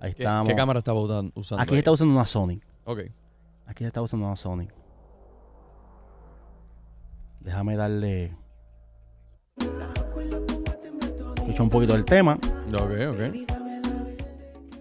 Ahí 0.00 0.14
¿Qué, 0.14 0.22
estamos. 0.22 0.48
qué 0.48 0.56
cámara 0.56 0.78
estaba 0.78 0.98
usan- 0.98 1.30
usando? 1.34 1.62
Aquí 1.62 1.74
ahí? 1.74 1.78
está 1.78 1.92
usando 1.92 2.14
una 2.14 2.24
Sony. 2.24 2.60
Ok. 2.88 3.00
Aquí 3.66 3.84
se 3.84 3.88
está 3.88 4.00
usando 4.00 4.24
una 4.24 4.34
Sony. 4.34 4.66
Déjame 7.40 7.76
darle. 7.76 8.34
Escucha 11.36 11.62
un 11.62 11.68
poquito 11.68 11.92
del 11.92 12.06
tema. 12.06 12.38
Ok, 12.72 12.92
ok. 13.10 13.20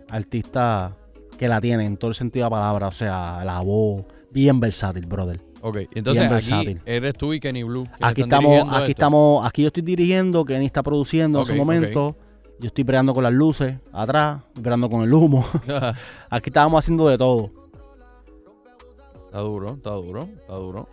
Artista 0.09 0.95
que 1.37 1.49
la 1.49 1.59
tiene 1.59 1.83
en 1.83 1.97
todo 1.97 2.07
el 2.07 2.15
sentido 2.15 2.45
de 2.45 2.49
la 2.49 2.55
palabra. 2.55 2.87
O 2.87 2.93
sea, 2.93 3.43
la 3.43 3.59
voz. 3.59 4.05
Bien 4.31 4.57
versátil, 4.61 5.05
brother. 5.05 5.41
Ok, 5.59 5.79
entonces 5.93 6.21
Bien 6.21 6.33
aquí 6.33 6.49
versátil. 6.49 6.81
eres 6.85 7.13
tú 7.13 7.33
y 7.33 7.41
Kenny 7.41 7.63
Blue. 7.63 7.83
Aquí 7.99 8.21
estamos, 8.21 8.61
aquí 8.69 8.77
esto. 8.77 8.91
estamos, 8.91 9.45
aquí 9.45 9.63
yo 9.63 9.67
estoy 9.67 9.83
dirigiendo, 9.83 10.45
Kenny 10.45 10.65
está 10.65 10.81
produciendo 10.81 11.41
en 11.41 11.45
su 11.45 11.55
momento. 11.55 12.15
Yo 12.59 12.67
estoy 12.67 12.85
peleando 12.85 13.13
con 13.13 13.23
las 13.23 13.33
luces 13.33 13.75
atrás, 13.91 14.43
peleando 14.55 14.89
con 14.89 15.03
el 15.03 15.13
humo. 15.13 15.45
Aquí 16.29 16.49
estábamos 16.49 16.83
haciendo 16.83 17.07
de 17.07 17.15
todo. 17.17 17.51
Está 19.27 19.39
duro, 19.39 19.73
está 19.75 19.91
duro, 19.91 20.29
está 20.39 20.55
duro. 20.55 20.89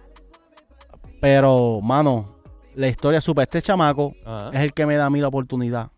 Pero, 1.21 1.81
mano, 1.81 2.37
la 2.75 2.89
historia 2.89 3.19
es 3.19 3.25
súper. 3.25 3.45
Este 3.45 3.63
chamaco 3.63 4.15
Ajá. 4.25 4.51
es 4.53 4.61
el 4.61 4.73
que 4.73 4.87
me 4.87 4.97
da 4.97 5.07
a 5.07 5.11
mí 5.11 5.21
la 5.21 5.29
oportunidad. 5.29 5.91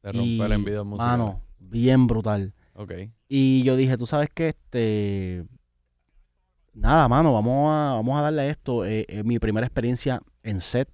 Te 0.00 0.10
rompe 0.12 0.26
Y, 0.26 0.40
el 0.40 0.52
envío 0.52 0.84
musical. 0.84 1.06
Mano, 1.06 1.42
bien 1.58 2.06
brutal. 2.06 2.52
Ok. 2.74 2.92
Y 3.28 3.62
yo 3.62 3.76
dije, 3.76 3.96
tú 3.96 4.06
sabes 4.06 4.30
que 4.34 4.48
este. 4.48 5.44
Nada, 6.74 7.06
mano, 7.06 7.34
vamos 7.34 7.70
a, 7.70 7.94
vamos 7.94 8.18
a 8.18 8.22
darle 8.22 8.42
a 8.42 8.46
esto. 8.48 8.84
Eh, 8.84 9.04
eh, 9.08 9.22
mi 9.22 9.38
primera 9.38 9.66
experiencia 9.66 10.20
en 10.42 10.60
set. 10.60 10.88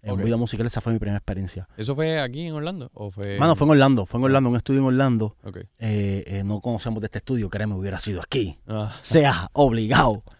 En 0.00 0.10
Ok. 0.12 0.18
un 0.18 0.24
video 0.24 0.38
musical, 0.38 0.66
esa 0.66 0.80
fue 0.80 0.92
mi 0.92 0.98
primera 1.00 1.18
experiencia. 1.18 1.68
¿Eso 1.76 1.94
fue 1.96 2.20
aquí 2.20 2.42
en 2.46 2.54
Orlando? 2.54 2.88
¿O 2.94 3.10
fue 3.10 3.36
Mano, 3.38 3.56
fue 3.56 3.66
en 3.66 3.72
Orlando, 3.72 4.06
fue 4.06 4.18
en 4.20 4.24
Orlando, 4.24 4.50
un 4.50 4.56
estudio 4.56 4.80
en 4.80 4.86
Orlando. 4.86 5.36
Ok. 5.42 5.56
Eh, 5.78 6.24
eh, 6.26 6.42
no 6.44 6.60
conocemos 6.60 7.00
de 7.00 7.06
este 7.06 7.18
estudio, 7.18 7.50
créeme, 7.50 7.74
hubiera 7.74 7.98
sido 7.98 8.20
aquí. 8.22 8.58
Ah. 8.68 8.94
Sea 9.02 9.50
obligado. 9.52 10.22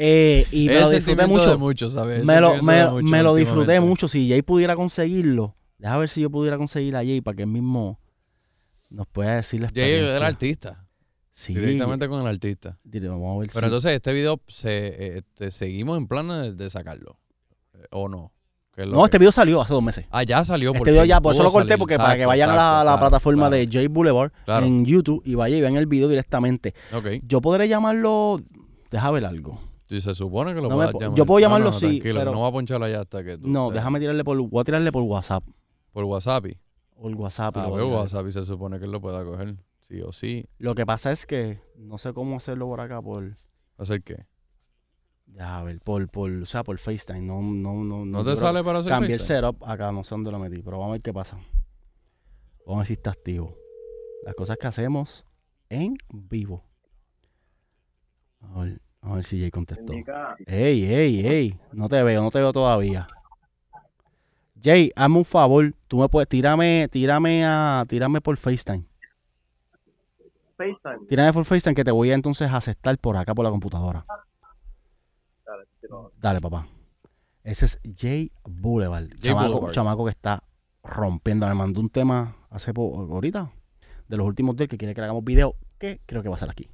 Eh, 0.00 0.46
y 0.52 0.66
me 0.68 0.74
lo 0.78 0.90
disfruté 0.90 1.22
sentimiento 1.22 1.50
de 1.50 1.56
mucho. 1.56 1.90
¿sabes? 1.90 2.24
Me 2.24 2.40
lo, 2.40 2.62
me, 2.62 2.74
de 2.76 2.86
muchos 2.88 3.10
me 3.10 3.20
lo 3.24 3.34
disfruté 3.34 3.58
últimamente. 3.62 3.88
mucho. 3.88 4.06
Si 4.06 4.28
Jay 4.28 4.42
pudiera 4.42 4.76
conseguirlo, 4.76 5.56
deja 5.76 5.98
ver 5.98 6.08
si 6.08 6.20
yo 6.20 6.30
pudiera 6.30 6.56
conseguir 6.56 6.94
a 6.94 7.00
Jay 7.00 7.20
para 7.20 7.34
que 7.36 7.42
él 7.42 7.48
mismo 7.48 7.98
nos 8.90 9.08
pueda 9.08 9.34
decir 9.34 9.60
la 9.60 9.72
Jay 9.74 9.94
era 9.94 10.24
artista. 10.28 10.86
Sí, 11.32 11.52
Directamente 11.52 12.08
con 12.08 12.20
el 12.20 12.28
artista. 12.28 12.78
dire- 12.84 13.08
vamos 13.08 13.34
a 13.36 13.40
ver 13.40 13.48
Pero 13.52 13.58
si- 13.60 13.64
entonces 13.66 13.90
este 13.92 14.12
video 14.12 14.40
se, 14.46 15.18
este, 15.18 15.50
seguimos 15.50 15.98
en 15.98 16.06
plan 16.06 16.28
de, 16.28 16.54
de 16.54 16.70
sacarlo. 16.70 17.18
¿O 17.90 18.08
no? 18.08 18.32
¿Qué 18.78 18.82
es 18.84 18.88
lo 18.90 18.94
No, 18.94 19.02
que- 19.02 19.06
este 19.06 19.18
video 19.18 19.32
salió 19.32 19.60
hace 19.60 19.72
dos 19.74 19.82
meses. 19.82 20.06
Ah, 20.08 20.22
ya 20.22 20.44
salió. 20.44 20.72
Este 20.72 20.92
video 20.92 21.04
ya, 21.04 21.20
por 21.20 21.34
eso 21.34 21.42
lo 21.42 21.50
corté, 21.50 21.70
salir. 21.70 21.78
porque 21.80 21.96
para 21.96 22.10
que 22.10 22.22
Exacto, 22.22 22.28
vayan 22.28 22.50
a 22.50 22.52
la, 22.54 22.58
exacto, 22.60 22.76
la 22.76 22.82
claro, 22.92 22.98
plataforma 23.00 23.48
claro. 23.48 23.56
de 23.56 23.68
Jay 23.72 23.86
Boulevard 23.88 24.30
Claro. 24.44 24.66
en 24.66 24.84
YouTube 24.84 25.20
y 25.24 25.34
vaya 25.34 25.56
y 25.56 25.60
vean 25.60 25.74
el 25.76 25.86
video 25.86 26.06
directamente. 26.06 26.74
Ok. 26.94 27.06
Yo 27.24 27.40
podré 27.40 27.66
llamarlo, 27.66 28.38
deja 28.88 29.10
ver 29.10 29.24
algo. 29.24 29.60
Sí, 29.88 30.00
se 30.00 30.14
supone 30.14 30.54
que 30.54 30.60
lo 30.60 30.68
No 30.68 30.76
puedas 30.76 30.92
llamar. 30.92 31.16
yo 31.16 31.26
puedo 31.26 31.40
No, 31.40 31.46
llamarlo, 31.46 31.66
no, 31.66 31.72
sí, 31.72 31.86
tranquilo, 31.86 32.20
pero- 32.20 32.30
No 32.32 32.42
va 32.42 32.48
a 32.48 32.52
ponchar 32.52 32.80
allá 32.84 33.00
hasta 33.00 33.24
que 33.24 33.36
tú... 33.36 33.48
No, 33.48 33.68
te- 33.70 33.74
déjame 33.74 33.98
tirarle 33.98 34.22
por, 34.22 34.40
voy 34.40 34.60
a 34.60 34.64
tirarle 34.64 34.92
por 34.92 35.02
WhatsApp. 35.02 35.42
Por 35.92 36.04
WhatsApp. 36.04 36.44
El 36.46 37.14
WhatsApp. 37.16 37.56
Ah, 37.56 37.64
pero 37.64 37.74
tirar. 37.84 37.98
WhatsApp 38.00 38.26
y 38.28 38.32
se 38.32 38.44
supone 38.44 38.78
que 38.78 38.84
él 38.84 38.92
lo 38.92 39.00
pueda 39.00 39.24
coger. 39.24 39.56
Sí 39.80 40.00
o 40.02 40.12
sí. 40.12 40.46
Lo 40.58 40.76
que 40.76 40.86
pasa 40.86 41.10
es 41.10 41.26
que 41.26 41.58
no 41.76 41.98
sé 41.98 42.12
cómo 42.12 42.36
hacerlo 42.36 42.66
por 42.66 42.80
acá, 42.80 43.02
por... 43.02 43.34
¿Hacer 43.76 44.02
qué? 44.04 44.24
Deja 45.28 45.62
ver, 45.62 45.80
por, 45.80 46.08
por, 46.08 46.30
o 46.30 46.46
sea, 46.46 46.64
por 46.64 46.78
FaceTime. 46.78 47.20
No, 47.20 47.40
no, 47.42 47.84
no. 47.84 48.04
¿No 48.04 48.24
te 48.24 48.34
sale 48.36 48.64
para 48.64 48.80
hacer 48.80 48.90
Cambié 48.90 49.14
el 49.14 49.20
FaceTime? 49.20 49.48
setup 49.48 49.64
acá, 49.64 49.92
no 49.92 50.02
sé 50.02 50.10
dónde 50.14 50.32
lo 50.32 50.38
metí, 50.38 50.62
pero 50.62 50.78
vamos 50.78 50.90
a 50.90 50.92
ver 50.92 51.02
qué 51.02 51.12
pasa. 51.12 51.36
Vamos 52.66 52.76
a 52.76 52.78
ver 52.78 52.86
si 52.86 52.92
está 52.94 53.10
activo. 53.10 53.56
Las 54.24 54.34
cosas 54.34 54.56
que 54.58 54.66
hacemos 54.66 55.24
en 55.68 55.96
vivo. 56.12 56.64
A 58.40 58.60
ver, 58.62 58.80
a 59.00 59.14
ver 59.14 59.24
si 59.24 59.40
Jay 59.40 59.50
contestó. 59.50 59.92
Ey, 60.46 60.84
ey, 60.84 61.26
ey. 61.26 61.60
No 61.72 61.88
te 61.88 62.02
veo, 62.02 62.22
no 62.22 62.30
te 62.30 62.38
veo 62.38 62.52
todavía. 62.52 63.06
Jay, 64.60 64.90
hazme 64.96 65.18
un 65.18 65.24
favor. 65.24 65.72
Tú 65.86 65.98
me 65.98 66.08
puedes, 66.08 66.28
tírame, 66.28 66.88
tírame 66.90 67.44
a, 67.44 67.84
tírame 67.88 68.20
por 68.20 68.36
FaceTime. 68.36 68.84
FaceTime. 70.56 71.06
Tírame 71.08 71.32
por 71.32 71.44
FaceTime 71.44 71.76
que 71.76 71.84
te 71.84 71.92
voy 71.92 72.10
a 72.10 72.14
entonces 72.14 72.50
aceptar 72.52 72.98
por 72.98 73.16
acá 73.16 73.34
por 73.34 73.44
la 73.44 73.50
computadora. 73.50 74.04
Dale, 76.20 76.40
papá. 76.40 76.66
Ese 77.44 77.66
es 77.66 77.80
Jay 77.96 78.30
Boulevard. 78.44 79.08
Jay 79.10 79.18
chamaco, 79.32 79.52
Boulevard. 79.52 79.72
chamaco 79.74 80.04
que 80.04 80.10
está 80.10 80.42
rompiendo. 80.82 81.46
Me 81.48 81.54
mandó 81.54 81.80
un 81.80 81.88
tema 81.90 82.36
hace 82.50 82.74
poco, 82.74 83.00
ahorita, 83.14 83.50
de 84.08 84.16
los 84.16 84.26
últimos 84.26 84.56
días 84.56 84.68
que 84.68 84.76
quiere 84.78 84.94
que 84.94 85.00
le 85.00 85.06
hagamos 85.06 85.24
video, 85.24 85.54
que 85.78 86.00
creo 86.06 86.22
que 86.22 86.28
va 86.28 86.34
a 86.34 86.38
ser 86.38 86.50
aquí. 86.50 86.68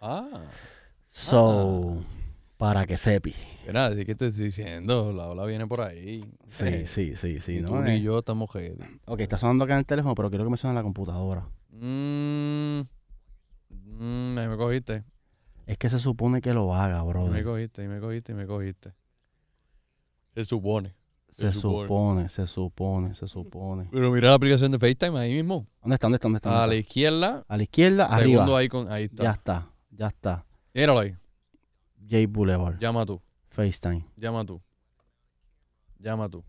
Ah. 0.00 0.26
So, 1.08 2.02
para 2.56 2.86
que 2.86 2.96
sepi. 2.96 3.34
Mira, 3.66 3.90
¿de 3.90 4.04
qué 4.04 4.14
te 4.14 4.28
estoy 4.28 4.46
diciendo? 4.46 5.12
La 5.12 5.28
ola 5.28 5.44
viene 5.46 5.66
por 5.66 5.80
ahí. 5.80 6.24
Sí, 6.46 6.64
Eh, 6.66 6.86
sí, 6.86 7.16
sí, 7.16 7.40
sí. 7.40 7.56
y 7.56 7.60
¿no? 7.60 7.68
tú 7.68 7.76
Eh, 7.82 7.96
y 7.96 8.02
yo 8.02 8.18
estamos 8.18 8.52
ready. 8.52 8.76
Ok, 9.06 9.20
está 9.20 9.38
sonando 9.38 9.64
acá 9.64 9.74
en 9.74 9.80
el 9.80 9.86
teléfono, 9.86 10.14
pero 10.14 10.28
quiero 10.30 10.44
que 10.44 10.50
me 10.50 10.56
suene 10.56 10.72
en 10.72 10.76
la 10.76 10.82
computadora. 10.82 11.46
Mm, 11.70 12.80
mm, 13.70 14.38
ahí 14.38 14.48
me 14.48 14.56
cogiste. 14.56 15.04
Es 15.68 15.76
que 15.76 15.90
se 15.90 15.98
supone 15.98 16.40
que 16.40 16.54
lo 16.54 16.74
haga, 16.74 17.00
Ahí 17.00 17.06
me 17.06 17.12
brother. 17.12 17.44
cogiste, 17.44 17.82
ahí 17.82 17.88
me 17.88 18.00
cogiste, 18.00 18.32
ahí 18.32 18.38
me 18.38 18.46
cogiste. 18.46 18.94
Se 20.34 20.44
supone. 20.44 20.94
Se 21.28 21.52
se 21.52 21.60
supone. 21.60 21.86
supone, 21.86 22.28
se 22.30 22.46
supone, 22.46 23.14
se 23.14 23.28
supone. 23.28 23.88
Pero 23.92 24.10
mira 24.10 24.28
la 24.30 24.34
aplicación 24.34 24.72
de 24.72 24.78
FaceTime 24.78 25.18
ahí 25.18 25.34
mismo. 25.34 25.66
¿Dónde 25.82 25.94
está? 25.96 26.06
¿Dónde 26.06 26.16
está? 26.16 26.26
¿Dónde 26.28 26.36
está? 26.38 26.48
A 26.48 26.60
¿Dónde 26.62 26.74
la 26.76 26.80
izquierda, 26.80 27.44
A 27.48 27.56
la 27.58 27.62
izquierda, 27.64 28.18
segundo 28.18 28.42
arriba. 28.56 28.64
icon, 28.64 28.90
ahí 28.90 29.04
está. 29.04 29.22
Ya 29.24 29.30
está, 29.32 29.70
ya 29.90 30.06
está. 30.06 30.46
Míralo 30.72 31.00
ahí. 31.00 31.14
Jay 32.08 32.24
Boulevard, 32.24 32.78
Llama 32.78 33.04
tú, 33.04 33.20
FaceTime. 33.50 34.06
llama 34.16 34.42
tú. 34.46 34.62
Llama 35.98 36.30
tú. 36.30 36.42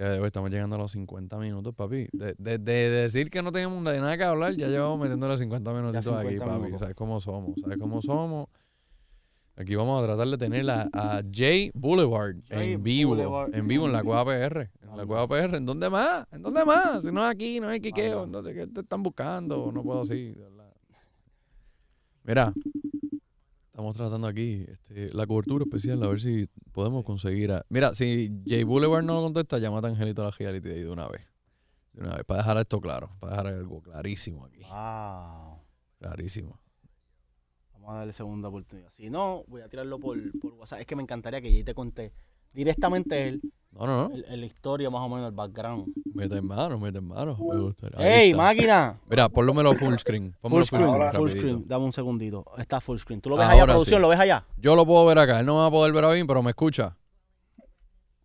Ya 0.00 0.08
de 0.08 0.18
hoy 0.18 0.28
estamos 0.28 0.50
llegando 0.50 0.76
a 0.76 0.78
los 0.78 0.92
50 0.92 1.36
minutos, 1.36 1.74
papi. 1.74 2.08
De, 2.12 2.34
de- 2.38 2.56
de 2.56 2.88
decir 2.88 3.28
que 3.28 3.42
no 3.42 3.52
teníamos 3.52 3.84
de 3.84 4.00
nada 4.00 4.16
que 4.16 4.24
hablar, 4.24 4.56
ya 4.56 4.66
llevamos 4.68 4.98
metiendo 4.98 5.28
los 5.28 5.38
50 5.38 5.72
minutitos 5.74 6.04
50 6.06 6.26
aquí, 6.30 6.38
papi. 6.38 6.52
minutos. 6.58 6.80
¿Sabes 6.80 6.94
cómo 6.96 7.20
somos? 7.20 7.60
¿Sabes 7.60 7.76
cómo 7.76 8.00
somos? 8.00 8.46
Aquí 9.56 9.74
vamos 9.74 10.02
a 10.02 10.06
tratar 10.06 10.26
de 10.28 10.38
tener 10.38 10.70
a, 10.70 10.88
a 10.94 11.22
Jay 11.30 11.70
Boulevard 11.74 12.36
Jay 12.48 12.72
en 12.72 12.82
vivo. 12.82 13.10
Boulevard 13.14 13.54
En 13.54 13.68
vivo 13.68 13.84
en 13.84 13.92
la 13.92 14.02
Cueva 14.02 14.24
PR. 14.24 14.70
En 14.90 14.96
la 14.96 15.04
Cueva 15.04 15.28
PR. 15.28 15.58
¿En 15.58 15.66
dónde 15.66 15.90
más? 15.90 16.26
¿En 16.32 16.40
dónde 16.40 16.64
más? 16.64 17.02
Si 17.02 17.12
no 17.12 17.20
es 17.22 17.30
aquí, 17.30 17.60
no 17.60 17.68
hay 17.68 17.78
quiqueo. 17.82 18.24
¿En 18.24 18.32
dónde 18.32 18.54
qué 18.54 18.66
te 18.68 18.80
están 18.80 19.02
buscando? 19.02 19.70
No 19.70 19.82
puedo 19.82 20.00
así. 20.00 20.34
Mira, 22.24 22.54
estamos 23.80 23.96
tratando 23.96 24.26
aquí 24.26 24.66
este, 24.68 25.14
la 25.14 25.26
cobertura 25.26 25.64
especial, 25.64 26.02
a 26.02 26.08
ver 26.08 26.20
si 26.20 26.46
podemos 26.72 27.02
conseguir 27.02 27.50
a... 27.50 27.64
Mira, 27.70 27.94
si 27.94 28.30
Jay 28.46 28.62
Boulevard 28.62 29.02
no 29.02 29.14
lo 29.14 29.22
contesta, 29.22 29.56
llámate 29.56 29.86
a 29.86 29.90
Angelito 29.90 30.20
a 30.20 30.26
la 30.26 30.30
Reality 30.32 30.68
de 30.68 30.74
ahí 30.74 30.82
de 30.82 30.90
una 30.90 31.08
vez. 31.08 31.22
De 31.94 32.02
una 32.02 32.14
vez, 32.16 32.24
para 32.24 32.42
dejar 32.42 32.58
esto 32.58 32.78
claro, 32.78 33.10
para 33.20 33.32
dejar 33.32 33.46
algo 33.46 33.80
clarísimo 33.80 34.44
aquí. 34.44 34.60
Wow. 34.64 35.62
Clarísimo. 35.98 36.60
Vamos 37.72 37.92
a 37.92 37.94
darle 38.00 38.12
segunda 38.12 38.48
oportunidad. 38.48 38.90
Si 38.90 39.08
no, 39.08 39.44
voy 39.48 39.62
a 39.62 39.68
tirarlo 39.70 39.98
por, 39.98 40.18
por 40.40 40.52
WhatsApp. 40.52 40.80
Es 40.80 40.86
que 40.86 40.94
me 40.94 41.02
encantaría 41.02 41.40
que 41.40 41.50
Jay 41.50 41.64
te 41.64 41.74
conté 41.74 42.12
directamente 42.52 43.28
él, 43.28 43.40
No, 43.72 43.86
no, 43.86 44.08
no. 44.08 44.14
el, 44.14 44.24
el 44.28 44.44
historia 44.44 44.90
más 44.90 45.00
o 45.02 45.08
menos, 45.08 45.26
el 45.28 45.32
background. 45.34 45.92
Mete 46.14 46.36
en 46.38 46.46
mano, 46.46 46.78
mete 46.78 46.98
en 46.98 47.04
mano. 47.04 47.36
Me 47.38 47.60
gustaría. 47.60 47.98
Ahí 47.98 48.20
¡Ey, 48.24 48.30
está. 48.32 48.42
máquina! 48.42 49.00
Mira, 49.08 49.28
ponlomelo 49.28 49.74
full 49.74 49.94
screen. 49.96 50.34
Pónmelo 50.40 50.64
Full 50.64 50.66
screen, 50.66 50.90
full 50.92 50.98
rapidito. 51.00 51.28
screen. 51.38 51.64
Dame 51.68 51.84
un 51.84 51.92
segundito. 51.92 52.44
Está 52.58 52.80
full 52.80 52.98
screen. 52.98 53.20
¿Tú 53.20 53.30
lo 53.30 53.36
ves 53.36 53.46
allá, 53.48 53.60
Ahora 53.60 53.72
producción? 53.74 53.98
sí. 53.98 54.02
¿Lo 54.02 54.08
ves 54.08 54.18
allá? 54.18 54.44
Yo 54.56 54.74
lo 54.76 54.84
puedo 54.84 55.06
ver 55.06 55.18
acá. 55.20 55.40
Él 55.40 55.46
no 55.46 55.54
me 55.54 55.60
va 55.60 55.66
a 55.66 55.70
poder 55.70 55.92
ver 55.92 56.04
a 56.04 56.08
mí, 56.12 56.24
pero 56.24 56.42
me 56.42 56.50
escucha. 56.50 56.96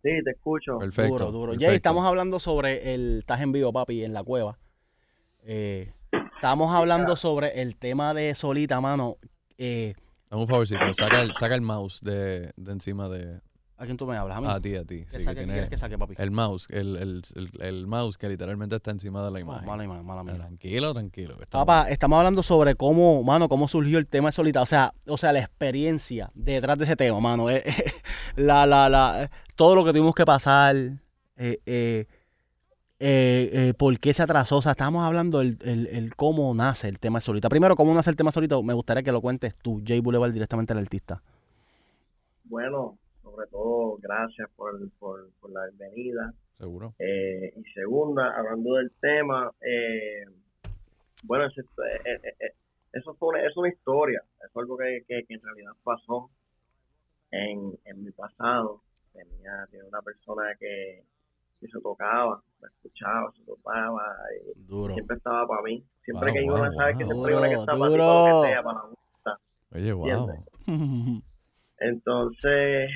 Sí, 0.02 0.10
te 0.24 0.30
escucho. 0.32 0.78
Perfecto. 0.78 1.12
duro, 1.12 1.32
duro. 1.32 1.52
perfecto. 1.52 1.66
Jay, 1.66 1.76
estamos 1.76 2.04
hablando 2.04 2.38
sobre 2.40 2.94
el... 2.94 3.18
Estás 3.20 3.40
en 3.40 3.52
vivo, 3.52 3.72
papi, 3.72 4.04
en 4.04 4.12
la 4.14 4.22
cueva. 4.24 4.58
Eh, 5.42 5.92
estamos 6.36 6.74
hablando 6.74 7.16
sobre 7.16 7.60
el 7.62 7.76
tema 7.76 8.14
de 8.14 8.34
Solita, 8.34 8.80
mano. 8.80 9.16
Eh, 9.58 9.94
Dame 10.30 10.42
un 10.42 10.48
favorcito. 10.48 10.80
Saca 10.94 11.22
el, 11.22 11.34
saca 11.34 11.54
el 11.54 11.60
mouse 11.60 12.00
de, 12.02 12.52
de 12.56 12.72
encima 12.72 13.08
de. 13.08 13.40
¿A 13.78 13.84
quién 13.84 13.96
tú 13.98 14.06
me 14.06 14.16
hablas? 14.16 14.38
A 14.38 14.40
mí. 14.40 14.46
A 14.48 14.58
ti, 14.60 14.74
a 14.74 14.84
ti. 14.84 15.04
¿Qué, 15.04 15.10
Sí, 15.10 15.18
que 15.18 15.24
saque, 15.24 15.34
¿qué 15.34 15.40
tiene 15.40 15.52
quieres 15.52 15.68
que 15.70 15.76
saque, 15.76 15.98
papi? 15.98 16.14
el 16.16 16.30
mouse. 16.30 16.66
El, 16.70 16.96
el, 16.96 17.22
el, 17.34 17.50
el 17.60 17.86
mouse 17.86 18.16
que 18.16 18.28
literalmente 18.28 18.74
está 18.76 18.90
encima 18.90 19.22
de 19.22 19.30
la 19.30 19.36
Oh, 19.38 19.40
imagen. 19.40 19.66
mala 19.66 19.84
imagen, 19.84 20.06
mala 20.06 20.24
mía. 20.24 20.34
Tranquilo, 20.36 20.94
tranquilo. 20.94 21.34
estamos- 21.42 21.66
Papá, 21.66 21.90
estamos 21.90 22.16
hablando 22.16 22.42
sobre 22.42 22.74
cómo, 22.74 23.22
mano, 23.22 23.48
cómo 23.50 23.68
surgió 23.68 23.98
el 23.98 24.06
tema 24.06 24.28
de 24.28 24.32
Solita. 24.32 24.62
O 24.62 24.66
sea, 24.66 24.94
o 25.06 25.18
sea, 25.18 25.32
la 25.34 25.40
experiencia 25.40 26.30
detrás 26.34 26.78
de 26.78 26.84
ese 26.86 26.96
tema, 26.96 27.20
mano. 27.20 27.50
eh, 27.50 27.62
la, 28.36 28.64
la, 28.66 28.88
la, 28.88 29.24
eh, 29.24 29.28
todo 29.56 29.74
lo 29.74 29.84
que 29.84 29.90
tuvimos 29.92 30.14
que 30.14 30.24
pasar. 30.24 30.74
Eh, 30.76 31.60
eh, 31.66 32.06
eh, 32.98 33.50
eh, 33.52 33.74
por 33.76 33.98
qué 34.00 34.14
se 34.14 34.22
atrasó. 34.22 34.56
O 34.56 34.62
sea, 34.62 34.72
estábamos 34.72 35.04
hablando 35.04 35.42
el, 35.42 35.58
el, 35.62 35.86
el 35.88 36.16
cómo 36.16 36.54
nace 36.54 36.88
el 36.88 36.98
tema 36.98 37.18
de 37.18 37.24
Solita. 37.26 37.50
Primero, 37.50 37.76
cómo 37.76 37.92
nace 37.92 38.08
el 38.08 38.16
tema 38.16 38.28
de 38.28 38.32
Solita, 38.32 38.58
me 38.62 38.72
gustaría 38.72 39.02
que 39.02 39.12
lo 39.12 39.20
cuentes 39.20 39.54
tú, 39.54 39.82
Jay 39.86 40.00
Boulevard, 40.00 40.32
directamente 40.32 40.72
al 40.72 40.78
artista. 40.78 41.22
Bueno, 42.44 42.96
sobre 43.36 43.48
todo, 43.50 43.98
gracias 44.00 44.48
por, 44.56 44.72
por, 44.98 45.28
por 45.40 45.50
la 45.50 45.66
bienvenida. 45.66 46.32
Seguro. 46.56 46.94
Eh, 46.98 47.52
y 47.54 47.62
segunda, 47.72 48.34
hablando 48.34 48.74
del 48.76 48.90
tema, 49.00 49.50
eh, 49.60 50.24
bueno, 51.24 51.44
eso, 51.46 51.60
eh, 51.60 52.00
eh, 52.06 52.34
eh, 52.40 52.52
eso 52.94 53.14
fue 53.16 53.28
una, 53.28 53.46
es 53.46 53.54
una 53.56 53.68
historia, 53.68 54.22
es 54.42 54.56
algo 54.56 54.78
que, 54.78 55.04
que, 55.06 55.24
que 55.26 55.34
en 55.34 55.42
realidad 55.42 55.72
pasó 55.84 56.30
en, 57.30 57.78
en 57.84 58.04
mi 58.04 58.10
pasado. 58.12 58.80
Tenía, 59.12 59.66
tenía 59.70 59.86
una 59.86 60.00
persona 60.00 60.54
que, 60.58 61.02
que 61.60 61.66
se 61.68 61.78
tocaba, 61.80 62.42
me 62.62 62.68
escuchaba, 62.68 63.30
se 63.36 63.42
tocaba, 63.44 64.02
y 64.56 64.66
Duro. 64.66 64.94
siempre 64.94 65.16
estaba 65.18 65.46
para 65.46 65.62
mí. 65.62 65.84
Siempre 66.04 66.30
Wow, 66.32 66.34
que 66.40 66.44
una, 66.50 66.68
wow, 66.70 66.78
sabe 66.78 66.96
que 66.96 67.04
siempre 67.04 67.32
hay 67.34 67.38
una 67.38 67.48
que 67.50 67.54
Duro, 67.56 67.60
está 67.60 67.76
para 67.76 67.90
ti, 67.90 67.92
duro. 67.92 68.06
para 68.06 68.32
lo 68.32 68.42
que 68.42 68.48
sea, 68.48 68.62
para 68.62 68.78
la 68.78 69.38
Oye, 69.72 69.92
wow. 69.92 70.08
¿Entiendes? 70.08 71.22
Entonces, 71.78 72.90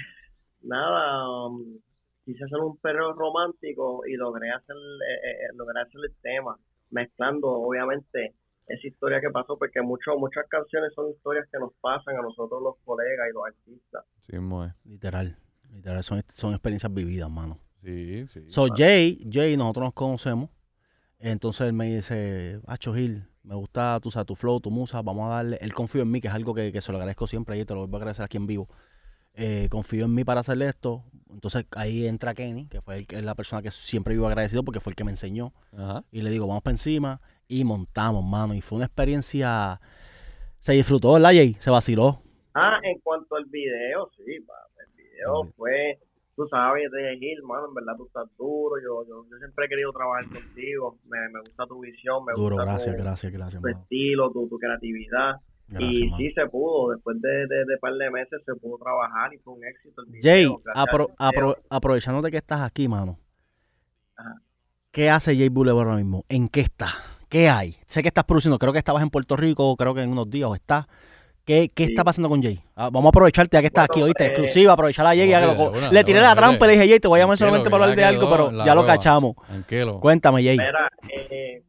nada, 0.62 1.46
um, 1.46 1.78
quise 2.24 2.44
hacer 2.44 2.58
un 2.58 2.76
perreo 2.78 3.12
romántico 3.12 4.02
y 4.06 4.14
logré 4.14 4.50
hacer, 4.50 4.76
eh, 4.76 5.30
eh, 5.30 5.54
logré 5.54 5.80
hacer 5.80 6.00
el 6.04 6.14
tema, 6.22 6.58
mezclando 6.90 7.48
obviamente 7.48 8.34
esa 8.66 8.86
historia 8.86 9.20
que 9.20 9.30
pasó, 9.30 9.58
porque 9.58 9.82
mucho, 9.82 10.16
muchas 10.16 10.46
canciones 10.48 10.92
son 10.94 11.10
historias 11.10 11.46
que 11.50 11.58
nos 11.58 11.72
pasan 11.80 12.16
a 12.16 12.22
nosotros 12.22 12.62
los 12.62 12.76
colegas 12.84 13.28
y 13.28 13.34
los 13.34 13.46
artistas. 13.46 14.04
Sí, 14.20 14.32
mismo 14.32 14.64
es. 14.64 14.72
Literal. 14.84 15.36
Literal, 15.72 16.02
son, 16.04 16.22
son 16.32 16.52
experiencias 16.52 16.92
vividas, 16.92 17.30
mano. 17.30 17.58
Sí, 17.82 18.26
sí. 18.28 18.44
So, 18.48 18.66
Jay, 18.74 19.26
Jay, 19.30 19.56
nosotros 19.56 19.86
nos 19.86 19.94
conocemos. 19.94 20.50
Entonces 21.18 21.66
él 21.66 21.72
me 21.72 21.94
dice, 21.94 22.60
Acho 22.66 22.94
Gil, 22.94 23.24
me 23.42 23.54
gusta 23.54 23.98
tu, 24.00 24.08
o 24.08 24.12
sea, 24.12 24.24
tu 24.24 24.34
flow, 24.34 24.60
tu 24.60 24.70
musa, 24.70 25.02
vamos 25.02 25.30
a 25.30 25.34
darle. 25.34 25.58
Él 25.60 25.72
confío 25.74 26.02
en 26.02 26.10
mí, 26.10 26.20
que 26.20 26.28
es 26.28 26.34
algo 26.34 26.54
que, 26.54 26.72
que 26.72 26.80
se 26.80 26.92
lo 26.92 26.98
agradezco 26.98 27.26
siempre 27.26 27.58
y 27.58 27.64
te 27.64 27.74
lo 27.74 27.86
voy 27.86 27.94
a 27.94 27.98
agradecer 27.98 28.24
aquí 28.24 28.36
en 28.36 28.46
vivo. 28.46 28.68
Eh, 29.34 29.68
confío 29.70 30.04
en 30.06 30.14
mí 30.14 30.24
para 30.24 30.40
hacerle 30.40 30.68
esto. 30.68 31.04
Entonces 31.32 31.64
ahí 31.76 32.06
entra 32.06 32.34
Kenny, 32.34 32.66
que 32.66 32.80
fue 32.80 32.98
el, 32.98 33.06
que 33.06 33.16
es 33.16 33.24
la 33.24 33.34
persona 33.34 33.62
que 33.62 33.70
siempre 33.70 34.14
vivo 34.14 34.26
agradecido 34.26 34.64
porque 34.64 34.80
fue 34.80 34.90
el 34.90 34.96
que 34.96 35.04
me 35.04 35.12
enseñó. 35.12 35.52
Ajá. 35.72 36.04
Y 36.10 36.22
le 36.22 36.30
digo, 36.30 36.46
vamos 36.46 36.62
para 36.62 36.72
encima 36.72 37.20
y 37.48 37.64
montamos, 37.64 38.24
mano. 38.24 38.54
Y 38.54 38.60
fue 38.60 38.76
una 38.76 38.86
experiencia. 38.86 39.80
Se 40.58 40.72
disfrutó, 40.72 41.14
¿verdad, 41.14 41.30
Jay? 41.30 41.56
Se 41.60 41.70
vaciló. 41.70 42.20
Ah, 42.54 42.78
en 42.82 42.98
cuanto 43.00 43.36
al 43.36 43.44
video, 43.46 44.10
sí, 44.16 44.40
pa, 44.40 44.54
el 44.84 44.92
video 44.96 45.44
fue, 45.56 45.98
tú 46.34 46.46
sabes, 46.50 46.90
de 46.90 47.16
Gil, 47.18 47.42
mano, 47.44 47.68
en 47.68 47.74
verdad 47.74 47.94
tú 47.96 48.06
estás 48.06 48.26
duro, 48.36 48.74
yo, 48.82 49.06
yo, 49.08 49.24
yo 49.30 49.38
siempre 49.38 49.66
he 49.66 49.68
querido 49.68 49.92
trabajar 49.92 50.24
contigo, 50.28 50.98
me, 51.08 51.28
me 51.32 51.40
gusta 51.40 51.64
tu 51.66 51.78
visión, 51.78 52.24
me 52.24 52.32
Duro, 52.32 52.56
gusta 52.56 52.64
gracias, 52.64 52.96
tu, 52.96 53.02
gracias, 53.02 53.32
gracias, 53.32 53.62
tu 53.62 53.68
estilo, 53.68 54.32
tu, 54.32 54.48
tu 54.48 54.58
creatividad. 54.58 55.36
Gracias, 55.70 55.92
y 55.94 56.10
sí 56.16 56.32
se 56.34 56.46
pudo, 56.46 56.90
después 56.92 57.20
de, 57.22 57.28
de, 57.28 57.64
de 57.64 57.78
par 57.80 57.92
de 57.94 58.10
meses 58.10 58.40
se 58.44 58.54
pudo 58.56 58.76
trabajar 58.78 59.32
y 59.32 59.38
fue 59.38 59.54
un 59.54 59.64
éxito 59.64 60.02
el. 60.02 60.20
Jay, 60.22 60.46
apro- 60.74 61.14
apro- 61.18 61.56
aprovechándote 61.68 62.30
que 62.30 62.36
estás 62.38 62.60
aquí, 62.62 62.88
mano. 62.88 63.18
Ajá. 64.16 64.34
¿Qué 64.90 65.08
hace 65.08 65.36
Jay 65.36 65.48
Boulevard 65.48 65.86
ahora 65.86 65.96
mismo? 65.98 66.24
¿En 66.28 66.48
qué 66.48 66.60
está? 66.60 66.88
¿Qué 67.28 67.48
hay? 67.48 67.76
Sé 67.86 68.02
que 68.02 68.08
estás 68.08 68.24
produciendo, 68.24 68.58
creo 68.58 68.72
que 68.72 68.80
estabas 68.80 69.02
en 69.04 69.10
Puerto 69.10 69.36
Rico, 69.36 69.76
creo 69.76 69.94
que 69.94 70.02
en 70.02 70.10
unos 70.10 70.28
días 70.28 70.48
o 70.50 70.54
está. 70.56 70.88
¿Qué, 71.44 71.68
qué 71.74 71.86
Sí. 71.86 71.92
está 71.92 72.02
pasando 72.04 72.28
con 72.28 72.42
Jay? 72.42 72.60
Ah, 72.74 72.90
vamos 72.92 73.06
a 73.06 73.08
aprovecharte 73.10 73.56
ya 73.56 73.60
que 73.60 73.68
estás 73.68 73.86
Bueno, 73.88 74.02
aquí, 74.04 74.08
oíste, 74.08 74.24
eh, 74.24 74.26
exclusiva, 74.28 74.72
aprovechar 74.72 75.06
a 75.06 75.10
Jay. 75.10 75.28
ya 75.28 75.40
que 75.40 75.46
de 75.46 75.54
lo- 75.54 75.70
una, 75.70 75.90
le 75.92 76.04
tiré 76.04 76.20
la 76.20 76.34
trampa 76.34 76.64
y 76.64 76.68
le 76.68 76.74
dije, 76.74 76.88
Jay, 76.88 77.00
te 77.00 77.08
voy 77.08 77.18
a 77.18 77.22
llamar 77.22 77.38
solamente 77.38 77.70
para 77.70 77.84
hablar 77.84 77.96
de 77.96 78.04
algo, 78.04 78.28
pero 78.30 78.64
ya 78.64 78.74
lo 78.74 78.84
cachamos. 78.84 79.34
Tranquilo. 79.46 80.00
Cuéntame, 80.00 80.42
Jay. 80.42 80.58
Mira, 80.58 80.90
eh, 81.08 81.62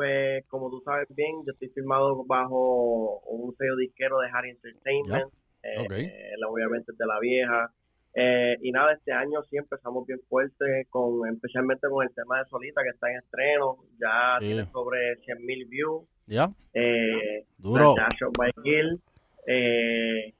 pues 0.00 0.46
como 0.46 0.70
tú 0.70 0.80
sabes 0.82 1.06
bien, 1.14 1.44
yo 1.44 1.52
estoy 1.52 1.68
firmado 1.68 2.24
bajo 2.24 3.18
un 3.26 3.54
sello 3.56 3.76
disquero 3.76 4.18
de 4.20 4.28
Harry 4.32 4.48
Entertainment, 4.50 5.30
eh, 5.62 5.78
Ok. 5.84 5.92
eh, 5.92 6.32
obviamente 6.48 6.92
de 6.96 7.06
la 7.06 7.18
vieja. 7.20 7.70
Eh, 8.14 8.56
y 8.62 8.72
nada, 8.72 8.94
este 8.94 9.12
año 9.12 9.42
sí 9.50 9.58
empezamos 9.58 10.06
bien 10.06 10.18
fuerte, 10.26 10.86
con 10.88 11.28
especialmente 11.28 11.86
con 11.90 12.02
el 12.06 12.14
tema 12.14 12.38
de 12.38 12.46
Solita 12.48 12.82
que 12.82 12.88
está 12.88 13.10
en 13.10 13.18
estreno, 13.18 13.76
ya 14.00 14.38
Sí. 14.40 14.46
tiene 14.46 14.64
sobre 14.72 15.16
100 15.16 15.44
mil 15.44 15.66
views. 15.66 16.08
¿Ya? 16.26 16.48
Eh, 16.72 17.44
Duro. 17.58 17.94
By 18.38 18.52
Gil. 18.64 19.00
Eh, 19.46 20.32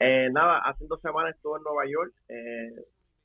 eh, 0.00 0.28
nada, 0.32 0.60
hace 0.64 0.86
dos 0.86 1.00
semanas 1.02 1.34
estuve 1.36 1.58
en 1.58 1.64
Nueva 1.64 1.84
York 1.86 2.12
eh, 2.30 2.70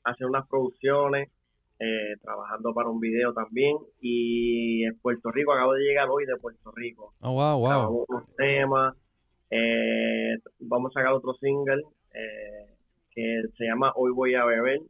haciendo 0.04 0.36
unas 0.36 0.46
producciones 0.46 1.30
eh, 1.78 2.14
trabajando 2.22 2.72
para 2.72 2.88
un 2.88 3.00
video 3.00 3.32
también. 3.32 3.76
Y 4.00 4.84
en 4.84 4.98
Puerto 4.98 5.30
Rico, 5.30 5.52
acabo 5.52 5.74
de 5.74 5.82
llegar 5.84 6.08
hoy 6.10 6.26
de 6.26 6.36
Puerto 6.36 6.70
Rico. 6.72 7.14
Oh, 7.20 7.32
wow, 7.32 7.58
wow. 7.58 7.68
Grabamos 7.68 8.04
unos 8.08 8.36
temas. 8.36 8.94
eh, 9.50 10.36
vamos 10.60 10.90
a 10.90 11.00
sacar 11.00 11.12
otro 11.12 11.34
single 11.34 11.82
eh, 12.12 12.74
que 13.10 13.42
se 13.56 13.64
llama 13.64 13.92
Hoy 13.96 14.12
Voy 14.12 14.34
a 14.34 14.44
Beber. 14.44 14.80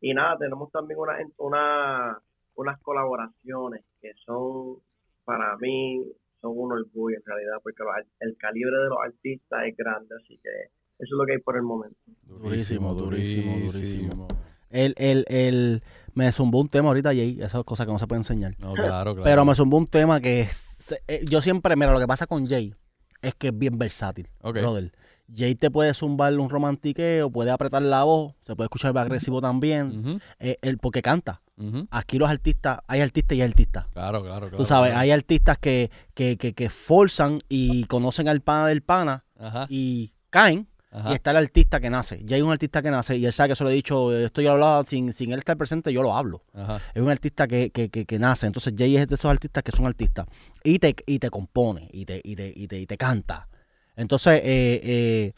Y 0.00 0.12
nada, 0.12 0.36
tenemos 0.36 0.70
también 0.70 0.98
una, 1.00 1.14
una, 1.38 2.18
unas 2.56 2.80
colaboraciones 2.82 3.82
que 4.02 4.12
son, 4.26 4.76
para 5.24 5.56
mí, 5.56 6.02
son 6.42 6.52
un 6.54 6.72
orgullo 6.72 7.16
en 7.16 7.22
realidad, 7.24 7.56
porque 7.62 7.82
los 7.82 7.94
el 8.20 8.36
calibre 8.36 8.76
de 8.76 8.88
los 8.88 8.98
artistas 9.02 9.66
es 9.66 9.74
grande, 9.76 10.14
así 10.22 10.38
que 10.42 10.50
eso 10.98 11.14
es 11.14 11.18
lo 11.18 11.24
que 11.24 11.32
hay 11.32 11.38
por 11.38 11.56
el 11.56 11.62
momento. 11.62 11.96
Durísimo, 12.26 12.92
durísimo, 12.94 13.56
durísimo. 13.56 14.28
El, 14.68 14.94
el, 14.98 15.24
el, 15.28 15.82
me 16.14 16.30
zumbó 16.32 16.60
un 16.60 16.68
tema 16.68 16.88
ahorita, 16.88 17.10
Jay, 17.10 17.38
esas 17.40 17.64
cosas 17.64 17.86
que 17.86 17.92
no 17.92 17.98
se 17.98 18.06
puede 18.06 18.20
enseñar. 18.20 18.54
No, 18.58 18.72
claro, 18.74 19.14
claro. 19.14 19.22
Pero 19.24 19.44
me 19.44 19.54
zumbó 19.54 19.76
un 19.76 19.86
tema 19.86 20.20
que 20.20 20.42
es- 20.42 20.66
eh, 21.08 21.24
yo 21.28 21.42
siempre, 21.42 21.76
mira, 21.76 21.92
lo 21.92 21.98
que 22.00 22.06
pasa 22.06 22.26
con 22.26 22.46
Jay 22.46 22.74
es 23.22 23.34
que 23.34 23.48
es 23.48 23.58
bien 23.58 23.78
versátil, 23.78 24.28
Ok. 24.42 24.58
brother. 24.60 24.92
Jay 25.34 25.54
te 25.54 25.70
puede 25.70 25.94
zumbar 25.94 26.38
un 26.38 26.50
romantiqueo, 26.50 27.30
puede 27.30 27.50
apretar 27.50 27.80
la 27.82 28.04
voz, 28.04 28.34
se 28.42 28.54
puede 28.54 28.66
escuchar 28.66 28.96
agresivo 28.98 29.40
también, 29.40 30.20
eh, 30.38 30.58
él, 30.60 30.76
porque 30.78 31.00
canta. 31.02 31.40
Aquí 31.90 32.18
los 32.18 32.28
artistas, 32.28 32.80
hay 32.88 33.00
artistas 33.00 33.38
y 33.38 33.40
hay 33.40 33.48
artistas. 33.48 33.86
Claro, 33.92 34.22
claro, 34.22 34.40
claro. 34.40 34.56
Tú 34.56 34.64
sabes, 34.64 34.90
claro. 34.90 35.00
hay 35.00 35.10
artistas 35.12 35.56
que, 35.58 35.90
que, 36.12 36.36
que, 36.36 36.52
que 36.52 36.68
forzan 36.68 37.38
y 37.48 37.84
conocen 37.84 38.28
al 38.28 38.40
pana 38.40 38.66
del 38.66 38.82
pana 38.82 39.24
Ajá, 39.38 39.66
y 39.70 40.12
caen. 40.30 40.68
Ajá. 40.94 41.10
Y 41.10 41.14
está 41.14 41.32
el 41.32 41.36
artista 41.38 41.80
que 41.80 41.90
nace. 41.90 42.22
Ya 42.24 42.36
hay 42.36 42.42
un 42.42 42.50
artista 42.50 42.80
que 42.80 42.90
nace 42.90 43.16
y 43.16 43.26
él 43.26 43.32
sabe 43.32 43.48
que 43.48 43.52
eso 43.52 43.64
lo 43.64 43.70
he 43.70 43.74
dicho, 43.74 44.16
esto 44.16 44.40
yo 44.40 44.48
lo 44.48 44.54
hablaba 44.54 44.84
sin, 44.84 45.12
sin 45.12 45.32
él 45.32 45.40
estar 45.40 45.56
presente, 45.56 45.92
yo 45.92 46.02
lo 46.02 46.16
hablo. 46.16 46.42
Ajá. 46.54 46.80
Es 46.94 47.02
un 47.02 47.10
artista 47.10 47.46
que, 47.46 47.70
que, 47.70 47.90
que, 47.90 48.06
que 48.06 48.18
nace. 48.18 48.46
Entonces 48.46 48.72
Jay 48.76 48.96
es 48.96 49.08
de 49.08 49.16
esos 49.16 49.30
artistas 49.30 49.62
que 49.62 49.72
son 49.72 49.86
artistas. 49.86 50.26
Y 50.62 50.78
te, 50.78 50.94
y 51.06 51.18
te 51.18 51.28
compone, 51.28 51.88
y 51.92 52.06
te, 52.06 52.20
y 52.24 52.36
te, 52.36 52.52
y 52.54 52.66
te, 52.66 52.80
y 52.80 52.86
te 52.86 52.96
canta. 52.96 53.48
Entonces, 53.96 54.40
eh, 54.44 54.80
eh, 54.82 55.32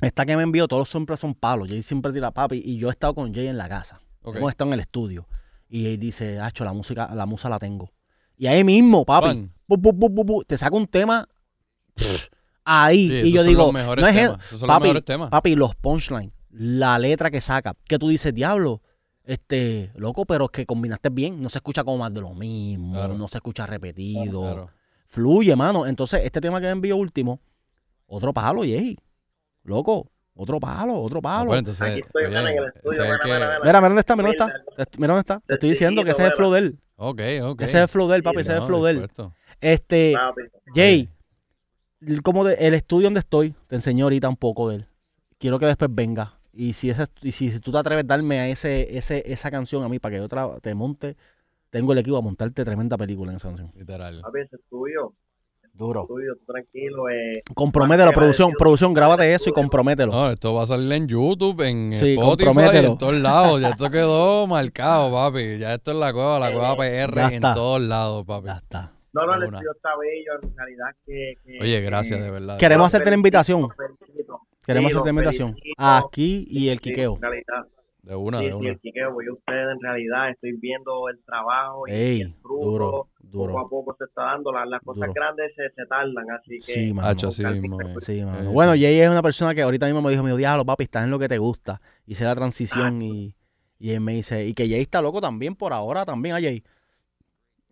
esta 0.00 0.26
que 0.26 0.36
me 0.36 0.42
envió, 0.42 0.68
todos 0.68 0.88
siempre 0.88 1.16
son 1.16 1.34
palos. 1.34 1.68
Jay 1.68 1.82
siempre 1.82 2.12
tira 2.12 2.30
papi. 2.30 2.62
Y 2.64 2.76
yo 2.76 2.88
he 2.88 2.90
estado 2.90 3.14
con 3.14 3.34
Jay 3.34 3.46
en 3.46 3.56
la 3.56 3.68
casa. 3.68 4.00
Ok. 4.22 4.36
Hemos 4.36 4.50
estado 4.50 4.70
en 4.70 4.74
el 4.74 4.80
estudio. 4.80 5.26
Y 5.68 5.86
él 5.86 5.98
dice, 5.98 6.38
Hacho, 6.38 6.64
la 6.64 6.72
música, 6.72 7.12
la 7.14 7.26
musa 7.26 7.48
la 7.48 7.58
tengo. 7.58 7.90
Y 8.36 8.46
ahí 8.46 8.62
mismo, 8.62 9.04
papi, 9.04 9.50
bu, 9.66 9.76
bu, 9.78 10.24
bu, 10.24 10.44
te 10.44 10.58
saca 10.58 10.76
un 10.76 10.86
tema 10.86 11.26
pff, 11.94 12.28
ahí. 12.66 13.08
Sí, 13.08 13.28
y 13.28 13.32
yo 13.32 13.42
digo, 13.44 13.72
los 13.72 13.72
no 13.72 14.06
es 14.08 14.14
temas, 14.14 14.44
esos 14.44 14.60
son 14.60 14.66
los 14.68 14.76
papi, 14.76 14.82
mejores 14.88 15.04
temas. 15.04 15.30
papi, 15.30 15.54
los 15.56 15.74
punchlines, 15.76 16.32
la 16.50 16.98
letra 16.98 17.30
que 17.30 17.40
saca, 17.40 17.74
que 17.88 17.98
tú 17.98 18.08
dices, 18.08 18.34
diablo, 18.34 18.82
este, 19.24 19.90
loco, 19.96 20.24
pero 20.26 20.44
es 20.44 20.50
que 20.50 20.66
combinaste 20.66 21.08
bien, 21.10 21.40
no 21.42 21.48
se 21.48 21.58
escucha 21.58 21.82
como 21.84 21.98
más 21.98 22.12
de 22.12 22.20
lo 22.20 22.34
mismo, 22.34 22.92
Claro. 22.92 23.14
no 23.14 23.28
se 23.28 23.38
escucha 23.38 23.66
repetido, 23.66 24.42
Claro. 24.42 24.70
fluye, 25.06 25.54
mano. 25.56 25.86
Entonces, 25.86 26.20
este 26.24 26.40
tema 26.40 26.60
que 26.60 26.66
me 26.66 26.72
envió 26.72 26.96
último, 26.96 27.40
otro 28.06 28.32
palo, 28.32 28.60
Jay, 28.62 28.96
loco, 29.64 30.10
otro 30.34 30.60
palo, 30.60 31.00
otro 31.00 31.20
palo. 31.22 31.54
entonces, 31.56 31.80
Aquí 31.88 32.00
estoy, 32.00 32.24
oye, 32.26 32.28
mira, 32.38 32.50
en 32.52 32.58
el 32.58 32.64
estudio, 32.66 32.92
ese 32.92 33.02
es 33.02 33.06
el 33.08 33.12
mira, 33.12 33.18
que- 33.18 33.26
mira, 33.26 33.38
mira. 33.38 33.58
Mira, 33.64 33.80
mira 33.80 33.80
dónde 33.88 34.00
está, 34.00 34.16
mira 34.16 34.28
dónde 34.28 34.44
Mira, 34.44 34.56
está. 34.76 34.84
Te- 34.90 34.98
Mira 34.98 35.08
dónde 35.14 35.20
está. 35.20 35.40
Te 35.46 35.54
estoy 35.54 35.68
diciendo 35.70 36.04
que 36.04 36.10
ese 36.10 36.22
es 36.22 36.28
el 36.30 36.34
flow 36.34 36.52
de 36.52 36.58
él. 36.60 36.78
Ok, 36.96 37.20
ok. 37.42 37.60
Ese 37.62 37.78
es 37.78 37.82
el 37.82 37.88
flow 37.88 38.08
de 38.08 38.16
él, 38.16 38.22
papi, 38.22 38.40
ese 38.40 38.52
es 38.52 38.58
el 38.58 38.62
flow 38.64 38.84
de 38.84 38.90
él. 38.92 39.10
Este, 39.60 40.12
Papi, 40.14 40.42
Jay, 40.74 41.08
como 42.22 42.44
de- 42.44 42.54
el 42.54 42.74
estudio 42.74 43.06
donde 43.06 43.20
estoy, 43.20 43.54
te 43.68 43.76
enseño 43.76 44.04
ahorita 44.06 44.28
un 44.28 44.36
poco 44.36 44.68
de 44.68 44.76
él. 44.76 44.86
Quiero 45.38 45.58
que 45.58 45.66
después 45.66 45.90
venga. 45.94 46.34
Y 46.52 46.72
si 46.72 46.88
ese, 46.90 47.04
y 47.22 47.32
si, 47.32 47.50
si 47.50 47.60
tú 47.60 47.70
te 47.72 47.78
atreves 47.78 48.04
a 48.04 48.06
darme 48.06 48.40
a 48.40 48.48
ese, 48.48 48.96
ese, 48.96 49.22
esa 49.30 49.50
canción 49.50 49.82
a 49.84 49.88
mí 49.88 49.98
para 49.98 50.14
que 50.14 50.20
yo 50.22 50.28
tra- 50.28 50.60
te 50.60 50.74
monte, 50.74 51.16
tengo 51.70 51.92
el 51.92 51.98
equipo 51.98 52.16
a 52.16 52.22
montarte 52.22 52.64
tremenda 52.64 52.96
película 52.96 53.30
en 53.32 53.36
esa 53.36 53.48
canción. 53.48 53.70
Literal. 53.74 54.20
papi, 54.22 54.40
ese 54.40 54.56
es 54.56 54.62
tuyo. 54.70 55.12
Duro. 55.74 56.06
Tuyo, 56.08 56.32
tranquilo. 56.46 57.10
Eh, 57.10 57.42
Compromételo, 57.54 58.10
producción, 58.12 58.52
producción, 58.58 58.94
grábate 58.94 59.34
eso 59.34 59.50
y 59.50 59.52
compromételo. 59.52 60.10
No, 60.10 60.30
esto 60.30 60.54
va 60.54 60.62
a 60.62 60.66
salir 60.66 60.90
en 60.92 61.06
YouTube, 61.06 61.60
en 61.60 61.92
Sí, 61.92 62.14
Spotify, 62.14 62.46
compromételo. 62.46 62.92
en 62.92 62.98
todos 62.98 63.14
lados. 63.16 63.60
Ya 63.60 63.68
esto 63.70 63.90
quedó 63.90 64.46
marcado, 64.46 65.12
papi. 65.12 65.58
Ya 65.58 65.74
esto 65.74 65.90
es 65.90 65.98
la 65.98 66.14
cueva, 66.14 66.38
la 66.38 66.50
cueva 66.54 66.76
PR 66.78 67.34
en 67.34 67.42
todos 67.42 67.82
lados, 67.82 68.24
papi. 68.24 68.46
Ya 68.46 68.54
está. 68.56 68.92
No, 69.22 69.26
no, 69.26 69.34
el 69.34 69.42
estudio 69.44 69.72
está 69.72 69.90
bello, 69.96 70.32
en 70.42 70.56
realidad 70.56 70.86
que... 71.04 71.34
que- 71.44 71.58
Oye, 71.62 71.80
gracias, 71.80 72.20
de 72.22 72.30
verdad. 72.30 72.58
Queremos 72.58 72.86
hacerte 72.88 73.10
la 73.10 73.16
invitación. 73.16 73.68
Queremos 74.64 74.90
Sí, 74.92 74.96
hacerte 74.96 75.06
la 75.06 75.10
invitación. 75.10 75.52
felicito. 75.54 75.74
Aquí 75.78 76.46
y 76.50 76.68
el 76.68 76.78
Sí, 76.78 76.82
quiqueo. 76.84 77.14
En 77.16 77.22
realidad, 77.22 77.66
De 78.02 78.14
una, 78.16 78.38
sí, 78.38 78.44
de 78.46 78.50
sí, 78.50 78.56
una. 78.56 78.68
el 78.70 78.80
quiqueo, 78.80 79.12
voy 79.12 79.26
a 79.26 79.32
ustedes 79.32 79.66
en 79.74 79.80
realidad, 79.80 80.30
estoy 80.30 80.52
viendo 80.60 81.08
el 81.08 81.18
trabajo 81.24 81.88
y, 81.88 81.92
Ey, 81.92 82.20
el 82.22 82.34
fruto. 82.34 82.64
duro, 82.64 82.90
Poco 82.90 83.08
duro. 83.20 83.58
a 83.60 83.68
poco 83.68 83.96
se 83.98 84.04
está 84.04 84.22
dando, 84.22 84.52
las, 84.52 84.68
las 84.68 84.80
cosas 84.82 85.00
Duro. 85.08 85.12
grandes 85.12 85.52
se, 85.56 85.68
se 85.74 85.86
tardan, 85.86 86.30
así 86.30 86.58
que... 86.58 86.72
Sí, 86.72 86.92
mano. 86.92 87.08
Hacho. 87.08 87.30
Sí, 87.32 87.42
mano. 87.42 88.00
Sí, 88.00 88.22
bueno, 88.52 88.74
sí. 88.74 88.82
Jay 88.82 89.00
es 89.00 89.10
una 89.10 89.22
persona 89.22 89.54
que 89.54 89.62
ahorita 89.62 89.86
mismo 89.86 90.02
me 90.02 90.10
dijo, 90.10 90.22
mi 90.22 90.36
diablo, 90.36 90.64
papi, 90.64 90.84
estás 90.84 91.04
en 91.04 91.10
lo 91.10 91.18
que 91.18 91.28
te 91.28 91.38
gusta. 91.38 91.80
Hice 92.06 92.24
la 92.24 92.34
transición 92.36 93.02
y, 93.02 93.34
y 93.78 93.90
él 93.90 94.00
me 94.00 94.12
dice, 94.14 94.46
y 94.46 94.54
que 94.54 94.68
Jay 94.68 94.80
está 94.82 95.02
loco 95.02 95.20
también 95.20 95.54
por 95.56 95.72
ahora, 95.72 96.04
también 96.04 96.34
a 96.36 96.40
Jay. 96.40 96.62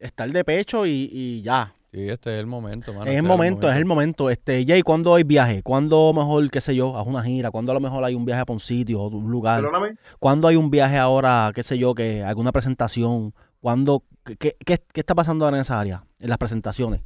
Estar 0.05 0.31
de 0.31 0.45
pecho 0.45 0.85
y, 0.85 1.09
y 1.11 1.41
ya. 1.41 1.73
Sí, 1.91 2.09
este 2.11 2.35
es 2.35 2.41
el 2.41 2.47
momento, 2.47 2.93
mano. 2.93 3.05
es 3.07 3.17
este 3.17 3.19
el 3.21 3.23
momento, 3.23 3.71
es 3.71 3.77
el 3.79 3.85
momento. 3.87 4.29
Este, 4.29 4.63
Jay, 4.67 4.83
¿cuándo 4.83 5.15
hay 5.15 5.23
viaje? 5.25 5.63
¿Cuándo 5.63 6.13
mejor, 6.13 6.51
qué 6.51 6.61
sé 6.61 6.75
yo, 6.75 6.95
haz 6.99 7.07
una 7.07 7.23
gira? 7.23 7.51
¿Cuándo 7.51 7.73
a 7.73 7.75
lo 7.75 7.81
mejor 7.81 8.05
hay 8.05 8.15
un 8.15 8.27
viaje 8.27 8.45
a 8.47 8.53
un 8.53 8.61
sitio 8.61 9.01
o 9.01 9.09
un 9.09 9.31
lugar? 9.31 9.63
Perdóname. 9.63 9.97
¿Cuándo 10.19 10.47
hay 10.47 10.57
un 10.57 10.71
viaje 10.71 10.99
ahora, 10.99 11.51
qué 11.55 11.63
sé 11.63 11.79
yo, 11.79 11.95
que 11.95 12.23
alguna 12.23 12.53
presentación? 12.53 13.33
¿Cuándo, 13.61 14.03
qué, 14.25 14.37
qué, 14.37 14.57
qué- 14.93 15.01
está 15.01 15.15
pasando 15.15 15.47
ahora 15.47 15.57
en 15.57 15.63
esa 15.63 15.81
área, 15.81 16.05
en 16.21 16.29
las 16.29 16.37
presentaciones? 16.37 17.01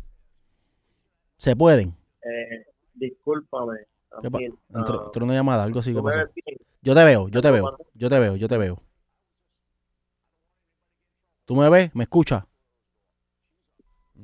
¿Se 1.37 1.55
pueden? 1.55 1.95
Eh, 2.25 2.65
discúlpame. 2.95 3.77
¿Qué 4.23 4.29
pa- 4.29 4.39
también, 4.39 4.59
Entró, 4.75 5.01
ah, 5.01 5.05
entró 5.07 5.25
una 5.25 5.35
llamada, 5.35 5.63
algo 5.63 5.79
así 5.79 5.91
que 5.93 5.99
¿tú 5.99 6.03
me 6.03 6.11
pasó. 6.13 6.33
Yo 6.83 6.95
te 6.97 7.05
veo, 7.05 7.29
yo 7.29 7.41
te 7.43 7.51
veo, 7.53 7.79
yo 7.95 8.09
te 8.11 8.19
veo, 8.19 8.35
yo 8.35 8.49
te 8.49 8.59
veo. 8.59 8.83
¿Tú 11.45 11.55
me 11.55 11.69
ves? 11.69 11.95
¿Me 11.95 12.03
escuchas? 12.03 12.43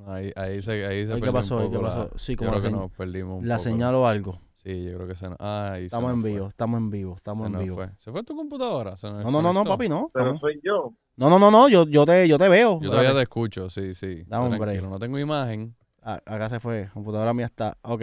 Ahí, 0.06 0.32
ahí 0.36 0.60
se, 0.62 0.84
ahí 0.86 1.06
se 1.06 1.14
¿qué 1.14 1.20
perdió 1.20 1.32
pasó? 1.32 1.56
un 1.56 1.62
Ay, 1.62 1.68
¿qué 1.70 1.76
poco 1.76 1.88
la- 1.88 1.94
pasó? 1.94 2.18
Sí, 2.18 2.36
como 2.36 2.50
creo 2.50 2.62
que 2.62 2.70
nos 2.70 2.90
perdimos 2.92 3.38
un 3.40 3.48
La 3.48 3.56
poco. 3.56 3.64
señal 3.64 3.94
o 3.94 4.06
algo. 4.06 4.40
Sí, 4.54 4.84
yo 4.84 4.94
creo 4.96 5.06
que 5.08 5.14
se 5.16 5.28
nos... 5.28 5.36
Ah, 5.40 5.72
ahí 5.74 5.80
se 5.82 5.86
Estamos 5.86 6.08
nos 6.10 6.16
en 6.16 6.20
fue. 6.22 6.30
vivo, 6.32 6.48
estamos 6.48 6.78
en 6.78 6.90
vivo, 6.90 7.16
estamos 7.16 7.46
Se 7.50 7.52
en 7.54 7.58
vivo. 7.64 7.76
fue. 7.76 7.90
¿Se 7.98 8.10
fue 8.12 8.22
tu 8.22 8.34
computadora? 8.36 8.96
¿Se 8.96 9.10
nos 9.10 9.22
No, 9.24 9.30
no, 9.30 9.42
no, 9.42 9.52
no, 9.52 9.64
papi, 9.64 9.88
no. 9.88 10.08
Pero 10.12 10.38
soy 10.38 10.60
yo. 10.64 10.94
No, 11.16 11.28
no, 11.30 11.38
no, 11.38 11.50
no, 11.50 11.68
yo, 11.68 11.86
yo 11.86 12.04
te, 12.06 12.26
yo 12.26 12.38
te 12.38 12.48
veo. 12.48 12.80
Yo 12.80 12.90
todavía 12.90 13.12
te 13.14 13.22
escucho, 13.22 13.68
sí, 13.70 13.94
sí. 13.94 14.24
Da 14.26 14.40
un 14.40 14.58
break. 14.58 14.82
No 14.82 14.98
tengo 14.98 15.18
imagen. 15.18 15.74
Ah, 16.02 16.20
acá 16.26 16.48
se 16.50 16.60
fue, 16.60 16.88
computadora 16.92 17.32
mía 17.34 17.46
está. 17.46 17.76
Ok. 17.82 18.00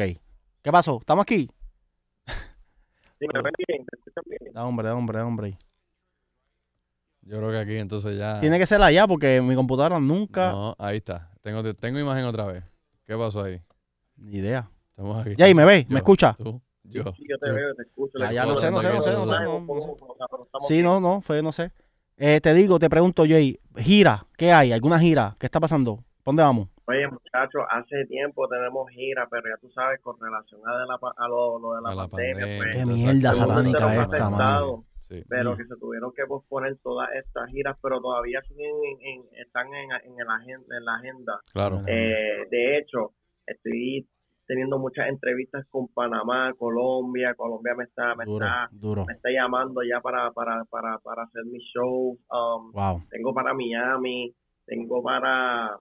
¿Qué 0.62 0.72
pasó? 0.72 0.98
¿Estamos 1.00 1.24
aquí? 1.24 1.50
Sí, 3.20 3.26
me 3.34 3.42
ven 3.42 3.54
bien. 3.68 3.86
Da 4.54 4.64
hombre, 4.66 4.88
da 4.88 4.96
hombre, 4.96 5.18
da 5.20 5.26
hombre. 5.26 5.58
Yo 7.24 7.38
creo 7.38 7.52
que 7.52 7.58
aquí 7.58 7.78
entonces 7.78 8.18
ya... 8.18 8.40
Tiene 8.40 8.58
que 8.58 8.66
ser 8.66 8.82
allá 8.82 9.08
porque 9.08 9.42
mi 9.42 9.56
computadora 9.56 10.00
nunca. 10.00 10.52
No, 10.52 10.76
ahí 10.80 10.98
está. 10.98 11.31
Tengo, 11.42 11.64
tengo 11.76 12.00
imagen 12.00 12.26
otra 12.26 12.46
vez. 12.46 12.64
¿Qué 13.06 13.16
pasó 13.18 13.44
ahí? 13.44 13.60
Ni 14.18 14.38
idea. 14.38 14.70
Estamos 14.92 15.18
aquí. 15.26 15.36
Jay, 15.38 15.54
¿me 15.56 15.66
ves? 15.66 15.90
¿Me 15.90 15.98
escucha? 15.98 16.36
Tú, 16.38 16.62
yo. 16.84 17.04
Sí, 17.18 17.26
yo 17.28 17.38
te 17.40 17.48
yo- 17.50 17.56
veo, 17.56 17.76
te 17.76 17.82
escucho. 17.84 18.20
Ya, 18.20 18.30
le 18.30 18.36
ya, 18.36 18.46
no 18.46 18.58
sé, 18.58 18.70
no 18.72 18.82
sé, 18.82 18.92
no 18.94 19.02
sé, 19.02 19.12
no 19.14 19.26
sé, 19.26 20.68
Sí, 20.68 20.84
no, 20.84 21.00
no, 21.00 21.22
fue, 21.22 21.42
no 21.42 21.52
sé. 21.52 21.72
Eh, 22.18 22.40
te 22.42 22.54
digo, 22.54 22.78
te 22.78 22.90
pregunto, 22.90 23.24
Jay, 23.28 23.60
gira, 23.78 24.28
¿qué 24.38 24.52
hay? 24.52 24.72
¿Alguna 24.72 25.00
gira? 25.00 25.36
¿Qué 25.40 25.48
está 25.48 25.60
pasando? 25.60 25.98
¿Pa' 25.98 26.04
¿Dónde 26.26 26.44
vamos? 26.44 26.68
Oye, 26.86 27.08
muchachos, 27.08 27.64
hace 27.72 28.06
tiempo 28.06 28.48
tenemos 28.48 28.88
gira, 28.92 29.28
pero 29.32 29.44
ya 29.50 29.60
tú 29.60 29.72
sabes, 29.72 30.00
con 30.02 30.20
relación 30.20 30.62
a, 30.68 30.78
de 30.78 30.86
la, 30.86 30.98
pa- 31.00 31.14
a 31.18 31.28
lo, 31.28 31.58
lo 31.58 31.74
de 31.76 31.82
la, 31.82 31.90
A 31.90 31.96
la 31.96 32.08
pandemia, 32.08 32.46
pandemia, 32.46 32.58
pues, 32.58 32.76
Qué 32.76 32.86
mierda 32.86 33.34
satánica 33.34 33.96
esta, 34.04 34.30
mano. 34.30 34.86
Sí. 35.12 35.24
pero 35.28 35.52
Sí. 35.56 35.58
que 35.64 35.68
se 35.68 35.76
tuvieron 35.78 36.14
que 36.14 36.26
posponer 36.26 36.78
todas 36.82 37.10
estas 37.14 37.50
giras, 37.50 37.78
pero 37.82 38.00
todavía 38.00 38.42
siguen 38.44 38.72
en, 39.02 39.08
en- 39.08 39.42
están 39.46 39.68
en, 39.74 39.92
en, 39.92 40.20
el 40.20 40.30
agenda, 40.30 40.78
en 40.78 40.86
la 40.86 40.96
agenda. 40.96 41.40
Claro. 41.52 41.82
Eh, 41.86 42.48
de 42.50 42.78
hecho, 42.78 43.12
estoy 43.46 44.08
teniendo 44.48 44.80
muchas 44.80 45.08
entrevistas 45.10 45.66
con 45.70 45.88
Panamá, 45.90 46.54
Colombia, 46.58 47.34
Colombia 47.36 47.74
me 47.76 47.84
está, 47.86 48.16
me 48.16 48.26
Duro, 48.26 48.46
está, 48.46 48.70
duro. 48.72 49.06
me 49.06 49.14
está 49.14 49.30
llamando 49.32 49.82
ya 49.84 50.00
para, 50.02 50.32
para, 50.32 50.64
para, 50.66 50.98
para 51.00 51.24
hacer 51.24 51.44
mi 51.46 51.60
show. 51.60 52.18
Um, 52.30 52.72
Wow, 52.72 53.02
tengo 53.10 53.34
para 53.34 53.54
Miami, 53.54 54.34
tengo 54.66 55.02
para, 55.04 55.78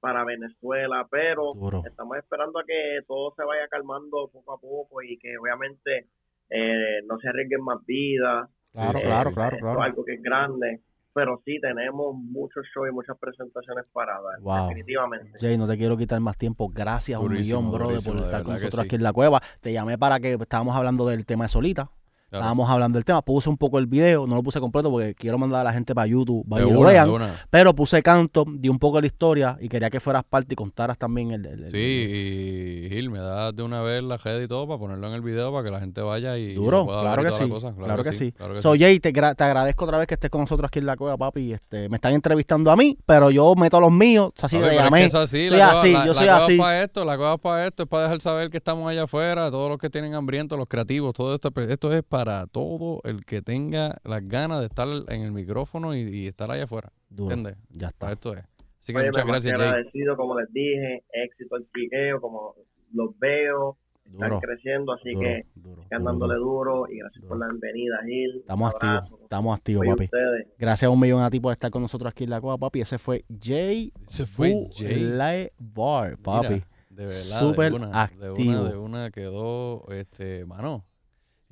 para 0.00 0.24
Venezuela, 0.24 1.06
pero 1.10 1.52
duro. 1.54 1.82
estamos 1.86 2.16
esperando 2.18 2.58
a 2.58 2.64
que 2.64 3.00
todo 3.06 3.32
se 3.36 3.44
vaya 3.44 3.66
calmando 3.68 4.28
poco 4.32 4.52
a 4.54 4.58
poco 4.60 5.02
y 5.02 5.18
que 5.18 5.36
obviamente 5.38 6.06
eh, 6.50 7.00
no 7.06 7.18
se 7.18 7.28
arriesguen 7.28 7.62
más 7.62 7.84
vidas. 7.86 8.48
Claro, 8.72 8.98
sí, 8.98 9.04
claro, 9.06 9.30
sí. 9.30 9.34
claro, 9.34 9.56
es 9.56 9.62
claro. 9.62 9.82
algo 9.82 10.04
que 10.04 10.14
es 10.14 10.22
grande, 10.22 10.80
pero 11.14 11.42
sí 11.44 11.60
tenemos 11.60 12.14
muchos 12.16 12.64
shows 12.74 12.88
y 12.90 12.92
muchas 12.92 13.18
presentaciones 13.18 13.84
para 13.92 14.14
dar, 14.14 14.40
Wow. 14.40 14.68
definitivamente. 14.68 15.38
Jay, 15.40 15.58
no 15.58 15.68
te 15.68 15.76
quiero 15.76 15.96
quitar 15.96 16.18
más 16.20 16.38
tiempo. 16.38 16.70
Gracias 16.72 17.20
un 17.20 17.32
millón, 17.32 17.70
brother, 17.70 18.00
por 18.04 18.16
estar 18.16 18.42
con 18.42 18.54
nosotros 18.54 18.80
sí. 18.80 18.86
aquí 18.86 18.96
en 18.96 19.02
la 19.02 19.12
cueva. 19.12 19.40
Te 19.60 19.72
llamé 19.72 19.98
para 19.98 20.20
que 20.20 20.32
estábamos 20.32 20.74
hablando 20.76 21.06
del 21.06 21.26
tema 21.26 21.44
de 21.44 21.48
Solita. 21.48 21.90
Estábamos 22.32 22.70
hablando 22.70 22.96
del 22.96 23.04
tema. 23.04 23.20
Puse 23.22 23.48
un 23.50 23.56
poco 23.58 23.78
el 23.78 23.86
video, 23.86 24.26
no 24.26 24.36
lo 24.36 24.42
puse 24.42 24.58
completo 24.60 24.90
porque 24.90 25.14
quiero 25.14 25.36
mandar 25.38 25.60
a 25.60 25.64
la 25.64 25.72
gente 25.72 25.94
para 25.94 26.06
YouTube, 26.06 26.48
para 26.48 26.62
De 26.62 26.68
que 26.68 26.74
lo 26.74 26.80
de 26.80 26.92
vean. 26.92 27.10
Pero 27.50 27.74
puse 27.74 28.02
canto, 28.02 28.44
di 28.48 28.68
un 28.68 28.78
poco 28.78 28.96
de 28.96 29.02
la 29.02 29.06
historia 29.08 29.58
y 29.60 29.68
quería 29.68 29.90
que 29.90 30.00
fueras 30.00 30.22
parte 30.28 30.54
y 30.54 30.56
contaras 30.56 30.96
también 30.98 31.30
el. 31.32 31.44
el- 31.46 31.64
el- 31.64 31.70
Sí, 31.70 32.86
y 32.86 32.88
Gil, 32.90 33.10
me 33.10 33.18
das 33.18 33.54
de 33.54 33.62
una 33.62 33.82
vez 33.82 34.02
la 34.02 34.16
red 34.16 34.42
y 34.42 34.48
todo 34.48 34.66
para 34.66 34.78
ponerlo 34.78 35.06
en 35.08 35.14
el 35.14 35.20
video 35.20 35.52
para 35.52 35.64
que 35.64 35.70
la 35.70 35.80
gente 35.80 36.00
vaya 36.00 36.36
y 36.38 36.54
Duro, 36.54 36.86
pueda 36.86 37.00
claro 37.02 37.22
ver 37.22 37.32
que 37.32 37.38
sí, 37.38 37.48
cosa. 37.48 37.74
claro 37.74 38.02
que 38.02 38.12
sí. 38.12 38.32
claro 38.32 38.54
que 38.54 38.62
So, 38.62 38.72
sí. 38.74 38.80
Jay, 38.80 39.00
te, 39.00 39.12
te 39.12 39.44
agradezco 39.44 39.84
otra 39.84 39.98
vez 39.98 40.06
que 40.06 40.14
estés 40.14 40.30
con 40.30 40.40
nosotros 40.42 40.68
aquí 40.68 40.78
en 40.78 40.86
la 40.86 40.96
cueva, 40.96 41.16
papi. 41.16 41.52
Este, 41.52 41.88
me 41.88 41.96
están 41.96 42.14
entrevistando 42.14 42.70
a 42.70 42.76
mí, 42.76 42.96
pero 43.06 43.30
yo 43.30 43.54
meto 43.56 43.80
los 43.80 43.92
míos. 43.92 44.30
O 44.36 44.40
sea, 44.40 44.46
así 44.46 44.56
es 44.56 44.74
llamé. 44.74 45.00
que 45.00 45.04
es 45.06 45.14
así, 45.14 45.48
Soy 45.48 45.58
la 45.58 45.72
así, 45.72 45.92
la- 45.92 46.06
yo 46.06 46.14
soy 46.14 46.28
así. 46.28 46.52
es 46.54 46.58
para 46.58 46.82
esto, 46.82 47.04
la 47.04 47.16
cueva 47.16 47.34
es 47.34 47.40
para 47.40 47.66
esto, 47.66 47.82
es 47.82 47.88
para 47.88 48.02
dejar 48.04 48.20
saber 48.20 48.50
que 48.50 48.56
estamos 48.56 48.88
allá 48.88 49.04
afuera, 49.04 49.50
todos 49.50 49.68
los 49.68 49.78
que 49.78 49.90
tienen 49.90 50.14
hambrientos, 50.14 50.58
los 50.58 50.68
creativos, 50.68 51.12
todo 51.12 51.34
esto, 51.34 51.50
pues, 51.50 51.68
esto 51.68 51.92
es 51.92 52.02
para 52.02 52.21
todo 52.50 53.00
el 53.04 53.24
que 53.24 53.42
tenga 53.42 53.98
las 54.04 54.26
ganas 54.26 54.60
de 54.60 54.66
estar 54.66 54.86
en 55.08 55.22
el 55.22 55.32
micrófono 55.32 55.94
y, 55.94 56.00
y 56.00 56.26
estar 56.26 56.50
allá 56.50 56.64
afuera, 56.64 56.92
Duro, 57.08 57.34
¿entiendes? 57.34 57.58
ya 57.70 57.90
Para 57.98 58.12
está. 58.12 58.30
esto 58.30 58.38
es. 58.40 58.44
Así 58.80 58.92
que 58.92 58.98
Oye, 58.98 59.06
muchas 59.08 59.26
gracias, 59.26 59.54
Jay. 59.58 59.68
agradecido, 59.68 60.16
como 60.16 60.38
les 60.40 60.52
dije, 60.52 61.04
éxito 61.12 61.56
el 61.56 61.66
chiqueo, 61.74 62.20
como 62.20 62.54
los 62.92 63.16
veo, 63.18 63.78
están 64.04 64.28
Duro, 64.30 64.40
creciendo, 64.40 64.92
así 64.92 65.12
duro, 65.12 65.20
que 65.20 65.42
duro, 65.54 65.82
duro, 65.82 66.04
dándole 66.04 66.34
duro. 66.34 66.74
duro 66.80 66.92
y 66.92 66.98
gracias 66.98 67.24
por 67.24 67.38
la 67.38 67.46
bienvenida, 67.46 67.96
Gil. 68.04 68.36
Estamos 68.40 68.74
activos, 68.74 69.20
estamos 69.22 69.56
activos, 69.58 69.86
papi. 69.86 70.04
ustedes, 70.04 70.46
Gracias 70.58 70.88
a 70.88 70.90
un 70.90 71.00
millón 71.00 71.22
a 71.22 71.30
ti 71.30 71.38
por 71.40 71.52
estar 71.52 71.70
con 71.70 71.80
nosotros 71.82 72.10
aquí 72.10 72.24
en 72.24 72.30
la 72.30 72.40
cueva, 72.40 72.58
papi. 72.58 72.80
Ese 72.80 72.98
fue 72.98 73.24
Jay 73.40 73.92
Se 74.08 74.26
fue 74.26 74.66
Jay. 74.74 74.96
Light 74.98 75.52
Bar, 75.58 76.18
papi. 76.18 76.48
Mira, 76.54 76.66
de 76.90 77.04
verdad, 77.06 77.40
súper 77.40 77.70
de 77.70 77.76
una, 77.76 77.86
de 77.86 77.92
una, 77.92 78.02
activo. 78.32 78.64
de 78.64 78.76
una 78.76 79.10
quedó, 79.12 79.88
este, 79.90 80.44
mano, 80.44 80.84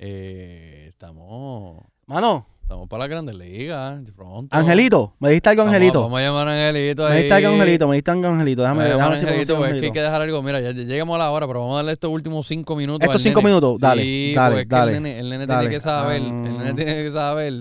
eh, 0.03 0.85
estamos, 0.89 1.79
Mano, 2.07 2.47
estamos 2.63 2.87
para 2.89 3.01
la 3.03 3.07
Grandes 3.07 3.35
Ligas, 3.35 4.01
pronto. 4.15 4.55
Angelito, 4.55 5.15
me 5.19 5.29
dijiste 5.29 5.49
algo, 5.49 5.61
Angelito. 5.61 6.01
Vamos, 6.01 6.19
a 6.19 6.23
llamar 6.23 6.47
a 6.47 6.53
Angelito 6.69 7.05
ahí. 7.05 7.09
me 7.11 7.15
dijiste 7.17 7.33
algo, 7.35 7.49
Angelito, 7.49 7.87
me 7.87 7.93
dijiste 7.93 8.11
algo, 8.11 8.27
Angelito. 8.27 8.61
Déjame, 8.63 8.83
déjame 8.85 9.03
a 9.03 9.09
ver 9.09 9.17
si 9.19 9.25
Angelito, 9.27 9.55
pues, 9.57 9.59
es 9.59 9.59
que 9.59 9.63
hay 9.63 9.77
Angelito. 9.77 9.93
que 9.93 10.01
dejar 10.01 10.21
algo. 10.23 10.41
Mira, 10.41 10.59
ya, 10.59 10.71
ya 10.71 10.83
llegamos 10.83 11.15
a 11.15 11.19
la 11.19 11.29
hora, 11.31 11.45
pero 11.47 11.59
vamos 11.59 11.73
a 11.73 11.77
darle 11.77 11.91
estos 11.91 12.09
últimos 12.11 12.47
cinco 12.47 12.75
minutos. 12.75 13.01
Estos 13.05 13.15
al 13.21 13.21
cinco 13.21 13.41
nene. 13.41 13.49
minutos, 13.49 13.79
dale, 13.79 14.01
Sí, 14.01 14.33
dale, 14.35 14.49
porque 14.55 14.61
es 14.63 14.67
que 14.69 14.75
dale, 14.75 14.97
el 14.97 15.03
nene, 15.03 15.19
el 15.19 15.29
nene 15.29 15.45
dale. 15.45 15.59
tiene 15.61 15.75
que 15.75 15.79
saber, 15.81 16.21
el 16.21 16.27
Ah. 16.27 16.31
nene 16.31 16.73
tiene 16.73 17.03
que 17.03 17.11
saber 17.11 17.53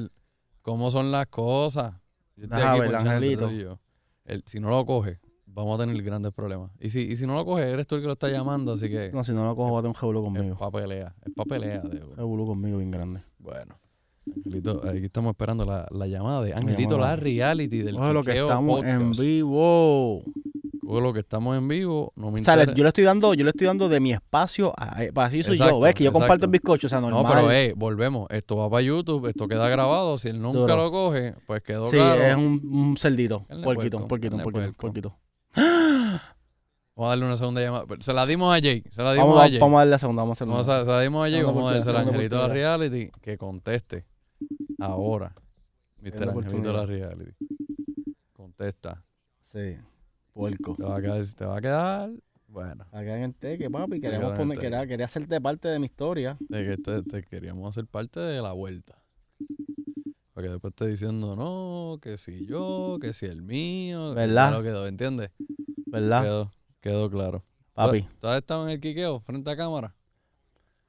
cómo 0.63 0.91
son 0.91 1.13
las 1.13 1.27
cosas. 1.27 1.93
Yo 2.37 2.45
estoy 2.45 2.63
aquí 2.63 2.81
ver, 2.81 2.97
Angelito. 2.97 3.51
El- 4.25 4.43
si 4.47 4.61
no 4.61 4.71
lo 4.71 4.87
coge, 4.87 5.19
vamos 5.61 5.81
a 5.81 5.85
tener 5.85 6.03
grandes 6.03 6.33
problemas. 6.33 6.71
Y 6.81 6.91
si, 6.91 7.01
y 7.01 7.17
si 7.17 7.27
no 7.27 7.35
lo 7.35 7.45
coge, 7.45 7.69
eres 7.71 7.87
tú 7.87 7.95
el 7.97 8.01
que 8.01 8.07
lo 8.07 8.15
está 8.15 8.29
llamando, 8.29 8.73
así 8.73 8.89
que 8.89 9.11
No, 9.13 9.23
si 9.25 9.33
no 9.33 9.45
lo 9.45 9.55
cojo, 9.57 9.73
va 9.73 9.79
a 9.79 9.83
tener 9.83 9.91
un 9.91 10.01
jebulo 10.01 10.21
es 10.21 10.25
conmigo. 10.25 10.57
pa' 10.59 10.71
pelea, 10.71 11.15
es 11.25 11.33
pa' 11.35 11.45
pelea. 11.45 11.83
Jebulo 12.17 12.47
conmigo 12.47 12.79
bien 12.79 12.91
grande. 12.91 13.21
Bueno. 13.39 13.77
Angelito, 14.37 14.83
aquí 14.87 15.05
estamos 15.07 15.31
esperando 15.31 15.65
la, 15.65 15.89
la 15.91 16.07
llamada 16.07 16.43
de 16.43 16.55
Angelito, 16.55 16.99
la 16.99 17.17
reality 17.17 17.79
del 17.79 17.97
Oye, 17.97 18.13
lo 18.13 18.23
que 18.23 18.39
estamos 18.39 18.85
en 18.85 19.13
vivo. 19.13 20.23
Oye, 20.87 21.01
lo 21.03 21.13
que 21.13 21.21
estamos 21.21 21.57
en 21.57 21.67
vivo, 21.69 22.13
no 22.17 22.31
me 22.31 22.41
O 22.41 22.45
sea, 22.45 22.57
le- 22.57 22.75
yo 22.75 22.83
le 22.83 22.89
estoy 22.89 23.05
dando, 23.05 23.33
yo 23.35 23.45
le 23.45 23.51
estoy 23.51 23.67
dando 23.67 23.89
de 23.89 23.99
mi 24.01 24.13
espacio, 24.13 24.73
a, 24.77 25.01
a- 25.03 25.25
así 25.25 25.43
soy 25.43 25.57
yo, 25.57 25.81
ves 25.81 25.95
que 25.95 26.05
yo 26.05 26.13
comparto 26.13 26.45
el 26.47 26.51
bizcocho, 26.51 26.87
o 26.87 26.91
sea, 26.91 27.01
normal. 27.01 27.23
No, 27.23 27.29
pero 27.29 27.51
eh, 27.53 27.73
volvemos. 27.77 28.27
Esto 28.31 28.57
va 28.57 28.69
para 28.69 28.83
YouTube, 28.83 29.27
esto 29.29 29.47
queda 29.49 29.69
grabado. 29.69 30.19
Si 30.19 30.29
él 30.29 30.41
nunca 30.41 30.59
Duro. 30.61 30.77
lo 30.77 30.91
coge, 30.91 31.35
pues 31.47 31.63
quedó 31.63 31.87
sí, 31.91 31.97
claro. 31.97 32.23
es 32.23 32.37
un, 32.37 32.61
un 32.73 32.97
cerdito, 32.97 33.45
Carne 33.47 33.61
de 33.61 33.65
porquito, 33.65 34.07
puerco, 34.09 34.93
Vamos 36.97 37.07
a 37.07 37.09
darle 37.11 37.25
una 37.27 37.37
segunda 37.37 37.61
llamada. 37.63 37.85
Se 38.01 38.13
la 38.13 38.27
dimos 38.27 38.55
a 38.55 38.61
Jay. 38.61 38.83
Se 38.91 39.03
la 39.03 39.13
dimos 39.13 39.29
Vamos, 39.29 39.43
a 39.45 39.49
Jay. 39.49 39.59
vamos 39.59 39.77
a 39.77 39.79
darle 39.81 39.91
la 39.93 39.99
segunda, 39.99 40.23
vamos 40.23 40.33
a 40.33 40.37
hacerlo. 40.39 40.53
Vamos 40.55 40.69
a- 40.69 40.81
se 40.81 40.87
la 40.87 41.01
dimos 41.01 41.27
a 41.27 41.31
Jay. 41.31 41.43
Vamos 41.43 41.71
a 41.71 41.73
dársela 41.75 41.99
a 42.01 42.03
oportunidad, 42.03 42.15
Angelito 42.15 42.37
de 42.37 42.49
la 42.49 42.55
Reality. 42.77 43.11
Que 43.21 43.39
conteste 43.39 44.07
ahora. 44.79 45.35
Mr. 46.03 46.29
Angelito 46.31 46.69
de 46.69 46.73
la. 46.73 46.87
Reality. 46.87 47.33
Contesta. 48.33 49.03
Sí, 49.45 49.77
puerco. 50.33 50.75
Te 50.77 50.83
va 50.85 50.97
a 50.97 51.01
quedar. 51.01 51.25
Te 51.37 51.45
va 51.45 51.57
a 51.57 51.61
quedar 51.61 52.11
bueno, 52.53 52.85
Acá 52.91 53.17
en 53.17 53.23
el 53.23 53.35
teque, 53.37 53.71
papi, 53.71 54.01
el 54.05 54.21
poner, 54.37 54.59
quería, 54.59 54.85
quería 54.85 55.05
hacerte 55.07 55.41
parte 55.41 55.69
de 55.69 55.79
mi 55.79 55.87
historia. 55.87 56.37
de 56.41 56.65
que 56.65 56.77
te, 56.79 57.03
te 57.05 57.23
queríamos 57.23 57.69
hacer 57.69 57.87
parte 57.87 58.19
de 58.19 58.43
la 58.43 58.51
vuelta. 58.53 59.01
Para 60.33 60.47
que 60.49 60.53
después 60.55 60.73
esté 60.73 60.89
diciendo, 60.89 61.37
no, 61.37 61.99
que 62.03 62.19
si 62.19 62.47
yo, 62.47 62.99
que 63.01 63.13
si 63.13 63.27
el 63.27 63.43
mío. 63.43 64.15
¿Verdad? 64.15 64.51
lo 64.53 64.65
quedó, 64.65 64.89
¿entiendes? 64.89 65.31
¿Verdad? 65.87 66.23
Quedó, 66.25 66.53
quedó 66.81 67.11
claro. 67.11 67.45
Papi, 67.75 68.03
¿Tú, 68.19 68.27
has 68.27 68.39
estado 68.39 68.65
en 68.65 68.71
el 68.71 68.81
quiqueo 68.81 69.21
frente 69.21 69.51
a 69.51 69.57
cámara? 69.57 69.95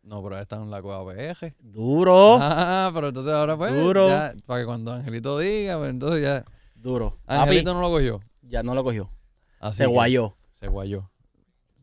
No, 0.04 0.24
pero 0.24 0.36
has 0.36 0.42
estado 0.42 0.64
en 0.64 0.72
la 0.72 0.82
cueva 0.82 1.06
PG. 1.14 1.56
duro, 1.60 2.38
Ah, 2.42 2.90
pero 2.94 3.10
entonces 3.10 3.32
ahora 3.34 3.56
pues, 3.56 3.72
Duro. 3.74 4.08
ya, 4.10 4.34
para 4.46 4.62
que 4.62 4.66
cuando 4.66 4.92
Angelito 4.94 5.38
diga, 5.38 5.78
pues 5.78 5.90
entonces 5.92 6.24
ya. 6.24 6.44
duro. 6.76 7.18
Papi, 7.26 7.40
Angelito 7.42 7.74
no 7.76 7.82
lo 7.82 7.90
cogió. 7.90 8.20
ya 8.42 8.64
no 8.64 8.74
lo 8.74 8.84
cogió. 8.84 9.12
Así 9.60 9.78
Se 9.78 9.86
guayó. 9.86 10.36
Se 10.54 10.68
guayó. 10.68 11.10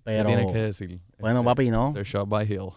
¿Qué 0.04 0.14
Pero, 0.14 0.26
tienes 0.26 0.52
que 0.52 0.58
decir? 0.58 1.00
bueno, 1.20 1.40
Este, 1.40 1.46
papi, 1.46 1.70
no. 1.70 1.92
The 1.94 2.02
shot 2.02 2.28
by 2.28 2.44
Hill. 2.44 2.70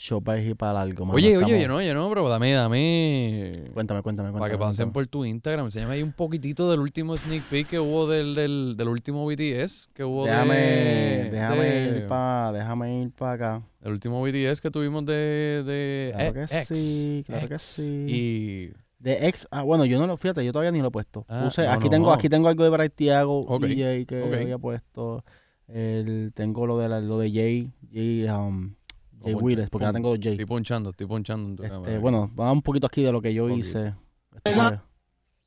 Yo 0.00 0.20
para 0.20 0.40
ir 0.40 0.54
para 0.54 0.74
largo, 0.74 1.04
mano. 1.06 1.16
Oye, 1.16 1.26
oye, 1.26 1.34
Estamos- 1.38 1.52
oye, 1.56 1.66
no, 1.68 1.74
oye, 1.76 1.92
no, 1.94 2.08
pero 2.08 2.28
dame, 2.28 2.52
dame. 2.52 3.52
Cuéntame, 3.74 4.00
cuéntame, 4.02 4.30
cuéntame. 4.30 4.38
Para 4.38 4.52
que 4.52 4.56
pasen 4.56 4.92
por 4.92 5.04
tu 5.08 5.24
Instagram, 5.24 5.66
enséñame 5.66 5.94
ahí 5.94 6.02
un 6.04 6.12
poquitito 6.12 6.70
del 6.70 6.78
último 6.78 7.16
sneak 7.16 7.42
peek 7.50 7.66
que 7.66 7.80
hubo 7.80 8.06
del, 8.06 8.36
del, 8.36 8.76
del 8.76 8.88
último 8.88 9.26
BTS 9.26 9.88
que 9.92 10.04
hubo 10.04 10.24
Déjame, 10.24 10.54
de... 10.54 11.30
déjame 11.32 11.64
de- 11.64 11.98
ir 11.98 12.06
para, 12.06 12.52
déjame 12.52 13.02
ir 13.02 13.10
para 13.10 13.32
acá. 13.32 13.62
El 13.82 13.90
último 13.92 14.22
BTS 14.22 14.60
que 14.60 14.70
tuvimos 14.70 15.04
de... 15.04 15.64
de 15.66 16.12
Claro 16.14 16.32
que 16.34 16.42
X, 16.44 16.68
sí, 16.78 17.24
claro 17.26 17.48
que 17.48 17.58
sí. 17.58 18.06
Y... 18.08 18.72
De 19.00 19.26
ex, 19.28 19.48
ah, 19.50 19.62
bueno, 19.62 19.84
yo 19.84 19.98
no 19.98 20.06
lo, 20.06 20.16
fíjate, 20.16 20.44
yo 20.44 20.52
todavía 20.52 20.70
ni 20.70 20.80
lo 20.80 20.88
he 20.88 20.90
puesto. 20.92 21.24
Ah, 21.28 21.42
Puse- 21.46 21.64
no, 21.64 21.72
aquí 21.72 21.84
no. 21.86 21.90
tengo, 21.90 22.12
aquí 22.12 22.28
tengo 22.28 22.46
algo 22.48 22.62
de 22.62 22.70
Bright 22.70 22.94
Thiago, 22.94 23.40
Ok, 23.40 23.64
DJ 23.64 24.06
que 24.06 24.22
había 24.22 24.58
puesto. 24.58 25.24
El, 25.66 26.30
tengo 26.34 26.66
lo 26.66 26.78
de 26.78 26.88
la- 26.88 27.00
lo 27.00 27.18
de 27.18 27.30
Jay, 27.32 27.72
Jay, 27.92 28.24
um, 28.28 28.74
Jay 29.22 29.34
Willis, 29.34 29.68
porque 29.70 29.84
ya 29.86 29.92
tengo 29.92 30.10
Jay. 30.20 30.32
Estoy 30.32 30.46
ponchando, 30.46 30.90
estoy 30.90 31.06
ponchando 31.06 31.48
en 31.50 31.56
tu 31.56 31.62
Este, 31.64 31.74
cámara. 31.74 31.98
bueno, 31.98 32.30
vamos 32.34 32.54
un 32.54 32.62
poquito 32.62 32.86
aquí 32.86 33.02
de 33.02 33.12
lo 33.12 33.20
que 33.20 33.32
yo 33.34 33.48
hice. 33.50 33.94
Esto 34.34 34.50
fue, 34.52 34.80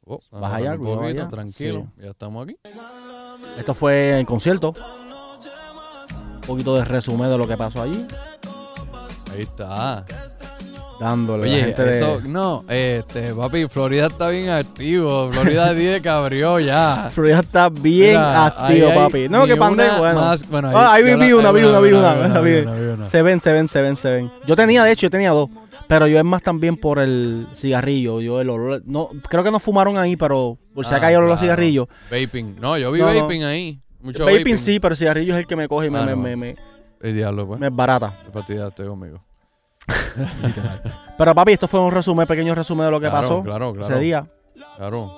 Oh, 0.03 0.19
a 0.31 0.55
allá, 0.55 0.71
un 0.73 0.77
cuidado 0.79 1.01
poquito, 1.01 1.19
allá. 1.21 1.27
tranquilo. 1.27 1.87
Ya 1.97 2.09
estamos 2.09 2.43
aquí. 2.43 2.57
esto 3.57 3.73
fue 3.73 4.19
el 4.19 4.25
concierto. 4.25 4.73
Un 6.35 6.41
poquito 6.41 6.75
de 6.75 6.83
resumen 6.83 7.29
de 7.29 7.37
lo 7.37 7.47
que 7.47 7.55
pasó 7.55 7.81
allí. 7.83 8.05
Ahí 9.31 9.41
está. 9.41 10.05
Dándole 11.01 11.43
a 11.45 11.47
la 11.47 11.53
Oye, 11.65 11.73
de- 11.73 11.97
eso, 11.97 12.21
no, 12.27 12.63
este, 12.69 13.33
papi, 13.33 13.67
Florida 13.67 14.05
está 14.05 14.29
bien 14.29 14.49
activo. 14.49 15.31
Florida 15.31 15.73
10 15.73 15.99
que 15.99 16.09
abrió 16.09 16.59
ya. 16.59 17.09
Florida 17.11 17.39
está 17.39 17.69
bien 17.69 18.09
Mira, 18.11 18.45
activo, 18.45 18.87
hay 18.89 18.95
papi. 18.95 19.27
No, 19.27 19.47
que 19.47 19.55
pandé, 19.57 19.85
una 19.89 19.97
bueno. 19.97 20.19
más- 20.21 20.47
bueno, 20.47 20.69
Ah, 20.75 20.93
ahí 20.93 21.03
ya 21.03 21.15
vi 21.15 21.33
una, 21.33 21.51
vi 21.51 21.63
una, 21.63 21.79
vi 21.79 21.91
una, 21.91 22.41
vi. 22.41 23.03
Se 23.05 23.23
ven, 23.23 23.41
se 23.41 23.51
ven, 23.51 23.67
se 23.67 23.81
ven, 23.81 23.95
se 23.95 24.11
ven. 24.11 24.31
Yo 24.45 24.55
tenía, 24.55 24.83
de 24.83 24.91
hecho, 24.91 25.07
yo 25.07 25.09
tenía 25.09 25.31
dos. 25.31 25.49
Pero 25.87 26.05
yo 26.05 26.19
es 26.19 26.23
más 26.23 26.43
también 26.43 26.77
por 26.77 26.99
el 26.99 27.47
cigarrillo. 27.55 28.21
Yo 28.21 28.39
el 28.39 28.51
olor. 28.51 28.83
No, 28.85 29.09
creo 29.27 29.43
que 29.43 29.49
no 29.49 29.59
fumaron 29.59 29.97
ahí, 29.97 30.15
pero 30.15 30.55
por 30.75 30.85
si 30.85 30.93
Ah, 30.93 30.97
ha 30.97 30.99
caído 31.01 31.21
los 31.21 31.39
cigarrillos. 31.39 31.87
Vaping. 32.11 32.57
No, 32.61 32.77
yo 32.77 32.91
vi 32.91 32.99
No, 33.01 33.11
no. 33.11 33.21
vaping 33.23 33.43
ahí. 33.43 33.79
Mucho 34.01 34.23
Vaping, 34.23 34.37
vaping. 34.37 34.57
sí, 34.59 34.79
pero 34.79 34.93
el 34.93 34.97
cigarrillo 34.99 35.33
es 35.33 35.39
el 35.39 35.47
que 35.47 35.55
me 35.55 35.67
coge 35.67 35.87
y 35.87 35.89
me, 35.89 35.97
Ah, 35.99 36.05
me, 36.05 36.11
no. 36.11 36.17
me, 36.17 36.35
me, 36.35 36.55
El 37.01 37.15
diablo, 37.15 37.47
pues. 37.47 37.59
me 37.59 37.69
barata. 37.71 38.13
Qué 38.23 38.31
fastidiaste 38.31 38.85
conmigo. 38.85 39.21
Pero 41.17 41.35
papi, 41.35 41.53
esto 41.53 41.67
fue 41.67 41.79
un 41.79 41.91
resumen, 41.91 42.25
pequeño 42.27 42.55
resumen 42.55 42.85
de 42.85 42.91
lo 42.91 42.99
que 42.99 43.09
Claro, 43.09 43.21
pasó 43.27 43.43
claro, 43.43 43.73
claro. 43.73 43.93
ese 43.93 43.99
día. 44.03 44.27
Claro. 44.77 45.11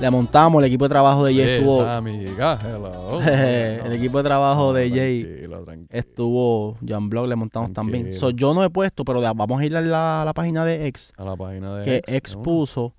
Le 0.00 0.10
montamos, 0.10 0.60
el 0.60 0.66
equipo 0.68 0.86
de 0.86 0.88
trabajo 0.88 1.24
de 1.24 1.34
Jay 1.34 1.48
estuvo. 1.58 1.82
esa 1.82 1.96
amiga, 1.98 2.58
hello. 2.60 3.20
el 3.22 3.92
equipo 3.92 4.18
de 4.18 4.24
trabajo 4.24 4.72
de 4.72 4.90
Jay 4.90 5.22
Tranquilo, 5.22 5.64
tranquilo. 5.64 5.88
estuvo. 5.92 6.76
Jan 6.86 7.08
Blog 7.08 7.28
le 7.28 7.36
montamos 7.36 7.72
también. 7.72 8.12
So, 8.12 8.30
yo 8.30 8.52
no 8.54 8.64
he 8.64 8.70
puesto, 8.70 9.04
pero 9.04 9.20
vamos 9.20 9.60
a 9.60 9.64
ir 9.64 9.76
a 9.76 9.80
la, 9.80 10.22
a 10.22 10.24
la 10.24 10.32
página 10.34 10.64
de 10.64 10.86
X. 10.88 11.12
A 11.16 11.24
la 11.24 11.36
página 11.36 11.76
de 11.76 11.84
que 11.84 11.96
X, 11.98 12.06
de 12.06 12.10
una. 12.10 12.18
expuso, 12.18 12.94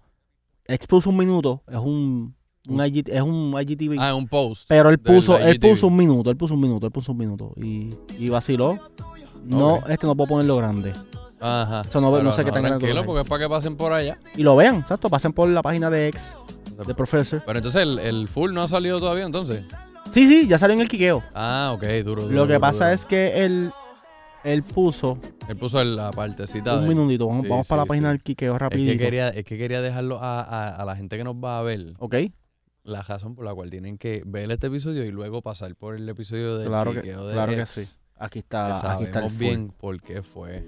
expuso 0.66 1.10
un 1.10 1.18
minuto, 1.18 1.64
es 1.68 1.78
un, 1.80 2.34
un 2.70 2.86
IG 2.86 3.10
es 3.10 3.22
un 3.22 3.54
IGTV, 3.60 3.98
Ah, 4.00 4.16
un 4.16 4.28
post. 4.30 4.66
pero 4.70 4.90
él 4.90 4.98
puso, 4.98 5.38
él 5.38 5.60
puso 5.60 5.88
un 5.88 5.98
minuto, 5.98 6.30
él 6.30 6.38
puso 6.38 6.54
un 6.54 6.62
minuto, 6.62 6.86
él 6.86 6.94
puso 6.94 7.12
un 7.12 7.18
minuto 7.18 7.52
y, 7.58 7.90
y 8.18 8.30
vaciló. 8.30 8.80
No, 9.46 9.76
Ok. 9.76 9.90
este 9.90 10.08
no 10.08 10.16
puedo 10.16 10.28
ponerlo 10.30 10.58
grande. 10.58 10.94
Ajá. 11.40 11.82
Eso 11.88 12.02
no- 12.02 12.24
no 12.24 12.32
sé 12.32 12.44
qué 12.44 12.52
tan 12.52 12.64
grande 12.64 12.80
Tranquilo, 12.80 13.04
porque 13.06 13.22
es 13.22 13.28
para 13.30 13.44
que 13.44 13.50
pasen 13.50 13.76
por 13.78 13.94
allá. 13.94 14.18
Y 14.36 14.44
lo 14.44 14.56
vean, 14.56 14.78
exacto, 14.78 15.10
pasen 15.10 15.34
por 15.34 15.48
la 15.50 15.62
página 15.62 15.90
de 15.90 16.08
X, 16.08 16.36
de 16.88 16.96
Professor. 16.96 17.44
Pero 17.46 17.60
entonces 17.60 17.82
el, 17.84 18.00
el 18.00 18.28
full 18.28 18.52
no 18.54 18.62
ha 18.64 18.68
salido 18.68 19.00
todavía, 19.00 19.26
entonces. 19.26 19.64
Sí, 20.10 20.28
sí, 20.28 20.48
ya 20.48 20.58
salió 20.58 20.76
en 20.76 20.82
el 20.82 20.88
quiqueo. 20.88 21.24
Ah, 21.34 21.72
ok, 21.76 21.84
duro, 22.04 22.24
duro. 22.24 22.36
Lo 22.36 22.44
que 22.48 22.54
duro, 22.54 22.60
pasa 22.62 22.86
duro. 22.86 22.96
es 22.96 23.06
que 23.06 23.46
él, 23.46 23.72
él 24.44 24.64
puso 24.64 25.18
Él 25.48 25.58
puso 25.58 25.84
la 25.84 26.12
partecita. 26.12 26.76
un 26.76 26.84
de- 26.84 26.88
minutito, 26.90 27.28
vamos, 27.28 27.44
Sí, 27.44 27.50
vamos 27.50 27.68
para 27.68 27.82
sí, 27.82 27.86
la 27.86 27.90
página 27.90 28.10
del 28.10 28.24
quiqueo 28.24 28.54
Es 28.56 28.60
rapidito. 28.60 28.92
que, 28.94 28.98
quería, 28.98 29.30
es 29.30 29.44
que 29.46 29.58
quería 29.58 29.82
dejarlo 29.82 30.20
a, 30.22 30.42
a- 30.42 30.70
a 30.76 30.86
la 30.86 30.96
gente 30.96 31.18
que 31.18 31.24
nos 31.24 31.36
va 31.36 31.60
a 31.60 31.62
ver 31.64 31.94
Ok, 32.00 32.16
la 32.84 33.02
razón 33.04 33.36
por 33.36 33.46
la 33.46 33.54
cual 33.54 33.70
tienen 33.70 33.98
que 33.98 34.24
ver 34.26 34.50
este 34.52 34.68
episodio 34.68 35.04
y 35.06 35.12
luego 35.12 35.42
pasar 35.42 35.76
por 35.76 35.96
el 35.96 36.08
episodio 36.08 36.58
del 36.58 36.68
claro 36.70 36.94
que, 36.94 37.02
de 37.02 37.34
claro 37.34 37.52
que 37.54 37.62
X, 37.62 37.70
sí. 37.70 37.98
Aquí 38.18 38.40
está, 38.40 38.70
la- 38.70 38.94
aquí 38.94 39.04
está 39.06 39.20
el 39.26 39.30
full. 39.30 39.40
bien 39.40 39.74
por 39.78 40.02
qué 40.02 40.22
fue. 40.22 40.66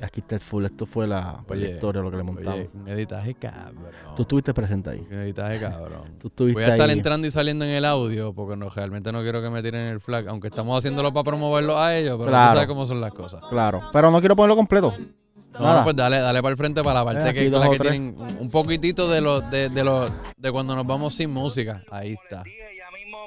Aquí 0.00 0.20
está 0.20 0.34
el 0.34 0.40
full. 0.42 0.64
Esto 0.66 0.84
fue 0.84 1.06
la, 1.06 1.20
la 1.20 1.44
Oye, 1.48 1.70
historia, 1.70 2.02
lo 2.02 2.10
que 2.10 2.18
le 2.18 2.22
montamos. 2.22 2.54
Oye, 2.54 2.70
un 2.74 2.86
editaje 2.86 3.34
cabrón. 3.34 3.92
Tú 4.14 4.22
estuviste 4.22 4.52
presente 4.52 4.90
ahí. 4.90 5.06
Un 5.10 5.18
editaje 5.20 5.58
cabrón. 5.58 6.18
Tú 6.20 6.28
estuviste 6.28 6.60
Voy 6.60 6.70
a 6.70 6.74
estar 6.74 6.90
ahí. 6.90 6.96
entrando 6.96 7.26
y 7.26 7.30
saliendo 7.30 7.64
en 7.64 7.70
el 7.70 7.84
audio 7.86 8.34
porque 8.34 8.56
no, 8.56 8.68
realmente 8.68 9.10
no 9.10 9.22
quiero 9.22 9.40
que 9.40 9.48
me 9.48 9.62
tiren 9.62 9.86
el 9.86 10.00
flag, 10.00 10.28
aunque 10.28 10.48
estamos 10.48 10.76
haciéndolo 10.78 11.12
para 11.14 11.24
promoverlo 11.24 11.78
a 11.78 11.96
ellos, 11.96 12.16
pero 12.18 12.28
Claro. 12.30 12.50
tú 12.50 12.54
sabes 12.56 12.68
cómo 12.68 12.84
son 12.86 13.00
las 13.00 13.14
cosas. 13.14 13.40
Claro. 13.48 13.80
Pero 13.92 14.10
no 14.10 14.20
quiero 14.20 14.36
ponerlo 14.36 14.56
completo. 14.56 14.94
No, 15.58 15.80
pues 15.84 15.96
dale, 15.96 16.18
dale 16.18 16.42
para 16.42 16.50
el 16.52 16.56
frente 16.58 16.82
para 16.82 17.00
la 17.00 17.04
parte 17.06 17.24
Eh, 17.24 17.28
aquí 17.30 17.38
que, 17.44 17.50
la 17.50 17.70
que 17.70 17.78
tienen 17.78 18.14
un- 18.18 18.36
un 18.40 18.50
poquitito 18.50 19.08
de 19.08 19.22
lo, 19.22 19.40
de, 19.40 19.70
de 19.70 19.82
lo, 19.84 20.06
de 20.36 20.52
cuando 20.52 20.74
nos 20.76 20.86
vamos 20.86 21.14
sin 21.14 21.30
música. 21.30 21.82
Ahí 21.90 22.12
está. 22.22 22.42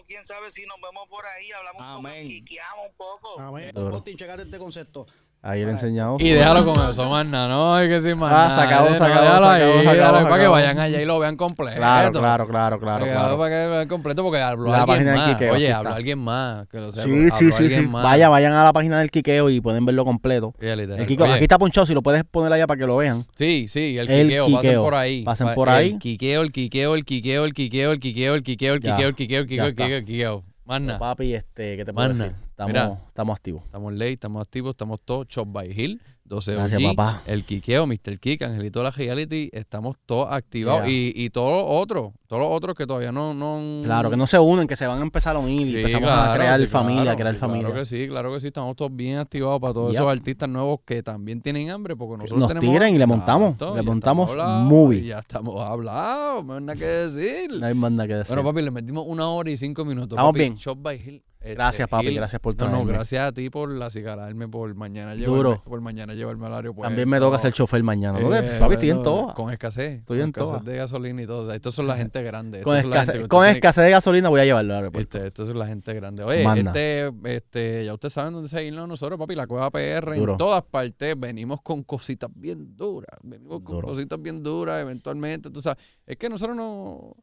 Quién 0.05 0.25
sabe 0.25 0.51
si 0.51 0.65
nos 0.65 0.79
vemos 0.81 1.07
por 1.07 1.25
ahí, 1.25 1.51
hablamos 1.51 1.81
un 1.81 1.87
poco, 1.87 2.07
Amén. 2.07 2.27
quiqueamos 2.27 2.87
un 2.87 2.95
poco. 2.95 3.39
Amén. 3.39 3.77
Austin, 3.77 4.17
checate 4.17 4.43
este 4.43 4.57
concepto. 4.57 5.05
Ahí 5.41 5.63
le 5.63 5.71
enseñamos. 5.71 6.21
Y 6.21 6.31
déjalo 6.31 6.65
con 6.65 6.89
eso, 6.89 7.09
más 7.09 7.25
nada, 7.25 7.47
no 7.47 7.73
hay 7.73 7.87
que 7.87 7.93
decir 7.93 8.13
más 8.13 8.29
Ah, 8.33 8.49
nada. 8.49 8.59
se 8.61 8.67
acabó, 8.67 8.87
se 8.89 8.99
no, 8.99 9.05
acabó, 9.05 9.21
déjalo 9.23 9.45
se 9.47 9.51
ahí, 9.53 9.61
acabó, 9.61 9.71
se 9.71 9.79
déjalo 9.79 9.91
acabó, 10.03 10.17
ahí 10.17 10.19
se 10.19 10.23
para 10.29 10.35
que 10.35 10.41
acabó. 10.41 10.51
vayan 10.53 10.79
allá 10.79 11.01
y 11.01 11.05
lo 11.05 11.19
vean 11.19 11.37
completo. 11.37 11.77
Claro, 11.77 12.11
claro, 12.11 12.47
claro, 12.47 12.79
claro, 12.79 13.37
para 13.37 13.49
que 13.49 13.67
vean 13.69 13.87
completo 13.87 14.23
porque 14.23 14.39
habló 14.41 14.65
La 14.69 14.79
alguien 14.81 14.87
página 14.97 15.11
del 15.11 15.19
más. 15.21 15.29
Quiqueo, 15.29 15.53
Oye, 15.53 15.71
habló 15.73 15.89
está. 15.91 15.97
alguien 15.97 16.19
más. 16.19 16.67
Que 16.67 16.77
lo 16.79 16.91
sepa, 16.91 17.03
Sí, 17.07 17.11
sí, 17.13 17.29
habló 17.31 17.51
sí, 17.55 17.63
alguien 17.63 17.81
sí. 17.83 17.87
más. 17.87 18.03
Vaya, 18.03 18.27
vayan 18.29 18.51
a 18.51 18.63
la 18.65 18.73
página 18.73 18.99
del 18.99 19.11
Quiqueo 19.11 19.49
y 19.49 19.61
pueden 19.61 19.85
verlo 19.85 20.03
completo. 20.03 20.53
Literal. 20.59 20.99
El 20.99 21.07
Quiqueo, 21.07 21.25
Oye, 21.25 21.33
aquí 21.35 21.43
está 21.45 21.57
ponchado, 21.57 21.85
si 21.85 21.93
lo 21.93 22.01
puedes 22.01 22.25
poner 22.25 22.51
allá 22.51 22.67
para 22.67 22.77
que 22.77 22.85
lo 22.85 22.97
vean. 22.97 23.23
Sí, 23.35 23.67
sí, 23.69 23.97
el 23.97 24.09
El 24.11 24.27
quiqueo, 24.27 24.43
pasen 24.47 24.57
quiqueo. 24.61 24.83
por 24.83 24.95
ahí. 24.95 25.23
Pasen 25.23 25.47
Pa- 25.47 25.55
por 25.55 25.69
ahí. 25.69 25.91
El 25.93 25.99
quiqueo, 25.99 26.41
el 26.41 26.51
quiqueo, 26.51 26.95
el 26.95 27.05
quiqueo, 27.05 27.45
el 27.45 27.53
quiqueo, 27.53 27.91
el 27.93 27.99
quiqueo, 28.01 28.35
el 28.35 28.43
quiqueo, 28.43 28.73
el 28.73 28.81
Ya, 28.81 28.91
quiqueo, 28.97 29.07
el 29.07 29.15
quiqueo, 29.15 29.39
el 29.39 29.47
quiqueo, 29.47 29.65
el 29.67 29.75
quiqueo, 29.75 29.97
el 29.99 30.03
quiqueo. 30.05 30.43
Más 30.65 30.81
nada. 30.81 30.99
Papi, 30.99 31.33
este, 31.33 31.77
¿qué 31.77 31.85
te 31.85 31.93
puedo 31.93 32.09
Mana, 32.09 32.25
decir? 32.25 32.35
Estamos, 32.59 32.73
mira. 32.73 33.01
estamos 33.07 33.35
activos. 33.37 33.63
Estamos 33.63 33.93
late, 33.93 34.11
estamos 34.13 34.41
activos, 34.41 34.71
estamos 34.71 35.01
todos. 35.01 35.27
Chop 35.29 35.47
by 35.49 35.71
Hill, 35.71 36.01
12 36.25 36.55
Gracias, 36.55 36.81
OG, 36.81 36.87
papá. 36.93 37.21
el 37.25 37.45
Quiqueo, 37.45 37.87
Mr. 37.87 38.19
Kick, 38.19 38.41
Angelito 38.41 38.83
la 38.83 38.91
Reality, 38.91 39.49
estamos 39.53 39.95
todos 40.05 40.27
activados. 40.29 40.81
Yeah. 40.81 40.91
Y, 40.91 41.13
y 41.15 41.29
todos 41.29 41.51
los 41.51 41.63
otros, 41.65 42.11
todos 42.27 42.41
los 42.41 42.51
otros 42.51 42.75
que 42.75 42.85
todavía 42.85 43.13
no... 43.13 43.33
no 43.33 43.81
Claro, 43.85 44.09
que 44.09 44.17
no 44.17 44.27
se 44.27 44.37
unen, 44.39 44.67
que 44.67 44.75
se 44.75 44.85
van 44.85 44.99
a 44.99 45.03
empezar 45.03 45.37
a 45.37 45.39
unir 45.39 45.67
y 45.67 45.71
Sí, 45.71 45.77
empezamos 45.77 46.09
a 46.09 46.33
crear 46.33 46.59
sí, 46.59 46.67
familia, 46.67 47.03
claro, 47.03 47.17
crear 47.17 47.35
sí, 47.35 47.39
familia. 47.39 47.67
Claro 47.67 47.79
que 47.79 47.85
sí, 47.85 48.07
claro 48.09 48.33
que 48.33 48.39
sí, 48.41 48.47
estamos 48.47 48.75
todos 48.75 48.93
bien 48.93 49.19
activados 49.19 49.61
para 49.61 49.73
todos 49.73 49.93
esos 49.93 50.07
artistas 50.07 50.49
nuevos 50.49 50.81
que 50.85 51.01
también 51.01 51.41
tienen 51.41 51.69
hambre, 51.69 51.95
porque 51.95 52.23
nosotros 52.23 52.39
nos 52.41 52.49
tenemos... 52.49 52.73
tiren 52.73 52.93
y 52.93 52.97
le 52.97 53.05
montamos, 53.05 53.53
Exacto, 53.53 53.77
le 53.77 53.83
montamos 53.83 54.35
movie. 54.65 55.05
Ya 55.05 55.19
estamos 55.19 55.63
hablados, 55.63 56.43
no 56.43 56.55
hay 56.55 56.61
nada 56.61 56.77
que 56.77 56.85
decir. 56.85 57.51
No 57.57 57.65
hay 57.65 57.73
más 57.73 57.89
nada 57.93 58.05
que 58.05 58.15
decir. 58.15 58.35
Bueno, 58.35 58.49
papi, 58.49 58.63
le 58.63 58.71
metimos 58.71 59.05
una 59.07 59.29
hora 59.29 59.49
y 59.49 59.57
cinco 59.57 59.85
minutos. 59.85 60.11
Estamos 60.11 60.33
papi. 60.33 60.39
bien. 60.39 60.55
Shop 60.57 60.77
by 60.77 60.97
Hill. 60.97 61.23
Este, 61.41 61.53
Gracias, 61.55 61.87
papi, 61.87 62.07
Hill. 62.07 62.15
gracias 62.15 62.41
por 62.41 62.53
No, 62.57 62.65
no, 62.65 62.71
traerme. 62.71 62.93
gracias 62.93 63.25
a 63.27 63.31
ti 63.31 63.49
por 63.49 63.81
acicalarme, 63.81 64.47
por 64.49 64.75
mañana 64.75 65.15
Duro. 65.15 65.51
llevarme, 65.51 65.61
por 65.63 65.81
mañana 65.81 66.13
llevarme 66.13 66.45
al 66.47 66.53
aeropuerto. 66.55 66.89
También 66.89 67.07
me 67.07 67.17
toca 67.19 67.39
ser 67.39 67.53
chofer 67.53 67.81
mañana. 67.81 68.19
¿no? 68.19 68.35
Eh, 68.35 68.49
papi, 68.59 68.73
estoy 68.73 68.89
en 68.89 69.01
todo. 69.03 69.33
Con 69.33 69.51
escasez. 69.53 69.99
Estoy 69.99 70.17
con 70.19 70.23
en 70.23 70.35
escasez 70.35 70.63
de 70.65 70.75
gasolina 70.77 71.21
y 71.21 71.25
todo. 71.27 71.43
O 71.43 71.45
sea, 71.45 71.55
Estos 71.55 71.73
son 71.75 71.87
la 71.87 71.95
gente 71.95 72.21
grande. 72.23 72.61
Con, 72.61 72.75
escasez, 72.75 73.13
gente 73.15 73.27
con 73.29 73.45
escasez 73.47 73.85
de 73.85 73.91
gasolina 73.91 74.27
voy 74.27 74.41
a 74.41 74.45
llevarlo 74.45 74.73
al 74.73 74.79
aeropuerto. 74.79 75.17
Este, 75.17 75.27
estos 75.27 75.47
son 75.47 75.57
la 75.59 75.67
gente 75.67 75.93
grande. 75.93 76.23
Oye, 76.23 76.43
Manda. 76.43 76.71
este, 76.71 77.11
este, 77.23 77.85
ya 77.85 77.93
ustedes 77.93 78.13
saben 78.13 78.33
dónde 78.33 78.49
seguirnos 78.49 78.87
nosotros, 78.87 79.17
papi. 79.17 79.35
La 79.35 79.47
Cueva 79.47 79.69
PR 79.71 80.15
Duro. 80.17 80.33
en 80.33 80.37
todas 80.37 80.63
partes. 80.63 81.17
Venimos 81.17 81.61
con 81.61 81.83
cositas 81.83 82.29
bien 82.35 82.75
duras. 82.75 83.17
Venimos 83.23 83.61
con 83.61 83.75
Duro. 83.75 83.87
cositas 83.87 84.21
bien 84.21 84.43
duras, 84.43 84.81
eventualmente. 84.81 85.49
Tú 85.49 85.61
sabes, 85.61 85.81
es 86.05 86.17
que 86.17 86.27
nosotros 86.27 86.57
no. 86.57 87.15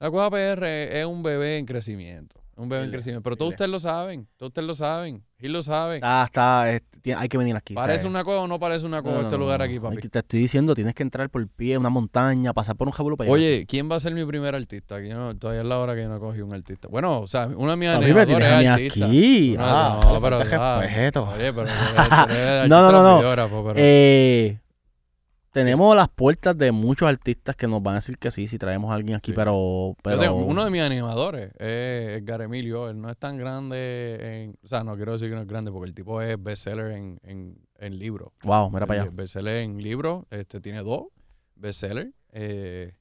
La 0.00 0.10
Cueva 0.10 0.28
PR 0.30 0.64
es 0.98 1.04
un 1.06 1.22
bebé 1.22 1.58
en 1.58 1.66
crecimiento. 1.66 2.40
Un 2.58 2.68
bebé 2.68 2.84
en 2.86 2.90
crecimiento. 2.90 3.22
Pero 3.22 3.36
todos 3.36 3.52
ustedes 3.52 3.70
lo 3.70 3.78
saben. 3.80 4.26
Todos 4.36 4.50
ustedes 4.50 4.66
lo 4.66 4.74
saben. 4.74 5.22
Gil 5.38 5.52
lo 5.52 5.62
sabe. 5.62 5.96
Está, 5.96 6.24
está, 6.24 6.72
es- 6.72 6.82
tiene- 7.00 7.20
hay 7.20 7.28
que 7.28 7.38
venir 7.38 7.54
aquí. 7.54 7.74
¿Parece 7.74 8.00
¿sabes? 8.00 8.10
una 8.10 8.24
cueva 8.24 8.40
o 8.40 8.48
no 8.48 8.58
parece 8.58 8.84
una 8.84 8.96
No, 8.96 9.02
cueva 9.04 9.18
no, 9.18 9.24
este 9.28 9.38
no, 9.38 9.44
lugar 9.44 9.60
no. 9.60 9.64
aquí, 9.64 9.74
Hay 9.74 9.78
papi? 9.80 9.96
que- 9.98 10.08
Te 10.08 10.18
estoy 10.18 10.40
diciendo, 10.40 10.74
tienes 10.74 10.94
que 10.94 11.04
entrar 11.04 11.30
por 11.30 11.46
pie, 11.48 11.78
una 11.78 11.88
montaña, 11.90 12.52
pasar 12.52 12.74
por 12.74 12.88
un 12.88 12.92
jabulu 12.92 13.16
para 13.16 13.28
llegar. 13.28 13.38
Oye, 13.38 13.64
¿quién 13.66 13.88
va 13.90 13.94
a 13.96 14.00
ser 14.00 14.12
mi 14.14 14.24
primer 14.24 14.56
artista? 14.56 14.96
Aquí 14.96 15.10
no- 15.10 15.36
todavía 15.36 15.62
es 15.62 15.68
la 15.68 15.78
hora 15.78 15.94
que 15.94 16.02
yo 16.02 16.08
no 16.08 16.18
cogí 16.18 16.40
un 16.40 16.52
artista. 16.52 16.88
Bueno, 16.88 17.20
o 17.20 17.26
sea, 17.28 17.46
una 17.46 17.70
de 17.72 17.76
mis 17.76 17.88
Papi, 17.88 17.98
me 18.00 18.04
animadores 18.06 18.26
tienes 18.36 18.48
es 18.48 18.52
a 18.54 18.58
mí 18.58 18.66
artista. 18.66 19.06
aquí. 19.06 19.54
Una- 19.54 19.64
Ah, 19.68 20.00
no, 20.02 20.14
le 20.14 20.20
pero 20.20 20.38
falta 20.38 20.50
ya. 20.50 20.80
respeto. 20.80 21.22
Oye, 21.22 21.52
pero 21.52 21.66
tú 21.66 21.72
eres- 21.72 22.08
tú 22.26 22.32
eres 22.32 22.68
No, 22.68 22.82
no, 22.82 22.92
no, 22.92 22.92
no. 22.92 22.98
artista 22.98 23.18
videógrafo, 23.18 23.64
pero- 23.64 23.74
Eh, 23.78 24.58
tenemos 25.58 25.96
las 25.96 26.08
puertas 26.08 26.56
de 26.56 26.72
muchos 26.72 27.08
artistas 27.08 27.56
que 27.56 27.66
nos 27.66 27.82
van 27.82 27.94
a 27.94 27.98
decir 27.98 28.16
que 28.18 28.30
sí, 28.30 28.46
si 28.46 28.58
traemos 28.58 28.90
a 28.90 28.94
alguien 28.94 29.16
aquí, 29.16 29.32
Sí. 29.32 29.36
pero... 29.36 29.52
Yo 29.90 29.96
pero 30.02 30.18
tengo- 30.20 30.36
uno 30.36 30.64
de 30.64 30.70
mis 30.70 30.82
animadores 30.82 31.50
es 31.58 32.16
Edgar 32.18 32.42
Emilio. 32.42 32.88
Él 32.88 33.00
no 33.00 33.10
es 33.10 33.16
tan 33.16 33.36
grande 33.36 34.18
en... 34.44 34.58
O 34.62 34.68
sea, 34.68 34.84
no 34.84 34.96
quiero 34.96 35.12
decir 35.12 35.28
que 35.28 35.34
no 35.34 35.40
es 35.42 35.46
grande 35.46 35.70
porque 35.72 35.88
el 35.88 35.94
tipo 35.94 36.22
es 36.22 36.42
bestseller 36.42 36.92
en, 36.92 37.18
en, 37.22 37.58
en 37.78 37.98
libros. 37.98 38.30
Wow, 38.44 38.70
mira 38.70 38.86
para 38.86 39.02
allá. 39.02 39.10
Bestseller 39.12 39.56
en 39.62 39.82
libros. 39.82 40.24
Este, 40.30 40.60
tiene 40.60 40.82
dos 40.82 41.06
bestsellers. 41.56 42.10
Eh, 42.32 42.94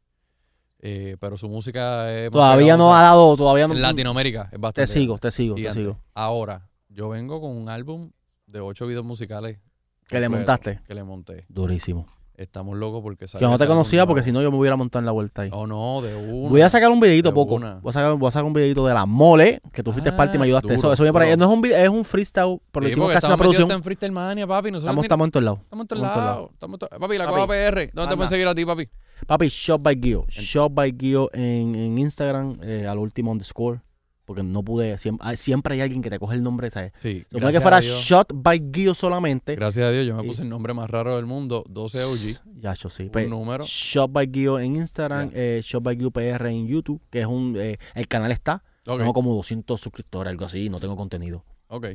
eh, 0.80 1.18
pero 1.20 1.38
su 1.38 1.50
música 1.50 2.12
es... 2.14 2.32
Todavía 2.32 2.76
no 2.78 2.96
ha 2.96 3.02
dado, 3.04 3.36
todavía 3.38 3.68
no... 3.68 3.74
En 3.76 3.82
Latinoamérica 3.82 4.50
es 4.52 4.60
bastante... 4.60 4.82
Te 4.82 4.88
sigo, 4.88 5.18
te 5.18 5.32
sigo, 5.32 5.56
te 5.56 5.72
sigo. 5.74 6.00
Ahora, 6.14 6.70
yo 6.90 7.10
vengo 7.10 7.40
con 7.42 7.52
un 7.56 7.70
álbum 7.70 8.12
de 8.46 8.60
ocho 8.62 8.88
videos 8.88 9.06
musicales. 9.06 9.60
Que 10.08 10.20
le 10.20 10.30
montaste. 10.30 10.82
Que 10.88 10.94
le 10.96 11.04
monté. 11.04 11.46
Durísimo. 11.50 12.08
Estamos 12.38 12.78
locos 12.78 13.02
porque 13.02 13.26
Yo 13.26 13.50
no 13.50 13.58
te 13.58 13.66
conocía 13.66 14.06
porque 14.06 14.22
si 14.22 14.32
no 14.32 14.44
yo 14.44 14.52
me 14.52 14.60
hubiera 14.60 14.76
montado 14.76 15.00
en 15.00 15.08
la 15.08 15.12
vuelta 15.12 15.42
ahí. 15.42 15.50
Oh, 15.52 15.66
no, 15.66 16.02
de 16.04 16.16
uno. 16.16 16.50
Voy 16.50 16.62
a 16.62 16.70
sacar 16.70 16.92
un 16.92 17.00
videito 17.00 17.30
de 17.30 17.34
poco. 17.34 17.56
una. 17.56 17.80
Voy 17.80 17.90
a 17.90 17.94
sacar, 17.94 18.14
voy 18.16 18.28
a 18.28 18.32
sacar 18.32 18.46
un 18.46 18.54
videito 18.54 18.86
de 18.86 18.94
la 18.94 19.08
mole, 19.08 19.60
que 19.74 19.82
tú 19.82 19.92
fuiste 19.92 20.12
Ah, 20.12 20.16
parte 20.16 20.36
y 20.36 20.40
me 20.40 20.46
ayudaste. 20.46 20.72
eso, 20.76 20.84
duro, 20.84 20.94
eso 20.94 21.02
viene 21.02 21.14
por 21.14 21.24
ahí. 21.24 21.36
No 21.36 21.46
es 21.46 21.52
un 21.52 21.62
video, 21.62 21.80
es 21.84 21.90
un 21.90 22.06
freestyle, 22.06 22.62
pero 22.72 22.86
Sí, 22.86 22.92
hicimos 22.92 23.12
casi 23.12 23.26
una 23.26 23.38
producción. 23.38 23.72
en 23.72 23.82
Freestyle 23.84 24.12
Mania, 24.12 24.46
papi. 24.46 24.70
Nosotros 24.70 24.84
Estamos, 24.84 25.06
estamos 25.06 25.26
en 25.26 25.32
todos 25.32 25.44
lados. 25.46 25.60
estamos 25.64 25.84
en 25.84 25.88
todos 25.88 26.04
lados. 26.14 26.50
Estamos 26.54 26.80
Papi, 26.80 27.18
la 27.18 27.26
Papi, 27.26 27.48
PR. 27.48 27.90
¿Dónde 27.94 28.10
te 28.12 28.16
pueden 28.16 28.30
seguir 28.30 28.48
a 28.48 28.54
ti, 28.54 28.66
papi? 28.66 28.88
Papi, 29.26 29.48
Shop 29.48 29.82
by 29.82 30.00
Gio. 30.00 30.26
Shop 30.30 30.72
by 30.72 30.96
Gio 30.96 31.32
en, 31.34 31.74
en 31.74 31.98
Instagram, 31.98 32.60
eh, 32.62 32.86
al 32.88 33.00
último 33.00 33.32
underscore. 33.32 33.80
Porque 34.28 34.44
no 34.44 34.62
pude. 34.62 34.98
Siempre, 34.98 35.26
hay- 35.26 35.38
siempre 35.38 35.76
hay 35.76 35.80
alguien 35.82 36.02
que 36.02 36.10
te 36.10 36.20
coge 36.20 36.36
el 36.36 36.44
nombre, 36.44 36.70
¿sabes? 36.70 36.92
Sí. 36.96 37.24
Supone 37.32 37.50
que 37.54 37.62
fuera. 37.62 37.80
Shot 37.80 38.34
by 38.36 38.62
Gio 38.74 38.94
solamente. 38.94 39.56
Gracias 39.56 39.86
a 39.88 39.90
Dios, 39.90 40.06
yo 40.06 40.18
me 40.18 40.24
Y- 40.24 40.28
puse 40.28 40.44
el 40.44 40.50
nombre 40.50 40.74
más 40.74 40.90
raro 40.90 41.16
del 41.16 41.26
mundo, 41.26 41.64
12 41.70 42.04
OG. 42.04 42.42
Ya, 42.60 42.74
yo 42.74 42.90
sí. 42.90 43.04
Un 43.04 43.10
Pues, 43.12 43.30
número. 43.30 43.64
Shop 43.66 44.12
by 44.12 44.30
Gio 44.30 44.60
en 44.60 44.76
Instagram, 44.76 45.32
eh, 45.34 45.62
Shop 45.64 45.82
by 45.82 45.96
Gio 45.98 46.12
PR 46.12 46.50
en 46.52 46.68
YouTube, 46.68 47.00
que 47.10 47.22
es 47.22 47.26
un. 47.26 47.56
eh, 47.58 47.78
el 47.96 48.08
canal 48.10 48.32
está. 48.34 48.64
Tengo 48.84 49.14
como 49.14 49.34
200 49.34 49.80
suscriptores, 49.80 50.30
algo 50.32 50.44
así, 50.46 50.66
y 50.66 50.70
no 50.70 50.80
tengo 50.80 50.98
contenido. 50.98 51.46
ok. 51.70 51.88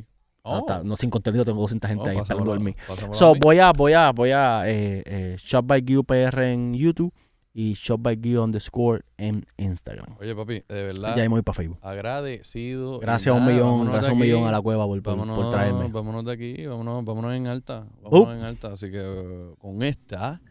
No, 0.45 0.51
Oh, 0.55 0.59
está- 0.59 0.83
no, 0.83 0.97
sin 0.97 1.09
contenido 1.09 1.45
tengo 1.45 1.61
200 1.61 1.87
gente 1.87 2.03
oh, 2.03 2.09
ahí 2.11 2.17
esperando 2.17 2.45
por 2.51 2.59
mí. 2.59 2.75
a 2.89 3.15
So, 3.15 3.33
mí. 3.33 3.39
voy 3.41 3.59
a, 3.59 3.71
voy 3.71 3.93
a, 3.93 4.11
voy 4.11 4.31
a 4.31 4.63
eh, 4.69 5.01
eh, 5.05 5.35
Shop 5.39 5.65
by 5.65 5.81
Gio 5.87 6.03
PR 6.03 6.51
en 6.51 6.73
YouTube 6.73 7.13
y 7.55 7.73
Shop 7.75 7.99
by 8.01 8.19
Gio 8.21 8.43
underscore 8.43 9.03
en 9.17 9.45
Instagram. 9.57 10.15
Oye, 10.19 10.35
papi, 10.35 10.63
de 10.67 10.83
verdad, 10.83 11.15
Ya 11.15 11.21
me 11.23 11.27
voy 11.29 11.41
para 11.43 11.53
Facebook. 11.53 11.77
agradecido. 11.81 12.99
Gracias 12.99 13.35
a 13.35 13.37
un 13.37 13.45
millón, 13.45 13.69
vámonos 13.69 13.93
gracias 13.93 14.09
a 14.09 14.13
un 14.13 14.19
millón 14.19 14.47
a 14.47 14.51
la 14.51 14.59
cueva 14.61 14.85
por, 14.87 15.01
Vámonos, 15.01 15.37
por 15.37 15.49
traerme. 15.51 15.87
vámonos 15.89 16.25
de 16.25 16.31
aquí, 16.31 16.65
vámonos, 16.65 17.05
vámonos 17.05 17.33
en 17.35 17.45
alta. 17.47 17.85
Vámonos 18.01 18.27
Uh. 18.27 18.31
en 18.37 18.43
alta. 18.43 18.73
Así 18.73 18.89
que 18.89 18.99
eh, 19.01 19.53
con 19.59 19.83
esta, 19.83 20.41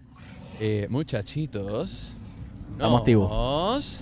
eh, 0.61 0.87
muchachitos, 0.91 2.13
Estamos 2.73 3.01
activos. 3.01 3.31
nos. 3.31 4.01